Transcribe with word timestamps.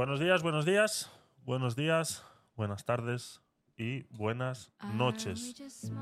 Buenos 0.00 0.18
días, 0.18 0.42
buenos 0.42 0.64
días, 0.64 1.12
buenos 1.44 1.76
días, 1.76 2.24
buenas 2.56 2.86
tardes 2.86 3.42
y 3.76 4.04
buenas 4.04 4.72
noches. 4.94 5.92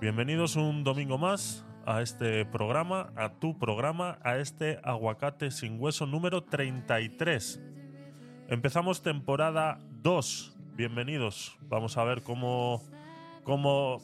Bienvenidos 0.00 0.56
un 0.56 0.84
domingo 0.84 1.18
más 1.18 1.62
a 1.84 2.00
este 2.00 2.46
programa, 2.46 3.12
a 3.14 3.34
tu 3.34 3.58
programa, 3.58 4.18
a 4.22 4.38
este 4.38 4.80
aguacate 4.82 5.50
sin 5.50 5.78
hueso 5.78 6.06
número 6.06 6.44
33. 6.44 7.60
Empezamos 8.48 9.02
temporada 9.02 9.78
2. 10.00 10.56
Bienvenidos. 10.74 11.58
Vamos 11.68 11.98
a 11.98 12.04
ver 12.04 12.22
cómo, 12.22 12.82
cómo 13.44 14.00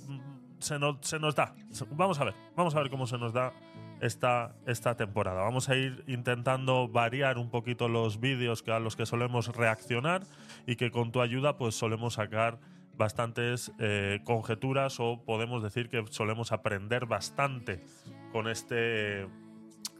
se, 0.58 0.78
nos, 0.78 0.98
se 1.00 1.18
nos 1.18 1.34
da. 1.34 1.54
Vamos 1.92 2.20
a 2.20 2.24
ver, 2.24 2.34
vamos 2.54 2.74
a 2.74 2.80
ver 2.80 2.90
cómo 2.90 3.06
se 3.06 3.16
nos 3.16 3.32
da 3.32 3.54
esta, 4.00 4.54
esta 4.66 4.96
temporada. 4.96 5.42
Vamos 5.42 5.68
a 5.68 5.76
ir 5.76 6.04
intentando 6.06 6.88
variar 6.88 7.38
un 7.38 7.50
poquito 7.50 7.88
los 7.88 8.20
vídeos 8.20 8.64
a 8.68 8.78
los 8.78 8.96
que 8.96 9.06
solemos 9.06 9.54
reaccionar 9.54 10.22
y 10.66 10.76
que 10.76 10.90
con 10.90 11.12
tu 11.12 11.20
ayuda 11.20 11.56
pues 11.56 11.74
solemos 11.74 12.14
sacar 12.14 12.58
bastantes 12.96 13.72
eh, 13.78 14.20
conjeturas 14.24 14.98
o 15.00 15.22
podemos 15.24 15.62
decir 15.62 15.88
que 15.88 16.04
solemos 16.10 16.52
aprender 16.52 17.06
bastante 17.06 17.84
con 18.32 18.48
este 18.48 19.28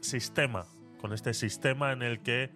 sistema, 0.01 0.65
con 0.99 1.13
este 1.13 1.33
sistema 1.33 1.93
en 1.93 2.03
el 2.03 2.21
que 2.21 2.51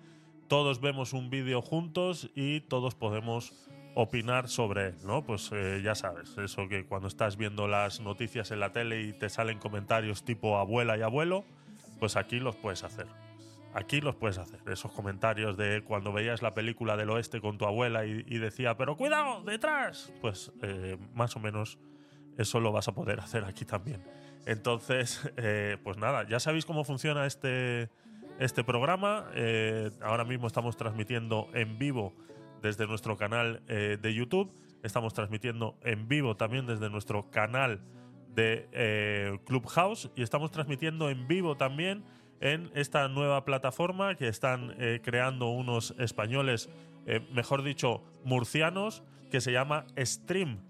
todos 0.48 0.82
vemos 0.82 1.14
un 1.14 1.30
vídeo 1.30 1.62
juntos 1.62 2.30
y 2.36 2.62
todos 2.62 2.94
podemos 2.94 3.54
opinar 3.96 4.48
sobre 4.50 4.88
él, 4.88 4.96
¿no? 5.06 5.24
Pues 5.24 5.50
eh, 5.54 5.82
ya 5.84 5.96
sabes, 5.96 6.38
eso 6.38 6.68
que 6.68 6.86
cuando 6.86 7.08
estás 7.08 7.38
viendo 7.38 7.68
las 7.68 8.00
noticias 8.00 8.52
en 8.52 8.60
la 8.60 8.72
tele 8.72 9.02
y 9.02 9.14
te 9.14 9.30
salen 9.30 9.60
comentarios 9.60 10.24
tipo 10.24 10.58
abuela 10.58 10.98
y 10.98 11.02
abuelo, 11.02 11.46
pues 12.00 12.16
aquí 12.16 12.40
los 12.40 12.56
puedes 12.56 12.84
hacer. 12.84 13.08
Aquí 13.74 14.02
los 14.02 14.16
puedes 14.16 14.38
hacer. 14.38 14.60
Esos 14.68 14.92
comentarios 14.92 15.58
de 15.58 15.84
cuando 15.84 16.14
veías 16.14 16.42
la 16.42 16.54
película 16.54 16.96
del 16.96 17.10
oeste 17.10 17.42
con 17.42 17.58
tu 17.58 17.66
abuela 17.66 18.06
y, 18.06 18.38
decía, 18.38 18.78
pero 18.78 18.96
cuidado, 18.96 19.44
detrás. 19.44 20.14
Pues 20.22 20.52
eh, 20.62 20.98
más 21.16 21.36
o 21.36 21.40
menos 21.40 21.80
eso 22.38 22.60
lo 22.60 22.72
vas 22.72 22.88
a 22.88 22.94
poder 22.94 23.20
hacer 23.20 23.46
aquí 23.46 23.66
también. 23.66 24.04
Entonces, 24.46 25.32
eh, 25.38 25.78
pues 25.84 25.98
nada, 25.98 26.28
ya 26.28 26.40
sabéis 26.40 26.66
cómo 26.66 26.84
funciona 26.84 27.26
este, 27.26 27.90
este 28.38 28.64
programa. 28.64 29.26
ahora 30.02 30.24
mismo 30.24 30.46
estamos 30.46 30.78
transmitiendo 30.78 31.50
en 31.54 31.80
vivo 31.80 32.14
desde 32.64 32.88
nuestro 32.88 33.16
canal 33.18 33.62
eh, 33.68 34.00
de 34.02 34.14
YouTube. 34.14 34.52
Estamos 34.82 35.14
transmitiendo 35.14 35.78
en 35.84 36.08
vivo 36.08 36.36
también 36.36 36.66
desde 36.66 36.90
nuestro 36.90 37.30
canal 37.30 37.82
de 38.34 38.68
eh, 38.72 39.38
Clubhouse 39.46 40.10
y 40.16 40.24
estamos 40.24 40.50
transmitiendo 40.50 41.10
en 41.12 41.28
vivo 41.28 41.56
también 41.58 42.04
en 42.40 42.72
esta 42.74 43.08
nueva 43.10 43.46
plataforma 43.46 44.16
que 44.16 44.28
están 44.30 44.76
eh, 44.80 45.02
creando 45.04 45.50
unos 45.50 45.94
españoles, 46.00 46.70
mejor 47.32 47.64
dicho, 47.64 48.02
murcianos, 48.24 49.04
que 49.30 49.42
se 49.42 49.52
llama 49.52 49.86
Stream. 49.98 50.62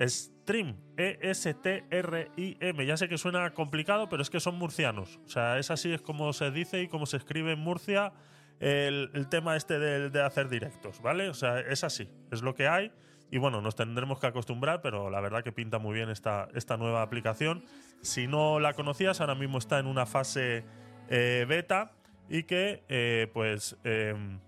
Stream, 0.00 0.76
E-S-T-R-I-M. 0.96 2.86
Ya 2.86 2.96
sé 2.96 3.08
que 3.08 3.18
suena 3.18 3.52
complicado, 3.52 4.08
pero 4.08 4.22
es 4.22 4.30
que 4.30 4.40
son 4.40 4.58
murcianos. 4.58 5.20
O 5.26 5.28
sea, 5.28 5.58
es 5.58 5.70
así 5.70 5.92
es 5.92 6.00
como 6.00 6.32
se 6.32 6.50
dice 6.50 6.82
y 6.82 6.88
como 6.88 7.04
se 7.04 7.18
escribe 7.18 7.52
en 7.52 7.60
Murcia 7.60 8.14
el, 8.62 9.26
tema 9.28 9.56
este 9.56 9.78
de, 9.78 10.22
hacer 10.22 10.48
directos, 10.48 11.02
¿vale? 11.02 11.28
O 11.28 11.34
sea, 11.34 11.58
es 11.58 11.82
así, 11.82 12.08
es 12.30 12.42
lo 12.42 12.54
que 12.54 12.68
hay. 12.68 12.92
Y 13.30 13.38
bueno, 13.38 13.60
nos 13.60 13.74
tendremos 13.74 14.20
que 14.20 14.26
acostumbrar, 14.26 14.82
pero 14.82 15.10
la 15.10 15.20
verdad 15.20 15.42
que 15.42 15.52
pinta 15.52 15.78
muy 15.78 15.94
bien 15.94 16.10
esta, 16.10 16.48
esta 16.54 16.76
nueva 16.76 17.02
aplicación. 17.02 17.64
Si 18.02 18.28
no 18.28 18.60
la 18.60 18.74
conocías, 18.74 19.20
ahora 19.20 19.34
mismo 19.34 19.58
está 19.58 19.78
en 19.78 19.86
una 19.86 20.06
fase 20.06 20.64
eh, 21.08 21.44
beta 21.48 21.92
y 22.28 22.44
que 22.44 22.84
eh, 22.88 23.28
pues 23.32 23.76
em, 23.84 24.38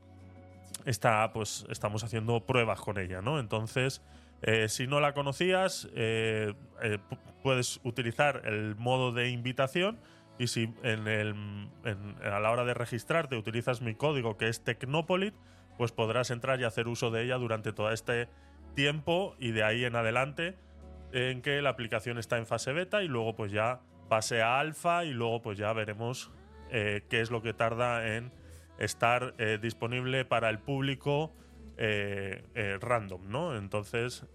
está, 0.84 1.32
pues 1.32 1.66
estamos 1.70 2.04
haciendo 2.04 2.46
pruebas 2.46 2.80
con 2.80 2.98
ella, 2.98 3.20
¿no? 3.20 3.40
Entonces, 3.40 4.02
eh, 4.42 4.68
si 4.68 4.86
no 4.86 5.00
la 5.00 5.12
conocías, 5.14 5.88
puedes 7.42 7.80
utilizar 7.82 8.42
el 8.44 8.76
modo 8.76 9.12
de 9.12 9.30
invitación 9.30 9.98
y 10.38 10.48
si 10.48 10.72
a 10.84 12.40
la 12.40 12.50
hora 12.50 12.64
de 12.64 12.74
registrarte 12.74 13.36
utilizas 13.36 13.80
mi 13.82 13.94
código 13.94 14.36
que 14.36 14.48
es 14.48 14.64
Tecnopolit, 14.64 15.34
pues 15.78 15.92
podrás 15.92 16.30
entrar 16.30 16.60
y 16.60 16.64
hacer 16.64 16.88
uso 16.88 17.10
de 17.10 17.22
ella 17.22 17.36
durante 17.36 17.72
todo 17.72 17.90
este 17.92 18.28
tiempo 18.74 19.36
y 19.38 19.52
de 19.52 19.62
ahí 19.62 19.84
en 19.84 19.96
adelante 19.96 20.56
en 21.12 21.42
que 21.42 21.62
la 21.62 21.70
aplicación 21.70 22.18
está 22.18 22.38
en 22.38 22.46
fase 22.46 22.72
beta 22.72 23.02
y 23.02 23.08
luego 23.08 23.36
pues 23.36 23.52
ya 23.52 23.80
pase 24.08 24.42
a 24.42 24.58
alfa 24.58 25.04
y 25.04 25.12
luego 25.12 25.42
pues 25.42 25.58
ya 25.58 25.72
veremos 25.72 26.30
eh, 26.70 27.02
qué 27.08 27.20
es 27.20 27.30
lo 27.30 27.42
que 27.42 27.54
tarda 27.54 28.16
en 28.16 28.32
estar 28.78 29.34
eh, 29.38 29.58
disponible 29.62 30.24
para 30.24 30.50
el 30.50 30.58
público 30.58 31.32
eh, 31.76 32.78
random, 32.80 33.28
¿no? 33.28 33.56
Entonces 33.56 34.26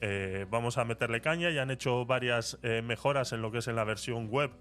vamos 0.50 0.78
a 0.78 0.84
meterle 0.84 1.22
caña, 1.22 1.50
ya 1.52 1.62
han 1.62 1.72
hecho 1.72 2.06
varias 2.06 2.60
mejoras 2.84 3.32
en 3.32 3.42
lo 3.42 3.52
que 3.52 3.60
es 3.60 3.68
en 3.68 3.78
la 3.78 3.86
versión 3.86 4.28
web 4.28 4.52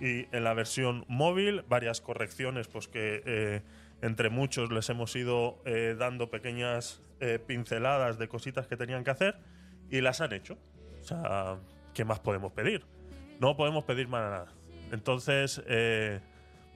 y 0.00 0.26
en 0.34 0.44
la 0.44 0.54
versión 0.54 1.04
móvil 1.08 1.64
varias 1.68 2.00
correcciones 2.00 2.68
pues 2.68 2.88
que 2.88 3.22
eh, 3.24 3.62
entre 4.02 4.30
muchos 4.30 4.70
les 4.70 4.88
hemos 4.90 5.14
ido 5.16 5.62
eh, 5.64 5.96
dando 5.98 6.30
pequeñas 6.30 7.02
eh, 7.20 7.38
pinceladas 7.38 8.18
de 8.18 8.28
cositas 8.28 8.66
que 8.66 8.76
tenían 8.76 9.04
que 9.04 9.10
hacer 9.10 9.36
y 9.90 10.00
las 10.00 10.20
han 10.20 10.32
hecho. 10.32 10.58
O 11.00 11.04
sea, 11.04 11.58
¿qué 11.94 12.04
más 12.04 12.20
podemos 12.20 12.52
pedir? 12.52 12.84
No 13.40 13.56
podemos 13.56 13.84
pedir 13.84 14.08
más 14.08 14.22
nada. 14.22 14.46
Entonces, 14.92 15.62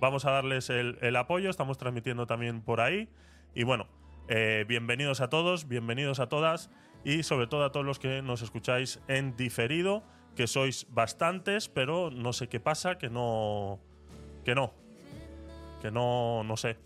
vamos 0.01 0.25
a 0.25 0.31
darles 0.31 0.71
el, 0.71 0.99
el, 1.01 1.17
apoyo, 1.17 1.51
estamos 1.51 1.79
transmitiendo 1.79 2.27
también 2.27 2.63
por 2.63 2.81
ahí. 2.81 3.09
Y 3.55 3.65
bueno, 3.65 3.87
bienvenidos 4.67 5.21
a 5.21 5.29
todos, 5.29 5.69
bienvenidos 5.69 6.21
a 6.21 6.29
todas 6.29 6.71
y 7.05 7.23
sobre 7.23 7.47
todo 7.47 7.65
a 7.65 7.73
todos 7.73 7.87
los 7.87 7.99
que 7.99 8.23
nos 8.23 8.43
escucháis 8.43 9.01
en 9.09 9.37
diferido 9.37 10.03
que 10.39 10.47
sois 10.47 10.87
bastantes, 10.89 11.69
pero 11.69 12.13
no 12.13 12.33
sé 12.33 12.49
qué 12.49 12.61
pasa, 12.61 12.97
que 12.97 13.11
no. 13.11 13.81
Que 14.45 14.55
no. 14.55 14.73
Que 15.83 15.91
no. 15.91 16.45
No 16.45 16.57
sé. 16.57 16.77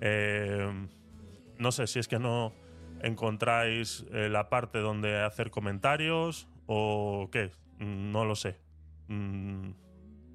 Eh, 0.00 0.72
no 1.58 1.72
sé 1.72 1.86
si 1.86 1.98
es 1.98 2.08
que 2.08 2.18
no 2.18 2.54
encontráis 3.02 4.06
eh, 4.12 4.30
la 4.30 4.48
parte 4.48 4.78
donde 4.78 5.22
hacer 5.22 5.50
comentarios 5.50 6.48
o 6.66 7.28
qué. 7.30 7.50
No 7.80 8.24
lo 8.24 8.34
sé. 8.34 8.58
Mm, 9.08 9.72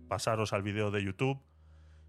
pasaros 0.07 0.53
al 0.53 0.61
vídeo 0.61 0.91
de 0.91 1.03
YouTube 1.03 1.41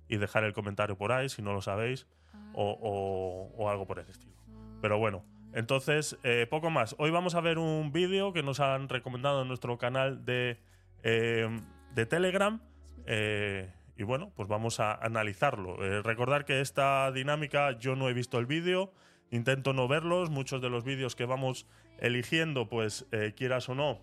y 0.07 0.19
dejar 0.19 0.45
el 0.45 0.53
comentario 0.53 0.99
por 0.99 1.13
ahí 1.13 1.31
si 1.31 1.41
no 1.41 1.55
lo 1.55 1.63
sabéis 1.63 2.07
o, 2.53 3.49
o 3.57 3.71
algo 3.71 3.87
por 3.87 3.99
el 4.01 4.09
estilo. 4.11 4.37
Pero 4.83 4.99
bueno. 4.99 5.25
Entonces, 5.53 6.17
eh, 6.23 6.47
poco 6.49 6.71
más. 6.71 6.95
Hoy 6.99 7.11
vamos 7.11 7.35
a 7.35 7.41
ver 7.41 7.59
un 7.59 7.93
vídeo 7.93 8.33
que 8.33 8.43
nos 8.43 8.61
han 8.61 8.89
recomendado 8.89 9.43
en 9.43 9.49
nuestro 9.49 9.79
canal 9.79 10.25
de, 10.25 10.59
eh, 11.03 11.49
de 11.95 12.07
Telegram. 12.07 12.61
Eh, 13.07 13.73
y 13.97 14.05
bueno, 14.05 14.33
pues 14.37 14.49
vamos 14.49 14.81
a 14.81 14.95
analizarlo. 14.95 15.77
recordar 16.03 16.45
que 16.45 16.61
esta 16.61 17.11
dinámica 17.13 17.79
yo 17.79 17.97
no 17.97 18.09
he 18.09 18.15
visto 18.15 18.39
el 18.39 18.47
vídeo, 18.47 18.93
intento 19.31 19.73
no 19.73 19.89
verlos. 19.89 20.31
Muchos 20.31 20.63
de 20.63 20.71
los 20.71 20.85
vídeos 20.85 21.17
que 21.17 21.27
vamos 21.27 21.67
eligiendo, 21.99 22.69
pues 22.69 23.07
quieras 23.37 23.69
o 23.69 23.75
no, 23.75 24.01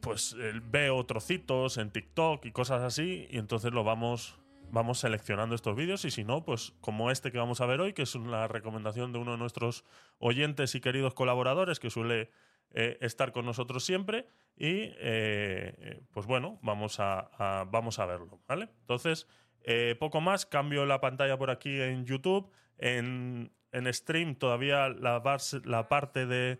pues 0.00 0.36
veo 0.70 1.04
trocitos 1.04 1.78
en 1.78 1.90
TikTok 1.90 2.46
y 2.46 2.52
cosas 2.52 2.82
así, 2.82 3.26
y 3.28 3.38
entonces 3.38 3.72
lo 3.72 3.82
vamos 3.82 4.38
vamos 4.72 5.00
seleccionando 5.00 5.54
estos 5.54 5.76
vídeos 5.76 6.04
y 6.06 6.10
si 6.10 6.24
no, 6.24 6.44
pues 6.44 6.72
como 6.80 7.10
este 7.10 7.30
que 7.30 7.38
vamos 7.38 7.60
a 7.60 7.66
ver 7.66 7.80
hoy, 7.80 7.92
que 7.92 8.02
es 8.02 8.14
una 8.14 8.48
recomendación 8.48 9.12
de 9.12 9.18
uno 9.18 9.32
de 9.32 9.38
nuestros 9.38 9.84
oyentes 10.18 10.74
y 10.74 10.80
queridos 10.80 11.12
colaboradores 11.14 11.78
que 11.78 11.90
suele 11.90 12.30
eh, 12.70 12.96
estar 13.02 13.32
con 13.32 13.44
nosotros 13.44 13.84
siempre 13.84 14.26
y 14.56 14.94
eh, 14.96 16.00
pues 16.10 16.26
bueno, 16.26 16.58
vamos 16.62 16.98
a, 17.00 17.66
vamos 17.70 17.98
a 17.98 18.06
verlo, 18.06 18.40
¿vale? 18.48 18.70
Entonces, 18.80 19.28
eh, 19.62 19.94
poco 20.00 20.22
más, 20.22 20.46
cambio 20.46 20.86
la 20.86 21.02
pantalla 21.02 21.36
por 21.36 21.50
aquí 21.50 21.78
en 21.78 22.06
YouTube, 22.06 22.50
en, 22.78 23.52
en 23.72 23.92
stream 23.92 24.36
todavía 24.36 24.88
la, 24.88 25.22
la 25.64 25.88
parte 25.90 26.24
de, 26.24 26.58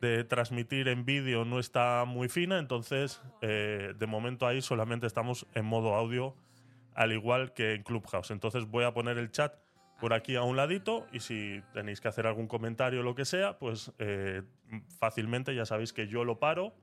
de 0.00 0.24
transmitir 0.24 0.88
en 0.88 1.04
vídeo 1.04 1.44
no 1.44 1.58
está 1.58 2.06
muy 2.06 2.30
fina, 2.30 2.58
entonces 2.58 3.20
de 3.42 4.06
momento 4.08 4.46
ahí 4.46 4.62
solamente 4.62 5.06
estamos 5.06 5.46
en 5.54 5.66
modo 5.66 5.94
audio 5.94 6.34
al 6.94 7.12
igual 7.12 7.52
que 7.52 7.74
en 7.74 7.82
Clubhouse. 7.82 8.30
Entonces 8.30 8.66
voy 8.66 8.84
a 8.84 8.92
poner 8.92 9.18
el 9.18 9.30
chat 9.30 9.54
por 10.00 10.14
aquí 10.14 10.34
a 10.34 10.42
un 10.42 10.56
ladito 10.56 11.06
y 11.12 11.20
si 11.20 11.62
tenéis 11.72 12.00
que 12.00 12.08
hacer 12.08 12.26
algún 12.26 12.48
comentario 12.48 13.00
o 13.00 13.02
lo 13.02 13.14
que 13.14 13.24
sea, 13.24 13.58
pues 13.58 13.92
eh, 13.98 14.42
fácilmente 14.98 15.54
ya 15.54 15.64
sabéis 15.64 15.92
que 15.92 16.08
yo 16.08 16.24
lo 16.24 16.38
paro 16.38 16.74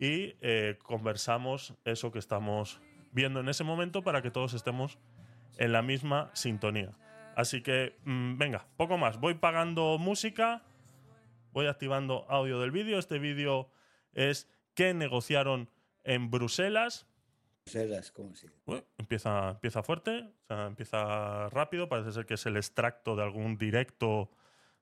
y 0.00 0.34
eh, 0.40 0.78
conversamos 0.82 1.74
eso 1.84 2.10
que 2.10 2.18
estamos 2.18 2.80
viendo 3.12 3.40
en 3.40 3.48
ese 3.48 3.64
momento 3.64 4.02
para 4.02 4.22
que 4.22 4.30
todos 4.30 4.54
estemos 4.54 4.98
en 5.58 5.72
la 5.72 5.82
misma 5.82 6.30
sintonía. 6.32 6.92
Así 7.36 7.62
que, 7.62 7.96
mm, 8.04 8.38
venga, 8.38 8.66
poco 8.76 8.96
más. 8.96 9.18
Voy 9.20 9.34
pagando 9.34 9.98
música, 9.98 10.62
voy 11.52 11.66
activando 11.66 12.26
audio 12.28 12.60
del 12.60 12.70
vídeo. 12.70 12.98
Este 12.98 13.18
vídeo 13.18 13.70
es 14.14 14.48
que 14.74 14.94
negociaron 14.94 15.68
en 16.04 16.30
Bruselas 16.30 17.06
empieza, 18.98 19.50
empieza 19.50 19.82
fuerte, 19.82 20.30
empieza 20.48 21.48
rápido, 21.48 21.88
parece 21.88 22.12
ser 22.12 22.26
que 22.26 22.34
es 22.34 22.46
el 22.46 22.56
extracto 22.56 23.16
de 23.16 23.22
algún 23.22 23.56
directo 23.56 24.30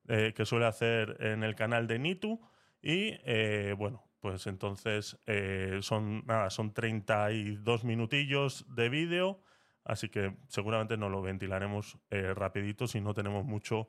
eh, 0.09 0.33
que 0.35 0.45
suele 0.45 0.67
hacer 0.67 1.17
en 1.21 1.43
el 1.43 1.55
canal 1.55 1.87
de 1.87 1.99
Nitu. 1.99 2.41
Y 2.83 3.19
eh, 3.25 3.75
bueno, 3.79 4.05
pues 4.21 4.47
entonces 4.47 5.19
eh, 5.27 5.79
son, 5.81 6.25
nada, 6.27 6.51
son 6.51 6.75
32 6.75 7.85
minutillos 7.85 8.67
de 8.75 8.89
vídeo, 8.89 9.41
así 9.85 10.09
que 10.09 10.37
seguramente 10.49 10.97
no 10.97 11.09
lo 11.09 11.23
ventilaremos 11.23 11.99
rapidito 12.11 12.87
si 12.87 13.01
no 13.01 13.15
tenemos 13.15 13.45
mucho 13.45 13.89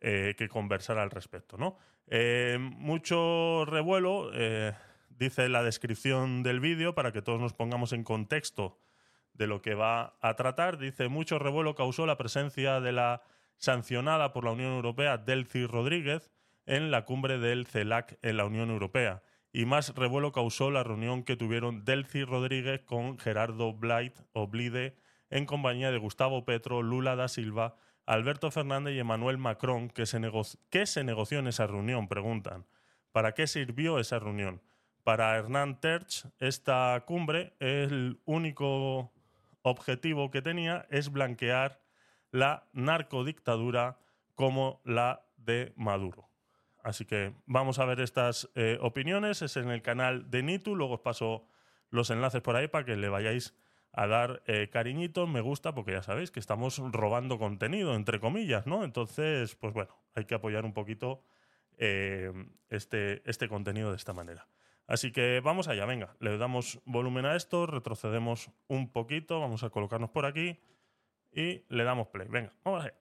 que 0.00 0.48
conversar 0.50 0.98
al 0.98 1.10
respecto. 1.10 1.58
¿no? 1.58 1.76
mucho 2.58 3.66
revuelo 3.66 4.30
dice 5.20 5.50
la 5.50 5.62
descripción 5.62 6.42
del 6.42 6.60
vídeo, 6.60 6.94
para 6.94 7.12
que 7.12 7.20
todos 7.20 7.38
nos 7.38 7.52
pongamos 7.52 7.92
en 7.92 8.04
contexto 8.04 8.80
de 9.34 9.46
lo 9.46 9.60
que 9.60 9.74
va 9.74 10.16
a 10.22 10.34
tratar, 10.34 10.78
dice, 10.78 11.08
mucho 11.08 11.38
revuelo 11.38 11.74
causó 11.74 12.06
la 12.06 12.16
presencia 12.16 12.80
de 12.80 12.92
la 12.92 13.22
sancionada 13.56 14.32
por 14.32 14.44
la 14.44 14.52
Unión 14.52 14.72
Europea 14.72 15.18
Delcy 15.18 15.66
Rodríguez 15.66 16.30
en 16.64 16.90
la 16.90 17.04
cumbre 17.04 17.38
del 17.38 17.66
CELAC 17.66 18.18
en 18.22 18.38
la 18.38 18.46
Unión 18.46 18.70
Europea. 18.70 19.22
Y 19.52 19.66
más 19.66 19.94
revuelo 19.94 20.32
causó 20.32 20.70
la 20.70 20.84
reunión 20.84 21.22
que 21.22 21.36
tuvieron 21.36 21.84
Delcy 21.84 22.24
Rodríguez 22.24 22.80
con 22.80 23.18
Gerardo 23.18 23.74
Blight 23.74 24.18
o 24.32 24.46
Blide 24.46 24.96
en 25.28 25.44
compañía 25.44 25.90
de 25.90 25.98
Gustavo 25.98 26.46
Petro, 26.46 26.82
Lula 26.82 27.14
da 27.14 27.28
Silva, 27.28 27.76
Alberto 28.06 28.50
Fernández 28.50 28.94
y 28.94 29.00
Emmanuel 29.00 29.36
Macron, 29.36 29.90
que 29.90 30.06
se, 30.06 30.18
¿qué 30.70 30.86
se 30.86 31.04
negoció 31.04 31.40
en 31.40 31.48
esa 31.48 31.66
reunión? 31.66 32.08
Preguntan. 32.08 32.66
¿Para 33.12 33.32
qué 33.32 33.46
sirvió 33.46 33.98
esa 33.98 34.18
reunión? 34.18 34.62
Para 35.04 35.36
Hernán 35.36 35.80
Terch, 35.80 36.26
esta 36.38 37.02
cumbre, 37.06 37.54
el 37.58 38.20
único 38.24 39.10
objetivo 39.62 40.30
que 40.30 40.42
tenía 40.42 40.86
es 40.90 41.10
blanquear 41.10 41.80
la 42.30 42.68
narcodictadura 42.72 43.98
como 44.34 44.80
la 44.84 45.22
de 45.36 45.72
Maduro. 45.76 46.28
Así 46.82 47.04
que 47.04 47.34
vamos 47.46 47.78
a 47.78 47.84
ver 47.84 48.00
estas 48.00 48.48
eh, 48.54 48.78
opiniones. 48.80 49.42
Es 49.42 49.56
en 49.56 49.70
el 49.70 49.82
canal 49.82 50.30
de 50.30 50.42
Nitu. 50.42 50.76
Luego 50.76 50.94
os 50.94 51.00
paso 51.00 51.46
los 51.90 52.10
enlaces 52.10 52.40
por 52.40 52.56
ahí 52.56 52.68
para 52.68 52.84
que 52.84 52.96
le 52.96 53.08
vayáis 53.08 53.54
a 53.92 54.06
dar 54.06 54.42
eh, 54.46 54.68
cariñitos, 54.70 55.28
me 55.28 55.40
gusta, 55.40 55.74
porque 55.74 55.92
ya 55.92 56.02
sabéis 56.02 56.30
que 56.30 56.38
estamos 56.38 56.78
robando 56.92 57.38
contenido, 57.38 57.96
entre 57.96 58.20
comillas, 58.20 58.66
¿no? 58.66 58.84
Entonces, 58.84 59.56
pues 59.56 59.74
bueno, 59.74 59.96
hay 60.14 60.26
que 60.26 60.36
apoyar 60.36 60.64
un 60.64 60.72
poquito 60.72 61.24
eh, 61.76 62.32
este, 62.68 63.28
este 63.28 63.48
contenido 63.48 63.90
de 63.90 63.96
esta 63.96 64.12
manera. 64.12 64.46
Así 64.90 65.12
que 65.12 65.38
vamos 65.38 65.68
allá, 65.68 65.86
venga, 65.86 66.16
le 66.18 66.36
damos 66.36 66.80
volumen 66.84 67.24
a 67.24 67.36
esto, 67.36 67.64
retrocedemos 67.64 68.50
un 68.66 68.90
poquito, 68.90 69.38
vamos 69.38 69.62
a 69.62 69.70
colocarnos 69.70 70.10
por 70.10 70.26
aquí 70.26 70.58
y 71.30 71.64
le 71.68 71.84
damos 71.84 72.08
play. 72.08 72.26
Venga, 72.28 72.52
vamos 72.64 72.84
allá. 72.84 72.94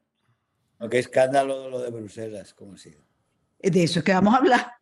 Qué 0.92 1.00
escándalo 1.00 1.68
lo 1.68 1.80
de 1.80 1.90
Bruselas, 1.90 2.54
¿cómo 2.54 2.74
ha 2.74 2.78
sido? 2.78 3.02
De 3.58 3.84
eso 3.84 4.00
es 4.00 4.06
que 4.06 4.14
vamos 4.14 4.36
a 4.36 4.38
hablar. 4.38 4.74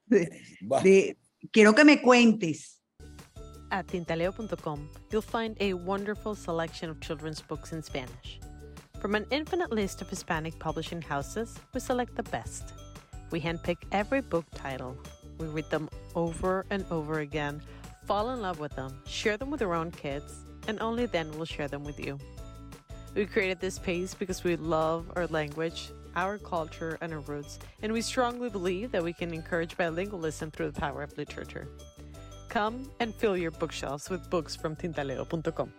quiero 1.54 1.74
que 1.74 1.86
me 1.86 2.02
cuentes. 2.02 2.84
At 3.72 3.88
tintaleo.com, 3.88 4.90
you'll 5.10 5.22
find 5.22 5.56
a 5.62 5.76
wonderful 5.76 6.36
selection 6.36 6.90
of 6.90 7.00
children's 7.00 7.42
books 7.42 7.72
in 7.72 7.82
Spanish. 7.82 8.42
From 9.00 9.16
an 9.16 9.26
infinite 9.32 9.72
list 9.72 10.02
of 10.02 10.10
Hispanic 10.10 10.60
publishing 10.60 11.02
houses, 11.02 11.58
we 11.74 11.80
select 11.80 12.16
the 12.16 12.24
best. 12.24 12.74
We 13.32 13.40
handpick 13.40 13.78
every 13.94 14.22
book 14.22 14.46
title 14.54 14.98
we 15.40 15.48
read 15.48 15.70
them 15.70 15.90
over 16.16 16.66
and 16.70 16.86
over 16.92 17.20
again, 17.20 17.62
fall 18.06 18.32
in 18.32 18.42
love 18.42 18.60
with 18.60 18.76
them, 18.76 19.02
share 19.06 19.38
them 19.38 19.52
with 19.52 19.62
our 19.62 19.74
own 19.74 19.92
kids, 19.92 20.46
and 20.68 20.80
only 20.82 21.06
then 21.06 21.32
we'll 21.36 21.46
share 21.46 21.68
them 21.68 21.84
with 21.84 22.00
you. 22.00 22.18
We 23.16 23.26
created 23.26 23.60
this 23.60 23.76
space 23.76 24.14
because 24.14 24.44
we 24.44 24.56
love 24.56 25.12
our 25.16 25.28
language, 25.28 25.90
our 26.16 26.38
culture, 26.38 26.98
and 27.02 27.14
our 27.14 27.20
roots, 27.22 27.60
and 27.82 27.92
we 27.92 28.02
strongly 28.02 28.50
believe 28.50 28.92
that 28.92 29.04
we 29.04 29.14
can 29.14 29.34
encourage 29.34 29.78
bilingualism 29.78 30.54
through 30.54 30.72
the 30.72 30.80
power 30.80 31.04
of 31.04 31.18
literature. 31.18 31.68
Come 32.50 32.90
and 33.00 33.14
fill 33.14 33.38
your 33.38 33.52
bookshelves 33.52 34.10
with 34.10 34.30
books 34.30 34.56
from 34.56 34.76
tintaleo.com. 34.76 35.74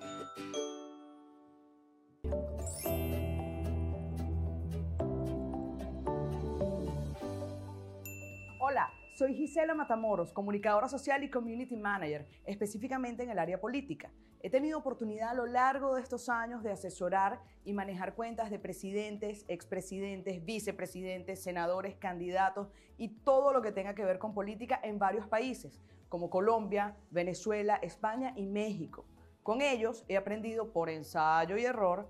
Gisela 9.58 9.74
Matamoros, 9.74 10.32
comunicadora 10.32 10.86
social 10.86 11.24
y 11.24 11.30
community 11.30 11.76
manager, 11.76 12.28
específicamente 12.44 13.24
en 13.24 13.30
el 13.30 13.40
área 13.40 13.60
política. 13.60 14.08
He 14.38 14.50
tenido 14.50 14.78
oportunidad 14.78 15.30
a 15.30 15.34
lo 15.34 15.46
largo 15.46 15.96
de 15.96 16.00
estos 16.00 16.28
años 16.28 16.62
de 16.62 16.70
asesorar 16.70 17.40
y 17.64 17.72
manejar 17.72 18.14
cuentas 18.14 18.52
de 18.52 18.60
presidentes, 18.60 19.44
expresidentes, 19.48 20.44
vicepresidentes, 20.44 21.42
senadores, 21.42 21.96
candidatos 21.96 22.68
y 22.98 23.08
todo 23.08 23.52
lo 23.52 23.60
que 23.60 23.72
tenga 23.72 23.96
que 23.96 24.04
ver 24.04 24.20
con 24.20 24.32
política 24.32 24.78
en 24.80 25.00
varios 25.00 25.26
países, 25.26 25.80
como 26.08 26.30
Colombia, 26.30 26.96
Venezuela, 27.10 27.80
España 27.82 28.34
y 28.36 28.46
México. 28.46 29.06
Con 29.42 29.60
ellos 29.60 30.04
he 30.06 30.16
aprendido 30.16 30.72
por 30.72 30.88
ensayo 30.88 31.56
y 31.56 31.64
error 31.64 32.08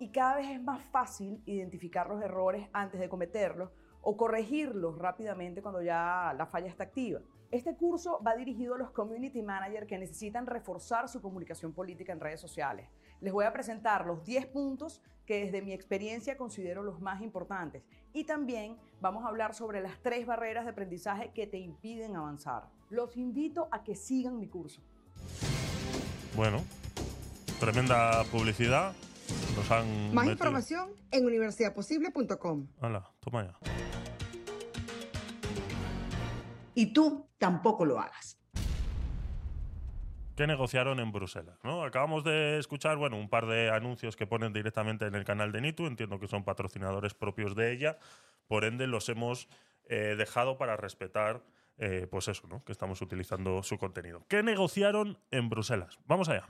y 0.00 0.10
cada 0.10 0.34
vez 0.34 0.48
es 0.48 0.60
más 0.60 0.82
fácil 0.86 1.40
identificar 1.46 2.08
los 2.08 2.20
errores 2.20 2.68
antes 2.72 2.98
de 2.98 3.08
cometerlos 3.08 3.70
o 4.02 4.16
corregirlos 4.16 4.98
rápidamente 4.98 5.62
cuando 5.62 5.82
ya 5.82 6.34
la 6.36 6.46
falla 6.46 6.68
está 6.68 6.84
activa. 6.84 7.20
Este 7.50 7.74
curso 7.74 8.22
va 8.24 8.36
dirigido 8.36 8.76
a 8.76 8.78
los 8.78 8.90
community 8.92 9.42
managers 9.42 9.86
que 9.86 9.98
necesitan 9.98 10.46
reforzar 10.46 11.08
su 11.08 11.20
comunicación 11.20 11.72
política 11.72 12.12
en 12.12 12.20
redes 12.20 12.40
sociales. 12.40 12.88
Les 13.20 13.32
voy 13.32 13.44
a 13.44 13.52
presentar 13.52 14.06
los 14.06 14.24
10 14.24 14.46
puntos 14.46 15.02
que 15.26 15.44
desde 15.44 15.62
mi 15.62 15.72
experiencia 15.72 16.36
considero 16.36 16.82
los 16.82 17.00
más 17.00 17.22
importantes. 17.22 17.82
Y 18.12 18.24
también 18.24 18.76
vamos 19.00 19.24
a 19.24 19.28
hablar 19.28 19.54
sobre 19.54 19.80
las 19.80 19.98
tres 20.00 20.26
barreras 20.26 20.64
de 20.64 20.70
aprendizaje 20.70 21.30
que 21.32 21.46
te 21.46 21.58
impiden 21.58 22.16
avanzar. 22.16 22.68
Los 22.88 23.16
invito 23.16 23.68
a 23.70 23.82
que 23.82 23.94
sigan 23.94 24.38
mi 24.38 24.48
curso. 24.48 24.80
Bueno, 26.36 26.58
tremenda 27.58 28.24
publicidad. 28.24 28.92
Más 30.12 30.26
información 30.26 30.88
en 31.10 31.26
universidadposible.com. 31.26 32.66
Hola, 32.80 33.09
toma 33.20 33.44
ya 33.44 33.70
y 36.74 36.86
tú 36.92 37.28
tampoco 37.38 37.84
lo 37.84 37.98
hagas. 37.98 38.38
¿Qué 40.36 40.46
negociaron 40.46 41.00
en 41.00 41.12
Bruselas? 41.12 41.58
¿no? 41.62 41.82
Acabamos 41.84 42.24
de 42.24 42.58
escuchar 42.58 42.96
bueno, 42.96 43.18
un 43.18 43.28
par 43.28 43.46
de 43.46 43.70
anuncios 43.70 44.16
que 44.16 44.26
ponen 44.26 44.54
directamente 44.54 45.06
en 45.06 45.14
el 45.14 45.24
canal 45.24 45.52
de 45.52 45.60
Nitu. 45.60 45.86
Entiendo 45.86 46.18
que 46.18 46.28
son 46.28 46.44
patrocinadores 46.44 47.12
propios 47.12 47.54
de 47.54 47.72
ella. 47.72 47.98
Por 48.46 48.64
ende, 48.64 48.86
los 48.86 49.10
hemos 49.10 49.48
eh, 49.84 50.14
dejado 50.16 50.56
para 50.56 50.78
respetar 50.78 51.42
eh, 51.76 52.06
pues 52.10 52.28
eso, 52.28 52.46
¿no? 52.48 52.64
que 52.64 52.72
estamos 52.72 53.02
utilizando 53.02 53.62
su 53.62 53.76
contenido. 53.76 54.24
¿Qué 54.28 54.42
negociaron 54.42 55.18
en 55.30 55.50
Bruselas? 55.50 55.98
Vamos 56.06 56.30
allá. 56.30 56.46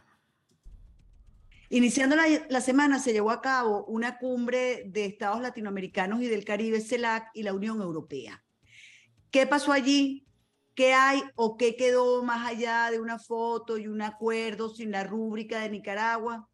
Iniciando 1.72 2.16
la, 2.16 2.60
semana 2.60 2.98
se 2.98 3.12
llevó 3.12 3.30
a 3.30 3.40
cabo 3.40 3.84
una 3.84 4.18
cumbre 4.18 4.82
de 4.86 5.04
estados 5.04 5.40
latinoamericanos 5.40 6.20
y 6.20 6.26
del 6.26 6.44
Caribe, 6.44 6.80
CELAC 6.80 7.30
y 7.32 7.44
la 7.44 7.54
Unión 7.54 7.80
Europea. 7.80 8.44
¿Qué 9.30 9.46
pasó 9.46 9.70
allí? 9.70 10.26
¿Qué 10.74 10.94
hay 10.94 11.22
o 11.36 11.56
qué 11.56 11.76
quedó 11.76 12.24
más 12.24 12.44
allá 12.44 12.90
de 12.90 12.98
una 12.98 13.20
foto 13.20 13.78
y 13.78 13.86
un 13.86 14.02
acuerdo 14.02 14.68
sin 14.68 14.90
la 14.90 15.04
rúbrica 15.04 15.60
de 15.60 15.70
Nicaragua? 15.70 16.48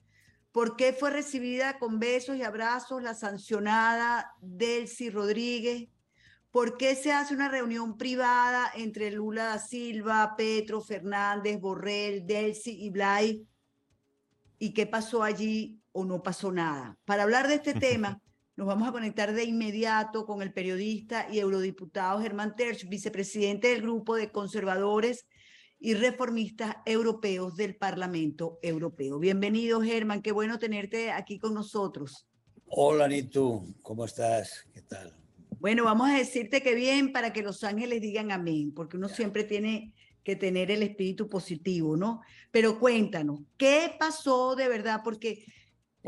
¿Por 0.52 0.76
qué 0.76 0.92
fue 0.92 1.10
recibida 1.10 1.78
con 1.78 1.98
besos 1.98 2.36
y 2.36 2.42
abrazos 2.42 3.02
la 3.02 3.14
sancionada 3.14 4.34
Delcy 4.42 5.08
Rodríguez? 5.08 5.88
¿Por 6.50 6.76
qué 6.76 6.94
se 6.94 7.14
hace 7.14 7.32
una 7.32 7.48
reunión 7.48 7.96
privada 7.96 8.70
entre 8.74 9.10
Lula 9.10 9.46
da 9.46 9.58
Silva, 9.58 10.34
Petro, 10.36 10.82
Fernández, 10.82 11.58
Borrell, 11.58 12.26
Delcy 12.26 12.84
y 12.84 12.90
Blay? 12.90 13.46
¿Y 14.58 14.72
qué 14.72 14.86
pasó 14.86 15.22
allí 15.22 15.80
o 15.92 16.04
no 16.04 16.22
pasó 16.22 16.52
nada? 16.52 16.98
Para 17.04 17.24
hablar 17.24 17.48
de 17.48 17.56
este 17.56 17.74
tema, 17.74 18.22
nos 18.56 18.66
vamos 18.66 18.88
a 18.88 18.92
conectar 18.92 19.32
de 19.32 19.44
inmediato 19.44 20.24
con 20.24 20.40
el 20.40 20.52
periodista 20.52 21.26
y 21.30 21.38
eurodiputado 21.38 22.20
Germán 22.20 22.56
Terch, 22.56 22.88
vicepresidente 22.88 23.68
del 23.68 23.82
Grupo 23.82 24.16
de 24.16 24.30
Conservadores 24.30 25.26
y 25.78 25.94
Reformistas 25.94 26.76
Europeos 26.86 27.56
del 27.56 27.76
Parlamento 27.76 28.58
Europeo. 28.62 29.18
Bienvenido, 29.18 29.82
Germán. 29.82 30.22
Qué 30.22 30.32
bueno 30.32 30.58
tenerte 30.58 31.10
aquí 31.12 31.38
con 31.38 31.52
nosotros. 31.52 32.26
Hola, 32.68 33.06
Nitu. 33.08 33.74
¿Cómo 33.82 34.06
estás? 34.06 34.66
¿Qué 34.72 34.80
tal? 34.80 35.14
Bueno, 35.60 35.84
vamos 35.84 36.08
a 36.08 36.16
decirte 36.16 36.62
que 36.62 36.74
bien 36.74 37.12
para 37.12 37.32
que 37.32 37.42
los 37.42 37.62
ángeles 37.62 38.00
digan 38.00 38.32
amén, 38.32 38.72
porque 38.74 38.96
uno 38.96 39.08
siempre 39.08 39.44
tiene 39.44 39.92
que 40.26 40.34
tener 40.34 40.72
el 40.72 40.82
espíritu 40.82 41.28
positivo, 41.28 41.96
¿no? 41.96 42.20
Pero 42.50 42.80
cuéntanos, 42.80 43.42
¿qué 43.56 43.94
pasó 43.96 44.56
de 44.56 44.68
verdad? 44.68 45.02
Porque 45.04 45.46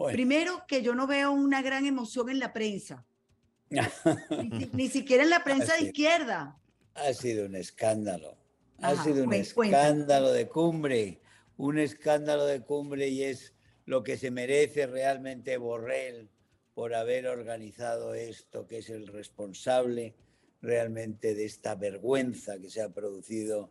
Primero, 0.06 0.64
que 0.66 0.82
yo 0.82 0.94
no 0.96 1.06
veo 1.06 1.30
una 1.32 1.62
gran 1.62 1.86
emoción 1.86 2.28
en 2.30 2.38
la 2.38 2.52
prensa. 2.52 3.04
ni, 4.72 4.88
siquiera 4.88 5.22
en 5.22 5.30
la 5.30 5.44
prensa 5.44 5.76
de 5.76 5.86
izquierda. 5.86 6.58
Ha 6.94 7.12
sido 7.12 7.46
un 7.46 7.54
escándalo. 7.54 8.36
Ha 8.80 8.96
sido 9.02 9.24
un 9.24 9.34
escándalo 9.34 10.32
de 10.32 10.48
cumbre. 10.48 11.20
un 11.56 11.78
escándalo 11.78 12.46
de 12.46 12.60
cumbre 12.60 13.08
y 13.08 13.24
es 13.24 13.54
lo 13.84 14.02
que 14.02 14.16
se 14.16 14.30
merece 14.30 14.86
realmente 14.86 15.56
Borrell 15.58 16.28
por 16.74 16.94
haber 16.94 17.26
organizado 17.26 18.14
esto, 18.14 18.66
que 18.66 18.78
es 18.78 18.90
el 18.90 19.08
responsable 19.08 20.14
realmente 20.60 21.34
de 21.34 21.44
esta 21.44 21.74
vergüenza 21.74 22.58
que 22.58 22.70
se 22.70 22.82
ha 22.82 22.88
producido 22.88 23.70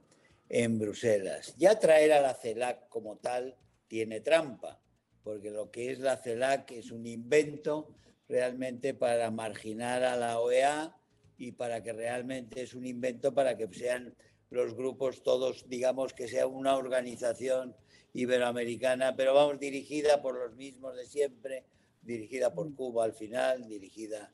en 0.50 0.80
Bruselas. 0.80 1.56
Ya 1.58 1.80
traer 1.80 2.14
a 2.14 2.22
la 2.22 2.34
CELAC 2.34 2.88
como 2.90 3.18
tal 3.18 3.56
tiene 3.88 4.22
trampa, 4.22 4.80
porque 5.24 5.52
lo 5.52 5.72
que 5.72 5.92
es 5.92 6.00
la 6.00 6.18
CELAC 6.18 6.72
es 6.72 6.92
un 6.92 7.06
invento 7.06 7.96
realmente 8.30 8.94
para 8.94 9.32
marginar 9.32 10.04
a 10.04 10.16
la 10.16 10.40
OEA 10.40 10.96
y 11.38 11.52
para 11.52 11.84
que 11.84 11.94
realmente 11.94 12.62
es 12.62 12.74
un 12.74 12.86
invento 12.86 13.34
para 13.34 13.58
que 13.58 13.68
sean 13.74 14.16
los 14.50 14.74
grupos 14.74 15.24
todos, 15.24 15.68
digamos 15.68 16.14
que 16.14 16.28
sea 16.28 16.48
una 16.48 16.76
organización 16.76 17.76
iberoamericana, 18.14 19.16
pero 19.16 19.34
vamos, 19.34 19.60
dirigida 19.60 20.22
por 20.22 20.40
los 20.40 20.56
mismos 20.56 20.96
de 20.96 21.06
siempre, 21.06 21.66
dirigida 22.02 22.54
por 22.54 22.74
Cuba 22.74 23.04
al 23.04 23.14
final, 23.14 23.68
dirigida, 23.68 24.32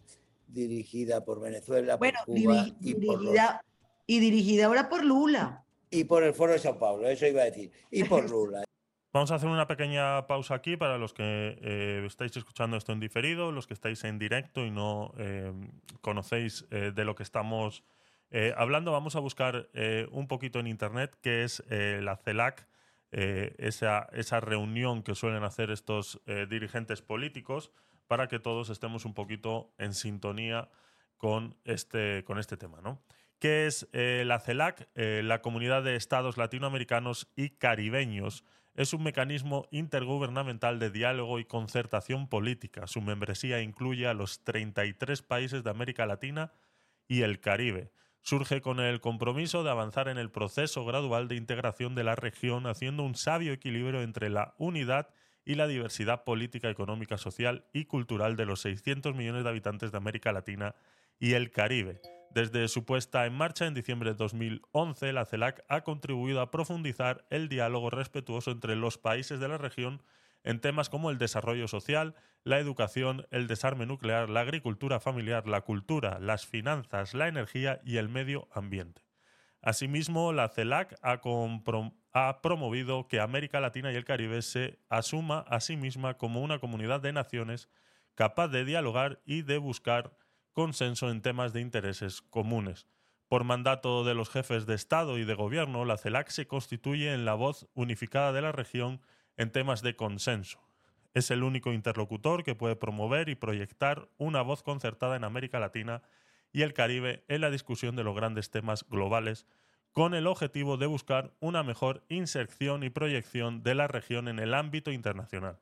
dirigida 0.48 1.26
por 1.26 1.42
Venezuela, 1.42 1.98
por 1.98 2.14
Cuba 2.26 2.68
y, 2.80 2.94
dirigida, 2.94 3.66
y 4.06 4.20
dirigida 4.20 4.66
ahora 4.68 4.90
por 4.90 5.04
Lula. 5.04 5.66
Y 5.94 6.06
por 6.06 6.24
el 6.24 6.34
Foro 6.34 6.54
de 6.54 6.60
Sao 6.60 6.80
Paulo, 6.80 7.08
eso 7.08 7.28
iba 7.28 7.44
a 7.44 7.46
decir, 7.46 7.72
y 7.92 8.04
por 8.04 8.28
Lula. 8.30 8.64
Vamos 9.14 9.30
a 9.30 9.36
hacer 9.36 9.48
una 9.48 9.68
pequeña 9.68 10.26
pausa 10.26 10.56
aquí 10.56 10.76
para 10.76 10.98
los 10.98 11.14
que 11.14 11.60
eh, 11.62 12.04
estáis 12.08 12.36
escuchando 12.36 12.78
esto 12.78 12.94
en 12.94 13.00
diferido, 13.00 13.52
los 13.52 13.68
que 13.68 13.76
estáis 13.76 14.04
en 14.06 14.18
directo 14.18 14.66
y 14.66 14.72
no 14.72 15.14
eh, 15.20 15.54
conocéis 16.02 16.66
eh, 16.72 16.92
de 16.96 17.06
lo 17.06 17.14
que 17.14 17.22
estamos 17.22 17.84
hablando. 18.58 18.92
Vamos 18.92 19.16
a 19.16 19.20
buscar 19.20 19.70
un 20.10 20.28
poquito 20.28 20.60
en 20.60 20.66
internet 20.66 21.16
qué 21.22 21.44
es 21.44 21.64
la 21.70 22.18
CELAC, 22.18 22.68
esa, 23.12 24.10
esa, 24.12 24.40
reunión 24.40 25.04
que 25.04 25.14
suelen 25.14 25.44
hacer 25.44 25.70
estos 25.70 26.20
dirigentes 26.50 27.04
políticos, 27.04 27.72
para 28.08 28.28
que 28.28 28.40
todos 28.40 28.72
estemos 28.72 29.06
un 29.06 29.14
poquito 29.14 29.72
en 29.78 29.94
sintonía 29.94 30.68
con 31.18 31.56
este, 31.64 32.24
con 32.24 32.40
este 32.40 32.58
tema. 32.58 32.82
¿no? 32.82 33.04
¿Qué 33.44 33.66
es 33.68 33.90
la 33.92 34.40
CELAC? 34.40 34.88
la 34.96 35.42
Comunidad 35.42 35.84
de 35.84 35.98
Estados 35.98 36.38
Latinoamericanos 36.38 37.28
y 37.36 37.50
Caribeños 37.50 38.46
es 38.74 38.94
un 38.94 39.04
mecanismo 39.04 39.68
intergubernamental 39.70 40.80
de 40.80 40.90
diálogo 40.90 41.40
y 41.40 41.44
concertación 41.44 42.30
política. 42.30 42.88
Su 42.88 43.02
membresía 43.02 43.60
incluye 43.60 44.08
a 44.08 44.14
los 44.14 44.46
33 44.46 45.24
países 45.24 45.62
de 45.62 45.70
América 45.70 46.06
Latina 46.06 46.54
y 47.10 47.24
el 47.24 47.42
Caribe. 47.42 47.92
Surge 48.22 48.62
con 48.62 48.80
el 48.80 49.02
compromiso 49.02 49.66
de 49.66 49.72
avanzar 49.72 50.08
en 50.08 50.18
el 50.18 50.32
proceso 50.32 50.86
gradual 50.86 51.28
de 51.28 51.36
integración 51.36 51.96
de 51.96 52.06
la 52.06 52.16
región, 52.16 52.66
haciendo 52.66 53.04
un 53.04 53.16
sabio 53.16 53.52
equilibrio 53.52 54.04
entre 54.04 54.30
la 54.30 54.56
unidad 54.58 55.10
y 55.44 55.56
la 55.56 55.68
diversidad 55.68 56.24
política, 56.24 56.70
económica, 56.70 57.18
social 57.18 57.66
y 57.74 57.84
cultural 57.88 58.38
de 58.38 58.46
los 58.46 58.62
600 58.62 59.14
millones 59.16 59.44
de 59.44 59.50
habitantes 59.50 59.92
de 59.92 59.98
América 59.98 60.32
Latina 60.32 60.76
y 61.20 61.34
el 61.34 61.52
Caribe 61.52 62.00
desde 62.34 62.68
su 62.68 62.86
puesta 62.86 63.26
en 63.26 63.34
marcha 63.34 63.66
en 63.66 63.74
diciembre 63.74 64.12
de 64.12 64.16
2011, 64.16 65.14
la 65.14 65.26
CELAC 65.26 65.64
ha 65.70 65.82
contribuido 65.82 66.42
a 66.42 66.52
profundizar 66.52 67.26
el 67.30 67.50
diálogo 67.50 67.90
respetuoso 67.90 68.52
entre 68.52 68.76
los 68.76 68.98
países 68.98 69.40
de 69.40 69.48
la 69.48 69.58
región 69.58 70.02
en 70.44 70.60
temas 70.60 70.90
como 70.90 71.10
el 71.10 71.18
desarrollo 71.18 71.68
social, 71.68 72.16
la 72.44 72.60
educación, 72.60 73.28
el 73.32 73.48
desarme 73.48 73.86
nuclear, 73.86 74.30
la 74.30 74.42
agricultura 74.42 75.00
familiar, 75.00 75.48
la 75.48 75.62
cultura, 75.62 76.20
las 76.20 76.46
finanzas, 76.46 77.14
la 77.14 77.28
energía 77.28 77.82
y 77.86 77.98
el 77.98 78.10
medio 78.10 78.48
ambiente. 78.52 79.04
Asimismo, 79.62 80.34
la 80.34 80.50
CELAC 80.50 81.00
ha, 81.02 82.42
promovido 82.42 83.08
que 83.08 83.22
América 83.22 83.62
Latina 83.62 83.94
y 83.94 83.96
el 83.96 84.04
Caribe 84.04 84.42
se 84.42 84.80
asuma 84.90 85.40
a 85.48 85.62
sí 85.62 85.78
misma 85.78 86.18
como 86.18 86.42
una 86.42 86.60
comunidad 86.60 87.00
de 87.00 87.14
naciones 87.14 87.70
capaz 88.14 88.50
de 88.50 88.66
dialogar 88.66 89.22
y 89.26 89.44
de 89.44 89.58
buscar 89.58 90.18
consenso 90.54 91.10
en 91.10 91.22
temas 91.22 91.52
de 91.52 91.62
intereses 91.62 92.22
comunes. 92.22 92.88
Por 93.28 93.44
mandato 93.44 94.04
de 94.04 94.14
los 94.14 94.30
jefes 94.30 94.66
de 94.66 94.76
Estado 94.76 95.18
y 95.18 95.26
de 95.26 95.34
Gobierno, 95.34 95.86
la 95.86 95.98
CELAC 95.98 96.30
se 96.30 96.48
constituye 96.48 97.14
en 97.14 97.26
la 97.26 97.34
voz 97.34 97.68
unificada 97.74 98.32
de 98.32 98.42
la 98.42 98.52
región 98.52 99.02
en 99.38 99.52
temas 99.52 99.82
de 99.82 99.96
consenso. 99.96 100.60
Es 101.14 101.32
el 101.32 101.44
único 101.44 101.74
interlocutor 101.74 102.44
que 102.44 102.56
puede 102.56 102.76
promover 102.76 103.30
y 103.30 103.36
proyectar 103.36 104.10
una 104.18 104.42
voz 104.42 104.64
concertada 104.64 105.16
en 105.16 105.24
América 105.24 105.60
Latina 105.60 106.04
y 106.52 106.62
el 106.62 106.74
Caribe 106.74 107.24
en 107.28 107.42
la 107.42 107.50
discusión 107.50 107.96
de 107.96 108.04
los 108.04 108.16
grandes 108.16 108.52
temas 108.52 108.86
globales, 108.88 109.48
con 109.92 110.14
el 110.14 110.28
objetivo 110.28 110.78
de 110.78 110.88
buscar 110.88 111.34
una 111.40 111.64
mejor 111.64 112.04
inserción 112.10 112.84
y 112.84 112.90
proyección 112.90 113.64
de 113.64 113.76
la 113.76 113.88
región 113.88 114.28
en 114.28 114.40
el 114.40 114.54
ámbito 114.54 114.92
internacional. 114.92 115.60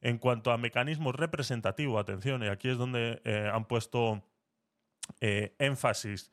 En 0.00 0.18
cuanto 0.18 0.52
a 0.52 0.58
mecanismos 0.58 1.14
representativos, 1.14 2.00
atención, 2.00 2.42
y 2.42 2.46
aquí 2.46 2.68
es 2.68 2.78
donde 2.78 3.20
eh, 3.24 3.50
han 3.52 3.66
puesto 3.66 4.22
eh, 5.20 5.54
énfasis 5.58 6.30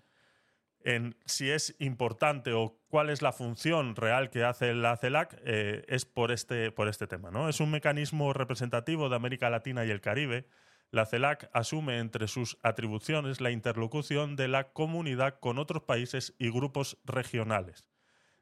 en 0.86 1.18
si 1.26 1.50
es 1.50 1.76
importante 1.80 2.54
o 2.54 2.80
cuál 2.88 3.10
es 3.10 3.24
la 3.24 3.34
función 3.34 3.96
real 3.96 4.30
que 4.30 4.44
hace 4.44 4.74
la 4.76 4.96
CELAC, 4.96 5.36
eh, 5.44 5.84
es 5.88 6.06
por 6.06 6.32
este, 6.32 6.72
por 6.72 6.88
este 6.88 7.08
tema. 7.08 7.32
¿no? 7.32 7.50
Es 7.50 7.60
un 7.60 7.72
mecanismo 7.72 8.34
representativo 8.34 9.10
de 9.10 9.16
América 9.16 9.50
Latina 9.50 9.84
y 9.84 9.90
el 9.90 10.00
Caribe. 10.00 10.48
La 10.92 11.08
CELAC 11.08 11.50
asume 11.54 11.98
entre 11.98 12.28
sus 12.28 12.60
atribuciones 12.62 13.42
la 13.42 13.50
interlocución 13.50 14.36
de 14.36 14.48
la 14.48 14.72
comunidad 14.72 15.40
con 15.40 15.58
otros 15.58 15.82
países 15.82 16.36
y 16.38 16.52
grupos 16.52 17.00
regionales. 17.04 17.88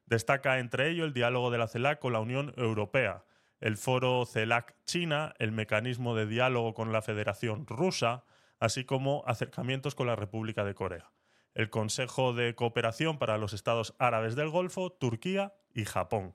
Destaca 0.06 0.60
entre 0.60 0.90
ello 0.90 1.06
el 1.06 1.14
diálogo 1.14 1.50
de 1.50 1.58
la 1.58 1.70
CELAC 1.70 2.00
con 2.00 2.12
la 2.12 2.20
Unión 2.20 2.54
Europea, 2.58 3.24
el 3.62 3.78
foro 3.78 4.26
CELAC-China, 4.26 5.34
el 5.40 5.54
mecanismo 5.54 6.14
de 6.14 6.28
diálogo 6.28 6.74
con 6.74 6.92
la 6.92 7.02
Federación 7.02 7.66
Rusa, 7.66 8.26
así 8.64 8.86
como 8.86 9.24
acercamientos 9.28 9.94
con 9.94 10.08
la 10.08 10.16
República 10.16 10.64
de 10.64 10.74
Corea, 10.74 11.12
el 11.54 11.70
Consejo 11.70 12.32
de 12.32 12.56
Cooperación 12.56 13.20
para 13.20 13.38
los 13.38 13.52
Estados 13.52 13.94
Árabes 14.00 14.38
del 14.38 14.50
Golfo, 14.50 14.90
Turquía 14.90 15.54
y 15.74 15.84
Japón. 15.84 16.34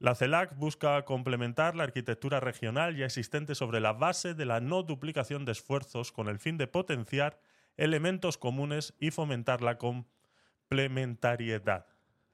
La 0.00 0.16
CELAC 0.16 0.56
busca 0.56 1.04
complementar 1.04 1.76
la 1.76 1.84
arquitectura 1.84 2.40
regional 2.40 2.96
ya 2.96 3.04
existente 3.04 3.54
sobre 3.54 3.78
la 3.78 3.92
base 3.92 4.34
de 4.34 4.44
la 4.44 4.58
no 4.58 4.82
duplicación 4.82 5.44
de 5.44 5.52
esfuerzos 5.52 6.10
con 6.10 6.28
el 6.28 6.40
fin 6.40 6.58
de 6.58 6.66
potenciar 6.66 7.38
elementos 7.76 8.38
comunes 8.38 8.94
y 8.98 9.12
fomentar 9.12 9.62
la 9.62 9.78
complementariedad. 9.78 11.86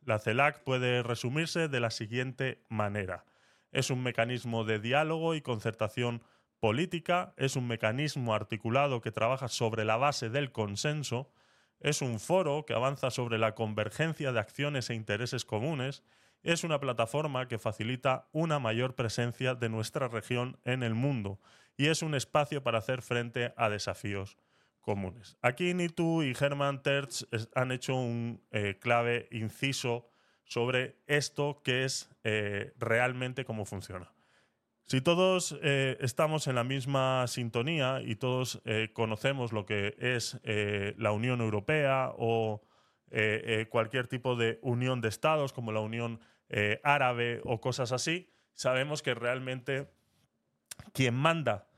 La 0.07 0.21
CELAC 0.21 0.65
puede 0.65 1.03
resumirse 1.03 1.69
de 1.69 1.81
la 1.81 1.91
siguiente 1.91 2.65
manera 2.71 3.27
es 3.75 3.91
un 3.91 4.03
mecanismo 4.03 4.65
de 4.65 4.79
diálogo 4.79 5.35
y 5.35 5.43
concertación 5.43 6.23
política, 6.65 7.35
es 7.37 7.57
un 7.57 7.69
mecanismo 7.69 8.35
articulado 8.35 9.03
que 9.03 9.13
trabaja 9.13 9.49
sobre 9.49 9.85
la 9.85 9.99
base 9.99 10.31
del 10.31 10.51
consenso, 10.51 11.31
es 11.79 12.01
un 12.01 12.19
foro 12.19 12.65
que 12.65 12.73
avanza 12.73 13.11
sobre 13.11 13.37
la 13.37 13.55
convergencia 13.55 14.33
de 14.33 14.41
acciones 14.41 14.89
e 14.89 14.95
intereses 14.95 15.45
comunes, 15.45 16.03
es 16.43 16.65
una 16.65 16.81
plataforma 16.81 17.49
que 17.49 17.59
facilita 17.59 18.31
una 18.33 18.61
mayor 18.61 18.95
presencia 18.95 19.55
de 19.55 19.69
nuestra 19.69 20.09
región 20.09 20.59
en 20.65 20.83
el 20.83 20.95
mundo 20.95 21.39
y 21.77 21.89
es 21.89 22.01
un 22.01 22.15
espacio 22.15 22.63
para 22.63 22.79
hacer 22.79 23.03
frente 23.03 23.53
a 23.59 23.69
desafíos 23.69 24.39
comunes. 24.81 25.37
Aquí 25.43 25.75
Nitu 25.75 26.23
y 26.23 26.33
Hermann 26.33 26.83
Terz 26.83 27.27
han 27.55 27.73
hecho 27.73 27.95
un 27.95 28.41
eh, 28.53 28.79
clave 28.81 29.29
inciso 29.33 30.09
sobre 30.45 30.97
esto 31.09 31.61
que 31.63 31.85
es 31.85 32.09
eh, 32.25 32.73
realmente 32.79 33.45
cómo 33.45 33.67
funciona. 33.67 34.15
Si 34.87 35.01
todos 35.01 35.59
eh, 35.63 35.97
estamos 36.01 36.47
en 36.47 36.57
la 36.57 36.65
misma 36.65 37.27
sintonía 37.27 38.03
y 38.05 38.17
todos 38.17 38.61
eh, 38.65 38.91
conocemos 38.93 39.53
lo 39.53 39.65
que 39.65 39.97
es 39.99 40.41
la 40.45 41.13
Unión 41.13 41.41
Europea 41.41 42.13
o 42.17 42.63
cualquier 43.71 44.09
tipo 44.09 44.35
de 44.35 44.59
unión 44.61 45.01
de 45.01 45.09
estados 45.09 45.53
como 45.53 45.71
la 45.71 45.79
Unión 45.79 46.19
Árabe 46.83 47.41
o 47.45 47.61
cosas 47.61 47.93
así, 47.93 48.29
sabemos 48.55 49.03
que 49.03 49.15
realmente 49.15 49.89
quien 50.93 51.15
manda 51.15 51.69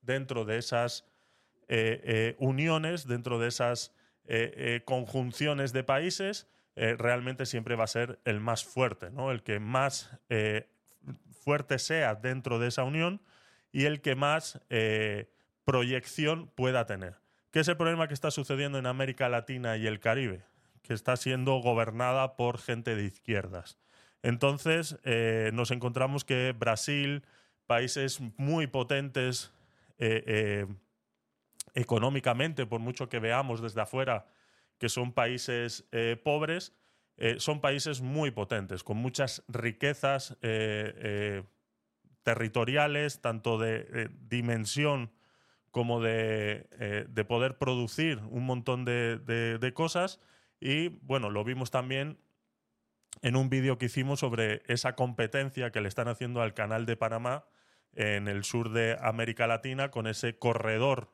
dentro 0.00 0.46
de 0.46 0.56
esas 0.56 1.04
uniones, 2.38 3.06
dentro 3.06 3.38
de 3.38 3.48
esas 3.48 3.92
conjunciones 4.86 5.74
de 5.74 5.84
países, 5.84 6.48
eh, 6.76 6.94
realmente 6.98 7.46
siempre 7.46 7.74
va 7.74 7.84
a 7.84 7.88
ser 7.88 8.20
el 8.26 8.38
más 8.38 8.62
fuerte, 8.62 9.10
¿no? 9.10 9.32
El 9.32 9.42
que 9.42 9.58
más 9.58 10.10
eh, 10.28 10.68
fuerte 11.46 11.78
sea 11.78 12.16
dentro 12.16 12.58
de 12.58 12.66
esa 12.66 12.82
unión 12.82 13.22
y 13.70 13.84
el 13.84 14.00
que 14.00 14.16
más 14.16 14.60
eh, 14.68 15.30
proyección 15.64 16.50
pueda 16.56 16.86
tener. 16.86 17.20
¿Qué 17.52 17.60
es 17.60 17.68
el 17.68 17.76
problema 17.76 18.08
que 18.08 18.14
está 18.14 18.32
sucediendo 18.32 18.78
en 18.78 18.86
América 18.86 19.28
Latina 19.28 19.76
y 19.76 19.86
el 19.86 20.00
Caribe? 20.00 20.42
Que 20.82 20.92
está 20.92 21.16
siendo 21.16 21.60
gobernada 21.60 22.34
por 22.34 22.58
gente 22.58 22.96
de 22.96 23.04
izquierdas. 23.04 23.78
Entonces, 24.24 24.98
nos 25.52 25.70
encontramos 25.70 26.24
que 26.24 26.52
Brasil, 26.52 27.22
países 27.66 28.20
muy 28.36 28.66
potentes 28.66 29.52
económicamente, 31.74 32.66
por 32.66 32.80
mucho 32.80 33.08
que 33.08 33.20
veamos 33.20 33.62
desde 33.62 33.82
afuera 33.82 34.26
que 34.78 34.88
son 34.88 35.12
países 35.12 35.84
eh, 37.16 37.36
son 37.38 37.60
países 37.60 38.00
muy 38.00 38.30
potentes, 38.30 38.82
con 38.82 38.96
muchas 38.98 39.42
riquezas 39.48 40.36
territoriales, 42.22 43.20
tanto 43.20 43.58
de 43.58 44.10
dimensión 44.20 45.12
como 45.70 46.00
de, 46.00 47.06
de, 47.08 47.24
poder 47.24 47.58
producir 47.58 48.18
un 48.30 48.44
montón 48.46 48.84
de, 48.84 49.72
cosas. 49.74 50.20
Y 50.60 50.88
bueno, 51.02 51.30
lo 51.30 51.44
vimos 51.44 51.70
también 51.70 52.18
en 53.22 53.36
un 53.36 53.48
vídeo 53.48 53.78
que 53.78 53.86
hicimos 53.86 54.20
sobre 54.20 54.62
esa 54.66 54.94
competencia 54.94 55.70
que 55.70 55.80
le 55.80 55.88
están 55.88 56.08
haciendo 56.08 56.42
al 56.42 56.54
canal 56.54 56.86
de 56.86 56.96
Panamá 56.96 57.46
en 57.92 58.28
el 58.28 58.44
sur 58.44 58.70
de 58.70 58.96
América 59.00 59.46
Latina 59.46 59.90
con 59.90 60.06
ese 60.06 60.38
corredor 60.38 61.10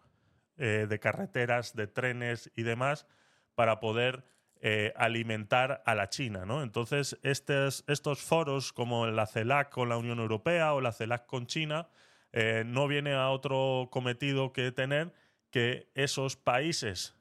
eh, 0.58 0.86
de 0.88 0.98
carreteras, 0.98 1.74
de 1.74 1.86
trenes 1.86 2.50
y 2.56 2.62
demás 2.62 3.06
para 3.54 3.80
poder 3.80 4.24
eh, 4.64 4.92
alimentar 4.96 5.82
a 5.84 5.94
la 5.94 6.08
China. 6.08 6.44
Entonces, 6.62 7.18
estos, 7.22 7.84
foros 8.22 8.72
como 8.72 9.06
la 9.08 9.26
CELAC 9.26 9.70
con 9.70 9.88
la 9.88 9.96
Unión 9.96 10.20
Europea 10.20 10.72
o 10.72 10.80
la 10.80 10.92
CELAC 10.92 11.26
con 11.26 11.46
China 11.46 11.88
eh, 12.32 12.62
no 12.64 12.88
viene 12.88 13.12
a 13.12 13.28
otro 13.30 13.88
cometido 13.90 14.52
que 14.52 14.72
tener 14.72 15.12
que 15.50 15.90
esos 15.94 16.36
países 16.36 17.16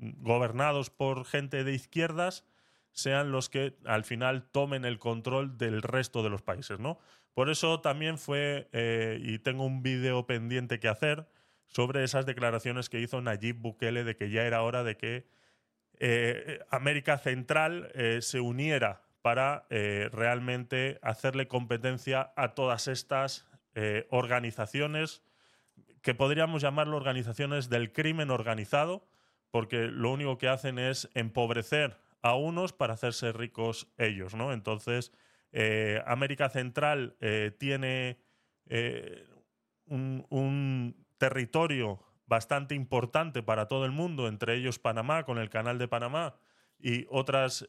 gobernados 0.00 0.90
por 0.90 1.24
gente 1.24 1.64
de 1.64 1.72
izquierdas 1.72 2.44
sean 2.96 3.30
los 3.30 3.50
que 3.50 3.76
al 3.84 4.04
final 4.04 4.48
tomen 4.50 4.86
el 4.86 4.98
control 4.98 5.58
del 5.58 5.82
resto 5.82 6.22
de 6.22 6.30
los 6.30 6.42
países. 6.42 6.78
Por 7.34 7.50
eso 7.50 7.82
también 7.82 8.16
fue, 8.16 8.70
eh, 8.72 9.18
y 9.20 9.38
tengo 9.38 9.66
un 9.66 9.82
vídeo 9.82 10.26
pendiente 10.26 10.80
que 10.80 10.88
hacer 10.88 11.28
sobre 11.66 12.04
esas 12.04 12.24
declaraciones 12.24 12.88
que 12.88 13.00
hizo 13.00 13.20
Nayib 13.20 13.56
Bukele 13.56 14.02
de 14.02 14.16
que 14.16 14.30
ya 14.30 14.44
era 14.44 14.62
hora 14.62 14.82
de 14.82 14.96
que 14.96 15.26
eh, 15.98 16.60
América 16.70 17.18
Central 17.18 17.90
eh, 17.94 18.20
se 18.22 18.40
uniera 18.40 19.02
para 19.22 19.66
realmente 19.68 21.00
hacerle 21.02 21.48
competencia 21.48 22.32
a 22.36 22.54
todas 22.54 22.86
estas 22.86 23.44
organizaciones 24.10 25.24
que 26.00 26.14
podríamos 26.14 26.62
llamarlo 26.62 26.96
organizaciones 26.96 27.68
del 27.68 27.90
crimen 27.92 28.30
organizado, 28.30 29.04
porque 29.50 29.88
lo 29.88 30.12
único 30.12 30.38
que 30.38 30.46
hacen 30.46 30.78
es 30.78 31.10
empobrecer 31.14 31.98
a 32.22 32.36
unos 32.36 32.72
para 32.72 32.94
hacerse 32.94 33.32
ricos 33.32 33.88
ellos, 33.98 34.36
¿no? 34.36 34.52
Entonces, 34.52 35.12
eh, 35.52 36.02
América 36.06 36.48
Central 36.48 37.16
eh, 37.20 37.50
tiene 37.58 38.18
eh, 38.68 39.26
un, 39.86 41.04
territorio 41.18 41.98
bastante 42.26 42.74
importante 42.74 43.42
para 43.42 43.68
todo 43.68 43.84
el 43.84 43.92
mundo, 43.92 44.28
entre 44.28 44.56
ellos 44.56 44.78
Panamá, 44.78 45.24
con 45.24 45.38
el 45.38 45.50
Canal 45.50 45.78
de 45.78 45.88
Panamá, 45.88 46.34
y 46.78 47.06
otras 47.08 47.66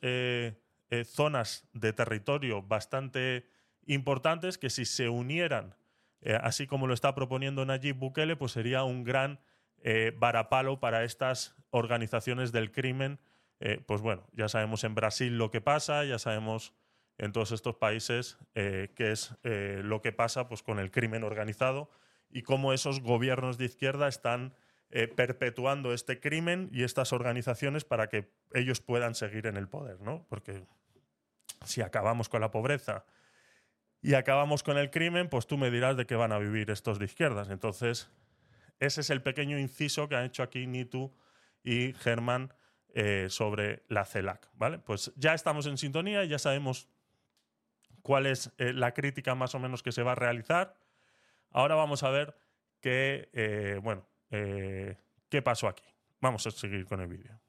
zonas 1.05 1.67
de 1.73 1.93
territorio 1.93 2.61
bastante 2.61 3.45
importantes 3.85 4.57
que 4.57 4.69
si 4.69 4.85
se 4.85 5.07
unieran, 5.07 5.75
así 6.41 6.67
como 6.67 6.87
lo 6.87 6.93
está 6.93 7.15
proponiendo 7.15 7.65
Nayib 7.65 7.95
Bukele, 7.95 8.35
pues 8.35 8.51
sería 8.51 8.83
un 8.83 9.03
gran 9.05 9.39
varapalo 10.17 10.79
para 10.79 11.03
estas 11.03 11.55
organizaciones 11.71 12.51
del 12.51 12.71
crimen. 12.71 13.19
Eh, 13.59 13.81
pues 13.85 14.01
bueno, 14.01 14.27
ya 14.33 14.49
sabemos 14.49 14.83
en 14.83 14.95
Brasil 14.95 15.37
lo 15.37 15.49
que 15.49 15.61
pasa, 15.61 16.03
ya 16.05 16.19
sabemos 16.19 16.73
en 17.17 17.31
todos 17.31 17.51
estos 17.51 17.75
países 17.75 18.37
eh, 18.53 18.91
qué 18.95 19.11
es 19.11 19.35
eh, 19.43 19.81
lo 19.83 20.01
que 20.01 20.11
pasa 20.11 20.47
pues, 20.47 20.61
con 20.61 20.79
el 20.79 20.91
crimen 20.91 21.23
organizado 21.23 21.89
y 22.29 22.41
cómo 22.41 22.73
esos 22.73 23.01
gobiernos 23.01 23.57
de 23.57 23.65
izquierda 23.65 24.07
están 24.07 24.53
perpetuando 25.15 25.93
este 25.93 26.21
crimen 26.21 26.69
y 26.71 26.83
estas 26.83 27.11
organizaciones 27.11 27.83
para 27.83 28.07
que 28.07 28.31
ellos 28.53 28.79
puedan 28.79 29.15
seguir 29.15 29.45
en 29.45 29.57
el 29.57 29.67
poder, 29.67 29.99
¿no? 29.99 30.25
Porque 30.29 30.65
si 31.65 31.81
acabamos 31.81 32.29
con 32.29 32.41
la 32.41 32.51
pobreza 32.51 33.05
y 34.01 34.13
acabamos 34.13 34.63
con 34.63 34.77
el 34.77 34.89
crimen, 34.91 35.29
pues 35.29 35.47
tú 35.47 35.57
me 35.57 35.71
dirás 35.71 35.97
de 35.97 36.05
qué 36.05 36.15
van 36.15 36.31
a 36.31 36.37
vivir 36.37 36.69
estos 36.71 36.99
de 36.99 37.05
izquierdas. 37.05 37.49
Entonces, 37.49 38.09
ese 38.79 39.01
es 39.01 39.09
el 39.09 39.21
pequeño 39.21 39.57
inciso 39.57 40.07
que 40.07 40.15
han 40.15 40.25
hecho 40.25 40.43
aquí 40.43 40.67
Nitu 40.67 41.13
y 41.63 41.93
Germán 41.93 42.53
eh, 42.93 43.27
sobre 43.29 43.83
la 43.87 44.05
CELAC. 44.05 44.49
¿vale? 44.53 44.79
Pues 44.79 45.11
ya 45.15 45.33
estamos 45.33 45.65
en 45.65 45.77
sintonía, 45.77 46.23
ya 46.25 46.39
sabemos 46.39 46.87
cuál 48.01 48.27
es 48.27 48.51
eh, 48.57 48.73
la 48.73 48.93
crítica 48.93 49.35
más 49.35 49.55
o 49.55 49.59
menos 49.59 49.83
que 49.83 49.91
se 49.91 50.03
va 50.03 50.13
a 50.13 50.15
realizar. 50.15 50.75
Ahora 51.57 51.73
vamos 51.73 52.03
a 52.03 52.11
ver 52.11 52.35
qué, 52.79 53.29
eh, 53.33 53.79
bueno, 53.81 54.05
qué 54.29 55.41
pasó 55.43 55.67
aquí. 55.67 55.85
Vamos 56.21 56.45
a 56.45 56.51
seguir 56.51 56.85
con 56.85 57.01
el 57.01 57.07
vídeo. 57.07 57.41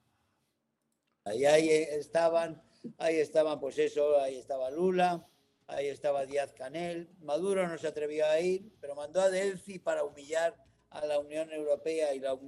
Ahí, 1.27 1.69
estaban, 1.69 2.63
ahí 2.97 3.17
estaban, 3.17 3.61
pues 3.61 3.77
eso, 3.77 4.19
ahí 4.19 4.39
estaba 4.39 4.71
Lula, 4.71 5.29
ahí 5.67 5.89
estaba 5.89 6.25
Díaz 6.25 6.55
Canel. 6.55 7.11
Maduro 7.21 7.69
no 7.69 7.77
se 7.77 7.87
atrevió 7.87 8.25
a 8.25 8.41
ir, 8.41 8.73
pero 8.81 8.95
mandó 8.95 9.21
a 9.21 9.29
Delphi 9.29 9.79
para 9.79 10.05
humillar 10.05 10.57
a 10.89 11.05
la 11.05 11.19
Unión 11.19 11.53
Europea 11.53 12.15
y 12.15 12.21
la, 12.21 12.39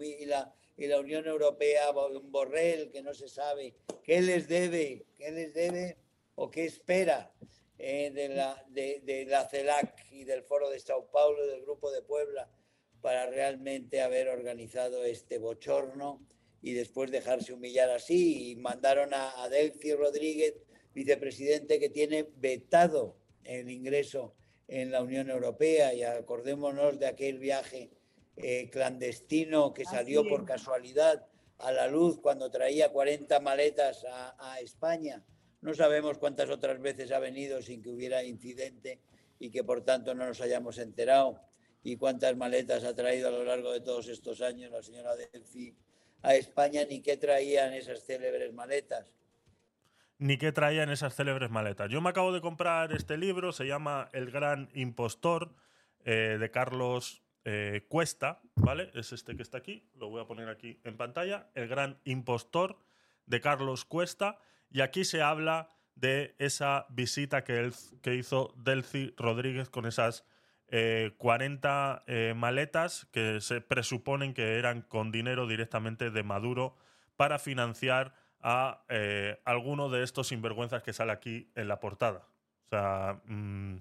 y 0.79 0.87
la, 0.87 0.99
Unión 0.99 1.27
Europea, 1.27 1.91
Borrell, 1.91 2.91
que 2.91 3.03
no 3.03 3.13
se 3.13 3.29
sabe 3.29 3.75
qué 4.03 4.23
les 4.23 4.49
debe, 4.49 5.05
qué 5.15 5.31
les 5.31 5.53
debe 5.53 5.99
o 6.37 6.51
qué 6.51 6.65
espera 6.65 7.31
eh, 7.81 8.11
de, 8.11 8.29
la, 8.29 8.65
de, 8.69 9.27
la 9.29 9.49
CELAC 9.49 10.07
y 10.11 10.25
del 10.25 10.43
Foro 10.43 10.71
de 10.71 10.79
Sao 10.79 11.11
Paulo, 11.11 11.47
del 11.47 11.63
Grupo 11.63 11.91
de 11.91 12.03
Puebla, 12.03 12.51
para 13.01 13.27
realmente 13.27 14.03
haber 14.03 14.29
organizado 14.29 15.05
este 15.05 15.39
bochorno 15.39 16.27
y 16.63 16.75
después 16.75 17.11
dejarse 17.11 17.53
humillar 17.53 17.91
así. 17.91 18.51
Y 18.51 18.57
mandaron 18.57 19.15
a, 19.15 19.43
a 19.43 19.49
Delphi 19.49 19.95
Rodríguez, 19.95 20.55
vicepresidente, 20.93 21.81
que 21.81 21.89
tiene 21.89 22.29
vetado 22.37 23.17
el 23.45 23.71
ingreso 23.71 24.35
en 24.69 24.91
la 24.91 25.03
Unión 25.03 25.31
Europea. 25.31 25.95
Y 25.95 26.03
acordémonos 26.03 26.99
de 26.99 27.07
aquel 27.07 27.39
viaje 27.39 27.91
eh, 28.37 28.71
clandestino 28.71 29.75
que 29.75 29.85
salió 29.85 30.27
por 30.27 30.47
casualidad 30.47 31.27
a 31.59 31.73
la 31.73 31.89
luz 31.89 32.19
cuando 32.21 32.51
traía 32.51 32.91
40 32.91 33.39
maletas 33.41 34.07
a, 34.09 34.61
España. 34.61 35.23
No 35.61 35.75
sabemos 35.75 36.19
cuántas 36.19 36.49
otras 36.51 36.81
veces 36.81 37.13
ha 37.13 37.19
venido 37.19 37.61
sin 37.63 37.83
que 37.83 37.91
hubiera 37.91 38.25
incidente 38.25 39.01
y 39.39 39.51
que 39.51 39.65
por 39.65 39.83
tanto 39.83 40.15
no 40.15 40.27
nos 40.27 40.41
hayamos 40.41 40.79
enterado. 40.79 41.41
Y 41.83 41.97
cuántas 41.97 42.37
maletas 42.37 42.85
ha 42.85 42.95
traído 42.95 43.29
a 43.29 43.31
lo 43.31 43.45
largo 43.45 43.73
de 43.73 43.81
todos 43.81 44.09
estos 44.09 44.43
años 44.43 44.71
la 44.71 44.83
señora 44.83 45.17
Delphi 45.17 45.75
a 46.23 46.35
España, 46.35 46.83
ni 46.89 47.01
qué 47.01 47.17
traían 47.17 47.73
esas 47.73 48.05
célebres 48.05 48.53
maletas. 48.53 49.07
Ni 50.19 50.37
qué 50.37 50.53
traían 50.53 50.91
esas 50.91 51.15
célebres 51.15 51.51
maletas. 51.51 51.91
Yo 51.91 52.03
me 52.03 52.11
acabo 52.11 52.33
de 52.33 52.43
comprar 52.43 52.93
este 52.93 53.17
libro, 53.17 53.53
se 53.53 53.67
llama 53.67 54.11
El 54.13 54.31
Gran 54.31 54.69
Impostor, 54.75 55.55
eh, 56.05 56.37
de 56.39 56.51
Carlos 56.51 57.23
eh, 57.45 57.87
Cuesta, 57.89 58.43
¿vale? 58.55 58.91
Es 58.95 59.13
este 59.13 59.37
que 59.37 59.43
está 59.43 59.59
aquí, 59.59 59.89
lo 59.95 60.09
voy 60.11 60.23
a 60.23 60.27
poner 60.27 60.49
aquí 60.49 60.79
en 60.85 60.97
pantalla, 60.97 61.51
El 61.55 61.69
gran 61.69 61.99
impostor 62.05 62.79
de 63.27 63.41
Carlos 63.41 63.85
Cuesta, 63.85 64.39
y 64.71 64.81
aquí 64.81 65.05
se 65.05 65.23
habla 65.23 65.69
de 65.95 66.35
esa 66.39 66.87
visita 66.89 67.45
que, 67.45 67.71
hizo 68.13 68.55
Delcy 68.57 69.15
Rodríguez 69.17 69.69
con 69.69 69.87
esas 69.87 70.25
40 71.19 72.05
eh, 72.07 72.31
eh, 72.31 72.35
maletas 72.35 73.07
que 73.13 73.41
se 73.41 73.61
presuponen 73.61 74.35
que 74.35 74.57
eran 74.57 74.83
con 74.83 75.11
dinero 75.11 75.47
directamente 75.47 76.11
de 76.11 76.23
Maduro 76.23 76.77
para 77.17 77.39
financiar 77.39 78.15
a 78.41 78.85
alguno 79.45 79.91
de 79.91 80.03
estos 80.03 80.29
sinvergüenzas 80.29 80.83
que 80.83 80.95
sale 80.95 81.13
aquí 81.13 81.51
en 81.55 81.69
la 81.69 81.81
portada. 81.81 82.27
O 82.67 82.69
sea, 82.71 83.21
mm, 83.27 83.77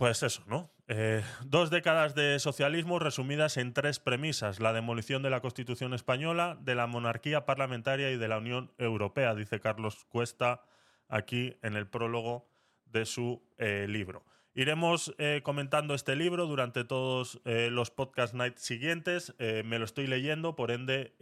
pues 0.00 0.22
eso, 0.22 0.42
¿no? 0.46 0.72
Eh, 0.88 1.22
dos 1.44 1.68
décadas 1.68 2.14
de 2.14 2.38
socialismo 2.38 2.98
resumidas 2.98 3.58
en 3.58 3.74
tres 3.74 4.00
premisas. 4.00 4.58
La 4.58 4.72
demolición 4.72 5.22
de 5.22 5.28
la 5.28 5.42
Constitución 5.42 5.92
española, 5.92 6.56
de 6.58 6.74
la 6.74 6.86
monarquía 6.86 7.44
parlamentaria 7.44 8.10
y 8.10 8.16
de 8.16 8.26
la 8.26 8.38
Unión 8.38 8.72
Europea, 8.78 9.34
dice 9.34 9.60
Carlos 9.60 10.06
Cuesta 10.06 10.62
aquí 11.06 11.58
en 11.60 11.76
el 11.76 11.86
prólogo 11.86 12.48
de 12.86 13.04
su 13.04 13.42
eh, 13.58 13.84
libro. 13.90 14.24
Iremos 14.54 15.14
eh, 15.18 15.42
comentando 15.44 15.92
este 15.92 16.16
libro 16.16 16.46
durante 16.46 16.84
todos 16.84 17.38
los 17.44 17.90
podcast 17.90 18.32
nights 18.32 18.62
siguientes. 18.62 19.34
me 19.38 19.78
lo 19.78 19.84
estoy 19.84 20.06
leyendo, 20.06 20.56
por 20.56 20.70
ende, 20.70 21.12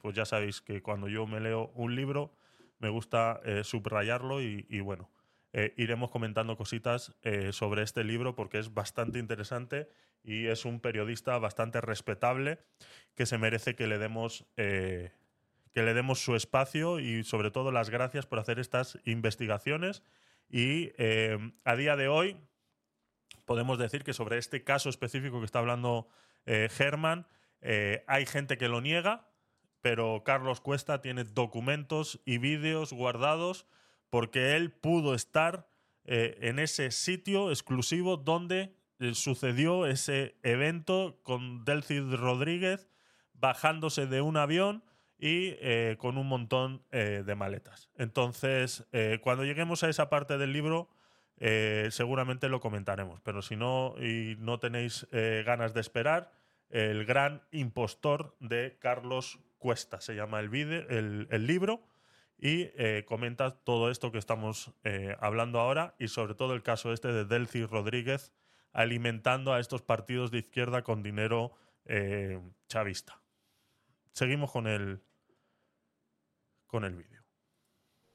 pues 0.00 0.16
ya 0.16 0.24
sabéis 0.24 0.62
que 0.62 0.80
cuando 0.80 1.08
yo 1.08 1.26
me 1.26 1.40
leo 1.40 1.72
un 1.74 1.94
libro 1.94 2.32
me 2.78 2.88
gusta 2.88 3.42
subrayarlo 3.64 4.40
y 4.40 4.80
bueno, 4.80 5.10
eh, 5.56 5.72
iremos 5.76 6.10
comentando 6.10 6.56
cositas 6.56 7.14
eh, 7.22 7.52
sobre 7.52 7.84
este 7.84 8.02
libro 8.02 8.34
porque 8.34 8.58
es 8.58 8.74
bastante 8.74 9.20
interesante 9.20 9.88
y 10.24 10.46
es 10.46 10.64
un 10.64 10.80
periodista 10.80 11.38
bastante 11.38 11.80
respetable 11.80 12.58
que 13.14 13.24
se 13.24 13.38
merece 13.38 13.76
que 13.76 13.86
le 13.86 13.98
demos 13.98 14.46
eh, 14.56 15.12
que 15.72 15.84
le 15.84 15.94
demos 15.94 16.18
su 16.18 16.34
espacio 16.34 16.98
y 16.98 17.22
sobre 17.22 17.52
todo 17.52 17.70
las 17.70 17.88
gracias 17.88 18.26
por 18.26 18.40
hacer 18.40 18.58
estas 18.58 18.98
investigaciones. 19.04 20.02
Y 20.50 20.92
a 21.64 21.76
día 21.76 21.96
de 21.96 22.08
hoy 22.08 22.36
podemos 23.44 23.78
decir 23.78 24.02
que 24.02 24.12
sobre 24.12 24.38
este 24.38 24.64
caso 24.64 24.88
específico 24.88 25.38
que 25.38 25.46
está 25.46 25.60
hablando 25.60 26.08
Germán 26.46 27.26
hay 28.06 28.26
gente 28.26 28.56
que 28.56 28.68
lo 28.68 28.80
niega 28.80 29.28
pero 29.80 30.22
Carlos 30.24 30.60
Cuesta 30.60 31.00
tiene 31.00 31.24
documentos 31.24 32.20
y 32.24 32.38
vídeos 32.38 32.92
guardados 32.92 33.66
porque 34.14 34.54
él 34.54 34.70
pudo 34.70 35.12
estar 35.12 35.66
eh, 36.04 36.38
en 36.42 36.60
ese 36.60 36.92
sitio 36.92 37.50
exclusivo 37.50 38.16
donde 38.16 38.72
eh, 39.00 39.12
sucedió 39.12 39.86
ese 39.86 40.36
evento 40.44 41.18
con 41.24 41.64
Delcid 41.64 42.14
Rodríguez 42.14 42.88
bajándose 43.32 44.06
de 44.06 44.20
un 44.20 44.36
avión 44.36 44.84
y 45.18 45.56
eh, 45.58 45.96
con 45.98 46.16
un 46.16 46.28
montón 46.28 46.84
de 46.92 47.34
maletas. 47.34 47.90
Entonces, 47.96 48.86
cuando 49.20 49.42
lleguemos 49.42 49.82
a 49.82 49.88
esa 49.88 50.08
parte 50.10 50.38
del 50.38 50.52
libro, 50.52 50.90
seguramente 51.90 52.48
lo 52.48 52.60
comentaremos, 52.60 53.20
pero 53.22 53.42
si 53.42 53.56
no 53.56 53.96
y 53.98 54.36
no 54.38 54.60
tenéis 54.60 55.08
ganas 55.10 55.74
de 55.74 55.80
esperar, 55.80 56.30
el 56.70 57.04
gran 57.04 57.42
impostor 57.50 58.36
de 58.38 58.78
Carlos 58.78 59.40
Cuesta 59.58 60.00
se 60.00 60.14
llama 60.14 60.38
el, 60.38 60.54
el, 60.54 61.26
el 61.32 61.46
libro 61.48 61.82
y 62.44 62.70
eh, 62.76 63.04
comenta 63.06 63.58
todo 63.64 63.90
esto 63.90 64.12
que 64.12 64.18
estamos 64.18 64.70
eh, 64.84 65.16
hablando 65.18 65.60
ahora 65.60 65.94
y 65.98 66.08
sobre 66.08 66.34
todo 66.34 66.52
el 66.52 66.62
caso 66.62 66.92
este 66.92 67.08
de 67.08 67.24
Delcy 67.24 67.64
Rodríguez 67.64 68.32
alimentando 68.74 69.54
a 69.54 69.60
estos 69.60 69.80
partidos 69.80 70.30
de 70.30 70.40
izquierda 70.40 70.84
con 70.84 71.02
dinero 71.02 71.52
eh, 71.86 72.38
chavista. 72.68 73.22
Seguimos 74.12 74.52
con 74.52 74.66
el, 74.66 75.00
con 76.66 76.84
el 76.84 76.96
vídeo. 76.96 77.22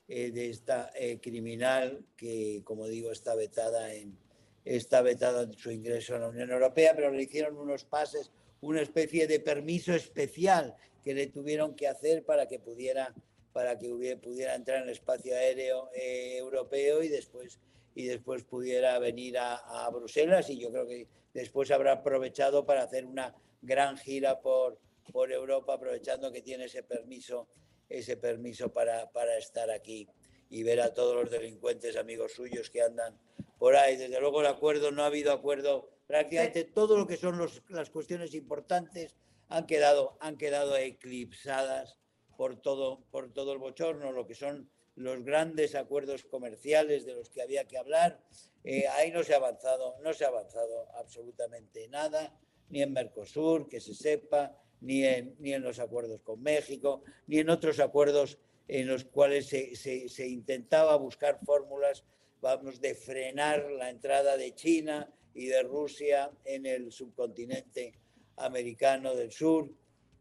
de 0.08 0.50
esta 0.52 0.92
criminal 1.24 2.06
que, 2.15 2.62
como 2.63 2.88
digo, 2.88 3.12
está 3.12 3.34
vetada 3.34 3.96
en 3.96 4.15
está 4.63 5.02
vetada 5.02 5.44
en 5.44 5.54
su 5.54 5.72
ingreso 5.72 6.15
a 6.15 6.20
la 6.20 6.28
Unión 6.28 6.52
Europea, 6.52 6.94
pero 6.96 7.10
le 7.10 7.24
hicieron 7.24 7.58
unos 7.58 7.84
pases, 7.84 8.32
una 8.62 8.82
especie 8.82 9.26
de 9.26 9.39
permiso 9.39 9.96
especial 9.96 10.76
que 11.04 11.15
le 11.15 11.26
tuvieron 11.26 11.74
que 11.74 11.88
hacer 11.88 12.24
para 12.24 12.48
que 12.48 12.60
pudiera 12.60 13.15
para 13.54 13.78
que 13.78 13.92
hubiera, 13.92 14.20
pudiera 14.20 14.56
entrar 14.56 14.78
en 14.78 14.84
el 14.84 14.90
espacio 14.90 15.36
aéreo 15.36 15.90
eh, 15.94 16.38
europeo 16.38 17.02
y 17.04 17.08
después, 17.08 17.60
y 17.96 18.06
después 18.06 18.44
pudiera 18.44 18.98
venir 19.00 19.38
a, 19.38 19.90
Bruselas. 19.92 20.50
Y 20.50 20.60
yo 20.60 20.72
creo 20.72 20.88
que 20.88 21.08
después 21.34 21.72
habrá 21.72 21.94
aprovechado 21.94 22.66
para 22.66 22.84
hacer 22.84 23.06
una 23.06 23.36
gran 23.62 23.98
gira 23.98 24.40
por, 24.40 24.80
por 25.12 25.32
Europa, 25.32 25.74
aprovechando 25.74 26.32
que 26.32 26.42
tiene 26.42 26.66
ese 26.66 26.84
permiso, 26.84 27.48
ese 27.90 28.18
permiso 28.18 28.72
para, 28.72 29.12
para 29.12 29.38
estar 29.38 29.70
aquí 29.72 30.08
y 30.50 30.64
ver 30.64 30.82
a 30.82 30.94
todos 30.94 31.16
los 31.16 31.32
delincuentes 31.32 31.96
amigos 31.96 32.34
suyos 32.34 32.70
que 32.70 32.82
andan 32.82 33.18
por 33.58 33.76
ahí. 33.76 33.98
Desde 33.98 34.20
luego 34.20 34.42
el 34.42 34.48
acuerdo, 34.48 34.92
no 34.92 35.04
ha 35.04 35.08
habido 35.08 35.32
acuerdo, 35.32 35.90
prácticamente 36.08 36.64
todo 36.64 36.98
lo 36.98 37.06
que 37.06 37.18
son 37.18 37.38
los, 37.38 37.62
las 37.70 37.90
cuestiones 37.90 38.34
importantes 38.34 39.16
han 39.50 39.66
quedado, 39.66 40.18
han 40.20 40.38
quedado 40.38 40.76
eclipsadas 40.78 41.98
por 42.39 42.56
todo, 42.62 43.04
por 43.12 43.34
todo 43.34 43.52
el 43.52 43.58
bochorno, 43.58 44.13
lo 44.13 44.25
que 44.25 44.34
son 44.34 44.69
los 44.95 45.25
grandes 45.25 45.75
acuerdos 45.75 46.23
comerciales 46.23 47.06
de 47.06 47.13
los 47.13 47.30
que 47.30 47.41
había 47.41 47.67
que 47.67 47.78
hablar. 47.78 48.17
Eh, 48.63 48.88
ahí 48.88 49.12
no 49.12 49.23
se 49.23 49.34
ha 49.34 49.36
avanzado, 49.36 49.97
no 50.02 50.13
se 50.13 50.23
ha 50.23 50.30
avanzado 50.30 50.88
absolutamente 50.95 51.89
nada, 51.89 52.34
ni 52.69 52.82
en 52.82 52.93
Mercosur, 52.93 53.67
que 53.67 53.82
se 53.82 53.93
sepa, 53.93 54.56
ni 54.80 55.04
en, 55.04 55.36
ni 55.39 55.52
en 55.52 55.63
los 55.63 55.80
acuerdos 55.80 56.21
con 56.21 56.41
México, 56.41 57.04
ni 57.28 57.39
en 57.39 57.49
otros 57.49 57.82
acuerdos 57.82 58.38
en 58.69 58.88
los 58.88 59.04
cuales 59.04 59.47
se, 59.47 59.75
se, 59.75 60.28
intentaba 60.30 60.95
buscar 60.95 61.41
fórmulas, 61.43 62.06
vamos, 62.39 62.80
de 62.80 62.95
frenar 62.95 63.69
la 63.69 63.89
entrada 63.89 64.38
de 64.38 64.56
China 64.56 65.13
y 65.34 65.47
de 65.47 65.62
Rusia 65.63 66.32
en 66.45 66.65
el 66.65 66.89
subcontinente 66.93 67.99
americano 68.38 69.13
del 69.13 69.34
sur 69.34 69.69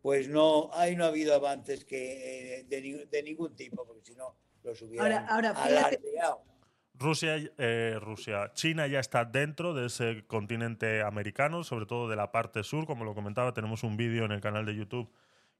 pues 0.02 0.28
no, 0.28 0.70
ahí 0.74 0.96
no 0.96 1.04
ha 1.04 1.08
habido 1.08 1.34
avances 1.34 1.84
que, 1.84 2.60
eh, 2.60 2.64
de, 2.64 3.22
ningún 3.22 3.54
tipo, 3.56 3.84
porque 3.84 4.04
si 4.04 4.14
no 4.14 4.34
los 4.62 4.80
hubieran 4.82 5.26
ahora, 5.28 5.54
Rusia, 6.94 7.36
eh, 7.58 7.96
Rusia, 8.00 8.50
China 8.54 8.86
ya 8.88 8.98
está 8.98 9.24
dentro 9.24 9.72
de 9.72 9.86
ese 9.86 10.24
continente 10.26 11.02
americano, 11.02 11.62
sobre 11.62 11.86
todo 11.86 12.08
de 12.08 12.16
la 12.16 12.32
parte 12.32 12.64
sur, 12.64 12.86
como 12.86 13.04
lo 13.04 13.14
comentaba, 13.14 13.54
tenemos 13.54 13.84
un 13.84 13.96
vídeo 13.96 14.24
en 14.24 14.32
el 14.32 14.40
canal 14.40 14.66
de 14.66 14.74
YouTube 14.74 15.12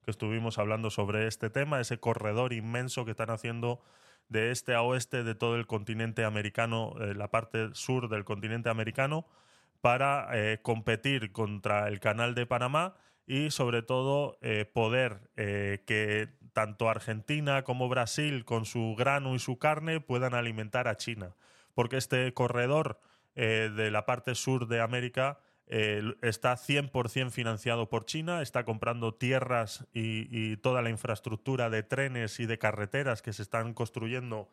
que 0.05 0.11
estuvimos 0.11 0.59
hablando 0.59 0.91
sobre 0.91 1.27
este 1.29 1.49
tema, 1.49 1.81
ese 1.81 2.01
corredor 2.01 2.53
inmenso 2.53 3.05
que 3.05 3.13
están 3.13 3.31
haciendo 3.31 3.81
de 4.29 4.51
este 4.51 4.75
a 4.75 4.83
oeste 4.83 5.23
de 5.23 5.35
todo 5.35 5.57
el 5.57 5.67
continente 5.67 6.25
americano, 6.25 6.95
eh, 7.01 7.15
la 7.15 7.31
parte 7.31 7.69
sur 7.73 8.09
del 8.09 8.25
continente 8.25 8.69
americano, 8.69 9.27
para 9.81 10.29
competir 10.63 11.31
contra 11.31 11.87
el 11.87 12.01
canal 12.01 12.35
de 12.35 12.47
Panamá 12.47 12.97
y 13.29 13.51
sobre 13.51 13.83
todo 13.83 14.39
eh, 14.41 14.65
poder 14.65 15.31
eh, 15.37 15.83
que 15.87 16.31
tanto 16.55 16.89
Argentina 16.89 17.63
como 17.63 17.91
Brasil 17.91 18.47
con 18.47 18.65
su 18.65 18.97
grano 18.97 19.35
y 19.35 19.39
su 19.39 19.59
carne 19.59 20.01
puedan 20.01 20.33
alimentar 20.33 20.89
a 20.89 20.97
China. 20.97 21.37
Porque 21.75 21.99
este 21.99 22.33
corredor 22.33 22.99
eh, 23.37 23.71
de 23.77 23.91
la 23.91 24.07
parte 24.07 24.35
sur 24.35 24.67
de 24.67 24.81
América 24.81 25.39
está 26.23 26.55
100% 26.55 27.31
financiado 27.31 27.91
por 27.91 28.07
China, 28.07 28.41
está 28.41 28.65
comprando 28.65 29.13
tierras 29.13 29.87
y, 29.93 30.57
toda 30.57 30.81
la 30.81 30.89
infraestructura 30.89 31.69
de 31.69 31.83
trenes 31.83 32.41
y 32.41 32.47
de 32.47 32.57
carreteras 32.57 33.21
que 33.21 33.35
se 33.35 33.43
están 33.43 33.75
construyendo 33.75 34.49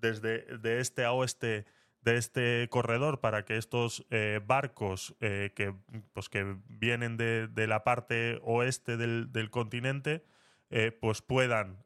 desde 0.00 0.58
de 0.58 0.80
este 0.80 1.04
a 1.04 1.12
oeste 1.12 1.66
de 2.02 2.16
este 2.16 2.68
corredor 2.70 3.20
para 3.20 3.44
que 3.44 3.56
estos 3.56 4.06
eh, 4.10 4.40
barcos 4.44 5.14
eh, 5.20 5.52
que, 5.54 5.74
pues 6.12 6.28
que 6.28 6.56
vienen 6.68 7.16
de, 7.16 7.48
la 7.66 7.84
parte 7.84 8.38
oeste 8.42 8.96
del, 8.96 9.50
continente 9.50 10.24
eh, 10.70 10.92
pues 10.92 11.20
puedan 11.20 11.84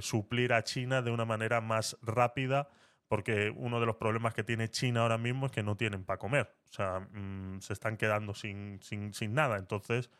suplir 0.00 0.52
a 0.52 0.64
China 0.64 1.02
de 1.02 1.10
una 1.10 1.24
manera 1.24 1.60
más 1.60 1.96
rápida 2.02 2.68
porque 3.08 3.52
uno 3.54 3.80
de 3.80 3.86
los 3.86 3.96
problemas 3.96 4.34
que 4.34 4.44
tiene 4.44 4.68
China 4.68 5.02
ahora 5.02 5.18
mismo 5.18 5.46
es 5.46 5.52
que 5.52 5.62
no 5.62 5.76
tienen 5.76 6.04
para 6.04 6.18
comer, 6.18 6.54
o 6.68 6.72
sea, 6.72 7.00
mm, 7.00 7.60
se 7.60 7.72
están 7.72 7.96
quedando 7.96 8.34
sin, 8.34 8.80
sin, 8.82 9.12
sin, 9.12 9.34
nada, 9.34 9.58
entonces 9.58 10.10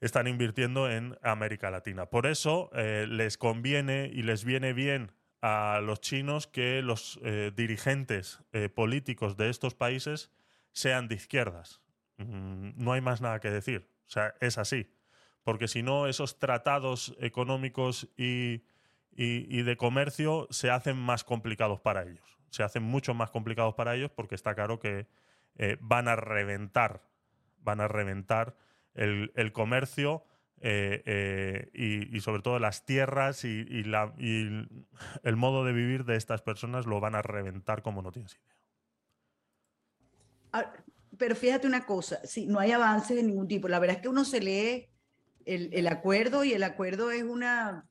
están 0.00 0.26
invirtiendo 0.26 0.90
en 0.90 1.18
América 1.22 1.70
Latina. 1.70 2.06
Por 2.06 2.26
eso 2.26 2.70
les 2.72 3.36
conviene 3.36 4.10
y 4.12 4.22
les 4.22 4.44
viene 4.44 4.72
bien 4.72 5.12
a 5.42 5.80
los 5.82 6.00
chinos 6.00 6.46
que 6.46 6.82
los 6.82 7.18
eh, 7.22 7.52
dirigentes 7.54 8.40
eh, 8.52 8.68
políticos 8.68 9.36
de 9.36 9.50
estos 9.50 9.74
países 9.74 10.30
sean 10.72 11.08
de 11.08 11.14
izquierdas. 11.14 11.80
Mm, 12.18 12.70
no 12.76 12.92
hay 12.92 13.00
más 13.00 13.20
nada 13.20 13.40
que 13.40 13.50
decir. 13.50 13.88
O 14.06 14.10
sea, 14.10 14.34
es 14.40 14.58
así. 14.58 14.92
Porque 15.42 15.68
si 15.68 15.82
no, 15.82 16.06
esos 16.06 16.38
tratados 16.38 17.16
económicos 17.20 18.08
y, 18.16 18.62
de 19.16 19.76
comercio 19.76 20.46
se 20.50 20.70
hacen 20.70 20.96
más 20.96 21.24
complicados 21.24 21.80
para 21.80 22.02
ellos. 22.02 22.38
Se 22.50 22.62
hacen 22.62 22.82
mucho 22.82 23.14
más 23.14 23.30
complicados 23.30 23.74
para 23.74 23.94
ellos 23.94 24.10
porque 24.10 24.34
está 24.34 24.54
claro 24.54 24.78
que 24.78 25.06
eh, 25.56 25.76
van 25.80 26.08
a 26.08 26.16
reventar, 26.16 27.02
van 27.58 27.80
a 27.80 27.88
reventar 27.88 28.56
el, 28.94 29.32
el 29.34 29.52
comercio 29.52 30.24
eh, 30.60 31.02
eh, 31.06 32.08
y, 32.12 32.20
sobre 32.20 32.42
todo 32.42 32.58
las 32.58 32.84
tierras 32.84 33.44
y, 33.44 33.64
la, 33.84 34.14
y, 34.18 34.68
el 35.22 35.36
modo 35.36 35.64
de 35.64 35.72
vivir 35.72 36.04
de 36.04 36.16
estas 36.16 36.42
personas 36.42 36.86
lo 36.86 37.00
van 37.00 37.14
a 37.14 37.22
reventar 37.22 37.82
como 37.82 38.02
no 38.02 38.12
tienes 38.12 38.34
idea. 38.34 38.56
Ah, 40.52 40.72
pero 41.16 41.34
fíjate 41.34 41.66
una 41.66 41.86
cosa, 41.86 42.20
sí, 42.24 42.46
no 42.46 42.58
hay 42.58 42.72
avances 42.72 43.16
de 43.16 43.22
ningún 43.22 43.48
tipo. 43.48 43.68
La 43.68 43.78
verdad 43.78 43.96
es 43.96 44.02
que 44.02 44.08
uno 44.08 44.24
se 44.24 44.40
lee 44.40 44.88
el, 45.46 45.70
el 45.72 45.86
acuerdo 45.86 46.44
y 46.44 46.52
el 46.52 46.62
acuerdo 46.62 47.10
es 47.10 47.22
una 47.22 47.88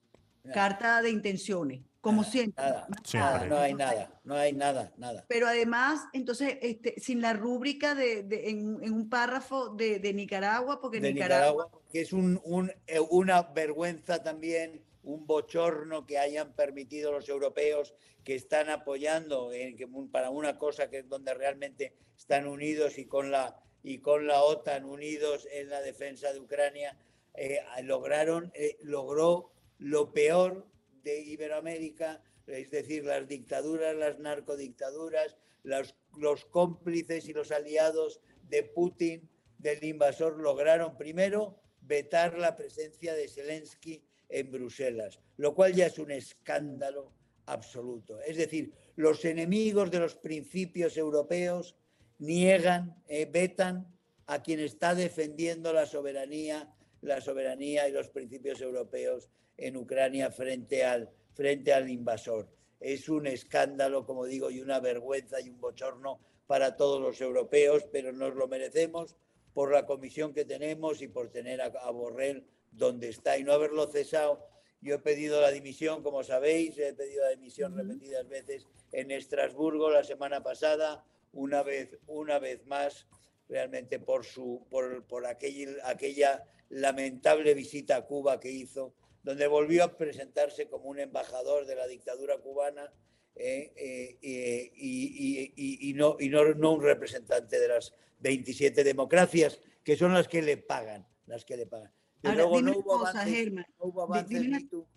carta 0.53 1.01
de 1.01 1.09
intenciones 1.09 1.88
como 2.01 2.23
siempre. 2.23 2.63
Nada, 2.63 3.45
no 3.45 3.57
hay 3.57 3.73
nada, 3.73 4.21
no 4.23 4.35
hay 4.35 4.53
nada, 4.53 4.93
nada. 4.97 5.25
Pero 5.27 5.47
además, 5.47 6.01
entonces, 6.13 6.57
este, 6.61 6.99
sin 6.99 7.21
la 7.21 7.33
rúbrica 7.33 7.95
de, 7.95 8.23
de 8.23 8.49
en, 8.49 8.79
en, 8.81 8.93
un 8.93 9.09
párrafo 9.09 9.69
de, 9.69 9.99
de 9.99 10.13
Nicaragua, 10.13 10.79
porque 10.79 11.01
Nicaragua, 11.01 11.69
que 11.91 12.01
es 12.01 12.13
un, 12.13 12.39
un, 12.43 12.71
eh, 12.87 12.99
una 13.09 13.41
vergüenza 13.41 14.23
también, 14.23 14.81
un 15.03 15.25
bochorno 15.25 16.05
que 16.05 16.17
hayan 16.17 16.53
permitido 16.53 17.11
los 17.11 17.27
europeos 17.27 17.93
que 18.23 18.35
están 18.35 18.69
apoyando 18.69 19.51
en, 19.51 19.75
que, 19.75 19.87
para 20.11 20.29
una 20.29 20.57
cosa 20.57 20.89
que 20.89 20.99
es 20.99 21.09
donde 21.09 21.33
realmente 21.33 21.95
están 22.17 22.47
unidos 22.47 22.97
y 22.97 23.05
con 23.05 23.31
la 23.31 23.59
y 23.83 23.99
con 23.99 24.27
la 24.27 24.43
OTAN 24.43 24.85
unidos 24.85 25.47
en 25.51 25.69
la 25.69 25.81
defensa 25.81 26.33
de 26.33 26.39
Ucrania, 26.39 26.97
eh, 27.33 27.61
lograron, 27.83 28.51
eh, 28.53 28.77
logró 28.81 29.51
lo 29.77 30.11
peor 30.11 30.67
Iberoamérica, 31.17 32.21
es 32.47 32.71
decir, 32.71 33.05
las 33.05 33.27
dictaduras, 33.27 33.95
las 33.95 34.19
narcodictaduras, 34.19 35.37
los, 35.63 35.95
los 36.17 36.45
cómplices 36.45 37.27
y 37.27 37.33
los 37.33 37.51
aliados 37.51 38.21
de 38.49 38.63
Putin, 38.63 39.29
del 39.57 39.83
invasor, 39.83 40.39
lograron 40.39 40.97
primero 40.97 41.59
vetar 41.81 42.37
la 42.37 42.55
presencia 42.55 43.13
de 43.13 43.27
Zelensky 43.27 44.03
en 44.29 44.51
Bruselas, 44.51 45.19
lo 45.37 45.53
cual 45.53 45.73
ya 45.73 45.87
es 45.87 45.99
un 45.99 46.11
escándalo 46.11 47.11
absoluto. 47.45 48.19
Es 48.21 48.37
decir, 48.37 48.73
los 48.95 49.25
enemigos 49.25 49.91
de 49.91 49.99
los 49.99 50.15
principios 50.15 50.97
europeos 50.97 51.75
niegan, 52.19 53.01
eh, 53.07 53.25
vetan 53.25 53.87
a 54.27 54.43
quien 54.43 54.59
está 54.59 54.93
defendiendo 54.93 55.73
la 55.73 55.85
soberanía 55.85 56.71
la 57.01 57.21
soberanía 57.21 57.87
y 57.87 57.91
los 57.91 58.09
principios 58.09 58.61
europeos 58.61 59.29
en 59.57 59.77
Ucrania 59.77 60.31
frente 60.31 60.83
al, 60.83 61.09
frente 61.33 61.73
al 61.73 61.89
invasor. 61.89 62.49
Es 62.79 63.09
un 63.09 63.27
escándalo, 63.27 64.05
como 64.05 64.25
digo, 64.25 64.51
y 64.51 64.61
una 64.61 64.79
vergüenza 64.79 65.41
y 65.41 65.49
un 65.49 65.59
bochorno 65.59 66.19
para 66.47 66.75
todos 66.75 67.01
los 67.01 67.19
europeos, 67.21 67.85
pero 67.91 68.11
nos 68.11 68.35
lo 68.35 68.47
merecemos 68.47 69.15
por 69.53 69.71
la 69.71 69.85
comisión 69.85 70.33
que 70.33 70.45
tenemos 70.45 71.01
y 71.01 71.07
por 71.07 71.29
tener 71.29 71.61
a, 71.61 71.65
a 71.65 71.91
Borrell 71.91 72.45
donde 72.71 73.09
está 73.09 73.37
y 73.37 73.43
no 73.43 73.53
haberlo 73.53 73.87
cesado. 73.87 74.47
Yo 74.81 74.95
he 74.95 74.99
pedido 74.99 75.41
la 75.41 75.51
dimisión, 75.51 76.03
como 76.03 76.23
sabéis, 76.23 76.77
he 76.77 76.93
pedido 76.93 77.23
la 77.23 77.31
dimisión 77.31 77.75
repetidas 77.75 78.27
veces 78.29 78.65
en 78.93 79.11
Estrasburgo 79.11 79.89
la 79.89 80.03
semana 80.03 80.41
pasada, 80.41 81.03
una 81.33 81.63
vez, 81.63 81.97
una 82.07 82.39
vez 82.39 82.65
más, 82.65 83.07
realmente 83.49 83.99
por, 83.99 84.25
su, 84.25 84.65
por, 84.69 85.05
por 85.05 85.25
aquel, 85.25 85.77
aquella 85.83 86.45
lamentable 86.69 87.53
visita 87.53 87.95
a 87.97 88.05
Cuba 88.05 88.39
que 88.39 88.51
hizo, 88.51 88.93
donde 89.23 89.47
volvió 89.47 89.83
a 89.83 89.97
presentarse 89.97 90.67
como 90.69 90.89
un 90.89 90.99
embajador 90.99 91.65
de 91.65 91.75
la 91.75 91.87
dictadura 91.87 92.37
cubana 92.37 92.91
eh, 93.35 93.73
eh, 93.75 94.71
y, 94.75 95.53
y, 95.55 95.89
y, 95.89 95.93
no, 95.93 96.15
y 96.19 96.29
no, 96.29 96.43
no 96.55 96.73
un 96.73 96.81
representante 96.83 97.59
de 97.59 97.67
las 97.67 97.93
27 98.19 98.83
democracias, 98.83 99.59
que 99.83 99.95
son 99.95 100.13
las 100.13 100.27
que 100.27 100.41
le 100.41 100.57
pagan, 100.57 101.07
las 101.25 101.45
que 101.45 101.57
le 101.57 101.65
pagan. 101.65 101.91
Pero 102.21 102.31
Ahora, 102.33 102.43
luego 102.43 102.57
dime 102.57 102.71
no 102.71 102.77
una 102.77 102.85
hubo, 102.85 102.97
cosa, 102.99 103.09
avances, 103.11 103.35
Germán. 103.35 103.65
no 103.79 103.85
hubo 103.85 104.01
Di- 104.01 104.11
avances, 104.13 104.29
dime 104.29 104.47
una- 104.49 104.57
ni 104.59 104.65
tú- 104.65 104.87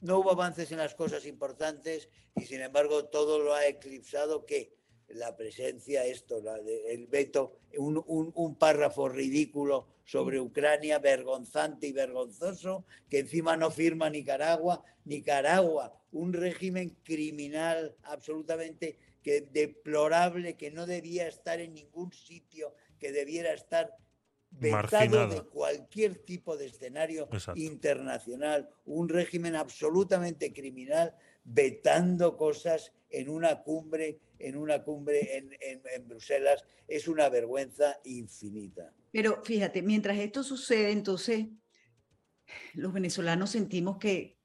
no 0.00 0.18
hubo 0.18 0.30
avances 0.30 0.70
en 0.72 0.78
las 0.78 0.94
cosas 0.94 1.26
importantes 1.26 2.08
y 2.36 2.42
sin 2.42 2.60
embargo 2.60 3.06
todo 3.06 3.38
lo 3.40 3.54
ha 3.54 3.66
eclipsado 3.66 4.46
que 4.46 4.77
la 5.08 5.36
presencia, 5.36 6.04
esto, 6.04 6.40
la 6.42 6.58
de- 6.58 6.92
el 6.92 7.06
veto, 7.06 7.60
un, 7.78 8.02
un- 8.06 8.32
un 8.34 8.54
párrafo 8.56 9.08
ridículo 9.08 9.86
sobre 10.04 10.40
Ucrania, 10.40 10.98
vergonzante 10.98 11.86
y 11.86 11.92
vergonzoso, 11.92 12.84
que 13.08 13.20
encima 13.20 13.56
no 13.56 13.70
firma 13.70 14.10
Nicaragua. 14.10 14.82
Nicaragua, 15.04 15.92
un 16.12 16.32
régimen 16.32 16.96
criminal 17.02 17.94
absolutamente 18.02 18.98
que, 19.22 19.40
deplorable, 19.42 20.56
que 20.56 20.70
no 20.70 20.86
debía 20.86 21.26
estar 21.28 21.60
en 21.60 21.74
ningún 21.74 22.12
sitio, 22.12 22.74
que 22.98 23.12
debiera 23.12 23.52
estar 23.52 23.94
vetado 24.50 24.72
Marginado. 24.82 25.28
de 25.34 25.42
cualquier 25.42 26.14
tipo 26.24 26.56
de 26.56 26.66
escenario 26.66 27.28
Exacto. 27.32 27.60
internacional, 27.60 28.70
un 28.86 29.08
régimen 29.08 29.56
absolutamente 29.56 30.52
criminal, 30.54 31.14
vetando 31.44 32.36
cosas 32.36 32.92
en 33.10 33.28
una 33.28 33.62
cumbre, 33.62 34.18
en 34.38 34.56
una 34.56 34.82
cumbre 34.82 35.36
en, 35.36 36.08
Bruselas, 36.08 36.64
es 36.86 37.08
una 37.08 37.28
vergüenza 37.28 37.98
infinita. 38.04 38.92
Pero 39.10 39.42
fíjate, 39.44 39.82
mientras 39.82 40.18
esto 40.18 40.42
sucede, 40.42 40.90
entonces 40.90 41.46
los 42.74 42.92
venezolanos 42.92 43.50
sentimos 43.50 43.98
que, 43.98 44.38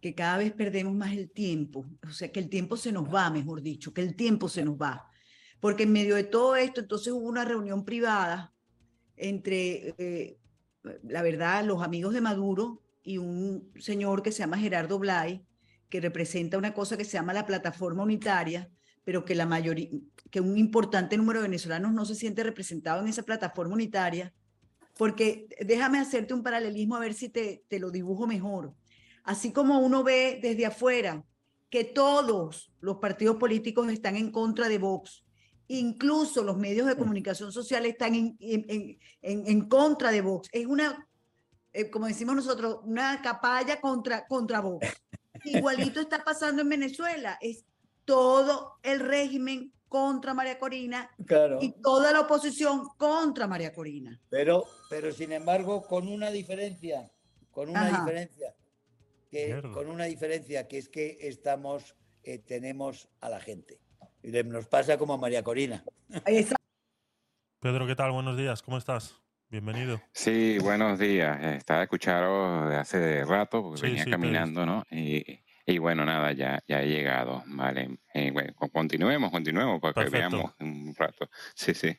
que 0.00 0.14
cada 0.14 0.38
vez 0.38 0.52
perdemos 0.52 0.94
más 0.94 1.12
el 1.12 1.30
tiempo, 1.30 1.86
o 2.06 2.10
sea, 2.10 2.32
que 2.32 2.40
el 2.40 2.48
tiempo 2.48 2.76
se 2.76 2.92
nos 2.92 3.12
va, 3.12 3.30
mejor 3.30 3.62
dicho, 3.62 3.92
que 3.92 4.02
el 4.02 4.16
tiempo 4.16 4.48
se 4.48 4.64
nos 4.64 4.76
va. 4.76 5.08
Porque 5.60 5.84
en 5.84 5.92
medio 5.92 6.14
de 6.14 6.24
todo 6.24 6.56
esto, 6.56 6.80
entonces 6.80 7.12
hubo 7.12 7.28
una 7.28 7.44
reunión 7.44 7.84
privada 7.84 8.52
entre, 9.16 9.94
eh, 9.98 10.38
la 11.02 11.22
verdad, 11.22 11.64
los 11.64 11.82
amigos 11.82 12.12
de 12.14 12.20
Maduro 12.20 12.82
y 13.02 13.18
un 13.18 13.72
señor 13.78 14.22
que 14.22 14.32
se 14.32 14.40
llama 14.40 14.58
Gerardo 14.58 14.98
Blay, 14.98 15.44
que 15.88 16.00
representa 16.00 16.58
una 16.58 16.74
cosa 16.74 16.96
que 16.96 17.04
se 17.04 17.12
llama 17.12 17.32
la 17.32 17.46
plataforma 17.46 18.02
unitaria, 18.02 18.70
pero 19.04 19.24
que 19.24 19.34
la 19.34 19.46
mayoría, 19.46 19.88
que 20.30 20.40
un 20.40 20.56
importante 20.56 21.16
número 21.16 21.40
de 21.40 21.48
venezolanos 21.48 21.92
no 21.92 22.04
se 22.04 22.14
siente 22.14 22.42
representado 22.42 23.00
en 23.02 23.08
esa 23.08 23.22
plataforma 23.22 23.74
unitaria, 23.74 24.32
porque 24.96 25.46
déjame 25.66 25.98
hacerte 25.98 26.34
un 26.34 26.42
paralelismo 26.42 26.96
a 26.96 27.00
ver 27.00 27.14
si 27.14 27.28
te, 27.28 27.64
te 27.68 27.78
lo 27.78 27.90
dibujo 27.90 28.26
mejor. 28.26 28.74
Así 29.24 29.52
como 29.52 29.78
uno 29.80 30.04
ve 30.04 30.38
desde 30.42 30.66
afuera 30.66 31.24
que 31.70 31.84
todos 31.84 32.72
los 32.80 32.96
partidos 32.98 33.36
políticos 33.36 33.90
están 33.90 34.16
en 34.16 34.30
contra 34.30 34.68
de 34.68 34.78
Vox, 34.78 35.24
incluso 35.66 36.42
los 36.42 36.56
medios 36.56 36.86
de 36.86 36.96
comunicación 36.96 37.50
social 37.52 37.86
están 37.86 38.14
en, 38.14 38.36
en, 38.40 38.64
en- 39.22 39.46
en- 39.46 39.68
contra 39.68 40.10
de 40.12 40.20
Vox. 40.20 40.48
Es 40.52 40.66
una, 40.66 41.08
eh, 41.72 41.90
como 41.90 42.06
decimos 42.06 42.36
nosotros, 42.36 42.78
una 42.84 43.20
capalla 43.22 43.80
contra, 43.80 44.26
contra 44.26 44.60
Vox. 44.60 44.86
Igualito 45.44 46.00
está 46.00 46.24
pasando 46.24 46.62
en 46.62 46.68
Venezuela. 46.68 47.38
Es 47.40 47.64
todo 48.04 48.78
el 48.82 49.00
régimen 49.00 49.72
contra 49.88 50.34
María 50.34 50.58
Corina 50.58 51.10
Claro. 51.26 51.58
y 51.62 51.72
toda 51.80 52.12
la 52.12 52.20
oposición 52.22 52.88
contra 52.96 53.46
María 53.46 53.72
Corina. 53.72 54.20
Pero, 54.28 54.64
pero 54.90 55.12
sin 55.12 55.32
embargo, 55.32 55.86
con 55.86 56.08
una 56.08 56.30
diferencia, 56.30 57.10
con 57.50 57.68
una 57.70 57.86
Ajá. 57.86 58.00
diferencia, 58.00 58.54
que, 59.30 59.46
Mierda. 59.46 59.72
con 59.72 59.88
una 59.88 60.04
diferencia 60.04 60.66
que 60.66 60.78
es 60.78 60.88
que 60.88 61.18
estamos, 61.20 61.94
eh, 62.24 62.38
tenemos 62.38 63.08
a 63.20 63.28
la 63.28 63.40
gente. 63.40 63.78
Y 64.22 64.30
nos 64.30 64.66
pasa 64.66 64.96
como 64.98 65.14
a 65.14 65.18
María 65.18 65.42
Corina. 65.44 65.84
Pedro, 67.60 67.86
¿qué 67.86 67.94
tal? 67.94 68.10
Buenos 68.12 68.36
días, 68.36 68.62
¿cómo 68.62 68.78
estás? 68.78 69.14
Bienvenido. 69.48 70.00
Sí, 70.12 70.58
buenos 70.58 70.98
días. 70.98 71.40
Estaba 71.58 71.84
escuchando 71.84 72.66
de 72.68 72.76
hace 72.76 73.24
rato 73.24 73.62
porque 73.62 73.80
Sí, 73.80 73.86
venía 73.86 74.04
sí, 74.04 74.10
caminando, 74.10 74.66
¿no? 74.66 74.82
Y, 74.90 75.40
y 75.66 75.78
bueno, 75.78 76.04
nada, 76.04 76.32
ya, 76.32 76.60
ya 76.66 76.82
he 76.82 76.88
llegado, 76.88 77.42
¿vale? 77.46 77.98
Eh, 78.12 78.30
bueno, 78.32 78.52
continuemos, 78.72 79.30
continuemos 79.30 79.80
para 79.80 80.04
que 80.04 80.10
veamos 80.10 80.52
un 80.60 80.94
rato. 80.96 81.28
Sí, 81.54 81.72
sí. 81.74 81.96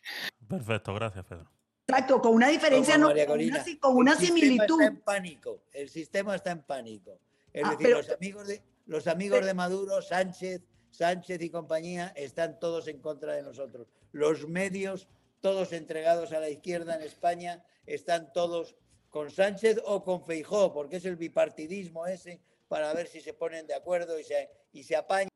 Perfecto, 0.48 0.94
gracias, 0.94 1.26
Pedro. 1.26 1.50
Exacto, 1.88 2.20
con 2.20 2.34
una 2.34 2.50
diferencia, 2.50 2.96
Como 2.96 3.10
no, 3.10 3.14
con 3.14 3.40
una, 3.40 3.60
con 3.80 4.08
El 4.08 4.16
similitud. 4.18 4.82
Está 4.82 4.86
en 4.94 5.02
pánico. 5.02 5.64
El 5.72 5.88
sistema 5.90 6.36
está 6.36 6.52
en 6.52 6.64
pánico. 6.64 7.20
Es 7.54 7.64
Ah, 7.64 7.70
decir, 7.72 7.86
pero- 7.86 7.98
los 7.98 8.10
amigos 8.10 8.48
de 8.48 8.62
los 8.88 9.08
amigos 9.08 9.38
Pero- 9.38 9.48
de 9.48 9.54
Maduro, 9.54 10.02
Sánchez, 10.02 10.62
Sánchez 10.92 11.42
y 11.42 11.50
compañía, 11.50 12.08
están 12.16 12.60
todos 12.60 12.88
en 12.88 13.00
contra 13.00 13.34
de 13.34 13.42
nosotros. 13.44 13.88
Los 14.12 14.48
medios, 14.48 15.08
todos 15.42 15.74
entregados 15.74 16.32
a 16.32 16.40
la 16.40 16.50
izquierda 16.50 16.96
en 16.96 17.02
España, 17.02 17.64
están 17.86 18.34
todos 18.34 18.76
con 19.10 19.32
Sánchez 19.32 19.82
o 19.86 20.04
con 20.04 20.26
Feijó, 20.26 20.74
porque 20.74 20.98
es 20.98 21.06
el 21.06 21.16
bipartidismo 21.16 22.06
ese, 22.06 22.42
para 22.68 22.94
ver 22.94 23.08
si 23.08 23.22
se 23.22 23.34
ponen 23.34 23.68
de 23.68 23.76
acuerdo 23.76 24.20
y 24.20 24.24
se, 24.24 24.50
y 24.72 24.84
se 24.84 24.96
apañan. 24.96 25.30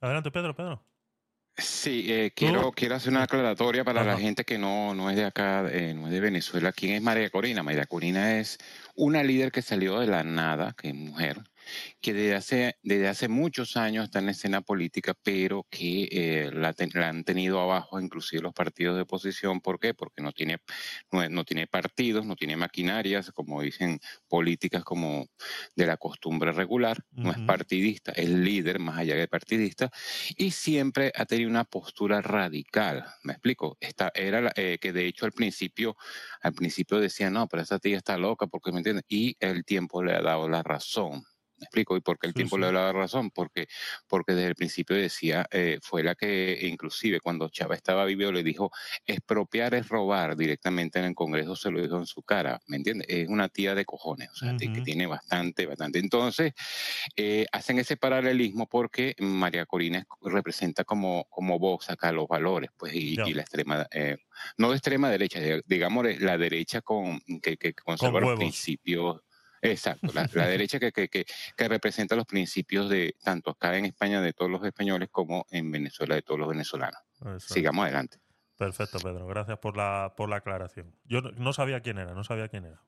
Adelante, 0.00 0.30
Pedro, 0.30 0.54
Pedro. 0.54 0.84
Sí, 1.56 2.10
eh, 2.10 2.32
quiero, 2.34 2.72
quiero 2.72 2.94
hacer 2.94 3.10
una 3.10 3.24
aclaratoria 3.24 3.84
para 3.84 4.02
la 4.04 4.16
gente 4.16 4.44
que 4.44 4.56
no, 4.56 4.94
no 4.94 5.10
es 5.10 5.16
de 5.16 5.24
acá, 5.24 5.68
eh, 5.70 5.92
no 5.92 6.06
es 6.06 6.12
de 6.12 6.20
Venezuela. 6.20 6.72
¿Quién 6.72 6.94
es 6.94 7.02
María 7.02 7.28
Corina? 7.28 7.62
María 7.62 7.84
Corina 7.84 8.38
es 8.38 8.58
una 8.94 9.22
líder 9.22 9.52
que 9.52 9.60
salió 9.60 10.00
de 10.00 10.06
la 10.06 10.24
nada, 10.24 10.74
que 10.76 10.88
es 10.88 10.94
mujer, 10.94 11.42
que 12.00 12.12
desde 12.12 12.34
hace, 12.34 12.76
desde 12.82 13.08
hace 13.08 13.28
muchos 13.28 13.76
años 13.76 14.04
está 14.04 14.18
en 14.20 14.26
la 14.26 14.32
escena 14.32 14.60
política, 14.62 15.14
pero 15.22 15.66
que 15.70 16.08
eh, 16.10 16.50
la, 16.52 16.72
ten- 16.72 16.90
la 16.94 17.08
han 17.08 17.24
tenido 17.24 17.60
abajo 17.60 18.00
inclusive 18.00 18.42
los 18.42 18.52
partidos 18.54 18.96
de 18.96 19.02
oposición. 19.02 19.60
¿Por 19.60 19.78
qué? 19.80 19.94
Porque 19.94 20.22
no 20.22 20.32
tiene, 20.32 20.58
no, 21.10 21.28
no 21.28 21.44
tiene 21.44 21.66
partidos, 21.66 22.26
no 22.26 22.36
tiene 22.36 22.56
maquinarias, 22.56 23.30
como 23.32 23.62
dicen, 23.62 24.00
políticas 24.28 24.84
como 24.84 25.26
de 25.76 25.86
la 25.86 25.96
costumbre 25.96 26.52
regular, 26.52 26.98
no 27.22 27.30
es 27.32 27.40
partidista, 27.40 28.12
es 28.12 28.28
líder 28.28 28.78
más 28.78 28.98
allá 28.98 29.14
de 29.16 29.28
partidista, 29.28 29.90
y 30.36 30.50
siempre 30.50 31.12
ha 31.14 31.24
tenido 31.26 31.50
una 31.50 31.64
postura 31.64 32.20
radical. 32.20 33.04
¿Me 33.22 33.32
explico? 33.34 33.76
Esta 33.80 34.10
era 34.14 34.40
la- 34.40 34.52
eh, 34.56 34.78
que 34.80 34.92
de 34.92 35.06
hecho 35.06 35.26
al 35.26 35.32
principio, 35.32 35.96
al 36.40 36.52
principio 36.54 36.98
decía, 37.00 37.30
no, 37.30 37.48
pero 37.48 37.62
esa 37.62 37.78
tía 37.78 37.96
está 37.96 38.16
loca, 38.18 38.46
porque 38.46 38.72
me 38.72 38.78
entiendes, 38.78 39.04
y 39.08 39.36
el 39.40 39.64
tiempo 39.64 40.02
le 40.02 40.14
ha 40.14 40.22
dado 40.22 40.48
la 40.48 40.62
razón. 40.62 41.24
¿Me 41.62 41.66
explico? 41.66 41.96
¿Y 41.96 42.00
por 42.00 42.18
qué 42.18 42.26
el 42.26 42.34
Sí, 42.34 42.46
tiempo 42.46 42.56
sí. 42.56 42.60
le 42.60 42.66
dado 42.66 42.92
la 42.92 42.92
razón? 42.92 43.30
Porque, 43.30 43.68
porque 44.08 44.32
desde 44.34 44.48
el 44.48 44.54
principio 44.56 44.96
decía, 44.96 45.46
eh, 45.52 45.78
fue 45.80 46.02
la 46.02 46.16
que 46.16 46.58
inclusive 46.62 47.20
cuando 47.20 47.48
Chávez 47.50 47.76
estaba 47.78 48.04
vivo 48.04 48.32
le 48.32 48.42
dijo, 48.42 48.72
expropiar 49.06 49.74
es 49.74 49.88
robar 49.88 50.36
directamente 50.36 50.98
en 50.98 51.04
el 51.06 51.14
Congreso, 51.14 51.54
se 51.54 51.70
lo 51.70 51.80
dijo 51.80 51.98
en 51.98 52.06
su 52.06 52.22
cara, 52.24 52.60
¿me 52.66 52.78
entiendes? 52.78 53.06
Es 53.08 53.28
una 53.28 53.48
tía 53.48 53.74
de 53.76 53.84
cojones, 53.84 54.30
o 54.32 54.34
sea, 54.36 54.54
que 54.56 54.82
tiene 54.82 55.06
bastante, 55.06 55.66
bastante. 55.66 56.00
Entonces, 56.00 56.52
eh, 57.16 57.46
hacen 57.52 57.78
ese 57.78 57.96
paralelismo 57.96 58.66
porque 58.68 59.14
María 59.20 59.66
Corina 59.66 59.98
es- 60.00 60.06
representa 60.22 60.84
como, 60.84 61.26
como 61.30 61.58
Vox 61.58 61.90
acá 61.90 62.12
los 62.12 62.26
valores, 62.28 62.70
pues, 62.76 62.94
y, 62.94 63.20
y 63.22 63.34
la 63.34 63.42
extrema, 63.42 63.86
eh, 63.92 64.16
no 64.58 64.70
de 64.70 64.76
extrema 64.76 65.10
derecha, 65.10 65.40
de- 65.40 65.62
digamos 65.66 66.06
la 66.20 66.38
derecha 66.38 66.80
con 66.82 67.20
que, 67.42 67.56
que 67.56 67.74
conserva 67.74 68.20
los 68.20 68.32
principios. 68.32 69.20
Exacto, 69.62 70.08
la, 70.12 70.28
la 70.34 70.46
derecha 70.48 70.78
que, 70.80 70.92
que, 70.92 71.08
que, 71.08 71.24
que 71.56 71.68
representa 71.68 72.14
los 72.16 72.26
principios 72.26 72.88
de 72.90 73.14
tanto 73.22 73.50
acá 73.50 73.76
en 73.78 73.86
España 73.86 74.20
de 74.20 74.32
todos 74.32 74.50
los 74.50 74.62
españoles 74.64 75.08
como 75.10 75.46
en 75.50 75.70
Venezuela 75.70 76.14
de 76.16 76.22
todos 76.22 76.40
los 76.40 76.48
venezolanos. 76.48 77.00
Eso 77.20 77.36
es. 77.36 77.44
Sigamos 77.44 77.84
adelante. 77.84 78.18
Perfecto, 78.56 78.98
Pedro. 78.98 79.26
Gracias 79.26 79.58
por 79.58 79.76
la, 79.76 80.12
por 80.16 80.28
la 80.28 80.36
aclaración. 80.36 80.94
Yo 81.04 81.20
no, 81.20 81.30
no 81.32 81.52
sabía 81.52 81.80
quién 81.80 81.98
era, 81.98 82.12
no 82.14 82.22
sabía 82.24 82.48
quién 82.48 82.64
era. 82.66 82.82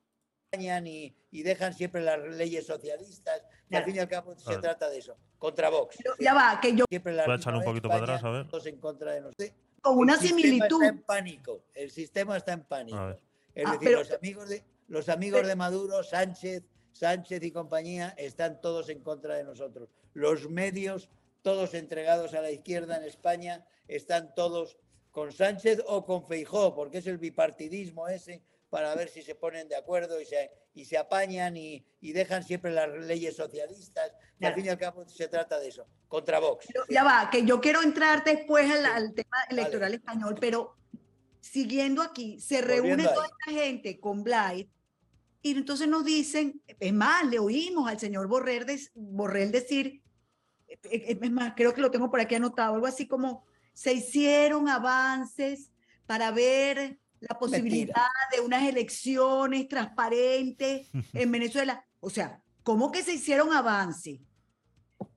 y, 0.85 1.15
y 1.31 1.43
dejan 1.43 1.73
siempre 1.73 2.01
las 2.01 2.19
leyes 2.19 2.65
socialistas. 2.65 3.41
Y 3.69 3.75
al 3.75 3.83
fin 3.83 3.95
y 3.95 3.99
al 3.99 4.07
cabo 4.07 4.35
se 4.37 4.51
ver. 4.51 4.61
trata 4.61 4.89
de 4.89 4.99
eso. 4.99 5.17
Contra 5.37 5.69
Vox. 5.69 5.97
Pero 5.97 6.15
ya 6.19 6.33
va, 6.33 6.59
que 6.61 6.75
yo 6.75 6.85
Siempre 6.89 7.13
la 7.13 7.25
Voy 7.25 7.33
a 7.33 7.37
echarle 7.37 7.59
un 7.59 7.65
poquito 7.65 7.87
España, 7.87 8.05
para 8.05 8.15
atrás, 8.17 8.29
a 8.29 8.33
ver. 8.33 8.47
todos 8.47 8.65
en 8.67 8.79
contra 8.79 9.11
de 9.13 9.21
nosotros. 9.21 9.51
con 9.81 9.97
una 9.97 10.13
el 10.13 10.19
sistema 10.19 10.41
similitud. 10.41 10.83
está 10.83 10.87
en 10.95 11.01
pánico. 11.03 11.65
El 11.73 11.91
sistema 11.91 12.37
está 12.37 12.53
en 12.53 12.63
pánico. 12.63 13.09
Es 13.53 13.65
Ah, 13.65 13.71
decir, 13.71 13.79
pero- 13.81 13.99
los, 13.99 14.11
amigos 14.11 14.49
de, 14.49 14.63
los 14.87 15.09
amigos 15.09 15.47
de 15.47 15.55
Maduro, 15.55 16.03
Sánchez, 16.03 16.63
Sánchez 16.91 17.43
y 17.43 17.51
compañía, 17.51 18.13
están 18.17 18.61
todos 18.61 18.89
en 18.89 19.01
contra 19.01 19.35
de 19.35 19.43
nosotros. 19.43 19.89
Los 20.13 20.49
medios, 20.49 21.09
todos 21.41 21.73
entregados 21.73 22.33
a 22.33 22.41
la 22.41 22.51
izquierda 22.51 22.97
en 22.97 23.03
España, 23.03 23.65
están 23.87 24.33
todos 24.33 24.77
con 25.11 25.31
Sánchez 25.31 25.81
o 25.87 26.05
con 26.05 26.25
Feijó, 26.25 26.75
porque 26.75 26.99
es 26.99 27.07
el 27.07 27.17
bipartidismo 27.17 28.07
ese 28.07 28.43
para 28.69 28.93
ver 28.95 29.09
si 29.09 29.21
se 29.21 29.35
ponen 29.35 29.69
de 29.69 29.75
acuerdo 29.75 30.19
y 30.19 30.25
se, 30.25 30.51
y 30.73 30.85
se 30.85 30.97
apañan 30.97 31.55
y, 31.55 31.85
y 32.01 32.11
dejan 32.11 32.43
siempre 32.43 32.71
las 32.71 32.89
leyes 32.89 33.35
socialistas. 33.35 34.11
Al 34.41 34.53
fin 34.53 34.65
y 34.65 34.69
al 34.69 34.77
cabo 34.77 35.07
se 35.07 35.27
trata 35.27 35.59
de 35.59 35.69
eso, 35.69 35.87
contra 36.07 36.39
Vox. 36.39 36.65
Pero 36.67 36.83
ya 36.89 37.03
va, 37.03 37.29
que 37.31 37.45
yo 37.45 37.61
quiero 37.61 37.81
entrar 37.81 38.23
después 38.23 38.69
al, 38.69 38.85
al 38.85 39.13
tema 39.13 39.37
electoral 39.49 39.91
Vale. 39.91 39.95
español, 39.95 40.35
pero 40.39 40.75
siguiendo 41.39 42.01
aquí, 42.01 42.39
se 42.39 42.61
Volviendo 42.61 42.81
reúne 42.81 43.03
toda 43.05 43.27
esta 43.27 43.51
gente 43.51 43.99
con 43.99 44.23
Blight 44.23 44.69
y 45.45 45.51
entonces 45.51 45.87
nos 45.87 46.03
dicen, 46.03 46.59
es 46.79 46.91
más, 46.91 47.23
le 47.27 47.37
oímos 47.37 47.87
al 47.87 47.99
señor 47.99 48.27
Borrell, 48.27 48.65
des- 48.65 48.89
Borrell 48.95 49.51
decir, 49.51 50.01
eh, 50.67 50.79
eh, 50.85 51.19
es 51.21 51.31
más, 51.31 51.53
creo 51.55 51.71
que 51.71 51.81
lo 51.81 51.91
tengo 51.91 52.09
por 52.09 52.19
aquí 52.19 52.33
anotado, 52.33 52.73
algo 52.73 52.87
así 52.87 53.07
como, 53.07 53.45
se 53.71 53.93
hicieron 53.93 54.67
avances 54.67 55.71
para 56.07 56.31
ver 56.31 56.97
la 57.19 57.37
posibilidad 57.37 58.07
de 58.35 58.41
unas 58.41 58.63
elecciones 58.67 59.67
transparentes 59.67 60.89
en 61.13 61.31
Venezuela. 61.31 61.85
O 61.99 62.09
sea, 62.09 62.41
¿cómo 62.63 62.91
que 62.91 63.03
se 63.03 63.13
hicieron 63.13 63.53
avances? 63.53 64.19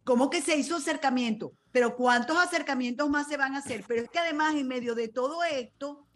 ¿Cómo 0.04 0.28
que 0.28 0.42
se 0.42 0.58
hizo 0.58 0.76
acercamiento? 0.76 1.54
Pero 1.72 1.96
¿cuántos 1.96 2.36
acercamientos 2.36 3.08
más 3.08 3.28
se 3.28 3.38
van 3.38 3.54
a 3.54 3.60
hacer? 3.60 3.82
Pero 3.88 4.02
es 4.02 4.10
que 4.10 4.18
además, 4.18 4.54
en 4.56 4.68
medio 4.68 4.94
de 4.94 5.08
todo 5.08 5.42
esto, 5.44 6.06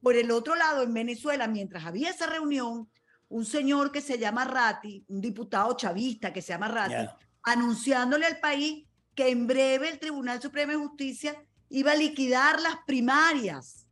por 0.00 0.16
el 0.16 0.30
otro 0.30 0.54
lado, 0.54 0.82
en 0.82 0.94
Venezuela, 0.94 1.48
mientras 1.48 1.84
había 1.84 2.08
esa 2.08 2.26
reunión, 2.26 2.88
un 3.28 3.44
señor 3.44 3.92
que 3.92 4.00
se 4.00 4.18
llama 4.18 4.44
Ratti, 4.44 5.04
un 5.08 5.20
diputado 5.20 5.76
chavista 5.76 6.32
que 6.32 6.42
se 6.42 6.52
llama 6.52 6.68
Ratti, 6.68 7.08
anunciándole 7.42 8.26
al 8.26 8.40
país 8.40 8.86
que 9.14 9.28
en 9.28 9.46
breve 9.46 9.88
el 9.88 9.98
Tribunal 9.98 10.40
Supremo 10.40 10.72
de 10.72 10.78
Justicia 10.78 11.44
iba 11.68 11.92
a 11.92 11.96
liquidar 11.96 12.60
las 12.60 12.76
primarias. 12.86 13.86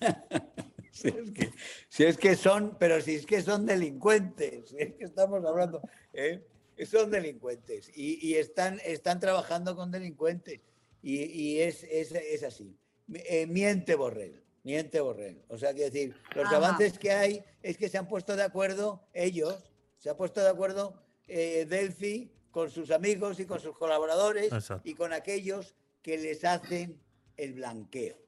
Si 0.94 1.08
es, 1.08 1.32
que, 1.32 1.50
si 1.88 2.04
es 2.04 2.16
que 2.16 2.36
son, 2.36 2.76
pero 2.78 3.00
si 3.00 3.16
es 3.16 3.26
que 3.26 3.42
son 3.42 3.66
delincuentes, 3.66 4.68
si 4.68 4.76
es 4.78 4.94
que 4.94 5.04
estamos 5.04 5.44
hablando, 5.44 5.82
¿eh? 6.12 6.46
son 6.86 7.10
delincuentes 7.10 7.90
y, 7.96 8.24
y 8.24 8.36
están, 8.36 8.80
están 8.84 9.18
trabajando 9.18 9.74
con 9.74 9.90
delincuentes 9.90 10.60
y, 11.02 11.24
y 11.24 11.60
es, 11.60 11.82
es, 11.82 12.12
es 12.12 12.44
así. 12.44 12.78
Eh, 13.12 13.48
miente 13.48 13.96
Borrell, 13.96 14.43
miente 14.64 15.00
Borrell. 15.00 15.44
O 15.48 15.56
sea, 15.56 15.72
quiero 15.72 15.90
decir, 15.90 16.16
los 16.34 16.46
Ajá. 16.46 16.56
avances 16.56 16.98
que 16.98 17.12
hay 17.12 17.44
es 17.62 17.76
que 17.76 17.88
se 17.88 17.98
han 17.98 18.08
puesto 18.08 18.34
de 18.34 18.42
acuerdo 18.42 19.06
ellos, 19.12 19.70
se 19.98 20.10
ha 20.10 20.16
puesto 20.16 20.42
de 20.42 20.48
acuerdo 20.48 21.00
eh, 21.28 21.66
Delphi 21.68 22.32
con 22.50 22.70
sus 22.70 22.90
amigos 22.90 23.38
y 23.40 23.46
con 23.46 23.60
sus 23.60 23.76
colaboradores 23.76 24.52
Exacto. 24.52 24.88
y 24.88 24.94
con 24.94 25.12
aquellos 25.12 25.76
que 26.02 26.18
les 26.18 26.44
hacen 26.44 27.00
el 27.36 27.54
blanqueo. 27.54 28.18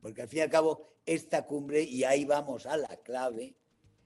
Porque 0.00 0.22
al 0.22 0.28
fin 0.28 0.40
y 0.40 0.42
al 0.42 0.50
cabo, 0.50 0.88
esta 1.04 1.46
cumbre, 1.46 1.82
y 1.82 2.04
ahí 2.04 2.24
vamos 2.24 2.66
a 2.66 2.76
la 2.76 2.96
clave, 2.98 3.54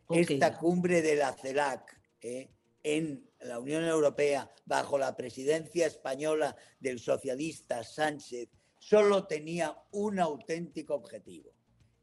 esta 0.09 0.57
cumbre 0.59 1.03
de 1.03 1.17
la 1.17 1.33
CELAC 1.33 2.01
¿eh? 2.21 2.51
en 2.83 3.29
la 3.41 3.59
Unión 3.59 3.85
Europea, 3.85 4.51
bajo 4.65 4.99
la 4.99 5.17
presidencia 5.17 5.87
española 5.87 6.57
del 6.79 6.99
socialista 6.99 7.85
Sánchez, 7.85 8.49
solo 8.79 9.27
tenía 9.27 9.77
un 9.93 10.19
auténtico 10.19 10.95
objetivo, 10.95 11.53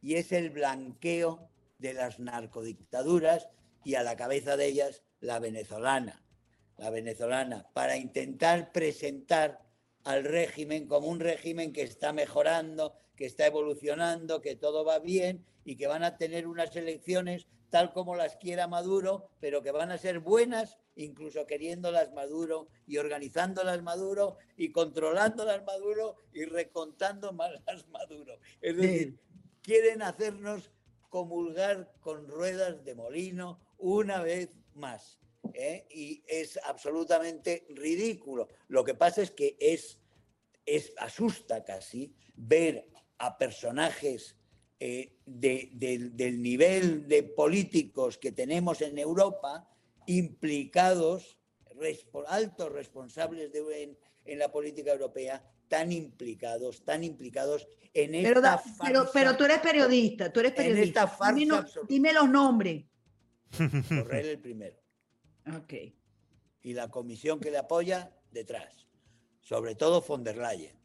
y 0.01 0.15
es 0.15 0.31
el 0.31 0.49
blanqueo 0.49 1.49
de 1.77 1.93
las 1.93 2.19
narcodictaduras 2.19 3.49
y 3.83 3.95
a 3.95 4.03
la 4.03 4.15
cabeza 4.15 4.57
de 4.57 4.67
ellas 4.67 5.03
la 5.19 5.39
venezolana, 5.39 6.23
la 6.77 6.89
venezolana, 6.89 7.67
para 7.73 7.97
intentar 7.97 8.71
presentar 8.71 9.59
al 10.03 10.23
régimen 10.23 10.87
como 10.87 11.07
un 11.07 11.19
régimen 11.19 11.73
que 11.73 11.81
está 11.81 12.13
mejorando, 12.13 12.95
que 13.15 13.25
está 13.25 13.47
evolucionando, 13.47 14.41
que 14.41 14.55
todo 14.55 14.85
va 14.85 14.99
bien 14.99 15.45
y 15.65 15.75
que 15.75 15.87
van 15.87 16.03
a 16.03 16.17
tener 16.17 16.47
unas 16.47 16.75
elecciones 16.75 17.47
tal 17.69 17.91
como 17.91 18.15
las 18.15 18.37
quiera 18.37 18.67
Maduro, 18.67 19.29
pero 19.39 19.61
que 19.61 19.71
van 19.71 19.91
a 19.91 19.97
ser 19.97 20.19
buenas, 20.19 20.77
incluso 20.95 21.45
queriéndolas 21.45 22.13
Maduro 22.13 22.69
y 22.85 22.97
organizándolas 22.97 23.81
Maduro 23.81 24.37
y 24.55 24.71
controlándolas 24.71 25.65
Maduro 25.65 26.15
y 26.31 26.45
recontando 26.45 27.31
más 27.33 27.51
las 27.65 27.87
Maduro. 27.89 28.39
Es 28.61 28.77
decir, 28.77 29.19
quieren 29.67 30.01
hacernos 30.01 30.71
comulgar 31.09 31.93
con 31.99 32.25
ruedas 32.29 32.85
de 32.85 32.95
molino 32.95 33.59
una 33.77 34.21
vez 34.21 34.49
más. 34.73 35.19
¿eh? 35.53 35.85
Y 35.91 36.23
es 36.25 36.57
absolutamente 36.63 37.67
ridículo. 37.71 38.47
Lo 38.69 38.85
que 38.85 38.93
pasa 38.95 39.21
es 39.21 39.31
que 39.31 39.57
es, 39.59 39.99
es 40.65 40.93
asusta 40.97 41.65
casi 41.65 42.15
ver 42.35 42.89
a 43.17 43.37
personajes 43.37 44.37
eh, 44.79 45.17
de- 45.25 45.69
del- 45.73 46.41
nivel 46.41 47.05
de 47.09 47.23
políticos 47.23 48.17
que 48.17 48.31
tenemos 48.31 48.81
en 48.81 48.97
Europa 48.97 49.69
implicados, 50.05 51.37
altos 52.27 52.71
responsables 52.71 53.51
de, 53.51 53.83
en, 53.83 53.97
en 54.23 54.39
la 54.39 54.49
política 54.49 54.93
europea, 54.93 55.43
tan 55.67 55.91
implicados, 55.91 56.83
tan 56.83 57.03
implicados 57.03 57.67
en 57.93 58.15
esta 58.15 58.27
Pero, 58.29 58.41
da- 58.41 58.61
pero, 58.85 58.99
farsa. 58.99 59.11
pero 59.13 59.37
tú 59.37 59.43
eres 59.45 59.59
periodista, 59.59 60.31
tú 60.31 60.39
eres 60.39 60.51
En 60.51 60.55
periodista. 60.57 61.03
esta 61.03 61.07
farsa 61.17 61.33
dime, 61.35 61.45
no- 61.47 61.55
absoluta. 61.57 61.87
dime 61.93 62.13
los 62.13 62.29
nombres. 62.29 62.85
Borrell 63.89 64.27
el 64.29 64.39
primero. 64.39 64.75
Ok. 65.55 65.73
y 66.63 66.73
la 66.73 66.89
comisión 66.89 67.39
que 67.39 67.49
le 67.49 67.57
apoya 67.59 68.11
detrás. 68.31 68.85
Sobre 69.39 69.75
todo 69.75 70.01
von 70.01 70.21
der 70.25 70.35
Leyen. 70.37 70.75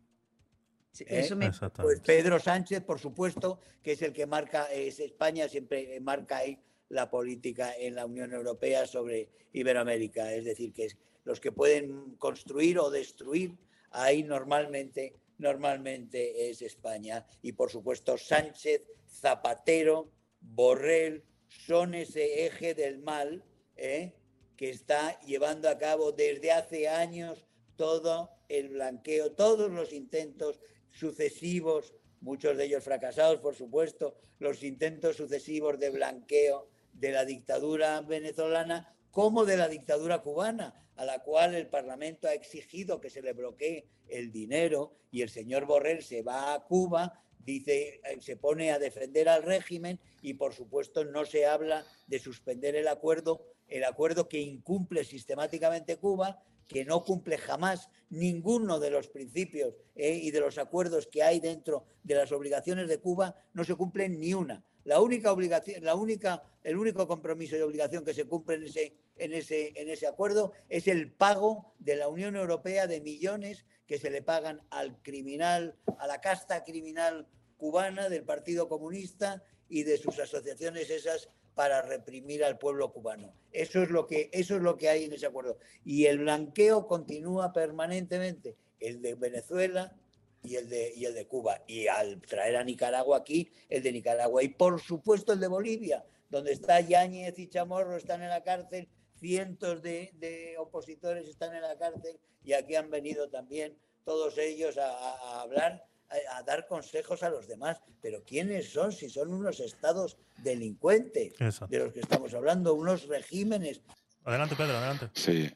Sí, 0.93 1.03
¿Eh? 1.09 1.21
Eso 1.21 1.35
me, 1.35 1.51
Pues. 1.51 1.99
Pedro 2.01 2.39
Sánchez, 2.39 2.83
por 2.85 3.01
supuesto, 3.01 3.59
que 3.83 3.93
es 3.93 4.03
el 4.03 4.13
que 4.13 4.27
marca, 4.27 4.67
es 4.71 5.01
España, 5.01 5.49
siempre 5.49 5.99
marca 6.01 6.37
ahí 6.37 6.63
la 6.91 7.11
política 7.11 7.75
en 7.77 7.97
la 7.97 8.07
Unión 8.07 8.33
Europea 8.33 8.87
sobre 8.87 9.29
Iberoamérica. 9.53 10.33
Es 10.33 10.45
decir, 10.45 10.73
que 10.73 10.85
es 10.85 10.97
los 11.25 11.41
que 11.41 11.51
pueden 11.51 12.15
construir 12.17 12.79
o 12.79 12.89
destruir, 12.91 13.57
ahí 13.93 14.23
normalmente, 14.23 15.17
normalmente 15.39 16.51
es 16.51 16.63
España. 16.63 17.27
Y 17.43 17.53
por 17.53 17.71
supuesto, 17.71 18.17
Sánchez, 18.19 18.83
Zapatero, 19.07 20.11
Borrell, 20.41 21.25
son 21.49 21.95
ese 21.95 22.47
eje 22.47 22.75
del 22.75 22.99
mal 22.99 23.45
¿eh? 23.77 24.15
que 24.57 24.71
está 24.71 25.21
llevando 25.21 25.69
a 25.69 25.79
cabo 25.79 26.13
desde 26.13 26.53
hace 26.53 26.89
años 26.89 27.47
todo 27.77 28.31
el 28.49 28.71
blanqueo, 28.71 29.33
todos 29.33 29.71
los 29.71 29.93
intentos 29.93 30.61
sucesivos, 30.91 31.95
muchos 32.21 32.57
de 32.57 32.65
ellos 32.65 32.85
fracasados, 32.85 33.41
por 33.41 33.55
supuesto, 33.55 34.17
los 34.39 34.63
intentos 34.63 35.17
sucesivos 35.17 35.79
de 35.79 35.91
blanqueo 35.91 36.69
de 36.93 37.13
la 37.13 37.25
dictadura 37.25 38.01
venezolana 38.03 38.95
como 39.11 39.45
de 39.45 39.57
la 39.57 39.69
dictadura 39.69 40.23
cubana, 40.23 40.75
a 41.03 41.05
la 41.05 41.19
cual 41.19 41.57
el 41.57 41.67
Parlamento 41.67 42.29
ha 42.29 42.33
exigido 42.33 43.01
que 43.01 43.11
se 43.11 43.23
le 43.23 43.33
bloquee 43.33 43.89
el 44.07 44.31
dinero 44.31 44.93
y 45.11 45.23
el 45.23 45.31
señor 45.31 45.67
Borrell 45.67 46.01
se 46.01 46.23
va 46.23 46.55
a 46.55 46.65
Cuba, 46.65 47.21
dice, 47.41 48.01
eh, 48.05 48.21
se 48.21 48.37
pone 48.37 48.71
a 48.71 48.79
defender 48.79 49.29
al 49.29 49.43
régimen 49.43 49.99
y 50.23 50.35
por 50.35 50.55
supuesto 50.55 51.05
no 51.05 51.25
se 51.25 51.45
habla 51.45 51.85
de 52.07 52.21
suspender 52.21 52.77
el 52.77 52.87
acuerdo, 52.87 53.45
el 53.67 53.83
acuerdo 53.83 54.29
que 54.29 54.39
incumple 54.39 55.03
sistemáticamente 55.03 55.97
Cuba, 55.97 56.41
que 56.69 56.85
no 56.85 57.03
cumple 57.03 57.37
jamás 57.37 57.89
ninguno 58.09 58.79
de 58.79 58.91
los 58.91 59.09
principios 59.09 59.75
eh, 59.97 60.21
y 60.23 60.31
de 60.31 60.39
los 60.39 60.57
acuerdos 60.57 61.09
que 61.09 61.25
hay 61.25 61.41
dentro 61.41 61.85
de 62.05 62.15
las 62.15 62.31
obligaciones 62.31 62.87
de 62.87 63.01
Cuba, 63.01 63.35
no 63.55 63.65
se 63.65 63.75
cumplen 63.75 64.21
ni 64.21 64.35
una. 64.35 64.65
La 64.85 65.01
única 65.01 65.33
obligación, 65.33 65.85
la 65.85 65.97
única, 65.97 66.45
el 66.63 66.77
único 66.77 67.09
compromiso 67.09 67.57
y 67.57 67.61
obligación 67.61 68.05
que 68.05 68.15
se 68.15 68.25
cumple 68.25 68.57
en 68.57 68.65
ese, 68.65 68.95
en 69.17 69.33
ese, 69.33 69.73
en 69.77 69.89
ese 69.89 70.07
acuerdo 70.07 70.53
es 70.69 70.89
el 70.89 71.13
pago 71.13 71.75
de 71.79 71.97
la 71.97 72.09
Unión 72.09 72.37
Europea 72.37 72.87
de 72.87 73.01
millones 73.01 73.67
que 73.87 73.99
se 73.99 74.11
le 74.11 74.23
pagan 74.23 74.63
al 74.71 75.01
criminal, 75.03 75.77
a 75.99 76.07
la 76.07 76.21
casta 76.21 76.65
criminal 76.65 77.29
cubana 77.57 78.09
del 78.09 78.25
Partido 78.25 78.69
Comunista 78.69 79.43
y 79.69 79.85
de 79.85 79.99
sus 79.99 80.19
asociaciones 80.19 80.91
esas 80.91 81.29
para 81.55 81.83
reprimir 81.83 82.45
al 82.45 82.59
pueblo 82.59 82.93
cubano. 82.93 83.35
Eso 83.53 83.83
es 83.83 83.91
lo 83.91 84.07
que, 84.07 84.31
eso 84.33 84.57
es 84.57 84.63
lo 84.63 84.77
que 84.77 84.89
hay 84.89 85.05
en 85.05 85.13
ese 85.13 85.27
acuerdo. 85.27 85.59
Y 85.85 86.07
el 86.07 86.19
blanqueo 86.19 86.87
continúa 86.87 87.53
permanentemente, 87.53 88.57
el 88.81 89.03
de 89.03 89.15
Venezuela 89.15 89.95
y 90.43 90.57
el 90.57 90.69
de, 90.69 90.93
y 90.97 91.05
el 91.05 91.15
de 91.15 91.27
Cuba. 91.27 91.63
Y 91.67 91.87
al 91.87 92.21
traer 92.23 92.57
a 92.57 92.65
Nicaragua 92.65 93.19
aquí, 93.19 93.53
el 93.69 93.83
de 93.83 93.93
Nicaragua. 93.93 94.43
Y 94.43 94.49
por 94.49 94.81
supuesto 94.81 95.33
el 95.33 95.41
de 95.41 95.49
Bolivia, 95.49 96.05
donde 96.31 96.53
está 96.53 96.81
Yáñez 96.81 97.39
y 97.39 97.49
Chamorro, 97.49 97.97
están 97.97 98.23
en 98.23 98.31
la 98.31 98.43
cárcel, 98.43 98.89
cientos 99.23 99.81
de, 99.83 100.11
de 100.15 100.57
opositores 100.59 101.29
están 101.29 101.55
en 101.55 101.63
la 101.63 101.79
cárcel 101.79 102.19
y 102.45 102.55
aquí 102.55 102.75
han 102.75 102.91
venido 102.91 103.29
también 103.29 103.79
todos 104.05 104.37
ellos 104.37 104.77
a, 104.79 105.41
hablar 105.41 105.85
a, 106.11 106.39
a 106.39 106.43
dar 106.43 106.67
consejos 106.67 107.23
a 107.23 107.31
los 107.31 107.47
demás. 107.47 107.81
Pero 108.03 108.25
¿quiénes 108.25 108.73
son? 108.73 108.91
Si 108.91 109.09
son 109.09 109.33
unos 109.33 109.61
estados 109.61 110.17
delincuentes 110.39 111.35
Eso. 111.39 111.69
de 111.69 111.79
los 111.79 111.93
que 111.93 112.01
estamos 112.01 112.35
hablando, 112.35 112.75
unos 112.75 113.07
regímenes 113.07 113.81
Adelante, 114.25 114.55
Pedro, 114.55 114.77
adelante. 114.77 115.11
Sí, 115.15 115.51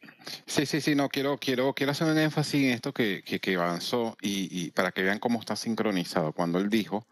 sí, 0.45 0.67
sí, 0.67 0.81
sí, 0.81 0.97
no, 0.97 1.09
quiero, 1.09 1.39
quiero, 1.39 1.73
quiero 1.73 1.93
hacer 1.93 2.09
un 2.09 2.19
énfasis 2.19 2.65
en 2.65 2.71
esto 2.71 2.93
que, 2.93 3.23
que, 3.25 3.39
que 3.39 3.55
avanzó 3.55 4.17
y, 4.21 4.49
y 4.51 4.73
para 4.73 4.91
que 4.91 5.03
vean 5.03 5.21
cómo 5.21 5.39
está 5.39 5.55
sincronizado. 5.55 6.33
Cuando 6.33 6.59
él 6.59 6.69
dijo 6.69 7.07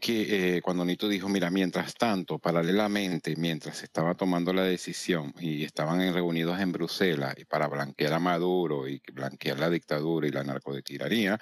que, 0.00 0.56
eh, 0.56 0.62
cuando 0.62 0.84
Nito 0.84 1.08
dijo, 1.08 1.28
mira, 1.28 1.50
mientras 1.50 1.94
tanto, 1.94 2.38
paralelamente, 2.38 3.34
mientras 3.36 3.78
se 3.78 3.84
estaba 3.86 4.14
tomando 4.14 4.52
la 4.52 4.62
decisión 4.62 5.34
y 5.40 5.64
estaban 5.64 5.98
reunidos 6.12 6.60
en 6.60 6.72
Bruselas 6.72 7.34
y 7.38 7.44
para 7.44 7.68
blanquear 7.68 8.12
a 8.14 8.18
Maduro 8.18 8.88
y 8.88 9.02
blanquear 9.12 9.58
la 9.58 9.70
dictadura 9.70 10.26
y 10.26 10.30
la 10.30 10.44
narcotiranía, 10.44 11.38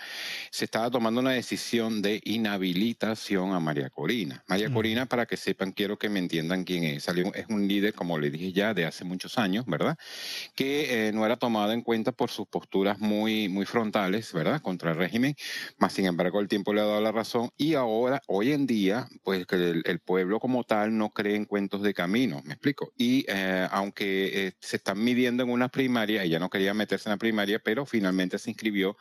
se 0.51 0.65
estaba 0.65 0.91
tomando 0.91 1.21
una 1.21 1.33
decisión 1.33 2.03
de 2.03 2.21
inhabilitación 2.25 3.53
a 3.55 3.61
María 3.61 3.91
Corina. 3.91 4.43
María 4.49 4.69
Mm. 4.69 4.73
Corina, 4.73 5.07
para 5.07 5.27
que 5.27 5.37
sepan, 5.37 5.73
quiero 5.73 5.99
que 5.99 6.09
me 6.09 6.19
entiendan 6.19 6.65
quién 6.65 6.85
es. 6.85 7.05
Salió, 7.05 7.33
es 7.35 7.47
un 7.49 7.67
líder, 7.69 7.95
como 7.95 8.19
le 8.19 8.31
dije 8.31 8.53
ya, 8.53 8.75
de 8.75 8.87
hace 8.87 9.05
muchos 9.05 9.39
años, 9.39 9.65
¿verdad? 9.67 9.97
Que 10.55 11.09
eh, 11.09 11.13
no 11.13 11.25
era 11.27 11.37
tomado 11.37 11.73
en 11.73 11.83
cuenta 11.83 12.13
por 12.13 12.31
sus 12.31 12.47
posturas 12.49 12.99
muy, 12.99 13.49
muy 13.49 13.67
frontales, 13.67 14.33
¿verdad? 14.33 14.61
Contra 14.63 14.91
el 14.93 14.97
régimen, 14.99 15.35
más 15.79 15.93
sin 15.93 16.07
embargo 16.07 16.41
el 16.41 16.49
tiempo 16.49 16.73
le 16.73 16.81
ha 16.81 16.85
dado 16.85 17.01
la 17.01 17.13
razón 17.13 17.51
y 17.57 17.75
ahora, 17.75 18.06
hoy 18.27 18.53
en 18.53 18.67
día, 18.67 19.09
pues 19.23 19.47
que 19.47 19.57
el, 19.57 20.01
pueblo 20.01 20.39
como 20.39 20.65
tal 20.65 20.97
no 20.97 21.11
cree 21.11 21.37
en 21.37 21.45
cuentos 21.45 21.83
de 21.83 21.95
camino, 21.95 22.43
¿me 22.45 22.55
explico? 22.55 22.93
Y 22.97 23.25
eh, 23.29 23.67
aunque 23.71 24.47
eh, 24.47 24.53
se 24.61 24.77
están 24.77 25.03
midiendo 25.03 25.43
en 25.43 25.51
una 25.51 25.69
primaria, 25.69 26.23
ella 26.23 26.39
no 26.39 26.51
quería 26.51 26.75
meterse 26.75 27.09
en 27.09 27.13
la 27.13 27.17
primaria, 27.17 27.59
pero 27.59 27.87
finalmente 27.87 28.39
se 28.39 28.51
inscribió 28.51 28.97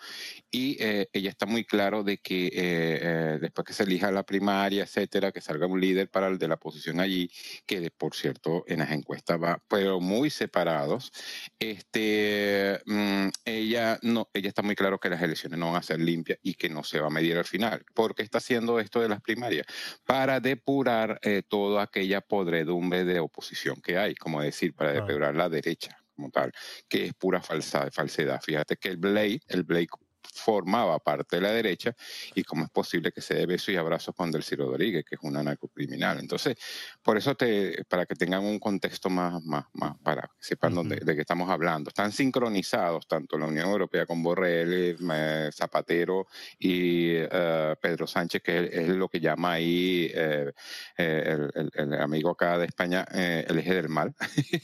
y 0.50 0.78
eh, 0.80 1.08
ella 1.14 1.30
está 1.30 1.46
muy 1.46 1.66
claro 1.66 2.04
de 2.04 2.18
que 2.18 3.38
después 3.42 3.66
que 3.66 3.74
se 3.74 3.84
elija 3.84 4.12
la 4.12 4.24
primaria, 4.24 4.84
etcétera, 4.84 5.32
que 5.32 5.42
salga 5.42 5.68
un 5.68 5.80
líder 5.80 6.10
para 6.10 6.28
el 6.28 6.38
de 6.38 6.48
la 6.48 6.58
posición 6.58 7.00
allí, 7.00 7.30
que 7.66 7.92
por 7.92 8.16
cierto 8.16 8.64
en 8.68 8.80
las 8.80 8.92
encuestas 8.92 9.42
va, 9.42 9.62
pero 9.68 10.00
muy 10.00 10.30
separados, 10.30 11.12
este, 11.60 12.80
mm, 12.86 13.28
ella 13.46 14.00
no, 14.02 14.30
ella 14.34 14.50
está 14.50 14.62
muy 14.62 14.76
claro 14.76 15.00
que 15.00 15.10
las 15.10 15.22
elecciones 15.22 15.60
no 15.60 15.68
van 15.68 15.78
a 15.78 15.84
ser 15.84 16.00
limpias 16.00 16.40
y 16.42 16.56
que 16.56 16.70
no 16.70 16.84
se 16.84 17.00
va 17.00 17.08
a 17.08 17.10
medir 17.10 17.38
al 17.38 17.46
final. 17.46 17.84
¿Por 17.94 18.16
qué 18.16 18.24
está 18.24 18.40
haciendo 18.40 18.80
esto 18.80 18.95
de 19.00 19.10
las 19.10 19.22
primarias? 19.22 19.66
Para 20.06 20.40
depurar 20.40 21.20
eh, 21.22 21.44
toda 21.48 21.84
aquella 21.84 22.22
podredumbre 22.22 23.04
de 23.06 23.20
oposición 23.20 23.82
que 23.82 23.98
hay, 23.98 24.16
como 24.16 24.42
decir, 24.42 24.74
para 24.74 24.94
depurar 24.94 25.36
la 25.36 25.50
derecha 25.50 25.98
como 26.16 26.30
tal, 26.30 26.52
que 26.88 27.06
es 27.06 27.14
pura 27.14 27.42
falsa, 27.42 27.90
falsedad. 27.92 28.42
Fíjate 28.42 28.78
que 28.78 28.90
el 28.90 28.98
Blade, 28.98 29.42
el 29.48 29.64
Blade 29.64 29.88
formaba 30.34 31.00
parte 31.00 31.38
de 31.38 31.42
la 31.42 31.52
derecha 31.52 31.96
y 32.34 32.44
cómo 32.44 32.66
es 32.66 32.70
posible 32.70 33.12
que 33.12 33.22
se 33.22 33.36
dé 33.36 33.46
besos 33.46 33.70
y 33.70 33.76
abrazos 33.78 34.14
con 34.16 34.32
Delciro 34.32 34.66
Rodríguez, 34.70 35.06
que 35.06 35.16
es 35.16 35.22
una 35.24 35.44
narcocriminal. 35.44 36.20
Entonces, 36.20 36.58
por 37.02 37.18
eso 37.18 37.36
te, 37.36 37.84
para 37.86 38.06
que 38.06 38.16
tengan 38.16 38.44
un 38.44 38.60
contexto 38.60 39.10
más, 39.10 39.44
más, 39.44 39.66
más 39.74 39.98
para 40.04 40.24
que 40.24 40.28
sepan 40.40 40.74
dónde, 40.74 40.98
de 40.98 41.16
qué 41.16 41.22
estamos 41.22 41.50
hablando. 41.50 41.90
Están 41.90 42.12
sincronizados 42.12 43.08
tanto 43.08 43.38
la 43.38 43.46
Unión 43.48 43.70
Europea 43.70 44.06
con 44.06 44.22
Borrell, 44.24 44.98
eh, 45.00 45.50
Zapatero 45.54 46.28
y 46.60 47.12
eh, 47.16 47.76
Pedro 47.82 48.08
Sánchez, 48.08 48.42
que 48.42 48.66
es, 48.66 48.74
es 48.74 48.90
lo 48.90 49.08
que 49.10 49.20
llama 49.20 49.54
ahí 49.54 50.12
eh, 50.14 50.52
el, 50.98 51.52
el- 51.56 51.72
el 51.76 51.94
amigo 52.02 52.30
acá 52.32 52.58
de 52.58 52.66
España, 52.66 53.06
el 53.12 53.58
eje 53.60 53.74
del 53.76 53.90
mal 53.90 54.14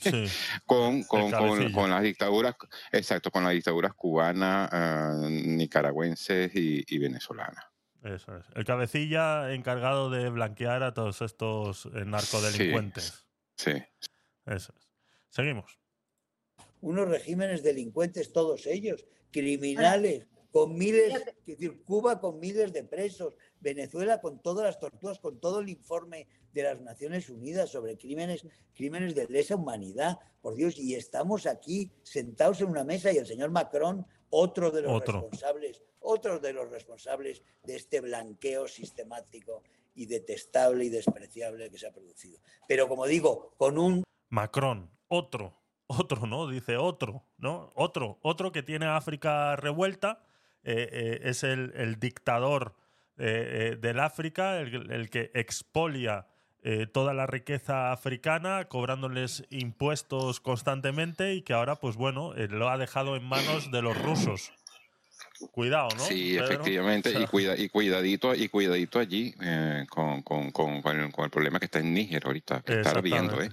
Sí. 0.01 0.25
con, 0.65 1.03
con, 1.03 1.31
con, 1.31 1.71
con 1.71 1.89
las 1.89 2.01
dictaduras, 2.03 2.55
exacto, 2.91 3.31
con 3.31 3.43
las 3.43 3.53
dictaduras 3.53 3.93
cubanas, 3.93 4.69
nicaragüenses 5.57 6.55
y, 6.55 6.83
y 6.87 6.97
venezolanas. 6.99 7.65
Eso 8.03 8.35
es. 8.35 8.45
El 8.55 8.65
cabecilla 8.65 9.53
encargado 9.53 10.09
de 10.09 10.29
blanquear 10.29 10.81
a 10.83 10.93
todos 10.93 11.21
estos 11.21 11.85
eh, 11.87 12.03
narcodelincuentes. 12.05 13.27
Sí. 13.55 13.73
Eso 14.45 14.73
es. 14.75 14.89
Seguimos. 15.29 15.79
unos 16.81 17.07
regímenes 17.07 17.63
delincuentes 17.63 18.33
todos 18.33 18.65
ellos, 18.65 19.05
criminales, 19.31 20.27
con 20.51 20.75
miles, 20.75 21.13
es 21.15 21.45
decir, 21.45 21.83
Cuba 21.83 22.19
con 22.19 22.39
miles 22.39 22.73
de 22.73 22.83
presos, 22.83 23.35
Venezuela 23.59 24.19
con 24.19 24.41
todas 24.41 24.65
las 24.65 24.79
torturas, 24.79 25.19
con 25.19 25.39
todo 25.39 25.61
el 25.61 25.69
informe 25.69 26.27
de 26.51 26.63
las 26.63 26.81
Naciones 26.81 27.29
Unidas 27.29 27.69
sobre 27.69 27.97
crímenes, 27.97 28.45
crímenes 28.73 29.15
de 29.15 29.27
lesa 29.27 29.55
humanidad, 29.55 30.19
por 30.41 30.55
Dios, 30.55 30.77
y 30.77 30.95
estamos 30.95 31.45
aquí 31.45 31.91
sentados 32.03 32.59
en 32.59 32.67
una 32.67 32.83
mesa 32.83 33.13
y 33.13 33.17
el 33.17 33.27
señor 33.27 33.51
Macron, 33.51 34.05
otro 34.31 34.71
de 34.71 34.81
los 34.81 34.91
Otro. 34.91 35.21
responsables, 35.21 35.81
otro 35.99 36.39
de 36.39 36.53
los 36.53 36.69
responsables 36.71 37.43
de 37.63 37.75
este 37.75 38.01
blanqueo 38.01 38.67
sistemático 38.67 39.63
y 39.93 40.05
detestable 40.07 40.85
y 40.85 40.89
despreciable 40.89 41.69
que 41.69 41.77
se 41.77 41.87
ha 41.87 41.91
producido. 41.91 42.39
Pero 42.67 42.87
como 42.87 43.05
digo, 43.05 43.53
con 43.57 43.77
un 43.77 44.03
Macron, 44.29 44.89
otro, 45.09 45.53
otro, 45.87 46.25
¿no? 46.25 46.47
Dice 46.47 46.77
otro, 46.77 47.25
¿no? 47.37 47.71
Otro, 47.75 48.17
otro 48.21 48.51
que 48.51 48.63
tiene 48.63 48.85
África 48.87 49.55
revuelta, 49.57 50.23
eh, 50.63 50.87
eh, 50.91 51.19
es 51.23 51.43
el, 51.43 51.73
el 51.75 51.99
dictador 51.99 52.75
eh, 53.17 53.71
eh, 53.73 53.75
del 53.75 53.99
África, 53.99 54.59
el, 54.59 54.89
el 54.91 55.09
que 55.09 55.31
expolia 55.33 56.27
eh, 56.63 56.87
toda 56.87 57.13
la 57.13 57.25
riqueza 57.25 57.91
africana, 57.91 58.65
cobrándoles 58.65 59.45
impuestos 59.49 60.39
constantemente 60.39 61.33
y 61.33 61.41
que 61.41 61.53
ahora, 61.53 61.75
pues 61.75 61.95
bueno, 61.95 62.33
eh, 62.35 62.47
lo 62.49 62.69
ha 62.69 62.77
dejado 62.77 63.15
en 63.15 63.23
manos 63.23 63.71
de 63.71 63.81
los 63.81 63.99
rusos. 63.99 64.51
Cuidado, 65.51 65.89
¿no? 65.97 66.03
Sí, 66.03 66.33
Pedro? 66.33 66.45
efectivamente, 66.45 67.09
O 67.09 67.11
sea, 67.13 67.21
y, 67.21 67.27
cuida, 67.27 67.57
y 67.57 67.69
cuidadito, 67.69 68.35
y 68.35 68.47
cuidadito 68.47 68.99
allí 68.99 69.33
eh, 69.41 69.85
con, 69.89 70.21
con, 70.21 70.51
con, 70.51 70.81
con 70.83 70.99
el, 70.99 71.11
con 71.11 71.25
el 71.25 71.31
problema 71.31 71.57
que 71.57 71.65
está 71.65 71.79
en 71.79 71.93
Níger 71.93 72.25
ahorita, 72.25 72.61
que 72.61 72.81
está 72.81 73.01
viendo, 73.01 73.41
¿eh? 73.41 73.49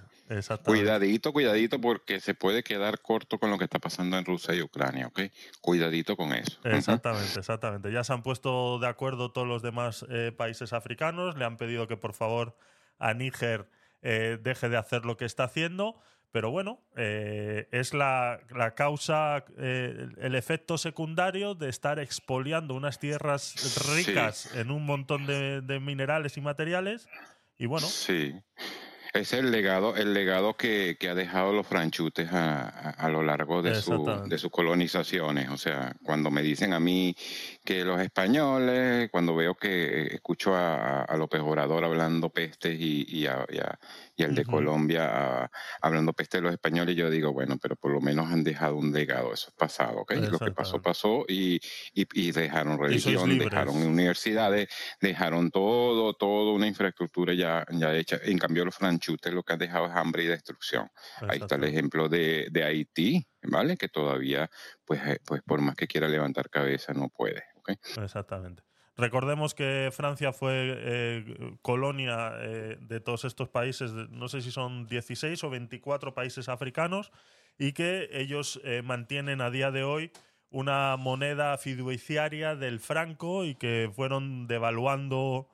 Cuidadito, 0.63 1.33
cuidadito, 1.33 1.81
porque 1.81 2.21
se 2.21 2.35
puede 2.35 2.63
quedar 2.63 3.01
corto 3.01 3.39
con 3.39 3.51
lo 3.51 3.57
que 3.57 3.65
está 3.65 3.79
pasando 3.79 4.19
en 4.19 4.27
Rusia 4.27 4.55
y 4.55 4.61
Ucrania, 4.61 5.07
¿ok? 5.07 5.21
Cuidadito 5.63 6.17
con 6.17 6.35
eso. 6.35 6.59
Exactamente, 6.65 7.39
exactamente. 7.39 7.91
Ya 7.91 8.05
se 8.05 8.13
han 8.13 8.23
puesto 8.23 8.79
de 8.79 8.89
acuerdo 8.89 9.33
todos 9.33 9.49
los 9.49 9.63
demás 9.63 10.05
eh, 10.11 10.31
países 10.37 10.75
africanos, 10.75 11.39
le 11.39 11.47
han 11.47 11.57
pedido 11.57 11.89
que 11.89 11.97
por 11.97 12.13
favor 12.13 12.55
a 12.99 13.15
Níger 13.15 13.69
eh, 14.03 14.39
deje 14.41 14.69
de 14.69 14.77
hacer 14.77 15.05
lo 15.05 15.17
que 15.17 15.25
está 15.25 15.45
haciendo, 15.45 16.01
pero 16.31 16.51
bueno, 16.51 16.83
eh, 16.97 17.69
es 17.73 17.95
la, 17.95 18.41
la 18.51 18.75
causa, 18.75 19.45
eh, 19.57 20.09
el 20.19 20.35
efecto 20.35 20.77
secundario 20.79 21.55
de 21.55 21.69
estar 21.69 21.99
expoliando 21.99 22.75
unas 22.75 22.99
tierras 22.99 23.55
ricas 23.97 24.55
en 24.55 24.71
un 24.71 24.85
montón 24.85 25.27
de, 25.27 25.63
de 25.63 25.81
minerales 25.81 26.37
y 26.37 26.41
materiales. 26.41 27.09
Y 27.57 27.67
bueno, 27.67 27.87
Sí. 27.87 28.35
Es 29.15 29.33
el 29.33 29.51
legado, 29.51 29.97
el 29.97 30.13
legado 30.13 30.55
que, 30.59 30.99
que 31.01 31.09
ha 31.09 31.15
dejado 31.15 31.55
los 31.55 31.67
franchutes 31.67 32.31
a, 32.31 32.69
a- 32.69 32.91
a 32.91 33.09
lo 33.09 33.23
largo 33.23 33.63
de, 33.63 33.75
su, 33.81 34.05
de 34.29 34.37
sus 34.39 34.51
colonizaciones. 34.51 35.49
O 35.49 35.57
sea, 35.57 35.95
cuando 36.05 36.31
me 36.31 36.43
dicen 36.43 36.75
a 36.75 36.79
mí 36.79 37.17
que 37.69 37.85
los 37.85 38.01
españoles, 38.01 39.11
cuando 39.11 39.35
veo 39.37 39.55
que 39.55 40.15
escucho 40.15 40.55
a, 40.57 41.03
a 41.03 41.17
López 41.19 41.41
Obrador 41.43 41.85
hablando 41.85 42.31
pestes 42.31 42.79
y, 42.81 43.05
y, 43.09 43.27
a- 43.27 43.45
y 43.51 43.59
a- 43.59 43.79
y 44.17 44.23
al 44.25 44.35
de. 44.35 44.45
Colombia 44.47 45.45
a- 45.45 45.51
hablando 45.83 46.13
pestes 46.15 46.39
de 46.41 46.43
los 46.45 46.53
españoles, 46.53 46.97
yo 46.97 47.11
digo, 47.11 47.33
bueno, 47.33 47.59
pero 47.61 47.77
por 47.77 47.93
lo 47.93 48.01
menos 48.01 48.27
han 48.33 48.43
dejado 48.43 48.77
un 48.77 48.93
legado. 48.93 49.35
Eso 49.35 49.51
es 49.51 49.55
pasado, 49.57 49.99
¿ok? 50.01 50.13
Lo 50.29 50.41
que 50.41 50.51
pasó, 50.53 50.81
pasó 50.81 51.25
y, 51.29 51.61
y, 51.93 52.33
dejaron 52.33 52.79
religión, 52.79 53.37
dejaron 53.39 53.77
universidades, 53.77 54.69
dejaron 55.01 55.51
todo, 55.51 56.15
todo 56.15 56.55
una 56.55 56.67
infraestructura 56.67 57.35
ya, 57.35 57.67
ya 57.73 57.95
hecha. 57.95 58.19
En 58.23 58.39
cambio, 58.39 58.65
los 58.65 58.75
franchutes 58.77 59.33
lo 59.33 59.43
que 59.43 59.53
han 59.53 59.59
dejado 59.59 59.87
es 59.87 59.93
hambre 59.95 60.25
y 60.25 60.27
destrucción. 60.27 60.91
Ahí 61.27 61.39
está 61.41 61.57
el 61.57 61.65
ejemplo 61.65 62.09
de, 62.09 62.49
de 62.51 62.65
Haití, 62.65 63.27
¿vale? 63.43 63.77
Que 63.77 63.89
todavía, 63.89 64.51
pues, 64.85 65.01
eh, 65.07 65.21
pues 65.25 65.43
por 65.43 65.61
más 65.61 65.77
que 65.77 65.87
quiera 65.87 66.09
levantar 66.09 66.51
cabeza, 66.51 66.93
no 66.95 67.09
puede. 67.09 67.45
Exactamente. 68.03 68.63
Recordemos 68.99 69.55
que 69.55 69.91
Francia 69.93 70.33
fue 70.33 70.75
eh, 70.77 71.55
colonia 71.63 72.33
eh, 72.41 72.79
de 72.81 72.99
todos 72.99 73.25
estos 73.25 73.49
países, 73.49 73.93
no 73.93 74.29
sé 74.29 74.43
si 74.43 74.51
son 74.51 74.89
16 74.89 75.45
o 75.45 75.51
24 75.51 76.15
países 76.15 76.49
africanos, 76.49 77.13
y 77.59 77.73
que 77.73 78.09
ellos 78.11 78.61
eh, 78.65 78.83
mantienen 78.83 79.41
a 79.41 79.51
día 79.51 79.71
de 79.71 79.85
hoy 79.85 80.11
una 80.51 80.97
moneda 80.97 81.57
fiduciaria 81.59 82.57
del 82.57 82.81
franco 82.81 83.45
y 83.45 83.55
que 83.55 83.89
fueron 83.95 84.49
devaluando 84.49 85.49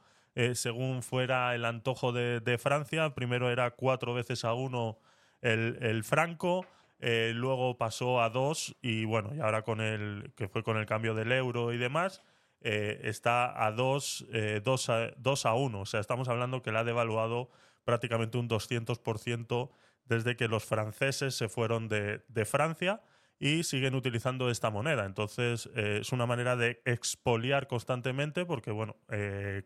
según 0.54 1.02
fuera 1.02 1.54
el 1.54 1.64
antojo 1.64 2.12
de, 2.12 2.58
Francia. 2.58 3.14
Primero 3.14 3.50
era 3.52 3.70
cuatro 3.72 4.14
veces 4.14 4.44
a 4.44 4.52
uno 4.52 4.98
el 5.42 6.02
franco, 6.02 6.66
eh, 7.00 7.32
luego 7.34 7.76
pasó 7.78 8.22
a 8.22 8.30
dos 8.30 8.76
y 8.80 9.04
bueno, 9.04 9.34
y 9.34 9.40
ahora 9.40 9.62
con 9.62 9.80
el 9.80 10.32
que 10.36 10.48
fue 10.48 10.62
con 10.62 10.76
el 10.76 10.86
cambio 10.86 11.14
del 11.14 11.32
euro 11.32 11.72
y 11.72 11.78
demás, 11.78 12.22
eh, 12.66 13.08
está 13.08 13.66
a 13.66 13.72
dos, 13.72 14.26
eh, 14.32 14.62
dos, 14.64 14.88
a, 14.88 15.10
dos 15.18 15.44
a 15.44 15.52
uno. 15.52 15.82
O 15.82 15.86
sea, 15.86 16.00
estamos 16.00 16.28
hablando 16.28 16.62
que 16.62 16.72
la 16.72 16.80
ha 16.80 16.84
devaluado 16.84 17.50
prácticamente 17.84 18.38
un 18.38 18.48
200% 18.48 19.70
desde 20.06 20.36
que 20.36 20.48
los 20.48 20.64
franceses 20.64 21.34
se 21.34 21.50
fueron 21.50 21.88
de, 21.88 22.24
de 22.28 22.44
Francia 22.46 23.02
y 23.38 23.64
siguen 23.64 23.94
utilizando 23.94 24.48
esta 24.48 24.70
moneda. 24.70 25.04
Entonces, 25.04 25.68
eh, 25.74 25.98
es 26.00 26.12
una 26.12 26.24
manera 26.24 26.56
de 26.56 26.80
expoliar 26.86 27.66
constantemente 27.66 28.46
porque, 28.46 28.70
bueno, 28.70 28.96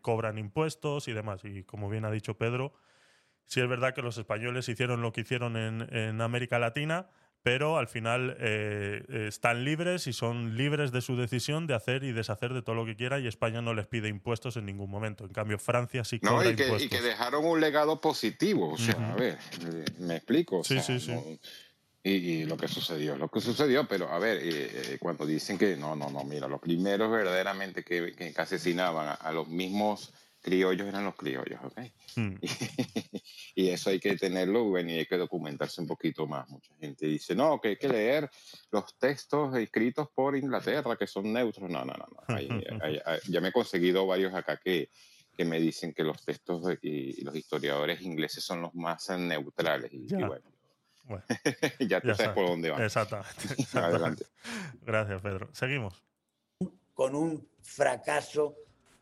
cobran 0.01 0.37
impuestos 0.37 1.07
y 1.07 1.13
demás. 1.13 1.45
Y 1.45 1.63
como 1.63 1.89
bien 1.89 2.03
ha 2.03 2.11
dicho 2.11 2.37
Pedro, 2.37 2.73
sí 3.49 3.59
es 3.59 3.67
verdad 3.67 3.93
que 3.93 4.01
los 4.01 4.17
españoles 4.17 4.69
hicieron 4.69 5.01
lo 5.01 5.11
que 5.11 5.21
hicieron 5.21 5.57
en, 5.57 5.93
en 5.93 6.21
América 6.21 6.59
Latina, 6.59 7.07
pero 7.41 7.77
al 7.77 7.87
final 7.87 8.35
eh, 8.39 9.03
están 9.27 9.63
libres 9.65 10.05
y 10.07 10.13
son 10.13 10.55
libres 10.55 10.91
de 10.91 11.01
su 11.01 11.15
decisión 11.17 11.65
de 11.67 11.73
hacer 11.73 12.03
y 12.03 12.11
deshacer 12.11 12.53
de 12.53 12.61
todo 12.61 12.75
lo 12.75 12.85
que 12.85 12.95
quiera 12.95 13.19
y 13.19 13.27
España 13.27 13.61
no 13.61 13.73
les 13.73 13.87
pide 13.87 14.07
impuestos 14.07 14.55
en 14.57 14.65
ningún 14.65 14.89
momento. 14.91 15.23
En 15.25 15.33
cambio, 15.33 15.57
Francia 15.57 16.03
sí 16.03 16.19
cobra 16.19 16.43
no, 16.43 16.49
y 16.51 16.55
que, 16.55 16.63
impuestos. 16.65 16.85
Y 16.85 16.89
que 16.89 17.01
dejaron 17.01 17.43
un 17.45 17.59
legado 17.59 17.99
positivo. 17.99 18.73
O 18.73 18.77
sea, 18.77 19.13
a 19.13 19.15
ver, 19.15 19.37
me 19.99 20.17
explico. 20.17 20.59
O 20.59 20.63
Sí, 20.63 20.75
sea, 20.75 20.83
sí, 20.83 20.99
sí. 20.99 21.11
no- 21.11 21.23
y, 22.01 22.11
y 22.11 22.45
lo 22.45 22.55
que 22.55 22.67
sucedió, 22.69 23.17
lo 23.17 23.29
que 23.29 23.41
sucedió, 23.41 23.85
pero 23.87 24.09
a 24.09 24.19
ver, 24.19 24.37
eh, 24.37 24.47
eh, 24.93 24.97
cuando 25.01 25.25
dicen 25.25 25.57
que 25.57 25.75
no, 25.75 25.95
no, 25.97 26.09
no, 26.09 26.23
mira, 26.23 26.47
los 26.47 26.61
primeros 26.61 27.11
verdaderamente 27.11 27.83
que, 27.83 28.13
que 28.13 28.33
asesinaban 28.37 29.07
a, 29.09 29.13
a 29.15 29.31
los 29.33 29.49
mismos 29.49 30.13
criollos 30.41 30.87
eran 30.87 31.03
los 31.05 31.15
criollos, 31.15 31.59
¿ok? 31.63 31.79
Mm. 32.15 32.35
y 33.55 33.69
eso 33.69 33.89
hay 33.89 33.99
que 33.99 34.15
tenerlo, 34.15 34.63
bueno, 34.65 34.91
y 34.91 34.99
hay 34.99 35.05
que 35.05 35.17
documentarse 35.17 35.81
un 35.81 35.87
poquito 35.87 36.25
más. 36.27 36.47
Mucha 36.49 36.73
gente 36.79 37.05
dice, 37.07 37.35
no, 37.35 37.59
que 37.59 37.69
hay 37.69 37.77
que 37.77 37.89
leer 37.89 38.29
los 38.71 38.97
textos 38.97 39.55
escritos 39.57 40.09
por 40.13 40.35
Inglaterra, 40.37 40.95
que 40.97 41.07
son 41.07 41.31
neutros. 41.33 41.69
No, 41.69 41.83
no, 41.85 41.93
no, 41.93 42.05
no. 42.27 42.35
Ahí- 42.35 42.49
ahí- 42.81 42.99
ahí- 43.05 43.19
ya 43.27 43.41
me 43.41 43.49
he 43.49 43.51
conseguido 43.51 44.05
varios 44.07 44.33
acá 44.33 44.57
que, 44.57 44.89
que 45.35 45.45
me 45.45 45.59
dicen 45.59 45.93
que 45.93 46.03
los 46.03 46.23
textos 46.25 46.65
de- 46.65 46.79
y, 46.81 47.21
y 47.21 47.21
los 47.21 47.35
historiadores 47.35 48.01
ingleses 48.01 48.43
son 48.43 48.61
los 48.61 48.73
más 48.75 49.09
neutrales. 49.09 49.91
Y, 49.93 50.03
y 50.03 50.07
Ya. 50.07 50.27
bueno, 50.27 50.43
Bueno, 51.05 51.23
ya 51.79 52.01
tú 52.01 52.07
ya 52.09 52.15
sabes 52.15 52.17
sabes. 52.17 52.29
por 52.35 52.47
dónde 52.47 52.69
va. 52.71 52.77
Exactamente. 52.85 53.55
Adelante. 53.73 54.25
Gracias, 54.81 55.21
Pedro. 55.21 55.49
Seguimos. 55.53 56.01
con 56.93 57.15
un 57.15 57.47
fracaso 57.61 58.55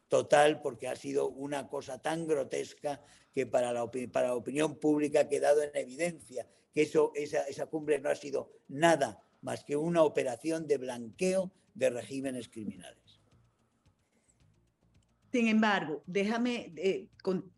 total 0.08 0.62
porque 0.62 0.88
ha 0.88 0.96
sido 0.96 1.30
una 1.30 1.68
cosa 1.68 2.02
tan 2.02 2.28
grotesca 2.28 3.02
que 3.34 3.46
para 3.46 3.72
la, 3.72 3.84
opinión 3.84 4.80
pública 4.80 5.22
ha 5.22 5.30
quedado 5.30 5.62
en 5.62 5.72
evidencia 5.76 6.48
que 6.74 6.84
eso, 6.84 7.12
esa, 7.16 7.66
cumbre 7.68 8.00
no 8.00 8.10
ha 8.10 8.16
sido 8.16 8.52
nada 8.68 9.24
más 9.42 9.64
que 9.64 9.76
una 9.76 10.04
operación 10.04 10.68
de 10.68 10.78
blanqueo 10.78 11.52
de 11.74 11.90
regímenes 11.90 12.50
criminales. 12.50 13.20
Sin 15.32 15.48
embargo, 15.48 16.04
déjame 16.08 16.74
eh, 16.78 17.10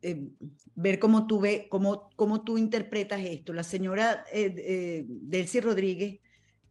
eh, 0.02 0.28
ver 0.76 1.00
cómo 1.00 1.28
tú, 1.28 2.58
interpretas 2.58 3.22
esto. 3.22 3.54
La 3.54 3.64
señora 3.64 4.26
eh, 4.32 5.06
Delcy 5.08 5.62
Rodríguez, 5.62 6.20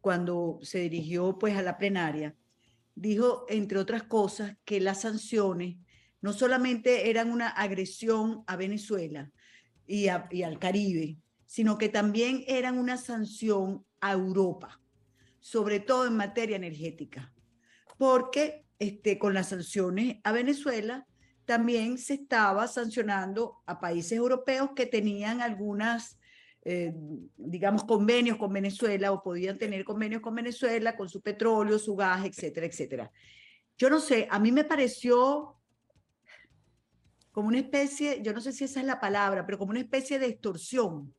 cuando 0.01 0.59
se 0.61 0.79
dirigió 0.79 1.39
pues, 1.39 1.55
a 1.55 1.61
la 1.61 1.77
plenaria, 1.77 2.35
dijo, 3.01 3.45
entre 3.49 3.79
otras 3.79 4.03
cosas, 4.03 4.57
que 4.65 4.79
las 4.79 5.01
sanciones 5.01 5.77
no 6.21 6.33
solamente 6.33 7.09
eran 7.09 7.31
una 7.31 7.47
agresión 7.47 8.43
a 8.47 8.55
Venezuela 8.55 9.31
y, 9.87 10.07
al 10.07 10.59
Caribe, 10.59 11.17
sino 11.45 11.77
que 11.77 11.89
también 11.89 12.43
eran 12.47 12.77
una 12.77 12.97
sanción 12.97 13.85
a 14.01 14.13
Europa, 14.13 14.81
sobre 15.39 15.79
todo 15.79 16.05
en 16.05 16.15
materia 16.15 16.57
energética 16.57 17.33
porque 17.99 18.65
este, 18.79 19.19
con 19.19 19.35
las 19.35 19.49
sanciones 19.49 20.17
a 20.23 20.31
Venezuela 20.31 21.05
también 21.45 21.97
se 21.97 22.13
estaba 22.13 22.67
sancionando 22.67 23.57
a 23.65 23.79
países 23.79 24.13
europeos 24.13 24.69
que 24.73 24.85
tenían 24.85 25.41
algunas, 25.41 26.17
eh, 26.71 26.93
digamos, 27.35 27.83
convenios 27.83 28.37
con 28.37 28.53
Venezuela 28.53 29.11
o 29.11 29.23
podían 29.23 29.57
tener 29.57 29.83
convenios 29.83 30.21
con 30.21 30.35
Venezuela 30.35 30.95
con 30.95 31.09
su 31.09 31.19
petróleo, 31.19 31.79
su 31.79 31.95
gas, 31.95 32.23
etcétera, 32.25 32.67
etcétera. 32.67 33.11
Yo 33.75 33.89
no 33.89 33.99
sé, 33.99 34.27
a 34.29 34.37
mí 34.37 34.51
me 34.51 34.63
pareció 34.65 35.55
como 37.31 37.47
una 37.47 37.57
especie, 37.57 38.21
yo 38.21 38.33
no 38.33 38.39
sé 38.41 38.51
si 38.51 38.65
esa 38.65 38.81
es 38.81 38.85
la 38.85 38.99
palabra, 38.99 39.47
pero 39.47 39.57
como 39.57 39.71
una 39.71 39.79
especie 39.79 40.19
de 40.19 40.27
extorsión. 40.27 41.11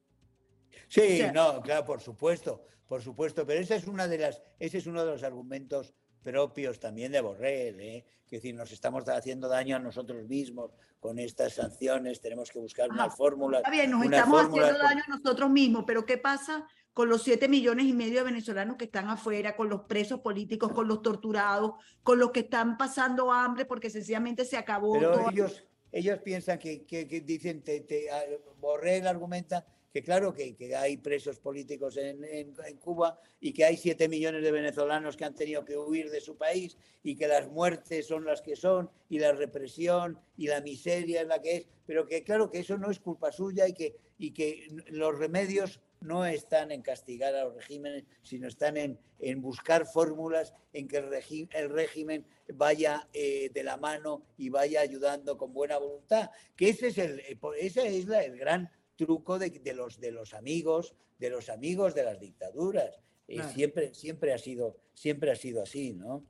Sí, 0.87 1.01
O 1.01 1.17
sea- 1.17 1.33
no, 1.33 1.61
claro, 1.63 1.85
por 1.85 2.01
supuesto, 2.01 2.65
por 2.87 3.03
supuesto, 3.03 3.45
pero 3.45 3.59
esa 3.61 3.75
es 3.75 3.89
una 3.89 4.07
de 4.07 4.19
las, 4.19 4.41
ese 4.61 4.79
es 4.79 4.87
uno 4.87 5.05
de 5.05 5.11
los 5.11 5.25
argumentos 5.25 5.95
propios 6.23 6.79
también 6.79 7.13
de 7.13 7.21
Borrell, 7.21 7.81
¿eh? 7.81 8.05
que 8.27 8.37
decir, 8.37 8.55
nos 8.55 8.71
estamos 8.73 9.09
haciendo 9.09 9.49
daño 9.49 9.77
a 9.77 9.79
nosotros 9.79 10.29
mismos 10.29 10.71
con 11.01 11.19
estas 11.19 11.55
sanciones, 11.55 12.21
tenemos 12.21 12.51
que 12.51 12.59
buscar 12.59 12.91
Ajá, 12.91 13.05
unas 13.05 13.17
fórmulas. 13.17 13.61
Está 13.61 13.71
bien, 13.71 13.91
nos 13.91 14.05
estamos 14.05 14.43
haciendo 14.43 14.69
con- 14.79 14.79
daño 14.87 15.03
a 15.07 15.11
nosotros 15.17 15.51
mismos, 15.51 15.85
pero 15.87 16.05
¿qué 16.07 16.19
pasa 16.19 16.67
con 16.93 17.09
los 17.09 17.23
siete 17.23 17.49
millones 17.49 17.87
y 17.87 17.93
medio 17.93 18.19
de 18.19 18.25
venezolanos 18.25 18.77
que 18.77 18.85
están 18.85 19.09
afuera, 19.09 19.57
con 19.57 19.69
los 19.71 19.83
presos 19.83 20.21
políticos, 20.21 20.73
con 20.73 20.87
los 20.89 21.03
torturados, 21.03 21.73
con 22.03 22.19
los 22.19 22.31
que 22.33 22.41
están 22.41 22.77
pasando 22.77 23.33
hambre 23.33 23.65
porque 23.65 23.89
sencillamente 23.91 24.45
se 24.45 24.57
acabó 24.57 24.93
Pero 24.93 25.13
todo? 25.13 25.31
ellos, 25.31 25.65
ellos 25.93 26.19
piensan 26.19 26.59
que, 26.59 26.85
que- 26.85 27.09
que 27.09 27.21
dicen, 27.21 27.63
te, 27.63 27.81
te- 27.81 28.11
a- 28.11 28.23
Borrell 28.59 29.07
argumenta 29.07 29.67
que 29.93 30.03
claro 30.03 30.33
que, 30.33 30.55
que 30.55 30.75
hay 30.77 30.97
presos 30.97 31.39
políticos 31.39 31.97
en, 31.97 32.25
en- 32.25 32.55
Cuba 32.79 33.19
y 33.41 33.53
que 33.53 33.65
hay 33.65 33.77
siete 33.77 34.09
millones 34.09 34.43
de 34.43 34.53
venezolanos 34.53 35.17
que 35.17 35.25
han 35.25 35.35
tenido 35.35 35.65
que 35.65 35.77
huir 35.77 36.11
de 36.11 36.21
su 36.21 36.37
país 36.37 36.77
y 37.03 37.17
que 37.17 37.27
las 37.27 37.49
muertes 37.49 38.07
son 38.07 38.25
las 38.25 38.41
que 38.43 38.57
son 38.57 38.91
y 39.09 39.19
la 39.19 39.33
represión 39.33 40.19
y 40.37 40.47
la 40.47 40.61
miseria 40.61 41.23
es 41.23 41.27
la 41.27 41.41
que 41.41 41.57
es, 41.57 41.67
pero 41.87 42.07
que 42.07 42.23
claro 42.23 42.51
que 42.51 42.61
eso 42.61 42.79
no 42.79 42.91
es 42.91 43.01
culpa 43.01 43.33
suya 43.33 43.67
y 43.67 43.73
que, 43.73 43.97
y 44.19 44.31
que 44.33 44.69
los 44.89 45.19
remedios 45.19 45.81
no 46.01 46.25
están 46.25 46.71
en 46.71 46.81
castigar 46.81 47.35
a 47.35 47.45
los 47.45 47.55
regímenes, 47.57 48.05
sino 48.23 48.49
están 48.49 48.77
en, 48.79 48.99
en 49.19 49.43
buscar 49.43 49.85
fórmulas 49.87 50.55
en 50.73 50.89
que 50.89 50.97
el, 50.97 51.69
régimen 51.71 52.25
vaya 52.55 53.07
eh, 53.13 53.51
de 53.53 53.63
la 53.63 53.77
mano 53.77 54.23
y 54.39 54.49
vaya 54.49 54.81
ayudando 54.81 55.37
con 55.37 55.53
buena 55.53 55.77
voluntad. 55.77 56.31
Que 56.57 56.71
ese 56.71 56.87
es 56.89 56.97
el, 56.99 57.21
eh, 57.21 57.39
ese 57.59 57.99
es 57.99 58.07
la- 58.07 58.25
el 58.25 58.39
gran 58.39 58.71
truco 59.05 59.39
de, 59.39 59.51
de 59.51 59.75
los, 59.75 59.99
de 59.99 60.11
los 60.13 60.35
amigos, 60.35 60.95
de 61.19 61.31
los 61.31 61.49
amigos 61.49 61.95
de 61.95 62.05
las 62.05 62.19
dictaduras. 62.21 63.01
Eh, 63.29 63.37
Claro. 63.37 63.51
siempre, 63.51 63.95
siempre, 63.95 64.33
ha 64.33 64.39
sido, 64.39 64.77
siempre 64.95 65.31
ha 65.31 65.37
sido 65.37 65.63
así, 65.63 65.93
¿no? 65.95 66.25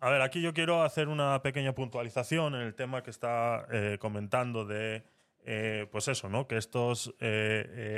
A 0.00 0.10
ver, 0.10 0.20
aquí 0.20 0.42
yo 0.42 0.52
quiero 0.52 0.82
hacer 0.82 1.08
una 1.08 1.40
pequeña 1.42 1.74
puntualización 1.74 2.54
en 2.54 2.62
el 2.62 2.74
tema 2.74 3.02
que 3.02 3.10
está 3.10 3.66
eh, 3.72 3.96
comentando 4.00 4.64
de, 4.66 5.04
eh, 5.44 5.86
pues 5.90 6.08
eso, 6.08 6.28
¿no? 6.28 6.46
Que 6.46 6.56
estas 6.56 7.12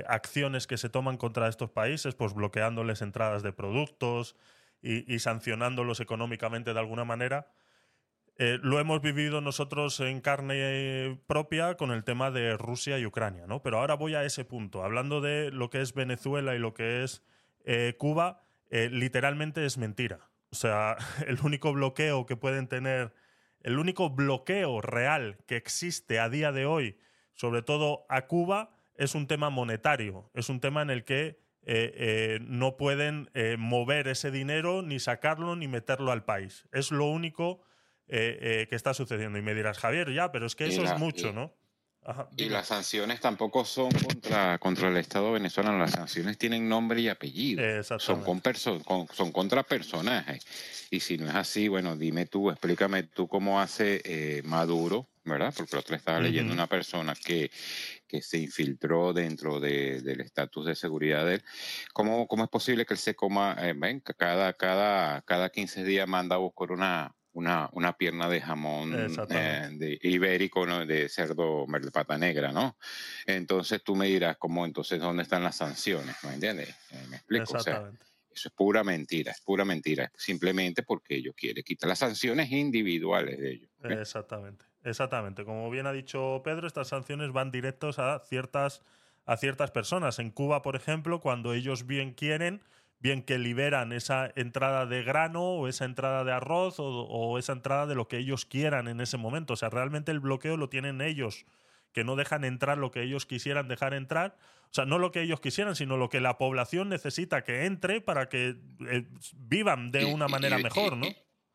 acciones 0.07 0.67
que 0.67 0.77
se 0.77 0.89
toman 0.89 1.17
contra 1.17 1.49
estos 1.49 1.71
países, 1.71 2.15
pues 2.15 2.33
bloqueándoles 2.35 3.03
entradas 3.03 3.43
de 3.43 3.53
productos 3.53 4.37
y, 4.83 5.13
y 5.13 5.19
sancionándolos 5.19 6.01
económicamente 6.01 6.73
de 6.75 6.79
alguna 6.79 7.05
manera, 7.05 7.49
eh, 8.37 8.59
lo 8.63 8.81
hemos 8.81 9.01
vivido 9.01 9.41
nosotros 9.41 10.01
en 10.01 10.21
carne 10.21 11.21
propia 11.29 11.77
con 11.77 11.93
el 11.93 12.03
tema 12.03 12.33
de 12.33 12.57
Rusia 12.57 12.99
y 12.99 13.07
Ucrania, 13.07 13.47
¿no? 13.47 13.63
Pero 13.63 13.79
ahora 13.79 13.95
voy 13.95 14.17
a 14.17 14.25
ese 14.25 14.45
punto. 14.45 14.83
Hablando 14.83 15.21
de 15.21 15.53
lo 15.53 15.71
que 15.71 15.81
es 15.81 15.95
Venezuela 15.95 16.57
y 16.57 16.59
lo 16.59 16.75
que 16.75 17.05
es 17.05 17.23
eh, 17.65 17.95
Cuba, 17.97 18.43
eh, 18.71 18.89
literalmente 18.91 19.65
es 19.65 19.79
mentira. 19.79 20.31
O 20.51 20.57
sea, 20.57 20.97
el 21.29 21.39
único 21.43 21.73
bloqueo 21.73 22.27
que 22.27 22.35
pueden 22.35 22.67
tener, 22.67 23.15
el 23.61 23.79
único 23.79 24.11
bloqueo 24.11 24.81
real 24.81 25.39
que 25.47 25.57
existe 25.57 26.19
a 26.19 26.29
día 26.29 26.51
de 26.51 26.67
hoy, 26.67 26.99
sobre 27.35 27.63
todo 27.63 28.05
a 28.09 28.27
Cuba, 28.27 28.71
es 28.97 29.15
un 29.15 29.29
tema 29.29 29.49
monetario. 29.49 30.29
Es 30.35 30.49
un 30.49 30.61
tema 30.61 30.83
en 30.83 30.91
el 30.91 31.05
que 31.05 31.43
no 32.43 32.77
pueden 32.77 33.31
mover 33.57 34.07
ese 34.07 34.31
dinero, 34.31 34.83
ni 34.83 35.01
sacarlo, 35.01 35.57
ni 35.57 35.67
meterlo 35.67 36.13
al 36.13 36.23
país. 36.23 36.69
Es 36.73 36.93
lo 36.93 37.07
único 37.07 37.63
eh, 38.09 38.39
eh, 38.41 38.67
que 38.69 38.77
está 38.77 38.95
sucediendo. 38.95 39.39
Y 39.39 39.43
me 39.43 39.55
dirás, 39.55 39.79
Javier, 39.79 40.13
ya, 40.13 40.31
pero 40.33 40.47
es 40.47 40.55
que 40.55 40.67
eso 40.67 40.83
la- 40.83 40.95
es 40.95 40.99
mucho, 40.99 41.29
y- 41.29 41.33
¿no? 41.33 41.55
Ajá, 42.07 42.29
Y 42.37 42.51
las 42.51 42.67
sanciones 42.67 43.21
tampoco 43.21 43.65
son 43.65 43.91
contra, 43.91 44.59
contra 44.59 44.89
el 44.89 44.97
Estado 44.99 45.33
venezolano, 45.33 45.79
las 45.79 45.93
sanciones 45.93 46.37
tienen 46.37 46.69
nombre 46.69 47.01
y 47.01 47.09
apellido. 47.09 47.63
Son, 47.99 48.23
con 48.23 48.41
con- 48.85 49.09
son 49.09 49.33
contra 49.33 49.63
personajes. 49.63 50.45
Y 50.91 51.01
si 51.01 51.17
no 51.17 51.29
es 51.29 51.35
así, 51.35 51.69
bueno, 51.69 51.97
dime 51.97 52.27
tú, 52.27 52.51
explícame 52.51 53.05
tú 53.05 53.27
cómo 53.27 53.59
hace 53.61 54.03
eh, 54.05 54.43
Maduro, 54.43 55.09
¿verdad? 55.25 55.55
Porque 55.57 55.77
otro 55.77 55.97
estaba 55.97 56.21
leyendo 56.21 56.53
Ujú. 56.53 56.55
una 56.61 56.67
persona 56.67 57.15
que, 57.15 57.51
que 58.07 58.21
se 58.21 58.37
infiltró 58.39 59.13
dentro 59.15 59.61
de- 59.61 60.03
del 60.03 60.21
estatus 60.21 60.67
de 60.67 60.75
seguridad 60.75 61.25
de 61.25 61.37
él. 61.37 61.45
¿Cómo, 61.95 62.27
¿Cómo 62.27 62.45
es 62.45 62.51
posible 62.51 62.85
que 62.85 62.95
él 62.95 62.99
se 63.01 63.15
coma, 63.15 63.57
eh, 63.61 63.73
ven, 63.75 64.01
cada, 64.01 64.53
cada, 64.53 65.23
cada 65.23 65.49
15 65.51 65.85
días 65.85 66.07
manda 66.07 66.35
a 66.37 66.39
buscar 66.39 66.73
una, 66.73 67.15
una, 67.35 67.69
una 67.73 67.93
pierna 67.97 68.29
de 68.29 68.41
jamón 68.41 68.95
eh, 69.29 69.69
de 69.73 69.99
ibérico, 70.03 70.67
¿no? 70.67 70.87
de 70.87 71.09
cerdo 71.09 71.67
de 71.67 71.91
pata 71.91 72.17
negra, 72.19 72.53
¿no? 72.53 72.79
Entonces 73.27 73.83
tú 73.85 73.97
me 73.97 74.07
dirás, 74.07 74.37
¿cómo 74.39 74.65
entonces 74.65 75.01
dónde 75.01 75.25
están 75.25 75.43
las 75.45 75.57
sanciones? 75.57 76.17
¿Me 76.25 76.35
entiendes? 76.35 76.71
Eh, 76.91 77.07
me 77.09 77.17
explico. 77.17 77.55
O 77.55 77.59
sea, 77.59 77.77
Exactamente. 77.77 78.07
eso 78.31 78.49
es 78.49 78.55
pura 78.55 78.83
mentira, 78.85 79.33
es 79.33 79.41
pura 79.43 79.65
mentira, 79.65 80.11
simplemente 80.17 80.83
porque 80.83 81.17
ellos 81.17 81.35
quieren 81.37 81.63
quitar 81.65 81.89
las 81.89 81.99
sanciones 81.99 82.51
individuales 82.51 83.39
de 83.39 83.53
ellos. 83.53 83.71
Exactamente, 83.83 84.65
exactamente. 84.83 85.45
Como 85.45 85.71
bien 85.71 85.87
ha 85.87 85.93
dicho 85.93 86.41
Pedro, 86.45 86.67
estas 86.67 86.89
sanciones 86.89 87.33
van 87.33 87.51
directos 87.51 87.99
a 87.99 88.19
ciertas, 88.21 88.83
a 89.27 89.37
ciertas 89.37 89.71
personas. 89.71 90.19
En 90.19 90.31
Cuba, 90.31 90.63
por 90.63 90.75
ejemplo, 90.77 91.21
cuando 91.21 91.53
ellos 91.53 91.87
bien 91.87 92.15
quieren, 92.15 92.63
bien 93.05 93.23
que 93.23 93.39
liberan 93.39 93.93
esa 93.93 94.33
entrada 94.35 94.87
de 94.87 95.03
grano 95.03 95.43
o 95.43 95.69
esa 95.69 95.85
entrada 95.85 96.25
de 96.25 96.33
arroz 96.33 96.81
o, 96.81 96.87
o 96.87 97.39
esa 97.39 97.53
entrada 97.53 97.87
de 97.87 97.95
lo 97.95 98.09
que 98.09 98.17
ellos 98.17 98.47
quieran 98.47 98.89
en 98.89 99.03
ese 99.03 99.19
momento. 99.19 99.53
O 99.53 99.57
sea, 99.57 99.69
realmente 99.69 100.11
el 100.11 100.21
bloqueo 100.21 100.57
lo 100.57 100.71
tienen 100.71 101.03
ellos 101.03 101.45
que 101.93 102.03
no 102.03 102.17
dejan 102.17 102.45
entrar 102.45 102.79
lo 102.79 102.91
que 102.91 103.03
ellos 103.03 103.27
quisieran 103.27 103.69
dejar 103.69 103.93
entrar. 103.93 104.39
O 104.65 104.75
sea, 104.75 104.87
no 104.87 104.99
lo 104.99 105.13
que 105.13 105.21
ellos 105.21 105.39
quisieran, 105.39 105.77
sino 105.77 105.99
lo 105.99 106.09
que 106.09 106.21
la 106.21 106.39
población 106.39 106.89
necesita 106.89 107.45
que 107.45 107.67
entre 107.67 108.01
para 108.01 108.31
que 108.31 108.57
eh, 108.89 109.05
vivan 109.35 109.93
de 109.93 110.07
una 110.07 110.27
manera 110.27 110.57
mejor, 110.57 110.97
¿no? 110.97 111.07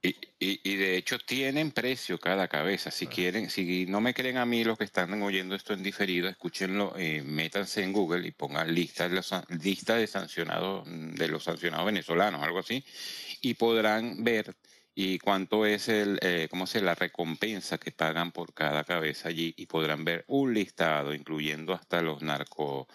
Y, 0.02 0.16
y, 0.40 0.62
y, 0.64 0.76
de 0.78 0.96
hecho 0.96 1.20
tienen 1.20 1.72
precio 1.72 2.20
cada 2.20 2.48
cabeza. 2.48 2.90
Si 2.90 3.08
quieren, 3.08 3.50
si 3.50 3.86
no 3.86 4.00
me 4.00 4.14
creen 4.14 4.38
a 4.38 4.46
mí 4.46 4.64
los 4.64 4.78
que 4.78 4.86
están 4.86 5.22
oyendo 5.22 5.56
esto 5.56 5.74
en 5.74 5.84
diferido, 5.84 6.30
escúchenlo, 6.30 6.94
eh, 6.98 7.22
métanse 7.22 7.84
en 7.84 7.92
Google 7.92 8.26
y 8.26 8.32
pongan 8.32 8.74
lista 8.74 9.10
de, 9.10 9.16
los, 9.16 9.34
lista 9.62 9.96
de 9.96 10.08
sancionados, 10.08 10.88
de 10.88 11.28
los 11.28 11.44
sancionados 11.44 11.86
venezolanos, 11.86 12.42
algo 12.42 12.60
así, 12.60 12.82
y 13.42 13.56
podrán 13.56 14.24
ver 14.24 14.56
y 15.02 15.18
cuánto 15.18 15.66
es 15.66 15.88
el, 15.88 16.20
eh, 16.22 16.50
cómo 16.50 16.68
se 16.68 16.82
la 16.82 16.94
recompensa 16.94 17.78
que 17.78 17.92
pagan 17.92 18.34
por 18.34 18.54
cada 18.54 18.84
cabeza 18.84 19.30
allí 19.30 19.54
y 19.56 19.66
podrán 19.66 20.04
ver 20.04 20.26
un 20.28 20.54
listado, 20.54 21.14
incluyendo 21.14 21.74
hasta 21.74 22.02
los 22.02 22.22
narcos 22.22 22.86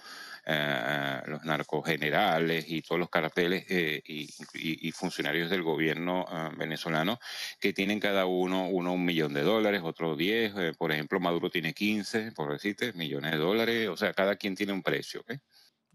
eh, 0.44 1.22
los 1.24 1.42
narcogenerales 1.44 2.66
y 2.68 2.82
todos 2.82 2.98
los 2.98 3.08
carteles 3.08 3.64
eh, 3.70 4.02
y, 4.06 4.28
y, 4.52 4.92
funcionarios 4.92 5.48
del 5.48 5.62
gobierno 5.62 6.26
uh, 6.28 6.54
venezolano 6.54 7.18
que 7.58 7.72
tienen 7.72 7.98
cada 7.98 8.26
uno, 8.26 8.68
uno 8.68 8.92
un 8.92 9.06
millón 9.06 9.32
de 9.32 9.40
dólares, 9.40 9.80
otro 9.82 10.16
diez, 10.16 10.52
eh, 10.58 10.74
por 10.76 10.92
ejemplo 10.92 11.18
Maduro 11.18 11.48
tiene 11.48 11.72
15, 11.72 12.32
por 12.32 12.52
decirte, 12.52 12.92
millones 12.92 13.30
de 13.30 13.38
dólares, 13.38 13.88
o 13.88 13.96
sea, 13.96 14.12
cada 14.12 14.36
quien 14.36 14.54
tiene 14.54 14.74
un 14.74 14.82
precio. 14.82 15.22
¿okay? 15.22 15.38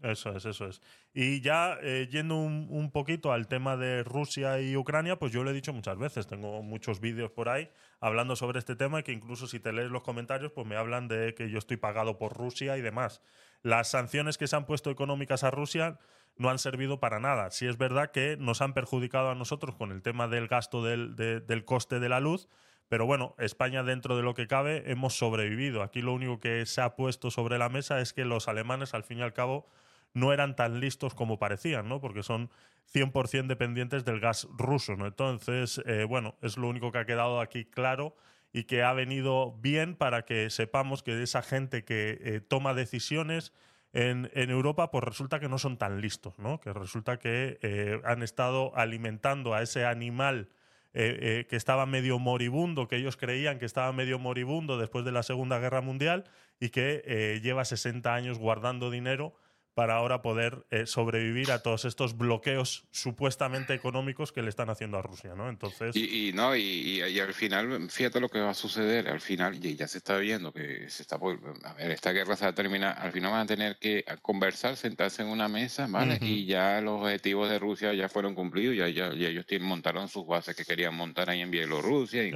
Eso 0.02 0.34
es, 0.34 0.46
eso 0.46 0.66
es. 0.66 0.80
Y 1.12 1.40
ya 1.42 1.78
eh, 1.82 2.08
yendo 2.10 2.36
un, 2.36 2.68
un, 2.70 2.90
poquito 2.90 3.32
al 3.32 3.48
tema 3.48 3.76
de 3.76 4.02
Rusia 4.02 4.60
y 4.60 4.76
Ucrania, 4.76 5.18
pues 5.18 5.30
yo 5.30 5.44
lo 5.44 5.50
he 5.50 5.52
dicho 5.52 5.74
muchas 5.74 5.98
veces, 5.98 6.26
tengo 6.26 6.62
muchos 6.62 7.00
vídeos 7.00 7.30
por 7.30 7.50
ahí 7.50 7.68
hablando 8.00 8.34
sobre 8.34 8.58
este 8.58 8.76
tema 8.76 9.00
y 9.00 9.02
que 9.02 9.12
incluso 9.12 9.46
si 9.46 9.60
te 9.60 9.72
lees 9.72 9.90
los 9.90 10.02
comentarios, 10.02 10.52
pues 10.52 10.66
me 10.66 10.76
hablan 10.76 11.06
de 11.06 11.34
que 11.34 11.50
yo 11.50 11.58
estoy 11.58 11.76
pagado 11.76 12.18
por 12.18 12.32
Rusia 12.36 12.76
y 12.78 12.80
demás. 12.80 13.20
Las 13.62 13.90
sanciones 13.90 14.38
que 14.38 14.46
se 14.46 14.56
han 14.56 14.64
puesto 14.64 14.90
económicas 14.90 15.44
a 15.44 15.50
Rusia 15.50 15.98
no 16.36 16.48
han 16.48 16.58
servido 16.58 16.98
para 16.98 17.20
nada. 17.20 17.50
Sí 17.50 17.66
es 17.66 17.76
verdad 17.76 18.10
que 18.10 18.36
nos 18.38 18.62
han 18.62 18.72
perjudicado 18.72 19.30
a 19.30 19.34
nosotros 19.34 19.74
con 19.74 19.92
el 19.92 20.00
tema 20.00 20.28
del 20.28 20.48
gasto 20.48 20.82
del, 20.82 21.14
de, 21.14 21.40
del 21.40 21.66
coste 21.66 22.00
de 22.00 22.08
la 22.08 22.20
luz, 22.20 22.48
pero 22.88 23.04
bueno, 23.04 23.34
España 23.38 23.82
dentro 23.82 24.16
de 24.16 24.22
lo 24.22 24.34
que 24.34 24.46
cabe 24.46 24.90
hemos 24.90 25.16
sobrevivido. 25.16 25.82
Aquí 25.82 26.00
lo 26.00 26.14
único 26.14 26.40
que 26.40 26.64
se 26.64 26.80
ha 26.80 26.96
puesto 26.96 27.30
sobre 27.30 27.58
la 27.58 27.68
mesa 27.68 28.00
es 28.00 28.14
que 28.14 28.24
los 28.24 28.48
alemanes 28.48 28.94
al 28.94 29.04
fin 29.04 29.18
y 29.18 29.22
al 29.22 29.34
cabo 29.34 29.68
no 30.14 30.32
eran 30.32 30.56
tan 30.56 30.80
listos 30.80 31.14
como 31.14 31.38
parecían, 31.38 31.88
¿no? 31.88 32.00
Porque 32.00 32.22
son 32.22 32.50
100% 32.92 33.46
dependientes 33.46 34.04
del 34.04 34.20
gas 34.20 34.48
ruso. 34.56 34.92
Entonces, 34.92 35.80
eh, 35.86 36.04
bueno, 36.04 36.36
es 36.42 36.56
lo 36.56 36.68
único 36.68 36.92
que 36.92 36.98
ha 36.98 37.06
quedado 37.06 37.40
aquí 37.40 37.64
claro 37.64 38.16
y 38.52 38.64
que 38.64 38.82
ha 38.82 38.92
venido 38.92 39.52
bien 39.60 39.94
para 39.94 40.24
que 40.24 40.50
sepamos 40.50 41.02
que 41.02 41.22
esa 41.22 41.42
gente 41.42 41.84
que 41.84 42.18
eh, 42.20 42.40
toma 42.40 42.74
decisiones 42.74 43.52
en, 43.92 44.28
Europa, 44.34 44.92
pues 44.92 45.02
resulta 45.02 45.40
que 45.40 45.48
no 45.48 45.58
son 45.58 45.76
tan 45.76 46.00
listos, 46.00 46.38
¿no? 46.38 46.60
Que 46.60 46.72
resulta 46.72 47.18
que 47.18 47.58
eh, 47.60 48.00
han 48.04 48.22
estado 48.22 48.76
alimentando 48.76 49.52
a 49.52 49.62
ese 49.62 49.84
animal 49.84 50.48
que 50.92 51.46
estaba 51.50 51.86
medio 51.86 52.18
moribundo, 52.18 52.88
que 52.88 52.96
ellos 52.96 53.16
creían 53.16 53.60
que 53.60 53.64
estaba 53.64 53.92
medio 53.92 54.18
moribundo 54.18 54.76
después 54.76 55.04
de 55.04 55.12
la 55.12 55.22
Segunda 55.22 55.60
Guerra 55.60 55.80
Mundial 55.80 56.24
y 56.58 56.70
que 56.70 57.38
lleva 57.44 57.64
60 57.64 58.12
años 58.12 58.40
guardando 58.40 58.90
dinero 58.90 59.34
para 59.74 59.94
ahora 59.94 60.22
poder 60.22 60.66
eh, 60.70 60.86
sobrevivir 60.86 61.52
a 61.52 61.62
todos 61.62 61.84
estos 61.84 62.16
bloqueos 62.16 62.84
supuestamente 62.90 63.72
económicos 63.74 64.32
que 64.32 64.42
le 64.42 64.48
están 64.48 64.68
haciendo 64.70 64.98
a 64.98 65.02
Rusia, 65.02 65.34
¿no? 65.34 65.48
Entonces... 65.48 65.94
Y, 65.96 66.28
y 66.28 66.32
no, 66.32 66.56
y, 66.56 67.02
y, 67.02 67.20
al 67.20 67.32
final, 67.34 67.88
fíjate 67.90 68.20
lo 68.20 68.28
que 68.28 68.40
va 68.40 68.50
a 68.50 68.54
suceder, 68.54 69.08
al 69.08 69.20
final, 69.20 69.64
y 69.64 69.76
ya 69.76 69.86
se 69.86 69.98
está 69.98 70.18
viendo 70.18 70.52
que 70.52 70.88
se 70.90 71.02
está 71.02 71.18
por, 71.18 71.38
a 71.64 71.74
ver, 71.74 71.90
esta 71.92 72.12
guerra 72.12 72.36
se 72.36 72.44
va 72.44 72.50
a 72.50 72.54
terminar, 72.54 72.96
al 72.98 73.12
final 73.12 73.30
van 73.30 73.40
a 73.42 73.46
tener 73.46 73.78
que 73.78 74.04
conversar, 74.22 74.76
sentarse 74.76 75.22
en 75.22 75.28
una 75.28 75.48
mesa, 75.48 75.86
¿vale? 75.88 76.14
Uh 76.14 76.18
-huh. 76.18 76.26
Y 76.28 76.46
ya 76.46 76.80
los 76.80 77.00
objetivos 77.02 77.48
de 77.48 77.58
Rusia 77.58 77.94
ya 77.94 78.08
fueron 78.08 78.34
cumplidos, 78.34 78.76
ya, 78.76 78.88
ya, 78.88 79.14
ya 79.14 79.28
ellos 79.28 79.46
tienen, 79.46 79.68
montaron 79.68 80.08
sus 80.08 80.26
bases 80.26 80.56
que 80.56 80.64
querían 80.64 80.94
montar 80.94 81.30
ahí 81.30 81.40
en 81.40 81.50
Bielorrusia 81.50 82.24
y, 82.24 82.32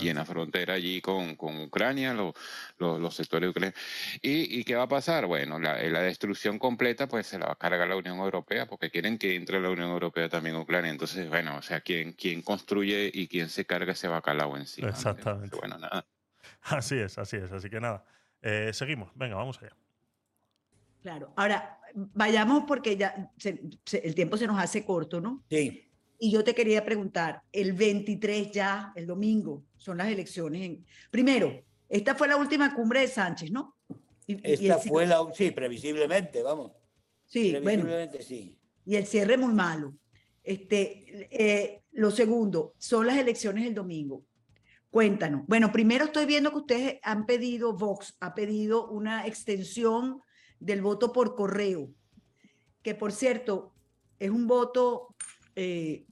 y 0.00 0.08
en 0.08 0.16
la 0.16 0.24
frontera 0.24 0.74
allí 0.74 1.00
con, 1.00 1.36
con 1.36 1.60
Ucrania, 1.60 2.14
los, 2.82 3.00
los 3.00 3.14
sectores 3.14 3.46
de 3.46 3.50
Ucrania. 3.50 3.74
¿Y, 4.20 4.58
¿Y 4.58 4.64
qué 4.64 4.74
va 4.74 4.82
a 4.82 4.88
pasar? 4.88 5.26
Bueno, 5.26 5.58
la, 5.58 5.82
la 5.82 6.00
destrucción 6.00 6.58
completa, 6.58 7.08
pues 7.08 7.26
se 7.26 7.38
la 7.38 7.46
va 7.46 7.52
a 7.52 7.56
cargar 7.56 7.88
la 7.88 7.96
Unión 7.96 8.18
Europea, 8.18 8.66
porque 8.66 8.90
quieren 8.90 9.16
que 9.16 9.34
entre 9.34 9.60
la 9.60 9.70
Unión 9.70 9.90
Europea 9.90 10.28
también 10.28 10.56
Ucrania. 10.56 10.90
Entonces, 10.90 11.28
bueno, 11.28 11.56
o 11.56 11.62
sea, 11.62 11.80
quien, 11.80 12.12
quien 12.12 12.42
construye 12.42 13.10
y 13.12 13.28
quien 13.28 13.48
se 13.48 13.64
carga 13.64 13.92
ese 13.92 14.08
bacalao 14.08 14.56
encima. 14.56 14.88
Exactamente. 14.88 15.44
Entonces, 15.46 15.60
bueno, 15.60 15.78
nada. 15.78 16.06
Así 16.62 16.98
es, 16.98 17.18
así 17.18 17.36
es. 17.36 17.50
Así 17.52 17.70
que 17.70 17.80
nada. 17.80 18.04
Eh, 18.42 18.70
seguimos. 18.72 19.10
Venga, 19.14 19.36
vamos 19.36 19.58
allá. 19.62 19.74
Claro. 21.00 21.32
Ahora, 21.36 21.80
vayamos 21.94 22.64
porque 22.66 22.96
ya 22.96 23.30
se, 23.36 23.60
se, 23.84 23.98
el 23.98 24.14
tiempo 24.14 24.36
se 24.36 24.46
nos 24.46 24.58
hace 24.58 24.84
corto, 24.84 25.20
¿no? 25.20 25.42
Sí. 25.50 25.88
Y 26.18 26.30
yo 26.30 26.44
te 26.44 26.54
quería 26.54 26.84
preguntar, 26.84 27.42
el 27.50 27.72
23 27.72 28.52
ya, 28.52 28.92
el 28.94 29.08
domingo, 29.08 29.64
son 29.76 29.98
las 29.98 30.06
elecciones. 30.06 30.62
En... 30.62 30.86
Primero, 31.10 31.64
esta 31.92 32.14
fue 32.14 32.26
la 32.26 32.38
última 32.38 32.74
cumbre 32.74 33.00
de 33.00 33.08
Sánchez, 33.08 33.50
¿no? 33.50 33.76
Y, 34.26 34.40
Esta 34.42 34.64
y 34.64 34.70
el... 34.70 34.78
fue 34.78 35.06
la. 35.06 35.20
Sí, 35.34 35.50
previsiblemente, 35.50 36.42
vamos. 36.42 36.72
Sí, 37.26 37.50
previsiblemente, 37.50 38.16
bueno. 38.16 38.26
sí. 38.26 38.58
Y 38.86 38.96
el 38.96 39.06
cierre 39.06 39.36
muy 39.36 39.52
malo. 39.52 39.94
Este, 40.42 41.28
eh, 41.30 41.82
lo 41.92 42.10
segundo, 42.10 42.72
son 42.78 43.06
las 43.06 43.18
elecciones 43.18 43.66
el 43.66 43.74
domingo. 43.74 44.24
Cuéntanos. 44.90 45.46
Bueno, 45.46 45.70
primero 45.70 46.06
estoy 46.06 46.24
viendo 46.24 46.50
que 46.50 46.56
ustedes 46.56 46.98
han 47.02 47.26
pedido, 47.26 47.74
Vox 47.74 48.16
ha 48.20 48.34
pedido 48.34 48.88
una 48.88 49.26
extensión 49.26 50.22
del 50.60 50.80
voto 50.80 51.12
por 51.12 51.34
correo, 51.34 51.90
que 52.82 52.94
por 52.94 53.12
cierto 53.12 53.74
es 54.18 54.30
un 54.30 54.46
voto 54.46 55.14
eh, 55.56 56.06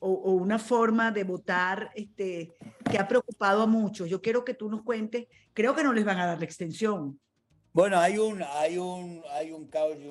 o, 0.00 0.32
una 0.32 0.58
forma 0.58 1.12
de 1.12 1.24
votar 1.24 1.90
este, 1.94 2.54
que 2.90 2.98
ha 2.98 3.06
preocupado 3.06 3.62
a 3.62 3.66
muchos. 3.66 4.08
Yo 4.08 4.20
quiero 4.20 4.44
que 4.44 4.54
tú 4.54 4.68
nos 4.68 4.82
cuentes, 4.82 5.26
creo 5.52 5.74
que 5.74 5.84
no 5.84 5.92
les 5.92 6.04
van 6.04 6.18
a 6.18 6.26
dar 6.26 6.38
la 6.38 6.44
extensión. 6.44 7.20
Bueno, 7.72 7.98
hay 7.98 8.18
un, 8.18 8.42
hay 8.42 8.78
un, 8.78 9.22
hay 9.30 9.52
un 9.52 9.68
caos 9.68 9.96
y 9.98 10.08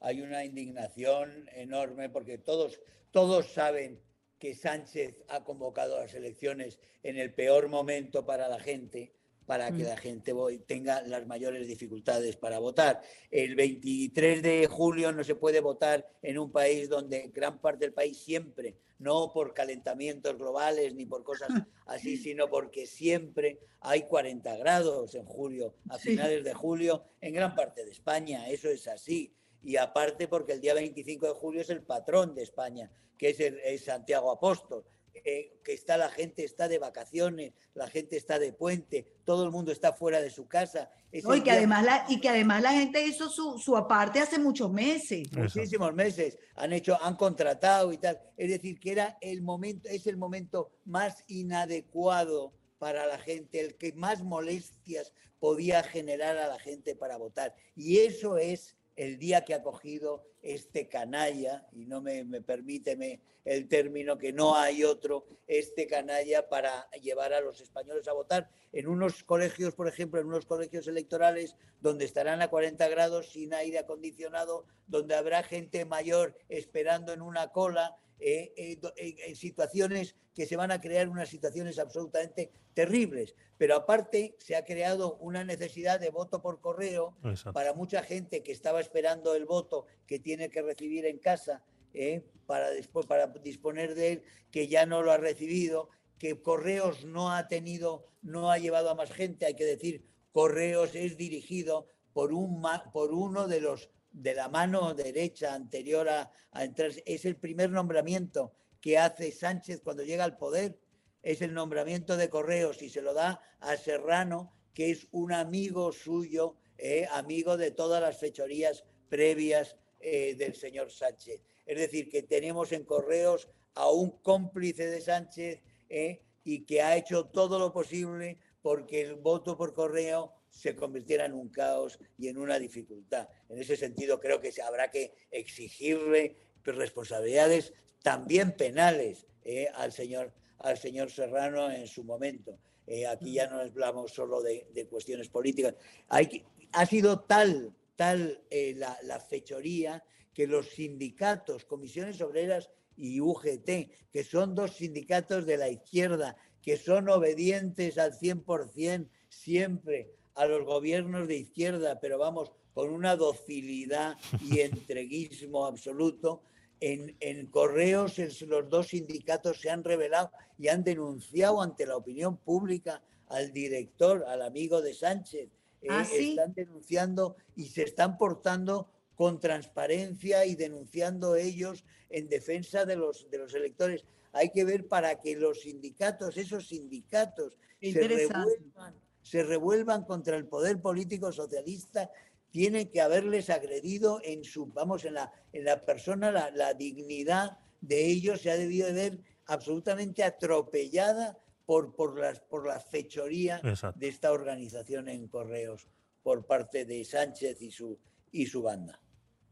hay 0.00 0.20
una 0.20 0.44
indignación 0.44 1.48
enorme 1.54 2.10
porque 2.10 2.36
todos, 2.36 2.80
todos 3.10 3.46
saben 3.52 4.00
que 4.38 4.54
Sánchez 4.54 5.22
ha 5.28 5.44
convocado 5.44 5.98
las 6.00 6.12
elecciones 6.14 6.80
en 7.04 7.16
el 7.16 7.32
peor 7.32 7.68
momento 7.68 8.26
para 8.26 8.48
la 8.48 8.58
gente, 8.58 9.12
para 9.52 9.70
que 9.70 9.82
la 9.82 9.98
gente 9.98 10.34
tenga 10.66 11.02
las 11.02 11.26
mayores 11.26 11.68
dificultades 11.68 12.36
para 12.36 12.58
votar. 12.58 13.02
El 13.30 13.54
23 13.54 14.42
de 14.42 14.66
julio 14.66 15.12
no 15.12 15.22
se 15.22 15.34
puede 15.34 15.60
votar 15.60 16.08
en 16.22 16.38
un 16.38 16.50
país 16.50 16.88
donde 16.88 17.30
gran 17.34 17.60
parte 17.60 17.84
del 17.84 17.92
país 17.92 18.16
siempre, 18.16 18.78
no 18.98 19.30
por 19.30 19.52
calentamientos 19.52 20.38
globales 20.38 20.94
ni 20.94 21.04
por 21.04 21.22
cosas 21.22 21.50
así, 21.84 22.16
sino 22.16 22.48
porque 22.48 22.86
siempre 22.86 23.58
hay 23.80 24.04
40 24.04 24.56
grados 24.56 25.14
en 25.16 25.26
julio, 25.26 25.74
a 25.90 25.98
finales 25.98 26.44
de 26.44 26.54
julio, 26.54 27.04
en 27.20 27.34
gran 27.34 27.54
parte 27.54 27.84
de 27.84 27.90
España. 27.90 28.48
Eso 28.48 28.70
es 28.70 28.88
así. 28.88 29.34
Y 29.62 29.76
aparte 29.76 30.28
porque 30.28 30.54
el 30.54 30.62
día 30.62 30.72
25 30.72 31.26
de 31.26 31.34
julio 31.34 31.60
es 31.60 31.68
el 31.68 31.82
patrón 31.82 32.34
de 32.34 32.44
España, 32.44 32.90
que 33.18 33.28
es, 33.28 33.40
el, 33.40 33.58
es 33.58 33.84
Santiago 33.84 34.30
Apóstol 34.30 34.82
eh, 35.14 35.60
que 35.62 35.72
está 35.72 35.96
la 35.96 36.08
gente 36.10 36.44
está 36.44 36.68
de 36.68 36.78
vacaciones, 36.78 37.52
la 37.74 37.86
gente 37.86 38.16
está 38.16 38.38
de 38.38 38.52
puente, 38.52 39.06
todo 39.24 39.44
el 39.44 39.50
mundo 39.50 39.70
está 39.70 39.92
fuera 39.92 40.20
de 40.20 40.30
su 40.30 40.46
casa. 40.46 40.90
No, 41.22 41.34
y, 41.34 41.42
que 41.42 41.50
además 41.50 41.84
la, 41.84 42.06
y 42.08 42.20
que 42.20 42.28
además 42.28 42.62
la 42.62 42.72
gente 42.72 43.04
hizo 43.04 43.28
su, 43.28 43.58
su 43.58 43.76
aparte 43.76 44.20
hace 44.20 44.38
muchos 44.38 44.72
meses. 44.72 45.30
Muchísimos 45.32 45.94
meses. 45.94 46.38
Han 46.54 46.72
hecho, 46.72 46.98
han 47.02 47.16
contratado 47.16 47.92
y 47.92 47.98
tal. 47.98 48.20
Es 48.36 48.50
decir, 48.50 48.80
que 48.80 48.92
era 48.92 49.18
el 49.20 49.42
momento, 49.42 49.88
es 49.88 50.06
el 50.06 50.16
momento 50.16 50.72
más 50.84 51.24
inadecuado 51.28 52.52
para 52.78 53.06
la 53.06 53.18
gente, 53.18 53.60
el 53.60 53.76
que 53.76 53.92
más 53.92 54.22
molestias 54.22 55.12
podía 55.38 55.82
generar 55.82 56.36
a 56.36 56.48
la 56.48 56.58
gente 56.58 56.96
para 56.96 57.16
votar. 57.16 57.54
Y 57.76 57.98
eso 57.98 58.38
es 58.38 58.76
el 58.96 59.18
día 59.18 59.44
que 59.44 59.54
ha 59.54 59.62
cogido 59.62 60.24
este 60.42 60.88
canalla, 60.88 61.66
y 61.72 61.86
no 61.86 62.00
me, 62.00 62.24
me 62.24 62.42
permíteme 62.42 63.20
el 63.44 63.68
término 63.68 64.18
que 64.18 64.32
no 64.32 64.56
hay 64.56 64.84
otro, 64.84 65.24
este 65.46 65.86
canalla 65.86 66.48
para 66.48 66.88
llevar 67.02 67.32
a 67.32 67.40
los 67.40 67.60
españoles 67.60 68.06
a 68.08 68.12
votar 68.12 68.50
en 68.72 68.86
unos 68.86 69.24
colegios, 69.24 69.74
por 69.74 69.88
ejemplo, 69.88 70.20
en 70.20 70.26
unos 70.26 70.46
colegios 70.46 70.86
electorales 70.86 71.56
donde 71.80 72.04
estarán 72.04 72.42
a 72.42 72.48
40 72.48 72.88
grados 72.88 73.32
sin 73.32 73.54
aire 73.54 73.78
acondicionado, 73.78 74.64
donde 74.86 75.14
habrá 75.14 75.42
gente 75.42 75.84
mayor 75.84 76.36
esperando 76.48 77.12
en 77.12 77.22
una 77.22 77.48
cola, 77.48 77.96
eh, 78.24 78.52
eh, 78.56 79.16
en 79.26 79.34
situaciones 79.34 80.14
que 80.32 80.46
se 80.46 80.54
van 80.54 80.70
a 80.70 80.80
crear 80.80 81.08
unas 81.08 81.28
situaciones 81.28 81.80
absolutamente 81.80 82.52
terribles. 82.72 83.34
Pero 83.58 83.74
aparte 83.74 84.36
se 84.38 84.54
ha 84.54 84.64
creado 84.64 85.16
una 85.16 85.42
necesidad 85.42 85.98
de 85.98 86.10
voto 86.10 86.40
por 86.40 86.60
correo 86.60 87.16
para 87.52 87.74
mucha 87.74 88.04
gente 88.04 88.44
que 88.44 88.52
estaba 88.52 88.80
esperando 88.80 89.34
el 89.34 89.44
voto 89.44 89.86
que 90.06 90.20
tiene 90.20 90.50
que 90.50 90.62
recibir 90.62 91.04
en 91.04 91.18
casa 91.18 91.64
¿eh? 91.94 92.24
para, 92.46 92.70
después, 92.70 93.06
para 93.06 93.26
disponer 93.26 93.96
de 93.96 94.12
él, 94.12 94.22
que 94.52 94.68
ya 94.68 94.86
no 94.86 95.02
lo 95.02 95.10
ha 95.10 95.16
recibido, 95.16 95.88
que 96.18 96.40
Correos 96.40 97.04
no 97.04 97.32
ha 97.32 97.48
tenido, 97.48 98.06
no 98.22 98.52
ha 98.52 98.58
llevado 98.58 98.90
a 98.90 98.94
más 98.94 99.10
gente, 99.10 99.46
hay 99.46 99.54
que 99.54 99.64
decir, 99.64 100.04
Correos 100.30 100.94
es 100.94 101.16
dirigido 101.16 101.88
por, 102.12 102.32
un, 102.32 102.62
por 102.92 103.12
uno 103.12 103.48
de 103.48 103.60
los 103.60 103.90
de 104.12 104.34
la 104.34 104.48
mano 104.48 104.94
derecha 104.94 105.54
anterior 105.54 106.08
a, 106.08 106.30
entrar. 106.54 106.92
Es 107.06 107.24
el 107.24 107.36
primer 107.36 107.70
nombramiento 107.70 108.52
que 108.80 108.98
hace 108.98 109.32
Sánchez 109.32 109.80
cuando 109.82 110.04
llega 110.04 110.24
al 110.24 110.36
poder. 110.36 110.78
Es 111.22 111.40
el 111.40 111.54
nombramiento 111.54 112.16
de 112.16 112.28
Correos 112.28 112.82
y 112.82 112.90
se 112.90 113.02
lo 113.02 113.14
da 113.14 113.40
a 113.60 113.76
Serrano, 113.76 114.52
que 114.74 114.90
es 114.90 115.06
un 115.12 115.32
amigo 115.32 115.92
suyo, 115.92 116.56
eh, 116.78 117.06
amigo 117.12 117.56
de 117.56 117.70
todas 117.70 118.02
las 118.02 118.18
fechorías 118.18 118.84
previas 119.08 119.76
eh, 120.00 120.34
del 120.36 120.54
señor 120.54 120.90
Sánchez. 120.90 121.42
Es 121.64 121.78
decir, 121.78 122.08
que 122.08 122.22
tenemos 122.22 122.72
en 122.72 122.84
Correos 122.84 123.48
a 123.74 123.90
un 123.90 124.10
cómplice 124.22 124.86
de 124.86 125.00
Sánchez 125.00 125.62
eh, 125.88 126.22
y 126.44 126.64
que 126.64 126.82
ha 126.82 126.96
hecho 126.96 127.26
todo 127.26 127.58
lo 127.58 127.72
posible 127.72 128.38
porque 128.62 129.02
el 129.02 129.14
voto 129.14 129.56
por 129.56 129.74
correo 129.74 130.32
se 130.52 130.76
convirtiera 130.76 131.24
en 131.24 131.32
un 131.32 131.48
caos 131.48 131.98
y 132.18 132.28
en 132.28 132.36
una 132.36 132.58
dificultad. 132.58 133.28
En 133.48 133.58
ese 133.58 133.76
sentido, 133.76 134.20
creo 134.20 134.40
que 134.40 134.52
habrá 134.62 134.90
que 134.90 135.14
exigirle 135.30 136.36
responsabilidades 136.62 137.72
también 138.02 138.52
penales 138.52 139.26
eh, 139.44 139.68
al, 139.74 139.92
señor, 139.92 140.32
al 140.58 140.78
señor 140.78 141.10
Serrano 141.10 141.70
en 141.70 141.88
su 141.88 142.04
momento. 142.04 142.58
Eh, 142.86 143.06
aquí 143.06 143.32
ya 143.34 143.48
no 143.48 143.60
hablamos 143.60 144.12
solo 144.12 144.42
de, 144.42 144.86
cuestiones 144.90 145.28
políticas. 145.28 145.74
Ha 146.08 146.86
sido 146.86 147.20
tal, 147.20 147.74
tal 147.96 148.42
eh, 148.50 148.74
la 148.74 149.20
fechoría 149.20 150.04
que 150.34 150.46
los 150.46 150.70
sindicatos, 150.70 151.64
comisiones 151.64 152.20
obreras 152.20 152.70
y 152.96 153.20
UGT, 153.20 154.10
que 154.12 154.24
son 154.24 154.54
dos 154.54 154.76
sindicatos 154.76 155.46
de 155.46 155.56
la 155.56 155.68
izquierda, 155.68 156.36
que 156.60 156.76
son 156.76 157.08
obedientes 157.08 157.98
al 157.98 158.12
100% 158.12 159.08
siempre 159.28 160.12
a 160.34 160.46
los 160.46 160.64
gobiernos 160.64 161.28
de 161.28 161.36
izquierda, 161.36 162.00
pero 162.00 162.18
vamos, 162.18 162.52
con 162.74 162.90
una 162.90 163.16
docilidad 163.16 164.16
y 164.40 164.60
entreguismo 164.60 165.66
absoluto. 165.66 166.42
En, 166.80 167.16
en 167.20 167.46
correos 167.46 168.18
los 168.42 168.68
dos 168.68 168.88
sindicatos 168.88 169.60
se 169.60 169.70
han 169.70 169.84
revelado 169.84 170.32
y 170.58 170.66
han 170.66 170.82
denunciado 170.82 171.62
ante 171.62 171.86
la 171.86 171.96
opinión 171.96 172.36
pública 172.36 173.04
al 173.28 173.52
director, 173.52 174.24
al 174.26 174.42
amigo 174.42 174.82
de 174.82 174.92
Sánchez. 174.92 175.48
Eh, 175.80 175.88
¿Ah, 175.88 176.04
están 176.12 176.54
denunciando 176.54 177.36
y 177.54 177.66
se 177.66 177.82
están 177.82 178.18
portando 178.18 178.88
con 179.14 179.40
transparencia 179.40 180.44
y 180.46 180.54
denunciando 180.54 181.36
ellos 181.36 181.84
en 182.10 182.28
defensa 182.28 182.84
de 182.84 182.96
los, 182.96 183.28
de 183.30 183.38
los 183.38 183.54
electores. 183.54 184.04
Hay 184.32 184.50
que 184.50 184.64
ver 184.64 184.88
para 184.88 185.20
que 185.20 185.36
los 185.36 185.62
sindicatos, 185.62 186.36
esos 186.36 186.68
sindicatos, 186.68 187.52
se 187.80 188.08
revuelvan 188.08 188.94
se 189.22 189.42
revuelvan 189.42 190.04
contra 190.04 190.36
el 190.36 190.46
poder 190.46 190.80
político 190.80 191.32
socialista, 191.32 192.10
tiene 192.50 192.90
que 192.90 193.00
haberles 193.00 193.48
agredido 193.48 194.20
en 194.22 194.44
su, 194.44 194.66
vamos, 194.66 195.04
en 195.04 195.14
la, 195.14 195.32
en 195.52 195.64
la 195.64 195.84
persona, 195.84 196.30
la, 196.30 196.74
dignidad 196.74 197.58
de 197.80 198.06
ellos 198.06 198.42
se 198.42 198.50
ha 198.50 198.56
debido 198.56 198.86
de 198.88 198.92
ver 198.92 199.20
absolutamente 199.46 200.22
atropellada 200.22 201.38
por, 201.64 201.94
por, 201.94 202.18
las, 202.18 202.40
por 202.40 202.66
la 202.66 202.78
fechoría 202.78 203.60
de 203.94 204.08
esta 204.08 204.32
organización 204.32 205.08
en 205.08 205.28
correos 205.28 205.88
por 206.22 206.44
parte 206.46 206.84
de 206.84 207.04
Sánchez 207.04 207.62
y 207.62 207.70
su, 207.70 207.98
y 208.30 208.46
su 208.46 208.62
banda. 208.62 209.00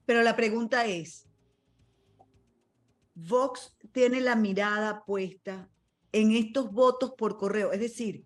Pero 0.04 0.22
la 0.22 0.36
pregunta 0.36 0.86
es, 0.86 1.26
Vox 3.14 3.76
tiene 3.92 4.20
la 4.20 4.36
mirada 4.36 5.04
puesta 5.04 5.70
en 6.12 6.32
estos 6.32 6.70
votos 6.72 7.12
por 7.16 7.38
correo, 7.38 7.72
es 7.72 7.80
decir, 7.80 8.24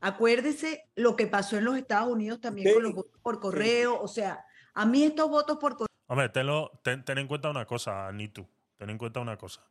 Acuérdese 0.00 0.88
lo 0.96 1.14
que 1.16 1.26
pasó 1.26 1.58
en 1.58 1.64
los 1.64 1.76
Estados 1.76 2.10
Unidos 2.10 2.40
también 2.40 2.72
con 2.72 2.82
los 2.82 2.94
votos 2.94 3.20
por 3.22 3.40
correo. 3.40 4.00
O 4.00 4.08
sea, 4.08 4.44
a 4.74 4.86
mí 4.86 5.04
estos 5.04 5.28
votos 5.28 5.58
por 5.58 5.72
correo. 5.76 5.86
Hombre, 6.06 6.28
ten, 6.28 7.18
en 7.18 7.26
cuenta 7.28 7.50
una 7.50 7.66
cosa, 7.66 8.10
Nitu. 8.12 8.46
Ten 8.76 8.90
en 8.90 8.98
cuenta 8.98 9.20
una 9.20 9.36
cosa. 9.36 9.62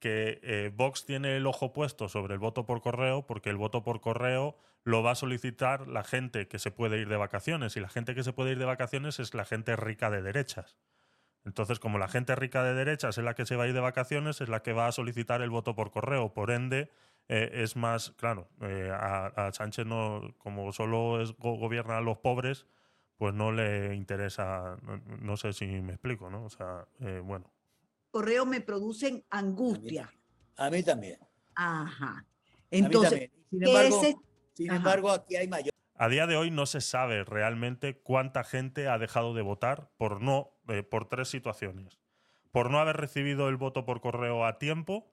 Que 0.00 0.40
eh, 0.42 0.72
Vox 0.74 1.06
tiene 1.06 1.36
el 1.36 1.46
ojo 1.46 1.72
puesto 1.72 2.08
sobre 2.08 2.34
el 2.34 2.40
voto 2.40 2.66
por 2.66 2.82
correo 2.82 3.26
porque 3.26 3.50
el 3.50 3.56
voto 3.56 3.82
por 3.82 4.00
correo 4.00 4.56
lo 4.84 5.02
va 5.02 5.12
a 5.12 5.14
solicitar 5.14 5.88
la 5.88 6.04
gente 6.04 6.48
que 6.48 6.58
se 6.58 6.70
puede 6.70 6.98
ir 6.98 7.08
de 7.08 7.16
vacaciones. 7.16 7.76
Y 7.76 7.80
la 7.80 7.88
gente 7.88 8.14
que 8.14 8.24
se 8.24 8.32
puede 8.32 8.52
ir 8.52 8.58
de 8.58 8.64
vacaciones 8.64 9.20
es 9.20 9.34
la 9.34 9.44
gente 9.44 9.76
rica 9.76 10.10
de 10.10 10.22
derechas. 10.22 10.76
Entonces, 11.44 11.78
como 11.78 11.98
la 11.98 12.08
gente 12.08 12.34
rica 12.36 12.62
de 12.62 12.74
derechas 12.74 13.16
es 13.16 13.24
la 13.24 13.34
que 13.34 13.46
se 13.46 13.56
va 13.56 13.64
a 13.64 13.68
ir 13.68 13.74
de 13.74 13.80
vacaciones, 13.80 14.40
es 14.40 14.48
la 14.48 14.62
que 14.62 14.72
va 14.72 14.86
a 14.86 14.92
solicitar 14.92 15.40
el 15.40 15.50
voto 15.50 15.74
por 15.74 15.90
correo. 15.90 16.34
Por 16.34 16.50
ende, 16.50 16.90
eh, 17.28 17.62
es 17.62 17.76
más, 17.76 18.12
claro, 18.12 18.48
eh, 18.62 18.90
a, 18.90 19.50
Sánchez 19.52 19.84
no, 19.84 20.34
como 20.38 20.72
solo 20.72 21.20
es, 21.20 21.32
gobierna 21.36 21.98
a 21.98 22.00
los 22.00 22.18
pobres, 22.18 22.66
pues 23.18 23.34
no 23.34 23.52
le 23.52 23.94
interesa, 23.94 24.78
no, 25.20 25.36
sé 25.36 25.52
si 25.52 25.66
me 25.66 25.92
explico, 25.92 26.30
¿no? 26.30 26.44
O 26.44 26.50
sea, 26.50 26.86
eh, 27.00 27.20
bueno. 27.22 27.52
Correo 28.10 28.46
me 28.46 28.62
producen 28.62 29.24
angustia. 29.28 30.10
A 30.56 30.70
mí 30.70 30.82
también. 30.82 31.18
Ajá. 31.54 32.24
Entonces, 32.70 33.30
sin 33.50 33.66
embargo, 33.66 34.02
sin 34.54 34.72
embargo 34.72 35.10
aquí 35.10 35.36
hay 35.36 35.48
mayor. 35.48 35.74
A 35.94 36.08
día 36.08 36.26
de 36.26 36.36
hoy 36.36 36.50
no 36.50 36.64
se 36.64 36.80
sabe 36.80 37.24
realmente 37.24 37.98
cuánta 37.98 38.44
gente 38.44 38.88
ha 38.88 38.98
dejado 38.98 39.34
de 39.34 39.42
votar 39.42 39.90
por 39.98 40.22
no, 40.22 40.52
por 40.90 41.08
tres 41.08 41.28
situaciones. 41.28 41.98
Por 42.52 42.70
no 42.70 42.78
haber 42.78 42.96
recibido 42.96 43.48
el 43.48 43.56
voto 43.56 43.84
por 43.84 44.00
correo 44.00 44.46
a 44.46 44.58
tiempo, 44.58 45.12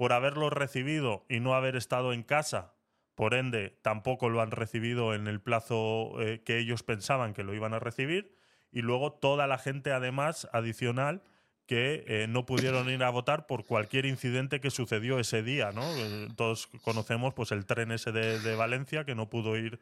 por 0.00 0.14
haberlo 0.14 0.48
recibido 0.48 1.26
y 1.28 1.40
no 1.40 1.54
haber 1.54 1.76
estado 1.76 2.14
en 2.14 2.22
casa, 2.22 2.72
por 3.14 3.34
ende 3.34 3.78
tampoco 3.82 4.30
lo 4.30 4.40
han 4.40 4.50
recibido 4.50 5.12
en 5.12 5.26
el 5.26 5.42
plazo 5.42 6.14
eh, 6.22 6.40
que 6.42 6.56
ellos 6.56 6.82
pensaban 6.82 7.34
que 7.34 7.44
lo 7.44 7.52
iban 7.52 7.74
a 7.74 7.80
recibir, 7.80 8.34
y 8.72 8.80
luego 8.80 9.12
toda 9.12 9.46
la 9.46 9.58
gente 9.58 9.92
además 9.92 10.48
adicional 10.54 11.22
que 11.66 12.04
eh, 12.06 12.26
no 12.30 12.46
pudieron 12.46 12.88
ir 12.88 13.04
a 13.04 13.10
votar 13.10 13.46
por 13.46 13.66
cualquier 13.66 14.06
incidente 14.06 14.58
que 14.58 14.70
sucedió 14.70 15.18
ese 15.18 15.42
día, 15.42 15.70
¿no? 15.72 15.82
Eh, 15.82 16.28
todos 16.34 16.68
conocemos 16.82 17.34
pues 17.34 17.52
el 17.52 17.66
tren 17.66 17.92
ese 17.92 18.10
de, 18.10 18.56
Valencia 18.56 19.04
que 19.04 19.14
no 19.14 19.28
pudo 19.28 19.58
ir 19.58 19.80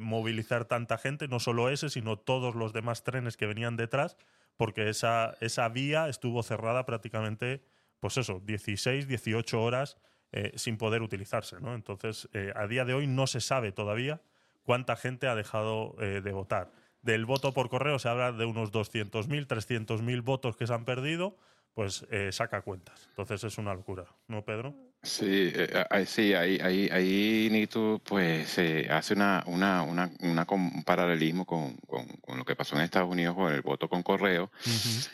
movilizar 0.00 0.64
tanta 0.64 0.98
gente, 0.98 1.28
no 1.28 1.38
solo 1.38 1.68
ese, 1.68 1.90
sino 1.90 2.18
todos 2.18 2.56
los 2.56 2.72
demás 2.72 3.04
trenes 3.04 3.36
que 3.36 3.46
venían 3.46 3.76
detrás, 3.76 4.16
porque 4.56 4.88
esa, 4.88 5.36
esa 5.40 5.68
vía 5.68 6.08
estuvo 6.08 6.42
cerrada 6.42 6.86
prácticamente 6.86 7.62
pues 8.02 8.16
eso, 8.16 8.42
16, 8.44 9.06
18 9.06 9.62
horas 9.62 9.96
eh, 10.32 10.50
sin 10.56 10.76
poder 10.76 11.02
utilizarse. 11.02 11.60
¿no? 11.60 11.72
Entonces, 11.76 12.28
eh, 12.32 12.52
a 12.56 12.66
día 12.66 12.84
de 12.84 12.94
hoy 12.94 13.06
no 13.06 13.28
se 13.28 13.40
sabe 13.40 13.70
todavía 13.70 14.20
cuánta 14.64 14.96
gente 14.96 15.28
ha 15.28 15.36
dejado 15.36 15.94
eh, 16.00 16.20
de 16.20 16.32
votar. 16.32 16.72
Del 17.02 17.26
voto 17.26 17.54
por 17.54 17.68
correo 17.68 18.00
se 18.00 18.08
habla 18.08 18.32
de 18.32 18.44
unos 18.44 18.72
200.000, 18.72 19.46
300.000 19.46 20.22
votos 20.24 20.56
que 20.56 20.66
se 20.66 20.74
han 20.74 20.84
perdido, 20.84 21.36
pues 21.74 22.04
saca 22.30 22.62
cuentas. 22.62 23.06
Entonces 23.10 23.44
es 23.44 23.58
una 23.58 23.72
locura, 23.72 24.06
¿no, 24.26 24.44
Pedro? 24.44 24.74
Sí, 25.04 25.50
eh, 25.52 26.06
sí, 26.06 26.32
ahí, 26.32 26.60
ahí, 26.62 26.88
ahí 26.92 27.48
Nito 27.50 28.00
pues 28.04 28.56
hace 28.88 29.14
una, 29.14 29.42
una, 29.48 29.82
una, 29.82 30.46
un 30.48 30.84
paralelismo 30.84 31.44
con, 31.44 31.76
con, 31.88 32.38
lo 32.38 32.44
que 32.44 32.54
pasó 32.54 32.76
en 32.76 32.82
Estados 32.82 33.10
Unidos 33.10 33.34
con 33.34 33.52
el 33.52 33.62
voto 33.62 33.88
con 33.88 34.04
correo, 34.04 34.52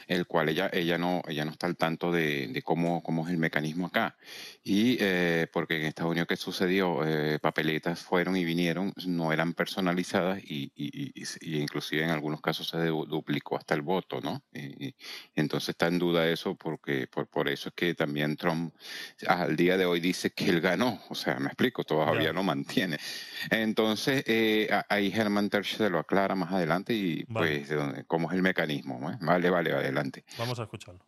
el 0.07 0.26
cual 0.26 0.51
ella, 0.51 0.68
ella 0.74 0.99
no, 0.99 1.22
ella 1.26 1.47
no 1.47 1.53
está 1.53 1.66
al 1.66 1.78
tanto 1.78 2.12
de, 2.12 2.49
de 2.49 2.61
cómo, 2.61 3.03
cómo 3.03 3.24
es 3.26 3.32
el 3.32 3.39
mecanismo 3.39 3.86
acá. 3.86 4.18
Y 4.62 4.99
eh, 5.01 5.47
porque 5.51 5.76
en 5.76 5.86
Estados 5.86 6.11
Unidos, 6.11 6.28
¿qué 6.28 6.36
sucedió? 6.36 7.01
Eh, 7.07 7.39
papeletas 7.39 8.01
fueron 8.01 8.36
y 8.36 8.45
vinieron, 8.45 8.93
no 9.07 9.32
eran 9.32 9.55
personalizadas 9.55 10.43
y, 10.45 10.70
y, 10.76 11.14
y, 11.16 11.59
inclusive 11.59 12.05
en 12.05 12.11
algunos 12.11 12.43
casos 12.43 12.68
se 12.68 12.76
duplicó 12.89 13.57
hasta 13.57 13.74
el 13.74 13.80
voto, 13.80 14.20
¿no? 14.20 14.43
Y, 14.53 14.95
entonces 15.34 15.70
está 15.70 15.86
en 15.86 15.99
duda 15.99 16.28
eso 16.28 16.57
porque 16.57 17.07
por, 17.07 17.26
por 17.28 17.49
eso 17.49 17.70
es 17.70 17.74
que 17.74 17.95
también 17.95 18.36
Trump 18.36 18.74
al 19.26 19.57
día 19.57 19.78
de 19.79 19.87
hoy 19.87 20.01
dice 20.01 20.31
que 20.31 20.51
él 20.51 20.61
ganó, 20.61 21.01
o 21.09 21.14
sea, 21.14 21.39
me 21.39 21.47
explico, 21.47 21.85
todavía 21.85 22.33
no 22.33 22.43
mantiene. 22.43 22.99
Entonces, 23.51 24.24
eh, 24.26 24.68
ahí 24.89 25.11
Germán 25.11 25.49
Terch 25.49 25.76
se 25.76 25.89
lo 25.89 25.99
aclara 25.99 26.35
más 26.35 26.53
adelante 26.53 26.93
y 26.93 27.24
pues 27.24 27.70
cómo 28.07 28.31
es 28.31 28.37
el 28.37 28.43
mecanismo. 28.43 29.01
Vale, 29.20 29.49
vale, 29.49 29.72
adelante. 29.72 30.24
Vamos 30.37 30.59
a 30.61 30.64
escucharlo. 30.64 31.08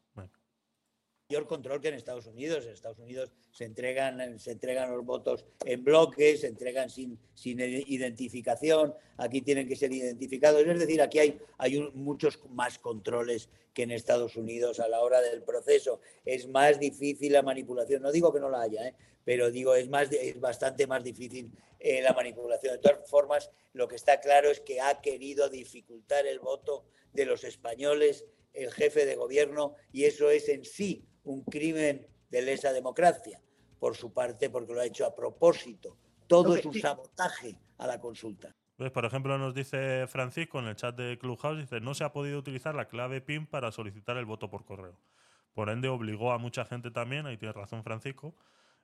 Mayor 1.31 1.47
control 1.47 1.81
que 1.81 1.89
en 1.89 1.95
Estados 1.95 2.27
Unidos. 2.27 2.67
En 2.67 2.73
Estados 2.73 2.99
Unidos 2.99 3.31
se 3.53 3.65
entregan, 3.65 4.37
se 4.41 4.51
entregan 4.51 4.91
los 4.91 5.05
votos 5.05 5.45
en 5.65 5.85
bloques, 5.85 6.41
se 6.41 6.49
entregan 6.49 6.91
sin, 6.91 7.21
sin 7.35 7.61
identificación, 7.61 8.93
aquí 9.17 9.41
tienen 9.41 9.69
que 9.69 9.77
ser 9.77 9.93
identificados. 9.93 10.67
Es 10.67 10.81
decir, 10.81 11.01
aquí 11.01 11.21
hay, 11.21 11.39
hay 11.57 11.89
muchos 11.95 12.41
más 12.51 12.81
controles 12.81 13.49
que 13.73 13.85
en 13.85 13.93
Estados 13.93 14.35
Unidos 14.35 14.81
a 14.81 14.89
la 14.89 15.03
hora 15.03 15.21
del 15.21 15.45
proceso. 15.45 16.01
Es 16.25 16.49
más 16.49 16.81
difícil 16.81 17.33
la 17.33 17.43
manipulación. 17.43 18.03
No 18.03 18.11
digo 18.11 18.33
que 18.33 18.41
no 18.41 18.51
la 18.51 18.63
haya, 18.63 18.89
¿eh? 18.89 18.95
pero 19.25 19.53
digo, 19.53 19.77
es, 19.77 19.89
más, 19.89 20.11
es 20.11 20.41
bastante 20.41 20.89
más 20.89 21.05
difícil 21.05 21.53
eh, 21.79 22.03
la 22.03 22.13
manipulación. 22.13 22.75
De 22.75 22.79
todas 22.81 23.09
formas, 23.09 23.53
lo 23.73 23.87
que 23.87 23.95
está 23.95 24.19
claro 24.19 24.51
es 24.51 24.59
que 24.59 24.81
ha 24.81 25.01
querido 25.01 25.49
dificultar 25.49 26.27
el 26.27 26.41
voto 26.41 26.87
de 27.13 27.25
los 27.25 27.45
españoles 27.45 28.25
el 28.53 28.73
jefe 28.73 29.07
de 29.07 29.15
gobierno 29.15 29.77
y 29.93 30.07
eso 30.07 30.29
es 30.29 30.49
en 30.49 30.65
sí 30.65 31.05
un 31.31 31.43
crimen 31.45 32.07
de 32.31 32.43
lesa 32.43 32.73
democracia, 32.73 33.41
por 33.79 33.97
su 33.97 34.13
parte, 34.13 34.51
porque 34.51 34.75
lo 34.75 34.81
ha 34.81 34.85
hecho 34.85 35.07
a 35.07 35.15
propósito. 35.15 35.97
Todo 36.27 36.55
es 36.55 36.65
un 36.65 36.75
sabotaje 36.75 37.57
a 37.79 37.87
la 37.87 38.01
consulta. 38.01 38.55
Pues, 38.77 38.93
por 38.93 39.05
ejemplo, 39.05 39.37
nos 39.37 39.55
dice 39.55 40.07
Francisco 40.07 40.59
en 40.59 40.67
el 40.67 40.77
chat 40.77 40.97
de 40.97 41.19
Clubhouse, 41.19 41.59
dice, 41.59 41.81
no 41.81 41.95
se 41.95 42.05
ha 42.05 42.13
podido 42.13 42.39
utilizar 42.39 42.75
la 42.75 42.87
clave 42.87 43.21
PIN 43.21 43.47
para 43.47 43.73
solicitar 43.73 44.17
el 44.17 44.25
voto 44.25 44.49
por 44.49 44.65
correo. 44.65 44.99
Por 45.53 45.69
ende, 45.69 45.89
obligó 45.89 46.33
a 46.33 46.39
mucha 46.39 46.65
gente 46.65 46.91
también, 46.91 47.27
ahí 47.27 47.37
tiene 47.37 47.53
razón 47.53 47.83
Francisco, 47.83 48.35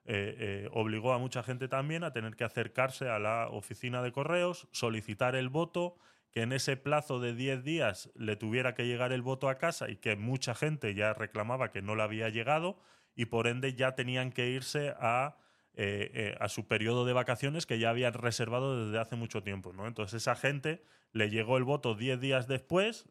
eh, 0.05 0.35
eh, 0.37 0.69
obligó 0.71 1.13
a 1.13 1.17
mucha 1.17 1.41
gente 1.41 1.67
también 1.67 2.03
a 2.03 2.13
tener 2.13 2.35
que 2.35 2.43
acercarse 2.43 3.09
a 3.09 3.19
la 3.19 3.49
oficina 3.49 4.01
de 4.01 4.11
correos, 4.11 4.67
solicitar 4.71 5.35
el 5.35 5.49
voto, 5.49 5.97
que 6.37 6.43
en 6.43 6.53
ese 6.53 6.77
plazo 6.77 7.19
de 7.19 7.33
10 7.33 7.63
días 7.63 8.11
le 8.13 8.35
tuviera 8.35 8.75
que 8.75 8.85
llegar 8.85 9.11
el 9.11 9.23
voto 9.23 9.49
a 9.49 9.57
casa 9.57 9.89
y 9.89 9.95
que 9.95 10.15
mucha 10.15 10.53
gente 10.53 10.93
ya 10.93 11.15
reclamaba 11.15 11.71
que 11.71 11.81
no 11.81 11.95
le 11.95 12.03
había 12.03 12.29
llegado 12.29 12.77
y 13.15 13.25
por 13.25 13.47
ende 13.47 13.73
ya 13.73 13.95
tenían 13.95 14.31
que 14.31 14.51
irse 14.51 14.93
a, 14.99 15.37
eh, 15.73 16.35
a 16.39 16.47
su 16.47 16.67
periodo 16.67 17.05
de 17.05 17.13
vacaciones 17.13 17.65
que 17.65 17.79
ya 17.79 17.89
habían 17.89 18.13
reservado 18.13 18.85
desde 18.85 18.99
hace 18.99 19.15
mucho 19.15 19.41
tiempo. 19.41 19.73
¿no? 19.73 19.87
Entonces 19.87 20.21
esa 20.21 20.35
gente 20.35 20.83
le 21.11 21.31
llegó 21.31 21.57
el 21.57 21.63
voto 21.63 21.95
10 21.95 22.19
días 22.19 22.47
después, 22.47 23.09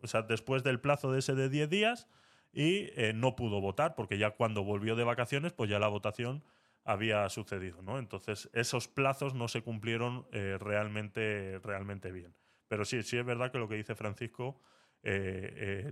o 0.00 0.06
sea, 0.06 0.22
después 0.22 0.62
del 0.62 0.78
plazo 0.78 1.10
de 1.10 1.18
ese 1.18 1.34
de 1.34 1.48
10 1.48 1.68
días 1.68 2.06
y 2.52 2.90
eh, 2.94 3.10
no 3.12 3.34
pudo 3.34 3.60
votar 3.60 3.96
porque 3.96 4.18
ya 4.18 4.30
cuando 4.36 4.62
volvió 4.62 4.94
de 4.94 5.02
vacaciones 5.02 5.52
pues 5.52 5.68
ya 5.68 5.80
la 5.80 5.88
votación 5.88 6.44
había 6.84 7.28
sucedido, 7.28 7.82
¿no? 7.82 7.98
Entonces 7.98 8.50
esos 8.52 8.88
plazos 8.88 9.34
no 9.34 9.48
se 9.48 9.62
cumplieron 9.62 10.26
eh, 10.32 10.56
realmente, 10.58 11.58
realmente 11.62 12.10
bien. 12.10 12.34
Pero 12.68 12.84
sí, 12.84 13.02
sí 13.02 13.18
es 13.18 13.24
verdad 13.24 13.50
que 13.52 13.58
lo 13.58 13.68
que 13.68 13.76
dice 13.76 13.94
Francisco, 13.94 14.60
eh, 15.02 15.90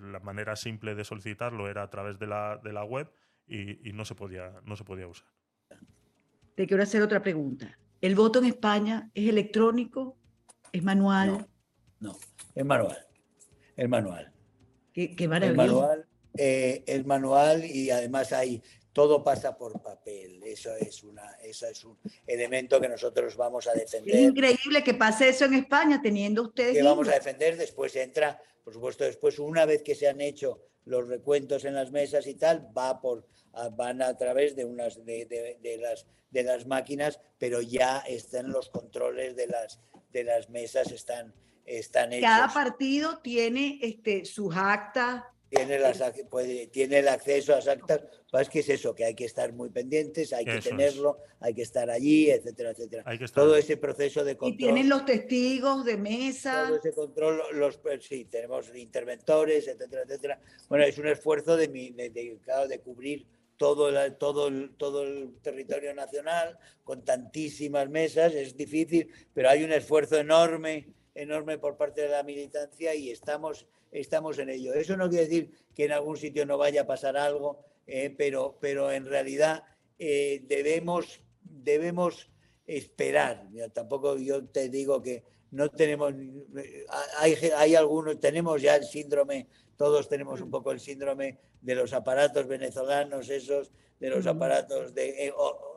la 0.00 0.20
manera 0.20 0.56
simple 0.56 0.94
de 0.94 1.04
solicitarlo 1.04 1.68
era 1.68 1.82
a 1.82 1.90
través 1.90 2.18
de 2.18 2.26
la, 2.26 2.60
de 2.62 2.72
la 2.72 2.84
web 2.84 3.10
y, 3.46 3.92
no, 3.92 4.04
se 4.04 4.14
podía, 4.14 4.52
no 4.64 4.76
se 4.76 4.84
podía 4.84 5.06
usar. 5.06 5.28
Te 6.54 6.66
quiero 6.66 6.82
hacer 6.82 7.02
otra 7.02 7.22
pregunta. 7.22 7.78
¿El 8.00 8.14
voto 8.14 8.38
en 8.38 8.46
España 8.46 9.10
es 9.14 9.28
electrónico? 9.28 10.18
¿Es 10.72 10.82
manual? 10.82 11.46
No, 12.00 12.10
no 12.12 12.18
es 12.54 12.64
manual. 12.64 12.98
Es 13.76 13.88
manual. 13.88 14.32
Qué, 14.92 15.16
qué 15.16 15.24
El 15.24 15.56
manual, 15.56 16.06
eh, 16.36 16.84
el 16.86 17.06
manual 17.06 17.64
y 17.64 17.90
además 17.90 18.32
hay 18.32 18.62
todo 18.92 19.22
pasa 19.24 19.56
por 19.56 19.80
papel. 19.80 20.42
Eso 20.44 20.74
es, 20.76 21.02
una, 21.02 21.36
eso 21.42 21.66
es 21.66 21.84
un 21.84 21.98
elemento 22.26 22.80
que 22.80 22.88
nosotros 22.88 23.36
vamos 23.36 23.66
a 23.66 23.72
defender. 23.72 24.14
Es 24.14 24.22
increíble 24.22 24.84
que 24.84 24.94
pase 24.94 25.28
eso 25.28 25.44
en 25.46 25.54
España 25.54 26.00
teniendo 26.02 26.42
ustedes. 26.42 26.76
Que 26.76 26.82
vamos 26.82 27.08
a 27.08 27.12
defender, 27.12 27.56
después 27.56 27.94
entra, 27.96 28.40
por 28.64 28.72
supuesto, 28.72 29.04
después 29.04 29.38
una 29.38 29.64
vez 29.64 29.82
que 29.82 29.94
se 29.94 30.08
han 30.08 30.20
hecho 30.20 30.60
los 30.84 31.08
recuentos 31.08 31.64
en 31.64 31.74
las 31.74 31.90
mesas 31.92 32.26
y 32.26 32.34
tal, 32.34 32.68
va 32.76 33.00
por, 33.00 33.26
van 33.72 34.02
a 34.02 34.16
través 34.16 34.56
de, 34.56 34.64
unas, 34.64 35.04
de, 35.04 35.58
de, 35.60 35.78
las, 35.78 36.06
de 36.30 36.42
las 36.42 36.66
máquinas, 36.66 37.20
pero 37.38 37.62
ya 37.62 37.98
están 38.00 38.50
los 38.50 38.68
controles 38.68 39.36
de 39.36 39.46
las, 39.46 39.80
de 40.12 40.24
las 40.24 40.50
mesas, 40.50 40.90
están 40.90 41.32
están 41.64 42.10
Cada 42.20 42.52
partido 42.52 43.18
tiene 43.18 43.78
este, 43.82 44.24
sus 44.24 44.54
actas. 44.56 45.22
Tiene, 45.54 45.78
las, 45.78 46.02
puede, 46.30 46.68
tiene 46.68 47.00
el 47.00 47.08
acceso 47.08 47.52
a 47.52 47.56
las 47.56 47.68
actas. 47.68 48.00
Es 48.32 48.48
que 48.48 48.60
es 48.60 48.70
eso, 48.70 48.94
que 48.94 49.04
hay 49.04 49.14
que 49.14 49.26
estar 49.26 49.52
muy 49.52 49.68
pendientes, 49.68 50.32
hay 50.32 50.46
que 50.46 50.60
tenerlo, 50.60 51.18
hay 51.40 51.52
que 51.52 51.60
estar 51.60 51.90
allí, 51.90 52.30
etcétera, 52.30 52.70
etcétera. 52.70 53.04
Todo 53.34 53.54
ese 53.56 53.76
proceso 53.76 54.24
de 54.24 54.38
control. 54.38 54.54
Y 54.54 54.56
tienen 54.56 54.88
los 54.88 55.04
testigos 55.04 55.84
de 55.84 55.98
mesa. 55.98 56.68
Todo 56.68 56.78
ese 56.78 56.92
control, 56.92 57.42
los, 57.52 57.76
pues, 57.76 58.06
sí, 58.06 58.24
tenemos 58.24 58.74
interventores, 58.74 59.68
etcétera, 59.68 60.04
etcétera. 60.06 60.40
Bueno, 60.70 60.84
es 60.84 60.96
un 60.96 61.08
esfuerzo 61.08 61.54
de, 61.58 61.68
de, 61.68 62.08
de, 62.08 62.38
de 62.68 62.78
cubrir 62.80 63.26
todo, 63.58 63.90
el, 63.90 64.16
todo, 64.16 64.50
todo 64.78 65.02
el 65.02 65.34
territorio 65.42 65.94
nacional 65.94 66.58
con 66.82 67.04
tantísimas 67.04 67.90
mesas, 67.90 68.32
es 68.34 68.56
difícil, 68.56 69.10
pero 69.34 69.50
hay 69.50 69.64
un 69.64 69.72
esfuerzo 69.72 70.16
enorme 70.16 70.88
enorme 71.14 71.58
por 71.58 71.76
parte 71.76 72.02
de 72.02 72.08
la 72.08 72.22
militancia 72.22 72.94
y 72.94 73.10
estamos, 73.10 73.66
estamos 73.90 74.38
en 74.38 74.48
ello. 74.48 74.74
Eso 74.74 74.96
no 74.96 75.08
quiere 75.08 75.24
decir 75.24 75.50
que 75.74 75.84
en 75.84 75.92
algún 75.92 76.16
sitio 76.16 76.46
no 76.46 76.58
vaya 76.58 76.82
a 76.82 76.86
pasar 76.86 77.16
algo, 77.16 77.64
eh, 77.86 78.14
pero, 78.16 78.56
pero 78.60 78.90
en 78.92 79.04
realidad 79.04 79.64
eh, 79.98 80.42
debemos, 80.46 81.20
debemos 81.42 82.30
esperar. 82.66 83.48
tampoco 83.72 84.16
yo 84.16 84.44
te 84.46 84.68
digo 84.68 85.02
que 85.02 85.24
no 85.50 85.68
tenemos, 85.68 86.14
hay, 87.18 87.34
hay 87.56 87.74
algunos, 87.74 88.18
tenemos 88.18 88.62
ya 88.62 88.76
el 88.76 88.84
síndrome, 88.84 89.48
todos 89.76 90.08
tenemos 90.08 90.40
un 90.40 90.50
poco 90.50 90.72
el 90.72 90.80
síndrome 90.80 91.38
de 91.60 91.74
los 91.74 91.92
aparatos 91.92 92.46
venezolanos, 92.46 93.28
esos, 93.28 93.70
de 94.00 94.10
los 94.10 94.26
aparatos 94.26 94.94
de, 94.94 95.26
eh, 95.26 95.32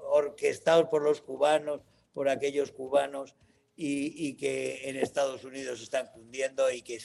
orquestados 0.10 0.88
por 0.88 1.02
los 1.02 1.22
cubanos, 1.22 1.82
por 2.14 2.30
aquellos 2.30 2.72
cubanos 2.72 3.36
y, 3.78 4.34
que 4.36 4.90
en 4.90 4.96
Estados 4.96 5.44
Unidos 5.44 5.82
están 5.82 6.08
cundiendo 6.14 6.72
y 6.72 6.82
que, 6.82 6.98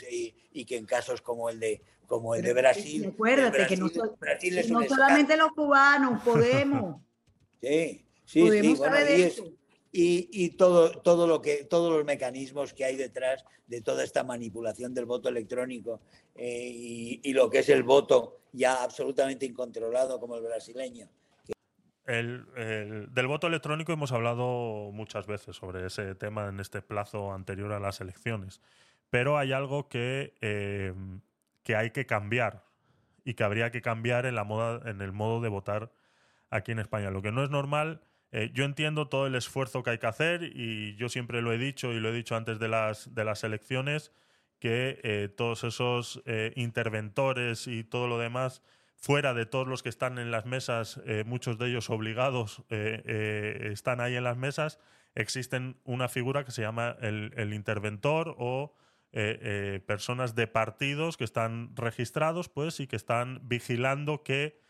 y, 0.52 0.64
que 0.64 0.76
en 0.76 0.86
casos 0.86 1.20
como 1.20 1.50
el 1.50 1.58
de, 1.58 1.82
como 2.06 2.34
el 2.34 2.42
de 2.42 2.52
Brasil. 2.52 3.06
Acuérdate 3.06 3.66
que 3.66 3.76
no, 3.76 3.88
solamente 4.88 5.36
los 5.36 5.52
cubanos 5.52 6.22
podemos. 6.24 7.00
sí, 7.60 8.06
sí, 8.24 8.76
sí. 8.76 9.58
y, 9.92 10.28
y, 10.44 10.50
todo, 10.50 10.92
todo 11.02 11.26
lo 11.26 11.42
que, 11.42 11.64
todos 11.64 11.92
los 11.92 12.04
mecanismos 12.04 12.72
que 12.72 12.84
hay 12.84 12.96
detrás 12.96 13.44
de 13.66 13.80
toda 13.80 14.04
esta 14.04 14.22
manipulación 14.22 14.94
del 14.94 15.06
voto 15.06 15.28
electrónico 15.28 16.00
eh, 16.34 16.70
y, 16.72 17.20
y 17.24 17.32
lo 17.32 17.50
que 17.50 17.60
es 17.60 17.68
el 17.68 17.82
voto 17.82 18.40
ya 18.52 18.82
absolutamente 18.82 19.46
incontrolado 19.46 20.18
como 20.18 20.36
el 20.36 20.42
brasileño 20.42 21.08
el, 22.10 23.08
del 23.12 23.26
voto 23.26 23.46
electrónico 23.46 23.92
hemos 23.92 24.12
hablado 24.12 24.90
muchas 24.92 25.26
veces 25.26 25.56
sobre 25.56 25.86
ese 25.86 26.14
tema 26.14 26.48
en 26.48 26.58
este 26.60 26.82
plazo 26.82 27.32
anterior 27.32 27.72
a 27.72 27.80
las 27.80 28.00
elecciones, 28.00 28.60
pero 29.10 29.38
hay 29.38 29.52
algo 29.52 29.88
que, 29.88 30.34
eh, 30.40 30.92
que 31.62 31.76
hay 31.76 31.90
que 31.90 32.06
cambiar 32.06 32.64
y 33.24 33.34
que 33.34 33.44
habría 33.44 33.70
que 33.70 33.82
cambiar 33.82 34.26
en, 34.26 34.34
la 34.34 34.44
moda, 34.44 34.88
en 34.90 35.00
el 35.00 35.12
modo 35.12 35.40
de 35.40 35.48
votar 35.48 35.92
aquí 36.50 36.72
en 36.72 36.80
España. 36.80 37.10
Lo 37.10 37.22
que 37.22 37.32
no 37.32 37.44
es 37.44 37.50
normal, 37.50 38.00
eh, 38.32 38.50
yo 38.54 38.64
entiendo 38.64 39.08
todo 39.08 39.26
el 39.26 39.34
esfuerzo 39.34 39.82
que 39.82 39.90
hay 39.90 39.98
que 39.98 40.06
hacer 40.06 40.42
y 40.42 40.96
yo 40.96 41.08
siempre 41.08 41.42
lo 41.42 41.52
he 41.52 41.58
dicho 41.58 41.92
y 41.92 42.00
lo 42.00 42.08
he 42.08 42.12
dicho 42.12 42.34
antes 42.34 42.58
de 42.58 42.68
las, 42.68 43.14
de 43.14 43.24
las 43.24 43.44
elecciones, 43.44 44.12
que 44.58 45.00
eh, 45.04 45.28
todos 45.28 45.64
esos 45.64 46.22
interventores 46.54 47.66
y 47.66 47.82
todo 47.82 48.08
lo 48.08 48.18
demás 48.18 48.62
fuera 49.00 49.32
de 49.32 49.46
todos 49.46 49.66
los 49.66 49.82
que 49.82 49.88
están 49.88 50.18
en 50.18 50.30
las 50.30 50.44
mesas, 50.44 51.00
eh, 51.06 51.24
muchos 51.26 51.58
de 51.58 51.68
ellos 51.68 51.88
obligados 51.88 52.62
eh, 52.68 53.02
eh, 53.06 53.70
están 53.72 54.00
ahí 54.00 54.14
en 54.14 54.24
las 54.24 54.36
mesas, 54.36 54.78
existen 55.14 55.80
una 55.84 56.08
figura 56.08 56.44
que 56.44 56.52
se 56.52 56.62
llama 56.62 56.96
el, 57.00 57.52
interventor 57.52 58.36
o 58.38 58.76
personas 59.86 60.36
de 60.36 60.46
partidos 60.46 61.16
que 61.16 61.24
están 61.24 61.74
registrados 61.74 62.48
pues, 62.48 62.78
y 62.78 62.86
que 62.86 62.94
están 62.94 63.40
vigilando 63.42 64.22
que 64.22 64.60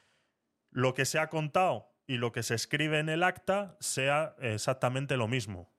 lo 0.70 0.95
que 0.95 1.05
se 1.05 1.18
ha 1.18 1.28
contado 1.28 1.93
y 2.07 2.16
lo 2.16 2.33
que 2.33 2.43
se 2.43 2.55
escribe 2.55 3.01
en 3.01 3.11
el 3.11 3.22
acta 3.22 3.76
sea 3.81 4.37
exactamente 4.41 5.18
lo 5.18 5.28
mismo. 5.28 5.70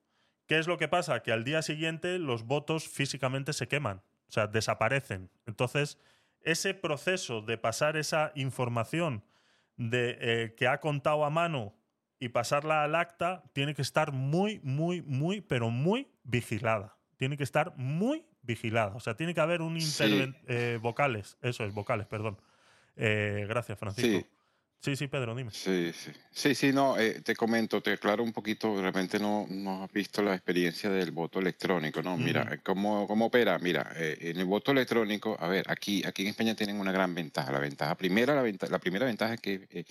¿Qué 0.46 0.58
es 0.58 0.68
lo 0.68 0.78
que 0.78 0.86
pasa? 0.86 1.24
Que 1.24 1.32
al 1.32 1.42
día 1.42 1.60
siguiente 1.62 2.20
los 2.20 2.44
votos 2.44 2.86
físicamente 2.86 3.52
se 3.52 3.66
queman, 3.66 4.02
o 4.28 4.32
sea, 4.32 4.46
desaparecen. 4.46 5.30
Entonces, 5.46 5.98
ese 6.44 6.74
proceso 6.74 7.42
de 7.42 7.58
pasar 7.58 7.96
esa 7.96 8.32
información 8.34 9.24
de, 9.76 10.18
eh, 10.20 10.54
que 10.56 10.66
ha 10.66 10.80
contado 10.80 11.24
a 11.24 11.30
mano 11.30 11.74
y 12.18 12.28
pasarla 12.28 12.84
al 12.84 12.94
acta 12.94 13.42
tiene 13.52 13.74
que 13.74 13.82
estar 13.82 14.12
muy, 14.12 14.60
muy, 14.62 15.02
muy, 15.02 15.40
pero 15.40 15.70
muy 15.70 16.08
vigilada. 16.22 16.96
Tiene 17.16 17.36
que 17.36 17.42
estar 17.42 17.76
muy 17.76 18.24
vigilada. 18.42 18.94
O 18.94 19.00
sea, 19.00 19.16
tiene 19.16 19.34
que 19.34 19.40
haber 19.40 19.60
un 19.62 19.76
interventor. 19.76 20.40
Eh, 20.46 20.78
vocales, 20.80 21.36
eso 21.42 21.64
es, 21.64 21.74
vocales, 21.74 22.06
perdón. 22.06 22.40
Eh, 22.96 23.46
gracias, 23.48 23.78
Francisco. 23.78 24.20
Sí, 24.20 24.26
sí, 24.96 25.06
Pedro, 25.06 25.34
dime. 25.36 25.50
Sí, 25.52 25.92
sí. 25.94 26.10
Sí, 26.34 26.54
sí, 26.54 26.72
no, 26.72 26.98
eh, 26.98 27.20
te 27.22 27.36
comento, 27.36 27.80
te 27.82 27.92
aclaro 27.92 28.22
un 28.24 28.32
poquito, 28.32 28.74
de 28.76 28.82
repente 28.82 29.18
no, 29.20 29.46
no 29.50 29.84
has 29.84 29.92
visto 29.92 30.22
la 30.22 30.34
experiencia 30.34 30.88
del 30.90 31.10
voto 31.10 31.38
electrónico, 31.38 32.02
¿no? 32.02 32.16
Mira, 32.16 32.48
eh, 32.52 32.58
¿cómo, 32.64 33.06
cómo 33.06 33.26
opera? 33.26 33.58
Mira, 33.58 33.92
eh, 33.96 34.16
en 34.22 34.38
el 34.38 34.46
voto 34.46 34.72
electrónico, 34.72 35.36
a 35.38 35.46
ver, 35.46 35.70
aquí, 35.70 36.02
aquí 36.06 36.22
en 36.22 36.28
España 36.28 36.54
tienen 36.54 36.80
una 36.80 36.90
gran 36.90 37.14
ventaja. 37.14 37.52
La 37.52 37.58
ventaja 37.58 37.94
primera, 37.96 38.34
la, 38.34 38.42
venta- 38.42 38.66
la 38.68 38.78
primera 38.78 39.04
ventaja 39.06 39.34
es 39.34 39.40
que 39.40 39.66
eh, 39.70 39.84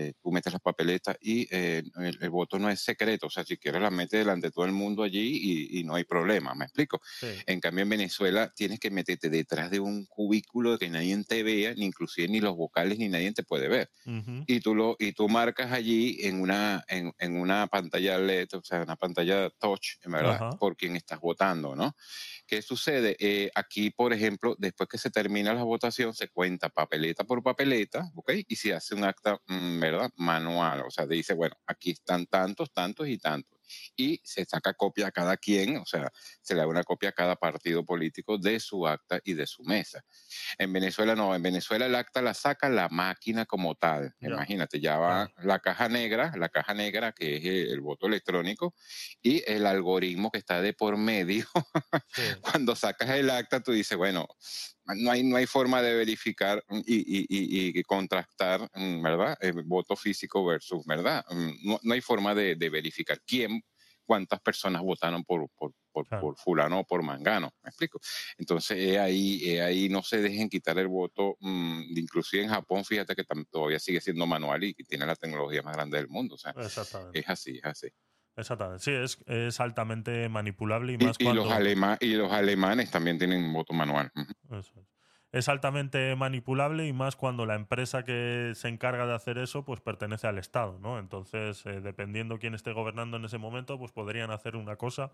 eh, 0.00 0.12
tú 0.22 0.30
metes 0.32 0.52
las 0.52 0.62
papeletas 0.62 1.16
y 1.20 1.46
eh, 1.50 1.82
el, 1.96 2.18
el 2.20 2.30
voto 2.30 2.58
no 2.58 2.70
es 2.70 2.80
secreto, 2.80 3.26
o 3.26 3.30
sea, 3.30 3.44
si 3.44 3.56
quieres 3.56 3.82
la 3.82 3.90
metes 3.90 4.20
delante 4.20 4.48
de 4.48 4.52
todo 4.52 4.64
el 4.64 4.72
mundo 4.72 5.02
allí 5.02 5.38
y, 5.42 5.80
y 5.80 5.84
no 5.84 5.94
hay 5.94 6.04
problema, 6.04 6.54
¿me 6.54 6.64
explico? 6.64 7.00
Sí. 7.20 7.28
En 7.46 7.60
cambio, 7.60 7.82
en 7.82 7.90
Venezuela 7.90 8.52
tienes 8.54 8.80
que 8.80 8.90
meterte 8.90 9.30
detrás 9.30 9.70
de 9.70 9.80
un 9.80 10.06
cubículo 10.06 10.78
que 10.78 10.88
nadie 10.88 11.10
te 11.24 11.42
vea, 11.42 11.74
ni 11.74 11.86
inclusive 11.86 12.28
ni 12.28 12.40
los 12.40 12.56
vocales, 12.56 12.98
ni 12.98 13.08
nadie 13.08 13.32
te 13.32 13.42
puede 13.42 13.68
ver 13.68 13.90
y 14.46 14.60
tú 14.60 14.74
lo 14.74 14.96
y 14.98 15.12
tú 15.12 15.28
marcas 15.28 15.72
allí 15.72 16.18
en 16.22 16.40
una 16.40 16.84
en, 16.88 17.12
en 17.18 17.36
una 17.36 17.66
pantalla 17.66 18.18
LED, 18.18 18.48
o 18.54 18.62
sea, 18.62 18.82
una 18.82 18.96
pantalla 18.96 19.50
touch, 19.50 19.96
en 20.02 20.12
verdad, 20.12 20.56
por 20.58 20.76
quien 20.76 20.96
estás 20.96 21.20
votando, 21.20 21.76
¿no? 21.76 21.94
¿Qué 22.50 22.62
sucede? 22.62 23.14
Eh, 23.20 23.48
aquí, 23.54 23.90
por 23.90 24.12
ejemplo, 24.12 24.56
después 24.58 24.88
que 24.88 24.98
se 24.98 25.08
termina 25.08 25.54
la 25.54 25.62
votación, 25.62 26.12
se 26.14 26.26
cuenta 26.30 26.68
papeleta 26.68 27.22
por 27.22 27.44
papeleta, 27.44 28.10
¿ok? 28.16 28.32
Y 28.48 28.56
se 28.56 28.74
hace 28.74 28.96
un 28.96 29.04
acta, 29.04 29.40
mm, 29.46 29.78
¿verdad? 29.78 30.10
Manual, 30.16 30.82
o 30.84 30.90
sea, 30.90 31.06
dice, 31.06 31.34
bueno, 31.34 31.54
aquí 31.64 31.92
están 31.92 32.26
tantos, 32.26 32.72
tantos 32.72 33.06
y 33.06 33.18
tantos. 33.18 33.59
Y 33.96 34.20
se 34.24 34.44
saca 34.44 34.74
copia 34.74 35.08
a 35.08 35.10
cada 35.10 35.36
quien, 35.36 35.78
o 35.78 35.86
sea, 35.86 36.10
se 36.40 36.54
le 36.54 36.60
da 36.60 36.66
una 36.66 36.84
copia 36.84 37.10
a 37.10 37.12
cada 37.12 37.36
partido 37.36 37.84
político 37.84 38.38
de 38.38 38.60
su 38.60 38.86
acta 38.86 39.20
y 39.24 39.34
de 39.34 39.46
su 39.46 39.62
mesa. 39.64 40.02
En 40.58 40.72
Venezuela 40.72 41.14
no, 41.14 41.34
en 41.34 41.42
Venezuela 41.42 41.86
el 41.86 41.94
acta 41.94 42.22
la 42.22 42.34
saca 42.34 42.68
la 42.68 42.88
máquina 42.88 43.46
como 43.46 43.74
tal. 43.74 44.14
Imagínate, 44.20 44.80
ya 44.80 44.98
va 44.98 45.30
la 45.42 45.58
caja 45.58 45.88
negra, 45.88 46.32
la 46.36 46.48
caja 46.48 46.74
negra 46.74 47.12
que 47.12 47.36
es 47.36 47.44
el, 47.44 47.72
el 47.72 47.80
voto 47.80 48.06
electrónico 48.06 48.74
y 49.22 49.42
el 49.50 49.66
algoritmo 49.66 50.30
que 50.30 50.38
está 50.38 50.60
de 50.60 50.72
por 50.72 50.96
medio. 50.96 51.46
Sí. 52.12 52.22
Cuando 52.40 52.74
sacas 52.74 53.10
el 53.10 53.30
acta, 53.30 53.60
tú 53.60 53.70
dices, 53.70 53.96
bueno, 53.96 54.26
no 54.96 55.10
hay, 55.10 55.22
no 55.24 55.36
hay 55.36 55.46
forma 55.46 55.82
de 55.82 55.94
verificar 55.94 56.62
y, 56.86 56.96
y- 56.98 57.26
y- 57.28 57.78
y 57.78 57.82
contrastar, 57.84 58.68
mm, 58.74 59.02
¿verdad? 59.02 59.36
El 59.40 59.62
voto 59.64 59.96
físico 59.96 60.44
versus, 60.44 60.84
¿verdad? 60.86 61.24
Mm, 61.30 61.50
No, 61.68 61.80
no 61.82 61.94
hay 61.94 62.00
forma 62.00 62.34
de, 62.34 62.56
de 62.56 62.70
verificar 62.70 63.20
quién, 63.26 63.62
cuántas 64.04 64.40
personas 64.40 64.82
votaron 64.82 65.24
por, 65.24 65.48
por, 65.56 65.72
por, 65.92 66.06
Claro. 66.08 66.30
por 66.30 66.36
fulano 66.36 66.80
o 66.80 66.84
por 66.84 67.02
mangano, 67.02 67.50
¿me 67.62 67.68
explico? 67.70 68.00
Entonces, 68.38 68.78
eh, 68.78 68.98
ahí, 68.98 69.40
eh, 69.44 69.62
ahí 69.62 69.88
no 69.88 70.02
se 70.02 70.20
dejen 70.20 70.48
quitar 70.48 70.78
el 70.78 70.88
voto, 70.88 71.36
mm, 71.40 71.82
inclusive 71.96 72.42
en 72.44 72.50
Japón, 72.50 72.84
fíjate 72.84 73.14
que 73.14 73.24
todavía 73.50 73.78
sigue 73.78 74.00
siendo 74.00 74.26
manual 74.26 74.64
y, 74.64 74.74
tiene 74.74 75.06
la 75.06 75.16
tecnología 75.16 75.62
más 75.62 75.76
grande 75.76 75.98
del 75.98 76.08
mundo, 76.08 76.34
o 76.34 76.38
sea, 76.38 76.54
es 77.12 77.28
así, 77.28 77.56
es 77.58 77.64
así. 77.64 77.88
Exactamente. 78.40 78.82
Sí, 78.82 78.90
es, 78.92 79.18
es 79.26 79.60
altamente 79.60 80.28
manipulable 80.28 80.92
y 80.94 80.98
más 80.98 81.16
y 81.18 81.24
cuando. 81.24 81.44
los 81.44 81.52
alema- 81.52 81.96
y 82.00 82.14
los 82.14 82.32
alemanes 82.32 82.90
también 82.90 83.18
tienen 83.18 83.52
voto 83.52 83.72
manual. 83.72 84.10
Eso 84.50 84.72
es. 84.80 84.86
Es 85.32 85.48
altamente 85.48 86.16
manipulable 86.16 86.88
y 86.88 86.92
más 86.92 87.14
cuando 87.14 87.46
la 87.46 87.54
empresa 87.54 88.02
que 88.04 88.50
se 88.56 88.66
encarga 88.66 89.06
de 89.06 89.14
hacer 89.14 89.38
eso 89.38 89.64
pues 89.64 89.80
pertenece 89.80 90.26
al 90.26 90.38
Estado, 90.38 90.80
¿no? 90.80 90.98
Entonces, 90.98 91.64
eh, 91.66 91.80
dependiendo 91.80 92.40
quién 92.40 92.54
esté 92.54 92.72
gobernando 92.72 93.16
en 93.16 93.24
ese 93.24 93.38
momento, 93.38 93.78
pues 93.78 93.92
podrían 93.92 94.32
hacer 94.32 94.56
una 94.56 94.74
cosa 94.74 95.12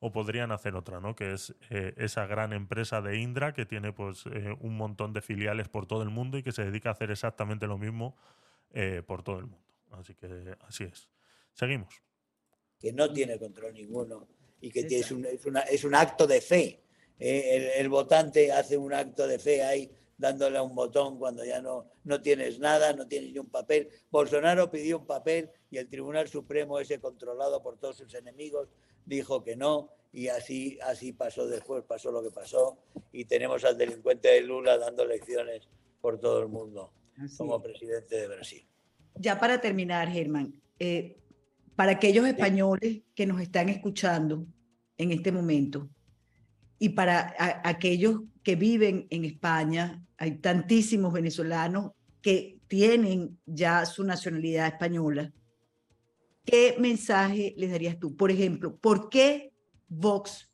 o 0.00 0.10
podrían 0.10 0.50
hacer 0.50 0.74
otra, 0.74 0.98
¿no? 0.98 1.14
Que 1.14 1.30
es 1.32 1.54
eh, 1.70 1.94
esa 1.96 2.26
gran 2.26 2.52
empresa 2.52 3.00
de 3.02 3.20
Indra 3.20 3.52
que 3.54 3.64
tiene 3.64 3.92
pues 3.92 4.26
eh, 4.26 4.52
un 4.58 4.76
montón 4.76 5.12
de 5.12 5.22
filiales 5.22 5.68
por 5.68 5.86
todo 5.86 6.02
el 6.02 6.10
mundo 6.10 6.38
y 6.38 6.42
que 6.42 6.50
se 6.50 6.64
dedica 6.64 6.88
a 6.88 6.92
hacer 6.94 7.12
exactamente 7.12 7.68
lo 7.68 7.78
mismo 7.78 8.16
eh, 8.72 9.04
por 9.06 9.22
todo 9.22 9.38
el 9.38 9.46
mundo. 9.46 9.64
Así 9.92 10.16
que 10.16 10.56
así 10.66 10.82
es. 10.82 11.08
Seguimos. 11.52 12.02
Que 12.82 12.92
no 12.92 13.12
tiene 13.12 13.38
control 13.38 13.72
ninguno 13.74 14.26
y 14.60 14.70
que 14.70 14.82
tiene- 14.84 15.04
es, 15.04 15.10
un, 15.12 15.24
es, 15.24 15.46
una- 15.46 15.60
es 15.60 15.84
un 15.84 15.94
acto 15.94 16.26
de 16.26 16.40
fe. 16.40 16.80
Eh, 17.18 17.56
el, 17.56 17.62
el 17.84 17.88
votante 17.88 18.50
hace 18.50 18.76
un 18.76 18.92
acto 18.92 19.26
de 19.28 19.38
fe 19.38 19.62
ahí 19.62 19.90
dándole 20.18 20.58
a 20.58 20.62
un 20.62 20.74
botón 20.74 21.18
cuando 21.18 21.44
ya 21.44 21.60
no, 21.60 21.86
no 22.04 22.20
tienes 22.20 22.58
nada, 22.58 22.92
no 22.92 23.06
tienes 23.06 23.32
ni 23.32 23.38
un 23.38 23.48
papel. 23.48 23.88
Bolsonaro 24.10 24.70
pidió 24.70 24.98
un 24.98 25.06
papel 25.06 25.50
y 25.70 25.78
el 25.78 25.88
Tribunal 25.88 26.28
Supremo, 26.28 26.78
ese 26.80 27.00
controlado 27.00 27.62
por 27.62 27.78
todos 27.78 27.96
sus 27.96 28.12
enemigos, 28.14 28.68
dijo 29.06 29.42
que 29.42 29.56
no 29.56 29.90
y 30.12 30.28
así, 30.28 30.78
así 30.82 31.12
pasó 31.12 31.46
después, 31.46 31.82
pasó 31.84 32.12
lo 32.12 32.22
que 32.22 32.30
pasó 32.30 32.78
y 33.12 33.24
tenemos 33.24 33.64
al 33.64 33.78
delincuente 33.78 34.28
de 34.28 34.42
Lula 34.42 34.76
dando 34.78 35.04
lecciones 35.06 35.68
por 36.00 36.18
todo 36.20 36.40
el 36.40 36.48
mundo 36.48 36.92
Así 37.18 37.36
como 37.38 37.56
es. 37.56 37.62
presidente 37.62 38.16
de 38.20 38.28
Brasil. 38.28 38.66
Ya 39.16 39.38
para 39.40 39.60
terminar, 39.60 40.08
Germán, 40.08 40.54
eh, 40.78 41.16
para 41.76 41.92
aquellos 41.92 42.26
españoles 42.26 43.02
que 43.14 43.26
nos 43.26 43.40
están 43.40 43.68
escuchando 43.68 44.46
en 44.98 45.12
este 45.12 45.32
momento 45.32 45.88
y 46.78 46.90
para 46.90 47.34
a- 47.38 47.68
aquellos 47.68 48.20
que 48.42 48.56
viven 48.56 49.06
en 49.10 49.24
España, 49.24 50.04
hay 50.16 50.38
tantísimos 50.38 51.12
venezolanos 51.12 51.92
que 52.20 52.58
tienen 52.68 53.38
ya 53.46 53.84
su 53.86 54.04
nacionalidad 54.04 54.66
española. 54.66 55.32
¿Qué 56.44 56.76
mensaje 56.78 57.54
les 57.56 57.70
darías 57.70 57.98
tú? 57.98 58.16
Por 58.16 58.30
ejemplo, 58.30 58.76
¿por 58.76 59.08
qué 59.08 59.52
Vox 59.88 60.50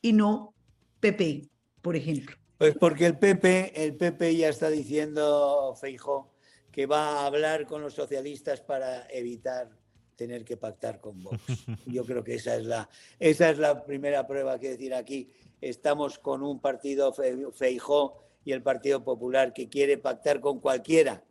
y 0.00 0.12
no 0.12 0.54
PP, 1.00 1.48
por 1.82 1.96
ejemplo? 1.96 2.36
Pues 2.56 2.76
porque 2.78 3.06
el 3.06 3.18
PP, 3.18 3.84
el 3.84 3.96
PP 3.96 4.36
ya 4.36 4.48
está 4.48 4.68
diciendo, 4.70 5.74
Feijó, 5.80 6.34
que 6.70 6.86
va 6.86 7.20
a 7.22 7.26
hablar 7.26 7.66
con 7.66 7.82
los 7.82 7.94
socialistas 7.94 8.60
para 8.60 9.06
evitar 9.10 9.70
tener 10.18 10.44
que 10.44 10.56
pactar 10.56 11.00
con 11.00 11.22
Vox. 11.22 11.40
Yo 11.86 12.04
creo 12.04 12.24
que 12.24 12.34
esa 12.34 12.56
es 12.56 12.64
la, 12.64 12.90
esa 13.20 13.50
es 13.50 13.58
la 13.58 13.86
primera 13.86 14.26
prueba 14.26 14.58
que 14.58 14.70
decir 14.70 14.92
aquí. 14.92 15.30
Estamos 15.60 16.18
con 16.18 16.42
un 16.42 16.60
partido 16.60 17.12
Fe- 17.12 17.46
Feijó 17.52 18.24
y 18.44 18.50
el 18.52 18.60
Partido 18.62 19.04
Popular 19.04 19.52
que 19.52 19.68
quiere 19.68 19.96
pactar 19.96 20.40
con 20.40 20.60
cualquiera, 20.60 21.22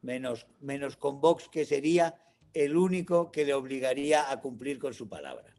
menos, 0.00 0.46
menos 0.60 0.96
con 0.96 1.20
Vox, 1.20 1.48
que 1.48 1.64
sería 1.64 2.14
el 2.54 2.76
único 2.76 3.32
que 3.32 3.44
le 3.44 3.52
obligaría 3.52 4.30
a 4.30 4.40
cumplir 4.40 4.78
con 4.78 4.94
su 4.94 5.08
palabra. 5.08 5.52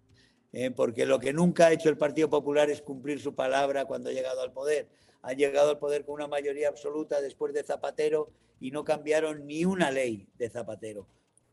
Eh, 0.54 0.72
porque 0.72 1.06
lo 1.06 1.20
que 1.20 1.34
nunca 1.34 1.68
ha 1.68 1.74
hecho 1.74 1.90
el 1.90 1.98
Partido 1.98 2.30
Popular 2.30 2.70
es 2.70 2.82
cumplir 2.82 3.20
su 3.20 3.36
palabra 3.36 3.84
cuando 3.84 4.10
ha 4.10 4.14
llegado 4.14 4.42
al 4.42 4.54
poder. 4.54 4.88
Han 5.24 5.36
llegado 5.38 5.72
al 5.72 5.78
poder 5.78 6.06
con 6.06 6.16
una 6.16 6.28
mayoría 6.28 6.70
absoluta 6.70 7.20
después 7.20 7.54
de 7.54 7.64
Zapatero 7.64 8.30
y 8.62 8.72
no 8.72 8.86
cambiaron 8.86 9.46
ni 9.46 9.66
una 9.66 9.92
ley 9.92 10.30
de 10.38 10.50
Zapatero. 10.50 11.06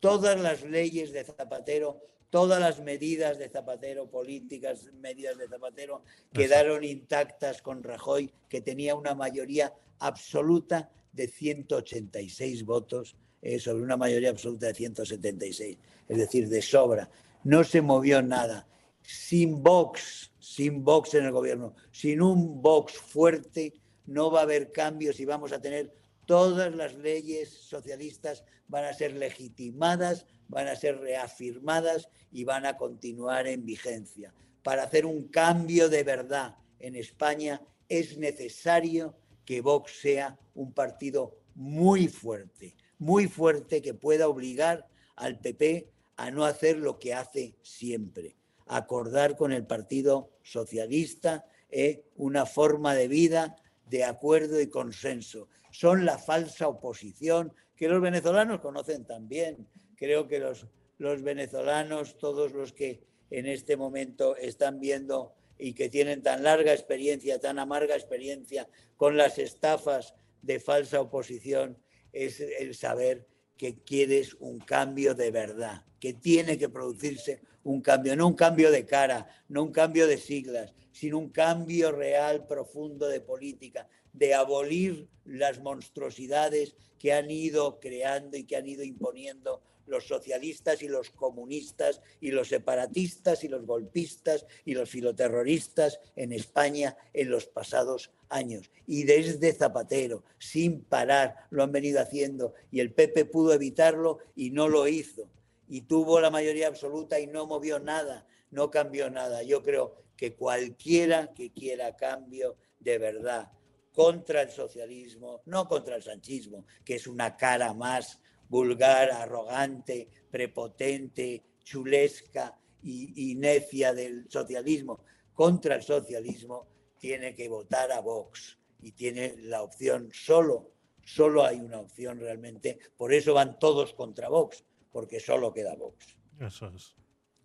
Todas 0.05 0.39
las 0.39 0.63
leyes 0.65 1.15
de 1.15 1.25
Zapatero, 1.25 1.99
todas 2.29 2.61
las 2.61 2.79
medidas 2.81 3.39
de 3.39 3.49
Zapatero, 3.49 4.11
políticas, 4.11 4.91
medidas 5.01 5.39
de 5.39 5.49
Zapatero, 5.49 6.03
quedaron 6.31 6.85
intactas 6.85 7.63
con 7.63 7.83
Rajoy, 7.83 8.31
que 8.47 8.61
tenía 8.61 8.97
una 8.97 9.15
mayoría 9.15 9.73
absoluta 10.01 10.91
de 11.11 11.27
186 11.27 12.67
votos 12.67 13.17
eh, 13.41 13.59
sobre 13.59 13.83
una 13.83 13.97
mayoría 13.97 14.29
absoluta 14.29 14.67
de 14.67 14.75
176, 14.75 15.79
es 16.07 16.19
decir, 16.19 16.51
de 16.51 16.61
sobra. 16.61 17.09
No 17.43 17.65
se 17.65 17.81
movió 17.81 18.21
nada. 18.21 18.69
Sin 19.01 19.63
Vox, 19.63 20.33
sin 20.39 20.85
Vox 20.85 21.15
en 21.15 21.25
el 21.25 21.33
gobierno, 21.33 21.77
sin 21.93 22.21
un 22.21 22.61
Vox 22.61 22.93
fuerte, 22.93 23.73
no 24.05 24.31
va 24.31 24.41
a 24.41 24.43
haber 24.43 24.71
cambios 24.71 25.19
y 25.19 25.25
vamos 25.25 25.53
a 25.53 25.63
tener 25.63 25.95
todas 26.27 26.75
las 26.75 26.95
leyes 26.95 27.51
socialistas 27.51 28.45
van 28.69 28.85
a 28.85 28.95
ser 28.95 29.15
legitimadas, 29.15 30.27
van 30.49 30.69
a 30.69 30.77
ser 30.77 30.99
reafirmadas 30.99 32.09
y 32.33 32.45
van 32.45 32.67
a 32.67 32.77
continuar 32.77 33.47
en 33.47 33.65
vigencia. 33.65 34.35
Para 34.63 34.85
hacer 34.85 35.07
un 35.07 35.29
cambio 35.29 35.89
de 35.89 36.03
verdad 36.03 36.57
en 36.79 36.97
España 36.97 37.61
es 37.89 38.17
necesario 38.17 39.15
que 39.45 39.61
Vox 39.61 40.01
sea 40.01 40.39
un 40.55 40.73
partido 40.73 41.39
muy 41.55 42.09
fuerte, 42.09 42.77
muy 42.99 43.29
fuerte 43.29 43.83
que 43.83 43.95
pueda 43.95 44.29
obligar 44.29 44.89
al 45.17 45.39
PP 45.39 45.89
a 46.17 46.31
no 46.31 46.45
hacer 46.45 46.79
lo 46.79 46.99
que 46.99 47.15
hace 47.15 47.57
siempre, 47.63 48.37
acordar 48.67 49.37
con 49.37 49.53
el 49.53 49.67
Partido 49.67 50.31
Socialista 50.43 51.45
eh, 51.71 52.05
una 52.17 52.47
forma 52.47 52.95
de 52.95 53.09
vida 53.09 53.57
de 53.87 54.05
acuerdo 54.05 54.61
y 54.61 54.69
consenso. 54.69 55.49
Son 55.75 56.05
la 56.05 56.19
falsa 56.19 56.69
oposición 56.69 57.53
que 57.75 57.89
los 57.89 58.01
venezolanos 58.01 58.61
conocen 58.61 59.05
también. 59.05 59.67
Creo 59.97 60.29
que 60.29 60.39
los, 60.39 60.69
los 60.99 61.23
venezolanos, 61.23 62.17
todos 62.17 62.53
los 62.53 62.73
que 62.73 63.03
en 63.29 63.47
este 63.47 63.77
momento 63.77 64.37
están 64.37 64.79
viendo 64.79 65.35
y 65.59 65.73
que 65.73 65.89
tienen 65.89 66.23
tan 66.23 66.45
larga 66.45 66.73
experiencia, 66.73 67.41
tan 67.41 67.59
amarga 67.59 67.97
experiencia 67.97 68.69
con 68.97 69.17
las 69.17 69.41
estafas 69.41 70.15
de 70.43 70.61
falsa 70.61 71.01
oposición, 71.01 71.77
es 72.13 72.39
el 72.39 72.77
saber 72.77 73.27
que 73.57 73.83
quieres 73.83 74.35
un 74.35 74.61
cambio 74.61 75.17
de 75.17 75.33
verdad, 75.33 75.85
que 75.99 76.13
tiene 76.13 76.57
que 76.57 76.69
producirse 76.69 77.41
un 77.65 77.81
cambio, 77.81 78.15
no 78.15 78.29
un 78.29 78.35
cambio 78.35 78.71
de 78.71 78.87
cara, 78.87 79.27
no 79.49 79.65
un 79.65 79.73
cambio 79.73 80.07
de 80.07 80.19
siglas, 80.19 80.73
sino 80.93 81.19
un 81.19 81.31
cambio 81.31 81.91
real, 81.91 82.47
profundo 82.47 83.09
de 83.09 83.21
política, 83.21 83.89
de 84.15 84.33
abolir 84.33 85.09
las 85.25 85.61
monstruosidades 85.61 86.75
que 86.99 87.13
han 87.13 87.31
ido 87.31 87.81
creando 87.81 88.37
y 88.37 88.45
que 88.45 88.57
han 88.57 88.67
ido 88.67 88.83
imponiendo 88.83 89.61
los 89.87 90.07
socialistas 90.07 90.83
y 90.83 90.89
los 90.89 91.11
comunistas 91.11 92.01
y 92.21 92.31
los 92.31 92.49
separatistas 92.49 93.45
y 93.45 93.49
los 93.49 93.67
golpistas 93.67 94.47
y 94.65 94.73
los 94.73 94.89
filoterroristas 94.89 96.01
en 96.17 96.33
España 96.33 96.97
en 97.13 97.31
los 97.31 97.47
pasados 97.47 98.11
años. 98.31 98.71
Y 98.87 99.05
desde 99.05 99.53
Zapatero, 99.53 100.25
sin 100.39 100.83
parar, 100.85 101.37
lo 101.51 101.63
han 101.63 101.73
venido 101.73 102.01
haciendo 102.01 102.55
y 102.71 102.81
el 102.81 102.95
PP 102.95 103.27
pudo 103.27 103.53
evitarlo 103.53 104.21
y 104.35 104.51
no 104.51 104.69
lo 104.69 104.89
hizo. 104.89 105.29
Y 105.69 105.83
tuvo 105.83 106.21
la 106.21 106.31
mayoría 106.31 106.69
absoluta 106.69 107.21
y 107.21 107.27
no 107.27 107.47
movió 107.47 107.79
nada, 107.79 108.27
no 108.51 108.71
cambió 108.71 109.11
nada. 109.11 109.43
Yo 109.43 109.63
creo 109.63 109.97
que 110.17 110.35
cualquiera 110.35 111.35
que 111.35 111.51
quiera 111.51 111.97
cambio 111.97 112.57
de 112.81 112.99
verdad 112.99 113.51
contra 113.95 114.43
el 114.43 114.51
socialismo, 114.51 115.43
no 115.47 115.69
contra 115.69 115.97
el 115.97 116.03
sanchismo, 116.03 116.67
que 116.85 116.97
es 116.97 117.07
una 117.07 117.37
cara 117.37 117.73
más 117.73 118.21
vulgar, 118.49 119.11
arrogante, 119.13 120.09
prepotente, 120.31 121.45
chulesca 121.63 122.59
y, 122.83 123.35
necia 123.37 123.95
del 123.95 124.29
socialismo 124.29 125.01
contra 125.33 125.77
el 125.77 125.83
socialismo, 125.83 126.67
tiene 126.99 127.35
que 127.35 127.49
votar 127.49 127.93
a 127.93 128.01
Vox 128.01 128.59
y 128.83 128.93
tiene 128.93 129.37
la 129.39 129.63
opción 129.63 130.11
solo, 130.13 130.73
solo 131.03 131.45
hay 131.45 131.61
una 131.61 131.81
opción 131.81 132.19
realmente, 132.19 132.79
por 132.97 133.13
eso 133.13 133.33
van 133.33 133.59
todos 133.59 133.95
contra 133.95 134.29
Vox, 134.29 134.65
porque 134.91 135.21
solo 135.21 135.53
queda 135.53 135.75
Vox. 135.77 136.17
Eso 136.41 136.71
es. 136.75 136.95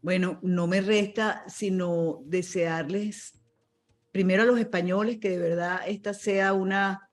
Bueno, 0.01 0.39
no 0.41 0.67
me 0.67 0.81
resta 0.81 1.43
sino 1.47 2.21
desearles 2.25 3.38
primero 4.11 4.43
a 4.43 4.45
los 4.45 4.59
españoles 4.59 5.17
que 5.19 5.29
de 5.29 5.37
verdad 5.37 5.81
esta 5.87 6.13
sea 6.13 6.53
una 6.53 7.09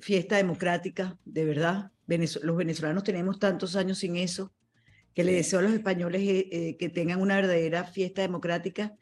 fiesta 0.00 0.36
democrática, 0.36 1.18
de 1.24 1.44
verdad, 1.44 1.92
los 2.06 2.56
venezolanos 2.56 3.04
tenemos 3.04 3.38
tantos 3.38 3.76
años 3.76 3.98
sin 3.98 4.16
eso, 4.16 4.52
que 5.14 5.24
le 5.24 5.32
deseo 5.32 5.60
a 5.60 5.62
los 5.62 5.72
españoles 5.72 6.22
eh, 6.22 6.48
eh, 6.50 6.76
que 6.76 6.88
tengan 6.88 7.20
una 7.20 7.36
verdadera 7.36 7.84
fiesta 7.84 8.22
democrática. 8.22 8.94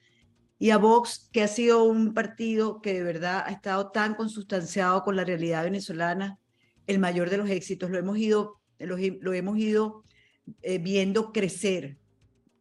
Y 0.59 0.71
a 0.71 0.77
Vox, 0.77 1.29
que 1.33 1.43
ha 1.43 1.49
sido 1.49 1.85
un 1.85 2.15
partido 2.15 2.81
que 2.81 2.95
de 2.95 3.03
verdad 3.03 3.43
ha 3.45 3.51
estado 3.51 3.91
tan 3.91 4.15
consustanciado 4.15 5.03
con 5.03 5.17
la 5.17 5.25
realidad 5.25 5.65
venezolana, 5.65 6.39
el 6.87 6.99
mayor 6.99 7.31
de 7.31 7.39
los 7.39 7.51
éxitos. 7.51 7.91
Lo 7.91 7.99
hemos 7.99 8.19
ido, 8.19 8.61
lo, 8.79 9.33
hemos 9.33 9.59
ido 9.59 10.05
eh, 10.61 10.79
viendo 10.79 11.33
crecer 11.33 11.99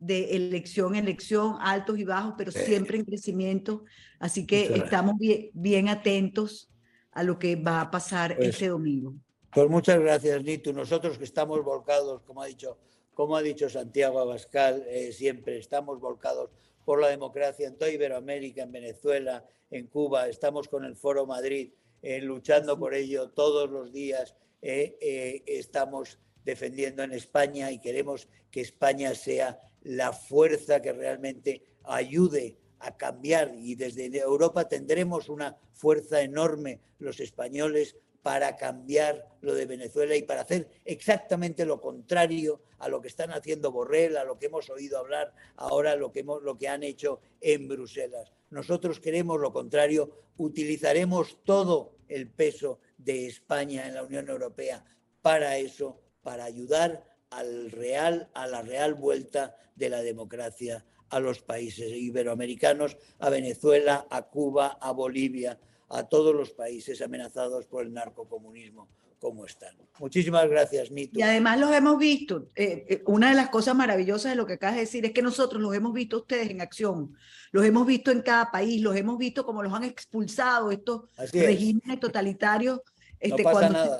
de 0.01 0.35
elección 0.35 0.95
en 0.95 1.03
elección, 1.03 1.57
altos 1.61 1.99
y 1.99 2.03
bajos, 2.03 2.33
pero 2.35 2.51
siempre 2.51 2.97
en 2.97 3.05
crecimiento. 3.05 3.85
Así 4.19 4.47
que 4.47 4.63
estamos 4.75 5.15
bien, 5.19 5.51
bien, 5.53 5.89
atentos 5.89 6.71
a 7.11 7.21
lo 7.21 7.37
que 7.37 7.55
va 7.55 7.81
a 7.81 7.91
pasar 7.91 8.35
pues 8.35 8.49
este 8.49 8.69
domingo. 8.69 9.13
Pues 9.53 9.69
muchas 9.69 9.99
gracias, 9.99 10.43
Nito. 10.43 10.73
Nosotros 10.73 11.19
que 11.19 11.23
estamos 11.23 11.63
volcados, 11.63 12.23
como 12.23 12.41
ha 12.41 12.47
dicho, 12.47 12.79
como 13.13 13.35
ha 13.35 13.43
dicho 13.43 13.69
Santiago 13.69 14.19
Abascal, 14.19 14.83
eh, 14.89 15.11
siempre 15.11 15.59
estamos 15.59 15.99
volcados 15.99 16.49
por 16.83 16.99
la 16.99 17.09
democracia 17.09 17.67
en 17.67 17.77
toda 17.77 17.91
Iberoamérica, 17.91 18.63
en 18.63 18.71
Venezuela, 18.71 19.45
en 19.69 19.85
Cuba. 19.85 20.27
Estamos 20.29 20.67
con 20.67 20.83
el 20.83 20.95
Foro 20.95 21.27
Madrid 21.27 21.73
eh, 22.01 22.21
luchando 22.21 22.79
por 22.79 22.95
ello 22.95 23.29
todos 23.29 23.69
los 23.69 23.93
días. 23.93 24.35
Eh, 24.63 25.43
estamos 25.45 26.17
defendiendo 26.43 27.03
en 27.03 27.11
España 27.11 27.71
y 27.71 27.77
queremos 27.77 28.27
que 28.49 28.61
España 28.61 29.13
sea 29.13 29.59
la 29.81 30.13
fuerza 30.13 30.81
que 30.81 30.93
realmente 30.93 31.63
ayude 31.83 32.57
a 32.79 32.97
cambiar 32.97 33.53
y 33.55 33.75
desde 33.75 34.05
Europa 34.17 34.67
tendremos 34.67 35.29
una 35.29 35.57
fuerza 35.71 36.21
enorme 36.21 36.79
los 36.99 37.19
españoles 37.19 37.95
para 38.21 38.55
cambiar 38.55 39.27
lo 39.41 39.55
de 39.55 39.65
Venezuela 39.65 40.15
y 40.15 40.21
para 40.21 40.41
hacer 40.41 40.67
exactamente 40.85 41.65
lo 41.65 41.81
contrario 41.81 42.61
a 42.77 42.87
lo 42.87 43.01
que 43.01 43.07
están 43.07 43.31
haciendo 43.31 43.71
Borrell, 43.71 44.17
a 44.17 44.23
lo 44.23 44.37
que 44.37 44.47
hemos 44.47 44.69
oído 44.69 44.99
hablar 44.99 45.33
ahora, 45.55 45.95
lo 45.95 46.11
que, 46.11 46.19
hemos, 46.19 46.41
lo 46.43 46.57
que 46.57 46.67
han 46.67 46.83
hecho 46.83 47.19
en 47.39 47.67
Bruselas. 47.67 48.31
Nosotros 48.51 48.99
queremos 48.99 49.39
lo 49.39 49.51
contrario, 49.51 50.11
utilizaremos 50.37 51.37
todo 51.43 51.95
el 52.07 52.29
peso 52.29 52.79
de 52.97 53.27
España 53.27 53.87
en 53.87 53.95
la 53.95 54.03
Unión 54.03 54.29
Europea 54.29 54.83
para 55.21 55.57
eso, 55.57 55.99
para 56.21 56.43
ayudar 56.43 57.10
al 57.31 57.71
real, 57.71 58.29
a 58.33 58.47
la 58.47 58.61
real 58.61 58.93
vuelta 58.93 59.55
de 59.75 59.89
la 59.89 60.01
democracia 60.01 60.85
a 61.09 61.19
los 61.19 61.41
países 61.41 61.91
iberoamericanos, 61.91 62.97
a 63.19 63.29
Venezuela, 63.29 64.07
a 64.09 64.23
Cuba, 64.23 64.77
a 64.79 64.91
Bolivia, 64.91 65.59
a 65.89 66.03
todos 66.07 66.33
los 66.33 66.51
países 66.51 67.01
amenazados 67.01 67.67
por 67.67 67.83
el 67.85 67.93
narcocomunismo 67.93 68.87
como 69.19 69.45
están. 69.45 69.75
Muchísimas 69.99 70.49
gracias, 70.49 70.89
Nito. 70.89 71.19
Y 71.19 71.21
además 71.21 71.59
los 71.59 71.71
hemos 71.71 71.99
visto. 71.99 72.49
Eh, 72.55 72.85
eh, 72.89 73.03
una 73.05 73.29
de 73.29 73.35
las 73.35 73.49
cosas 73.49 73.75
maravillosas 73.75 74.31
de 74.31 74.35
lo 74.35 74.47
que 74.47 74.53
acabas 74.53 74.75
de 74.75 74.81
decir 74.81 75.05
es 75.05 75.11
que 75.11 75.21
nosotros 75.21 75.61
los 75.61 75.75
hemos 75.75 75.93
visto 75.93 76.17
ustedes 76.17 76.49
en 76.49 76.59
acción, 76.59 77.15
los 77.51 77.63
hemos 77.63 77.85
visto 77.85 78.09
en 78.09 78.21
cada 78.21 78.49
país, 78.49 78.81
los 78.81 78.95
hemos 78.95 79.19
visto 79.19 79.45
como 79.45 79.61
los 79.61 79.73
han 79.73 79.83
expulsado 79.83 80.71
estos 80.71 81.03
regímenes 81.33 81.99
totalitarios. 81.99 82.79
Este, 83.19 83.43
no 83.43 83.51
pasa 83.51 83.69
nada. 83.69 83.97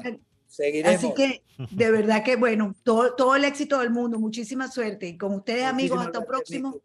Seguiremos. 0.51 0.97
Así 0.97 1.13
que, 1.13 1.43
de 1.71 1.91
verdad 1.91 2.23
que, 2.23 2.35
bueno, 2.35 2.75
todo, 2.83 3.15
todo 3.15 3.37
el 3.37 3.45
éxito 3.45 3.79
del 3.79 3.89
mundo, 3.89 4.19
muchísima 4.19 4.69
suerte. 4.69 5.07
Y 5.07 5.17
con 5.17 5.33
ustedes, 5.33 5.63
amigos, 5.63 6.05
hasta 6.05 6.19
un 6.19 6.25
próximo. 6.25 6.75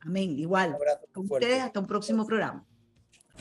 Amén, 0.00 0.38
igual. 0.38 0.76
Con 1.10 1.24
ustedes, 1.30 1.62
hasta 1.62 1.80
un 1.80 1.86
próximo 1.86 2.26
programa. 2.26 2.66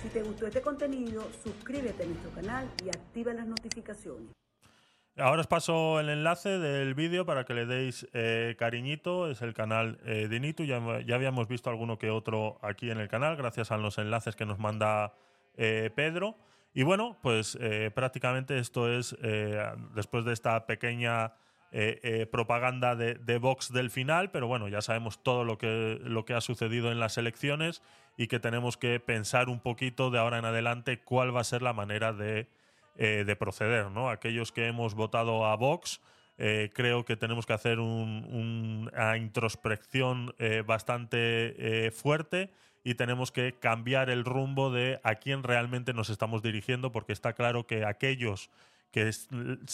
Si 0.02 0.08
te 0.08 0.24
gustó 0.24 0.48
este 0.48 0.62
contenido, 0.62 1.28
suscríbete 1.44 2.04
a 2.04 2.06
nuestro 2.06 2.32
canal 2.32 2.72
y 2.86 2.90
activa 2.90 3.34
las 3.34 3.46
notificaciones. 3.46 4.30
Ahora 5.18 5.42
os 5.42 5.48
paso 5.48 6.00
el 6.00 6.08
enlace 6.08 6.58
del 6.58 6.94
vídeo 6.94 7.26
para 7.26 7.44
que 7.44 7.54
le 7.54 7.66
deis 7.66 8.08
eh, 8.14 8.56
cariñito. 8.58 9.30
Es 9.30 9.42
el 9.42 9.54
canal 9.54 10.00
eh, 10.06 10.30
de 10.30 10.40
Nitu. 10.40 10.64
Ya, 10.64 10.80
ya, 11.06 11.16
habíamos 11.16 11.50
visto 11.50 11.70
alguno 11.70 11.98
que 11.98 12.10
otro 12.10 12.58
aquí 12.62 12.90
en 12.90 13.00
el 13.00 13.10
canal, 13.10 13.36
gracias 13.36 13.72
a 13.72 13.78
los 13.78 13.98
enlaces 13.98 14.38
que 14.38 14.46
nos 14.46 14.60
manda 14.60 15.14
eh, 15.58 15.92
Pedro. 15.94 16.38
Y 16.74 16.84
bueno, 16.84 17.18
pues 17.22 17.58
prácticamente 17.94 18.58
esto 18.58 18.90
es, 18.90 19.16
después 19.94 20.24
de 20.24 20.32
esta 20.32 20.66
pequeña 20.66 21.34
propaganda 22.32 22.96
de, 22.96 23.16
de, 23.16 23.38
Vox 23.40 23.74
del 23.74 23.90
final, 23.90 24.32
pero 24.32 24.48
bueno, 24.48 24.70
ya 24.70 24.82
sabemos 24.82 25.22
todo 25.22 25.44
lo 25.44 25.58
que, 25.58 26.00
lo 26.02 26.24
que 26.24 26.34
ha 26.34 26.40
sucedido 26.40 26.92
en 26.92 27.00
las 27.00 27.18
elecciones 27.18 27.84
y 28.18 28.28
que 28.28 28.40
tenemos 28.40 28.78
que 28.78 29.00
pensar 29.00 29.50
un 29.50 29.60
poquito 29.60 30.12
de 30.12 30.20
ahora 30.20 30.38
en 30.38 30.46
adelante 30.46 31.00
cuál 31.00 31.36
va 31.36 31.42
a 31.42 31.46
ser 31.46 31.62
la 31.62 31.74
manera 31.74 32.14
de, 32.14 32.48
eh, 32.98 33.36
proceder. 33.40 33.90
¿no? 33.90 34.10
Aquellos 34.10 34.52
que 34.52 34.68
hemos 34.68 34.94
votado 34.94 35.46
a 35.46 35.56
Vox, 35.56 36.02
eh, 36.38 36.70
creo 36.74 37.06
que 37.06 37.16
tenemos 37.16 37.46
que 37.46 37.54
hacer 37.54 37.80
una 37.80 39.18
introspección 39.18 40.36
eh, 40.40 40.64
bastante 40.66 41.92
fuerte 41.96 42.52
y 42.84 42.96
tenemos 42.96 43.32
que 43.32 43.54
cambiar 43.60 44.10
el 44.10 44.26
rumbo 44.26 44.72
de 44.72 45.00
a 45.04 45.16
quién 45.16 45.44
realmente 45.44 45.94
nos 45.94 46.10
estamos 46.10 46.42
dirigiendo, 46.42 46.92
porque 46.92 47.14
está 47.14 47.34
claro 47.34 47.68
que 47.68 47.86
aquellos 47.86 48.50
que 48.92 49.10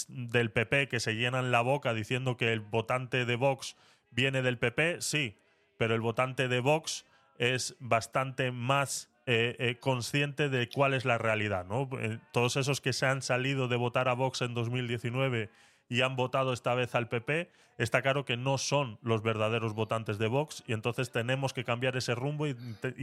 del 0.08 0.52
PP 0.52 0.90
que 0.90 1.00
se 1.00 1.16
llenan 1.16 1.52
la 1.52 1.62
boca 1.62 1.94
diciendo 1.94 2.38
que 2.38 2.54
el 2.54 2.60
votante 2.60 3.26
de 3.26 3.36
Vox 3.36 3.76
viene 4.12 4.42
del 4.42 4.58
PP, 4.58 5.02
sí, 5.02 5.38
pero 5.78 5.96
el 5.96 6.02
votante 6.02 6.48
de 6.48 6.60
Vox 6.60 7.06
es 7.38 7.76
bastante 7.80 8.52
más 8.52 9.10
eh, 9.26 9.56
eh, 9.60 9.78
consciente 9.80 10.50
de 10.50 10.70
cuál 10.70 10.94
es 10.94 11.04
la 11.04 11.18
realidad. 11.18 11.66
¿no? 11.66 11.90
Eh, 12.00 12.20
todos 12.32 12.56
esos 12.56 12.80
que 12.80 12.94
se 12.94 13.06
han 13.06 13.22
salido 13.22 13.68
de 13.68 13.76
votar 13.76 14.08
a 14.08 14.14
Vox 14.14 14.42
en 14.42 14.54
2019 14.54 15.50
y 15.90 16.02
han 16.02 16.16
votado 16.16 16.54
esta 16.54 16.76
vez 16.76 16.96
al 16.96 17.08
PP, 17.08 17.50
está 17.78 18.02
claro 18.02 18.26
que 18.26 18.38
no 18.38 18.58
son 18.58 19.00
los 19.02 19.22
verdaderos 19.22 19.74
votantes 19.74 20.18
de 20.18 20.28
Vox 20.28 20.64
y 20.68 20.74
entonces 20.74 21.12
tenemos 21.12 21.54
que 21.54 21.64
cambiar 21.64 21.96
ese 21.96 22.16
rumbo 22.16 22.48
y, 22.48 22.54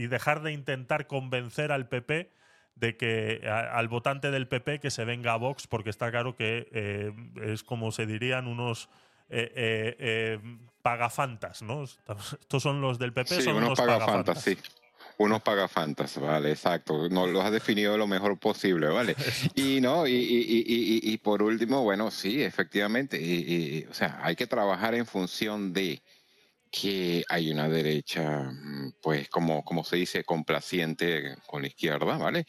dejar 0.07 0.41
de 0.41 0.51
intentar 0.51 1.07
convencer 1.07 1.71
al 1.71 1.87
PP 1.87 2.31
de 2.75 2.97
que 2.97 3.41
al 3.47 3.87
votante 3.87 4.31
del 4.31 4.47
PP 4.47 4.79
que 4.79 4.91
se 4.91 5.05
venga 5.05 5.33
a 5.33 5.37
Vox 5.37 5.65
porque 5.67 5.89
está 5.89 6.11
claro 6.11 6.35
que 6.35 7.13
es 7.41 7.63
como 7.63 7.91
se 7.91 8.05
dirían 8.05 8.47
unos 8.47 8.89
eh, 9.27 9.51
eh, 9.55 9.95
eh, 9.97 10.57
pagafantas, 10.83 11.63
¿no? 11.63 11.83
Estos 11.83 12.61
son 12.61 12.79
los 12.79 12.99
del 12.99 13.11
PP, 13.11 13.41
son 13.41 13.55
unos 13.55 13.79
pagafantas. 13.79 14.39
sí. 14.41 14.55
Unos 15.17 15.41
pagafantas, 15.41 16.19
vale, 16.19 16.51
exacto. 16.51 17.07
No 17.09 17.25
los 17.25 17.43
has 17.43 17.51
definido 17.51 17.97
lo 17.97 18.07
mejor 18.07 18.37
posible, 18.37 18.87
¿vale? 18.87 19.15
Y 19.55 19.79
no, 19.79 20.05
y, 20.07 20.13
y, 20.13 20.99
y, 21.03 21.17
por 21.17 21.41
último, 21.41 21.83
bueno, 21.83 22.11
sí, 22.11 22.43
efectivamente, 22.43 23.19
y, 23.21 23.85
o 23.89 23.93
sea, 23.93 24.19
hay 24.21 24.35
que 24.35 24.47
trabajar 24.47 24.93
en 24.95 25.05
función 25.05 25.71
de 25.71 26.01
que 26.71 27.23
hay 27.29 27.51
una 27.51 27.69
derecha 27.69 28.51
mm, 28.51 28.95
pues 29.01 29.29
como, 29.29 29.63
como 29.63 29.83
se 29.85 29.95
dice, 29.95 30.25
complaciente 30.25 31.35
con 31.47 31.61
la 31.61 31.69
izquierda, 31.69 32.17
¿vale? 32.17 32.45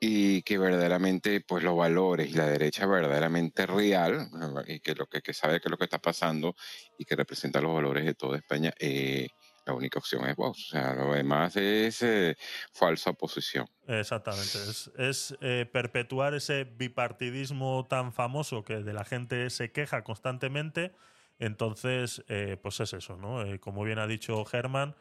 Y 0.00 0.42
que 0.42 0.58
verdaderamente, 0.58 1.40
pues 1.40 1.64
los 1.64 1.76
valores 1.76 2.28
y 2.30 2.34
la 2.34 2.46
derecha 2.46 2.86
verdaderamente 2.86 3.66
real, 3.66 4.28
y 4.68 4.80
que 4.80 4.94
lo 4.94 5.06
que, 5.06 5.22
que 5.22 5.34
sabe 5.34 5.60
qué 5.60 5.68
es 5.68 5.70
lo 5.72 5.78
que 5.78 5.84
está 5.84 5.98
pasando 5.98 6.54
y 6.98 7.04
que 7.04 7.16
representa 7.16 7.60
los 7.60 7.74
valores 7.74 8.04
de 8.04 8.14
toda 8.14 8.38
España, 8.38 8.72
eh, 8.78 9.28
la 9.64 9.74
única 9.74 9.98
opción 9.98 10.28
es 10.28 10.36
Vox. 10.36 10.68
O 10.68 10.70
sea, 10.70 10.94
lo 10.94 11.12
demás 11.12 11.56
es 11.56 12.02
eh, 12.02 12.36
falsa 12.72 13.10
oposición. 13.10 13.66
Exactamente. 13.86 14.58
Es, 14.58 14.90
es 14.96 15.36
eh, 15.40 15.68
perpetuar 15.70 16.34
ese 16.34 16.64
bipartidismo 16.64 17.86
tan 17.88 18.12
famoso 18.12 18.64
que 18.64 18.82
de 18.82 18.92
la 18.92 19.04
gente 19.04 19.50
se 19.50 19.72
queja 19.72 20.04
constantemente. 20.04 20.92
Entonces, 21.38 22.24
eh, 22.28 22.56
pues 22.62 22.80
es 22.80 22.92
eso, 22.92 23.16
¿no? 23.16 23.44
como 23.60 23.82
bien 23.84 23.98
ha 23.98 24.06
dicho 24.06 24.44
Germán, 24.44 24.94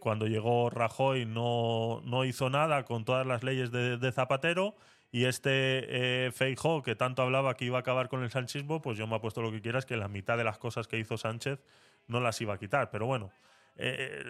cuando 0.00 0.26
llegó 0.26 0.70
Rajoy 0.70 1.26
no, 1.26 2.00
no, 2.04 2.24
hizo 2.24 2.48
nada 2.48 2.84
con 2.84 3.04
todas 3.04 3.26
las 3.26 3.44
leyes 3.44 3.70
de, 3.70 3.98
de 3.98 4.12
Zapatero. 4.12 4.74
Y 5.10 5.24
este 5.24 6.26
eh, 6.26 6.32
Feijó, 6.32 6.82
que 6.82 6.94
tanto 6.94 7.22
hablaba 7.22 7.54
que 7.54 7.64
iba 7.64 7.78
a 7.78 7.80
acabar 7.80 8.08
con 8.08 8.22
el 8.22 8.30
sanchismo, 8.30 8.82
pues 8.82 8.98
yo 8.98 9.06
me 9.06 9.16
ha 9.16 9.20
puesto 9.20 9.40
lo 9.40 9.50
que 9.50 9.62
quieras, 9.62 9.86
que 9.86 9.96
la 9.96 10.08
mitad 10.08 10.36
de 10.36 10.44
las 10.44 10.58
cosas 10.58 10.86
que 10.86 10.98
hizo 10.98 11.16
Sánchez 11.16 11.60
no 12.08 12.20
las 12.20 12.40
iba 12.40 12.54
a 12.54 12.58
quitar. 12.58 12.90
Pero 12.90 13.06
bueno, 13.06 13.30
eh, 13.78 14.24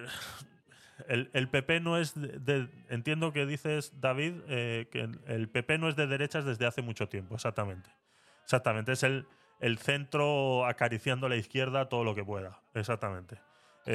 el, 1.09 1.49
PP 1.49 1.81
no 1.81 1.99
es 1.99 2.15
de, 2.15 2.69
entiendo 2.89 3.33
que 3.33 3.47
dices 3.47 3.93
David 4.01 4.35
eh, 4.49 4.89
que 4.91 5.09
el 5.27 5.49
PP 5.49 5.79
no 5.79 5.89
es 5.89 5.97
de 5.97 6.07
derechas 6.07 6.45
desde 6.45 6.67
hace 6.67 6.83
mucho 6.83 7.09
tiempo 7.09 7.35
exactamente 7.35 7.91
exactamente 8.45 8.93
es 8.93 9.03
el, 9.03 9.27
el 9.61 9.79
centro 9.79 10.67
acariciando 10.67 11.27
a 11.27 11.31
la 11.31 11.37
izquierda 11.37 11.89
todo 11.89 12.05
lo 12.05 12.15
que 12.15 12.25
pueda 12.25 12.61
exactamente 12.75 13.39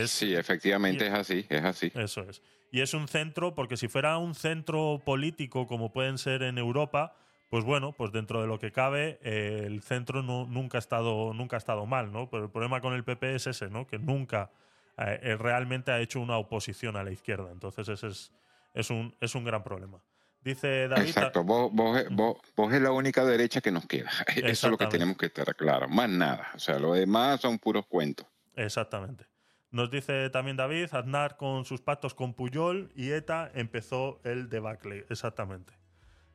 sí 0.05 0.33
efectivamente 0.35 1.07
es 1.07 1.13
así 1.13 1.45
es 1.49 1.63
así 1.63 1.91
eso 1.95 2.21
es 2.27 2.41
y 2.71 2.81
es 2.81 2.93
un 2.93 3.07
centro 3.07 3.53
porque 3.53 3.77
si 3.77 3.87
fuera 3.87 4.17
un 4.17 4.33
centro 4.33 5.01
político 5.05 5.67
como 5.67 5.91
pueden 5.91 6.17
ser 6.17 6.41
en 6.41 6.57
Europa 6.57 7.15
pues 7.53 7.65
bueno, 7.65 7.91
pues 7.91 8.11
dentro 8.11 8.41
de 8.41 8.47
lo 8.47 8.57
que 8.57 8.71
cabe, 8.71 9.19
eh, 9.21 9.65
el 9.67 9.83
centro 9.83 10.23
no, 10.23 10.47
nunca, 10.47 10.79
ha 10.79 10.81
estado, 10.81 11.35
nunca 11.35 11.55
ha 11.55 11.59
estado 11.59 11.85
mal, 11.85 12.11
¿no? 12.11 12.27
Pero 12.27 12.45
el 12.45 12.49
problema 12.49 12.81
con 12.81 12.93
el 12.95 13.03
PP 13.03 13.35
es 13.35 13.45
ese, 13.45 13.69
¿no? 13.69 13.85
Que 13.85 13.99
nunca 13.99 14.49
eh, 14.97 15.35
realmente 15.37 15.91
ha 15.91 15.99
hecho 15.99 16.19
una 16.19 16.37
oposición 16.37 16.95
a 16.95 17.03
la 17.03 17.11
izquierda. 17.11 17.51
Entonces 17.51 17.89
ese 17.89 18.07
es, 18.07 18.31
es, 18.73 18.89
un, 18.89 19.15
es 19.19 19.35
un 19.35 19.43
gran 19.43 19.63
problema. 19.63 20.03
Dice 20.41 20.89
David. 20.89 21.07
Exacto, 21.07 21.43
vos, 21.43 21.71
vos, 21.73 22.73
es 22.73 22.81
la 22.81 22.91
única 22.91 23.23
derecha 23.23 23.61
que 23.61 23.71
nos 23.71 23.85
queda. 23.85 24.11
Eso 24.35 24.67
es 24.67 24.71
lo 24.71 24.77
que 24.77 24.87
tenemos 24.87 25.17
que 25.17 25.27
estar 25.27 25.55
claro. 25.55 25.87
Más 25.87 26.09
nada. 26.09 26.49
O 26.53 26.59
sea, 26.59 26.79
lo 26.79 26.93
demás 26.93 27.39
son 27.39 27.59
puros 27.59 27.85
cuentos. 27.87 28.27
Exactamente. 28.55 29.25
Nos 29.71 29.89
dice 29.89 30.29
también 30.29 30.57
David, 30.57 30.93
Aznar 30.93 31.37
con 31.37 31.65
sus 31.65 31.81
pactos 31.81 32.13
con 32.13 32.33
Puyol 32.33 32.91
y 32.93 33.11
ETA 33.11 33.49
empezó 33.55 34.19
el 34.23 34.49
debacle. 34.49 35.05
Exactamente. 35.09 35.73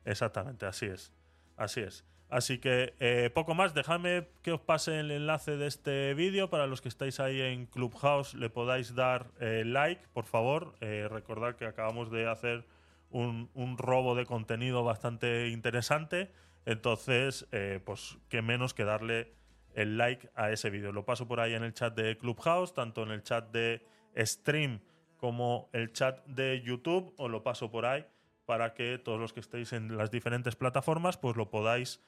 Exactamente, 0.05 0.65
así 0.65 0.87
es. 0.87 1.13
Así 1.55 1.81
es. 1.81 2.03
Así 2.29 2.59
que 2.59 2.93
eh, 2.99 3.31
poco 3.33 3.55
más, 3.55 3.73
dejadme 3.73 4.27
que 4.43 4.51
os 4.51 4.61
pase 4.61 4.99
el 4.99 5.09
enlace 5.09 5.57
de 5.57 5.65
este 5.65 6.13
vídeo 6.13 6.49
para 6.49 6.67
los 6.67 6.79
que 6.79 6.87
estáis 6.87 7.19
ahí 7.19 7.41
en 7.41 7.65
Clubhouse, 7.65 8.35
le 8.35 8.51
podáis 8.51 8.93
dar 8.93 9.31
eh, 9.39 9.63
like, 9.65 10.07
por 10.13 10.25
favor. 10.25 10.75
Eh, 10.79 11.07
recordad 11.09 11.55
que 11.55 11.65
acabamos 11.65 12.11
de 12.11 12.27
hacer 12.27 12.65
un, 13.09 13.49
robo 13.77 14.13
de 14.13 14.27
contenido 14.27 14.83
bastante 14.83 15.47
interesante, 15.49 16.31
entonces, 16.67 17.47
pues 17.83 18.19
qué 18.29 18.43
menos 18.43 18.75
que 18.75 18.83
darle 18.83 19.33
el 19.73 19.97
like 19.97 20.29
a 20.35 20.51
ese 20.51 20.69
vídeo. 20.69 20.91
Lo 20.91 21.05
paso 21.05 21.27
por 21.27 21.39
ahí 21.39 21.55
en 21.55 21.63
el 21.63 21.73
chat 21.73 21.95
de 21.95 22.15
Clubhouse, 22.17 22.75
tanto 22.75 23.01
en 23.01 23.09
el 23.09 23.23
chat 23.23 23.49
de 23.51 23.83
stream 24.15 24.79
como 25.17 25.69
el 25.73 25.91
chat 25.91 26.23
de 26.27 26.61
YouTube, 26.61 27.15
os 27.17 27.31
lo 27.31 27.41
paso 27.41 27.71
por 27.71 27.87
ahí 27.87 28.05
para 28.45 28.73
que 28.73 28.99
todos 28.99 29.19
los 29.19 29.33
que 29.33 29.39
estéis 29.39 29.73
en 29.73 29.97
las 29.97 30.11
diferentes 30.11 30.55
plataformas, 30.55 31.17
pues 31.17 31.35
lo 31.35 31.49
podáis 31.49 31.99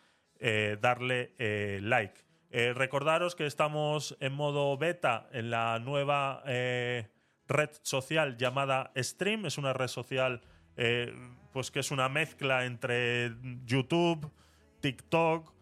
eh, 0.44 0.78
darle 0.82 1.36
eh, 1.38 1.80
like. 1.84 2.20
Eh, 2.50 2.74
recordaros 2.74 3.36
que 3.36 3.46
estamos 3.46 4.18
en 4.20 4.34
modo 4.34 4.76
beta 4.76 5.30
en 5.32 5.52
la 5.52 5.78
nueva 5.78 6.42
red 6.44 7.70
social 7.84 8.38
llamada 8.38 8.92
Stream. 8.98 9.46
Es 9.46 9.60
una 9.60 9.72
red 9.72 9.88
social 9.88 10.42
pues 11.54 11.70
que 11.70 11.80
es 11.80 11.92
una 11.92 12.10
mezcla 12.10 12.66
entre 12.66 13.36
YouTube, 13.66 14.32
TikTok, 14.80 15.54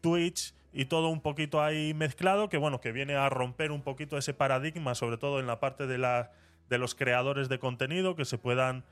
Twitch 0.00 0.52
y 0.72 0.86
todo 0.86 1.10
un 1.10 1.20
poquito 1.20 1.62
ahí 1.62 1.94
mezclado 1.94 2.48
que 2.48 2.56
bueno 2.56 2.80
que 2.80 2.90
viene 2.90 3.14
a 3.14 3.28
romper 3.28 3.70
un 3.70 3.82
poquito 3.82 4.18
ese 4.18 4.34
paradigma 4.34 4.96
sobre 4.96 5.16
todo 5.16 5.38
en 5.38 5.46
la 5.46 5.60
parte 5.60 5.86
de 5.86 5.98
la 5.98 6.32
de 6.68 6.78
los 6.78 6.96
creadores 6.96 7.48
de 7.48 7.60
contenido 7.60 8.16
que 8.16 8.24
se 8.24 8.36
puedan 8.36 8.84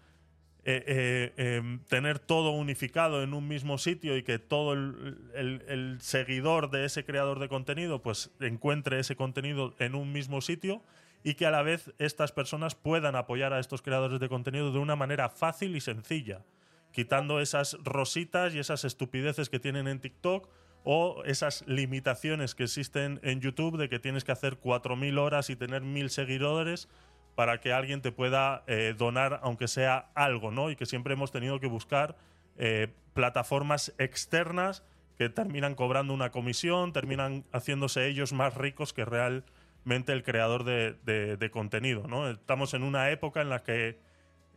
eh, 0.64 0.84
eh, 0.86 1.56
em, 1.56 1.80
tener 1.88 2.20
todo 2.20 2.52
unificado 2.52 3.24
en 3.24 3.34
un 3.34 3.48
mismo 3.48 3.78
sitio 3.78 4.16
y 4.16 4.22
que 4.22 4.38
todo 4.38 4.74
el, 4.74 5.98
seguidor 6.00 6.70
de 6.70 6.84
ese 6.84 7.04
creador 7.04 7.40
de 7.40 7.48
contenido 7.48 8.00
pues 8.00 8.30
encuentre 8.38 9.00
ese 9.00 9.16
contenido 9.16 9.74
en 9.80 9.96
un 9.96 10.12
mismo 10.12 10.40
sitio 10.40 10.80
y 11.24 11.34
que 11.34 11.46
a 11.46 11.50
la 11.50 11.62
vez 11.62 11.92
estas 11.98 12.30
personas 12.30 12.76
puedan 12.76 13.16
apoyar 13.16 13.52
a 13.52 13.58
estos 13.58 13.82
creadores 13.82 14.20
de 14.20 14.28
contenido 14.28 14.70
de 14.70 14.78
una 14.78 14.94
manera 14.94 15.28
fácil 15.28 15.74
y 15.74 15.80
sencilla, 15.80 16.44
quitando 16.92 17.40
esas 17.40 17.76
rositas 17.82 18.54
y 18.54 18.60
esas 18.60 18.84
estupideces 18.84 19.50
que 19.50 19.58
tienen 19.58 19.88
en 19.88 19.98
TikTok 19.98 20.48
o 20.84 21.24
esas 21.24 21.64
limitaciones 21.66 22.54
que 22.54 22.64
existen 22.64 23.18
en 23.24 23.40
YouTube 23.40 23.78
de 23.78 23.88
que 23.88 23.98
tienes 23.98 24.22
que 24.22 24.32
hacer 24.32 24.60
4.000 24.60 25.18
horas 25.18 25.50
y 25.50 25.56
tener 25.56 25.82
1.000 25.82 26.08
seguidores 26.08 26.88
para 27.34 27.60
que 27.60 27.72
alguien 27.72 28.02
te 28.02 28.12
pueda 28.12 28.62
eh, 28.66 28.94
donar, 28.96 29.40
aunque 29.42 29.68
sea 29.68 30.10
algo, 30.14 30.50
¿no? 30.50 30.70
Y 30.70 30.76
que 30.76 30.86
siempre 30.86 31.14
hemos 31.14 31.30
tenido 31.30 31.60
que 31.60 31.66
buscar 31.66 32.16
eh, 32.56 32.88
plataformas 33.14 33.94
externas 33.98 34.82
que 35.16 35.28
terminan 35.28 35.74
cobrando 35.74 36.14
una 36.14 36.30
comisión, 36.30 36.92
terminan 36.92 37.44
haciéndose 37.52 38.06
ellos 38.06 38.32
más 38.32 38.54
ricos 38.54 38.92
que 38.92 39.04
realmente 39.04 40.12
el 40.12 40.22
creador 40.22 40.64
de, 40.64 41.50
contenido, 41.52 42.06
¿no? 42.06 42.28
Estamos 42.28 42.74
en 42.74 42.82
una 42.82 43.10
época 43.10 43.40
en 43.40 43.48
la 43.48 43.62
que 43.62 43.98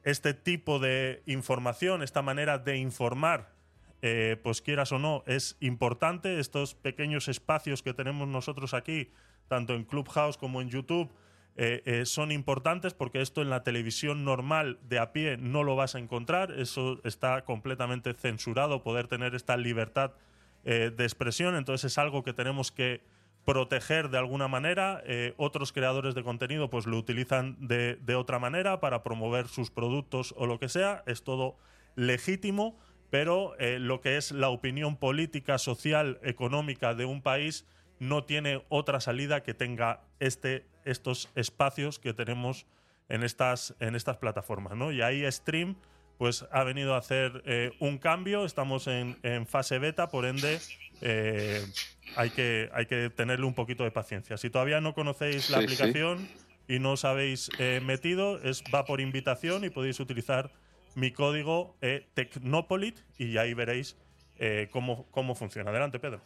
este 0.04 0.34
tipo 0.34 0.80
de 0.80 1.24
información, 1.26 2.04
esta 2.04 2.22
manera 2.22 2.58
de 2.58 2.78
informar, 2.78 3.54
eh, 4.02 4.38
pues 4.44 4.62
quieras 4.62 4.92
o 4.92 5.00
no, 5.00 5.24
es 5.26 5.58
importante. 5.62 6.40
Estos 6.40 6.76
pequeños 6.76 7.28
espacios 7.28 7.82
que 7.82 7.94
tenemos 7.94 8.28
nosotros 8.28 8.74
aquí, 8.74 9.12
tanto 9.48 9.74
en 9.74 9.84
Clubhouse 9.84 10.38
como 10.38 10.62
en 10.62 10.70
YouTube, 10.70 11.12
eh, 11.58 11.82
eh, 11.86 12.06
son 12.06 12.34
importantes 12.34 12.94
porque 12.94 13.22
esto 13.22 13.42
en 13.42 13.50
la 13.50 13.64
televisión 13.64 14.26
normal 14.26 14.78
de 14.90 15.00
a 15.00 15.14
pie 15.14 15.38
no 15.38 15.64
lo 15.64 15.78
vas 15.78 15.96
a 15.96 16.00
encontrar, 16.00 16.52
eso 16.52 17.00
está 17.06 17.46
completamente 17.46 18.14
censurado, 18.14 18.84
poder 18.84 19.08
tener 19.08 19.36
esta 19.36 19.56
libertad 19.56 20.12
eh, 20.66 20.92
de 20.96 21.04
expresión, 21.06 21.56
entonces 21.56 21.94
es 21.94 21.98
algo 21.98 22.24
que 22.26 22.34
tenemos 22.34 22.74
que 22.74 23.04
proteger 23.46 24.10
de 24.10 24.18
alguna 24.18 24.48
manera, 24.48 25.04
otros 25.38 25.72
creadores 25.72 26.16
de 26.16 26.24
contenido 26.24 26.72
pues 26.72 26.88
lo 26.88 26.98
utilizan 26.98 27.56
de, 27.60 27.96
de 27.98 28.16
otra 28.16 28.40
manera 28.40 28.80
para 28.80 29.04
promover 29.04 29.48
sus 29.48 29.70
productos 29.70 30.34
o 30.36 30.48
lo 30.48 30.60
que 30.60 30.68
sea, 30.68 31.04
es 31.06 31.24
todo 31.24 31.56
legítimo, 31.96 32.76
pero 33.12 33.54
lo 33.60 34.02
que 34.02 34.18
es 34.18 34.32
la 34.32 34.50
opinión 34.50 34.98
política, 34.98 35.60
social, 35.60 36.18
económica 36.24 36.96
de 36.96 37.06
un 37.06 37.22
país 37.22 37.68
no 38.00 38.24
tiene 38.24 38.64
otra 38.70 39.00
salida 39.00 39.44
que 39.44 39.54
tenga 39.54 40.02
este 40.20 40.66
estos 40.86 41.30
espacios 41.36 42.00
que 42.00 42.14
tenemos 42.14 42.66
en 43.10 43.24
estas, 43.24 43.76
en 43.80 43.96
estas 43.96 44.18
plataformas. 44.18 44.78
¿no? 44.78 44.92
Y 44.92 45.02
ahí 45.02 45.30
Stream 45.30 45.76
pues, 46.18 46.46
ha 46.52 46.64
venido 46.64 46.96
a 46.96 47.00
hacer 47.00 47.44
eh, 47.46 47.72
un 47.80 47.98
cambio, 47.98 48.46
estamos 48.46 48.88
en, 48.88 49.18
fase 49.48 49.80
beta, 49.80 50.08
por 50.08 50.26
ende 50.26 50.60
eh, 51.02 51.66
hay, 52.16 52.30
que, 52.30 52.70
hay 52.74 52.86
que 52.86 53.10
tenerle 53.10 53.46
un 53.46 53.54
poquito 53.54 53.84
de 53.84 53.92
paciencia. 53.92 54.38
Si 54.38 54.50
todavía 54.50 54.80
no 54.80 54.94
conocéis 54.94 55.50
la 55.50 55.58
aplicación 55.58 56.30
y 56.68 56.80
no 56.80 56.94
os 56.94 57.04
habéis 57.04 57.50
eh, 57.60 57.82
metido, 57.84 58.42
es, 58.42 58.64
va 58.74 58.86
por 58.86 59.02
invitación 59.02 59.66
y 59.66 59.70
podéis 59.70 60.00
utilizar 60.00 60.52
mi 60.96 61.12
código 61.12 61.76
Tecnopolit 62.14 62.98
y 63.18 63.38
ahí 63.38 63.54
veréis 63.54 63.98
cómo, 64.72 65.08
cómo 65.12 65.36
funciona. 65.36 65.72
Adelante, 65.72 66.00
Pedro. 66.00 66.22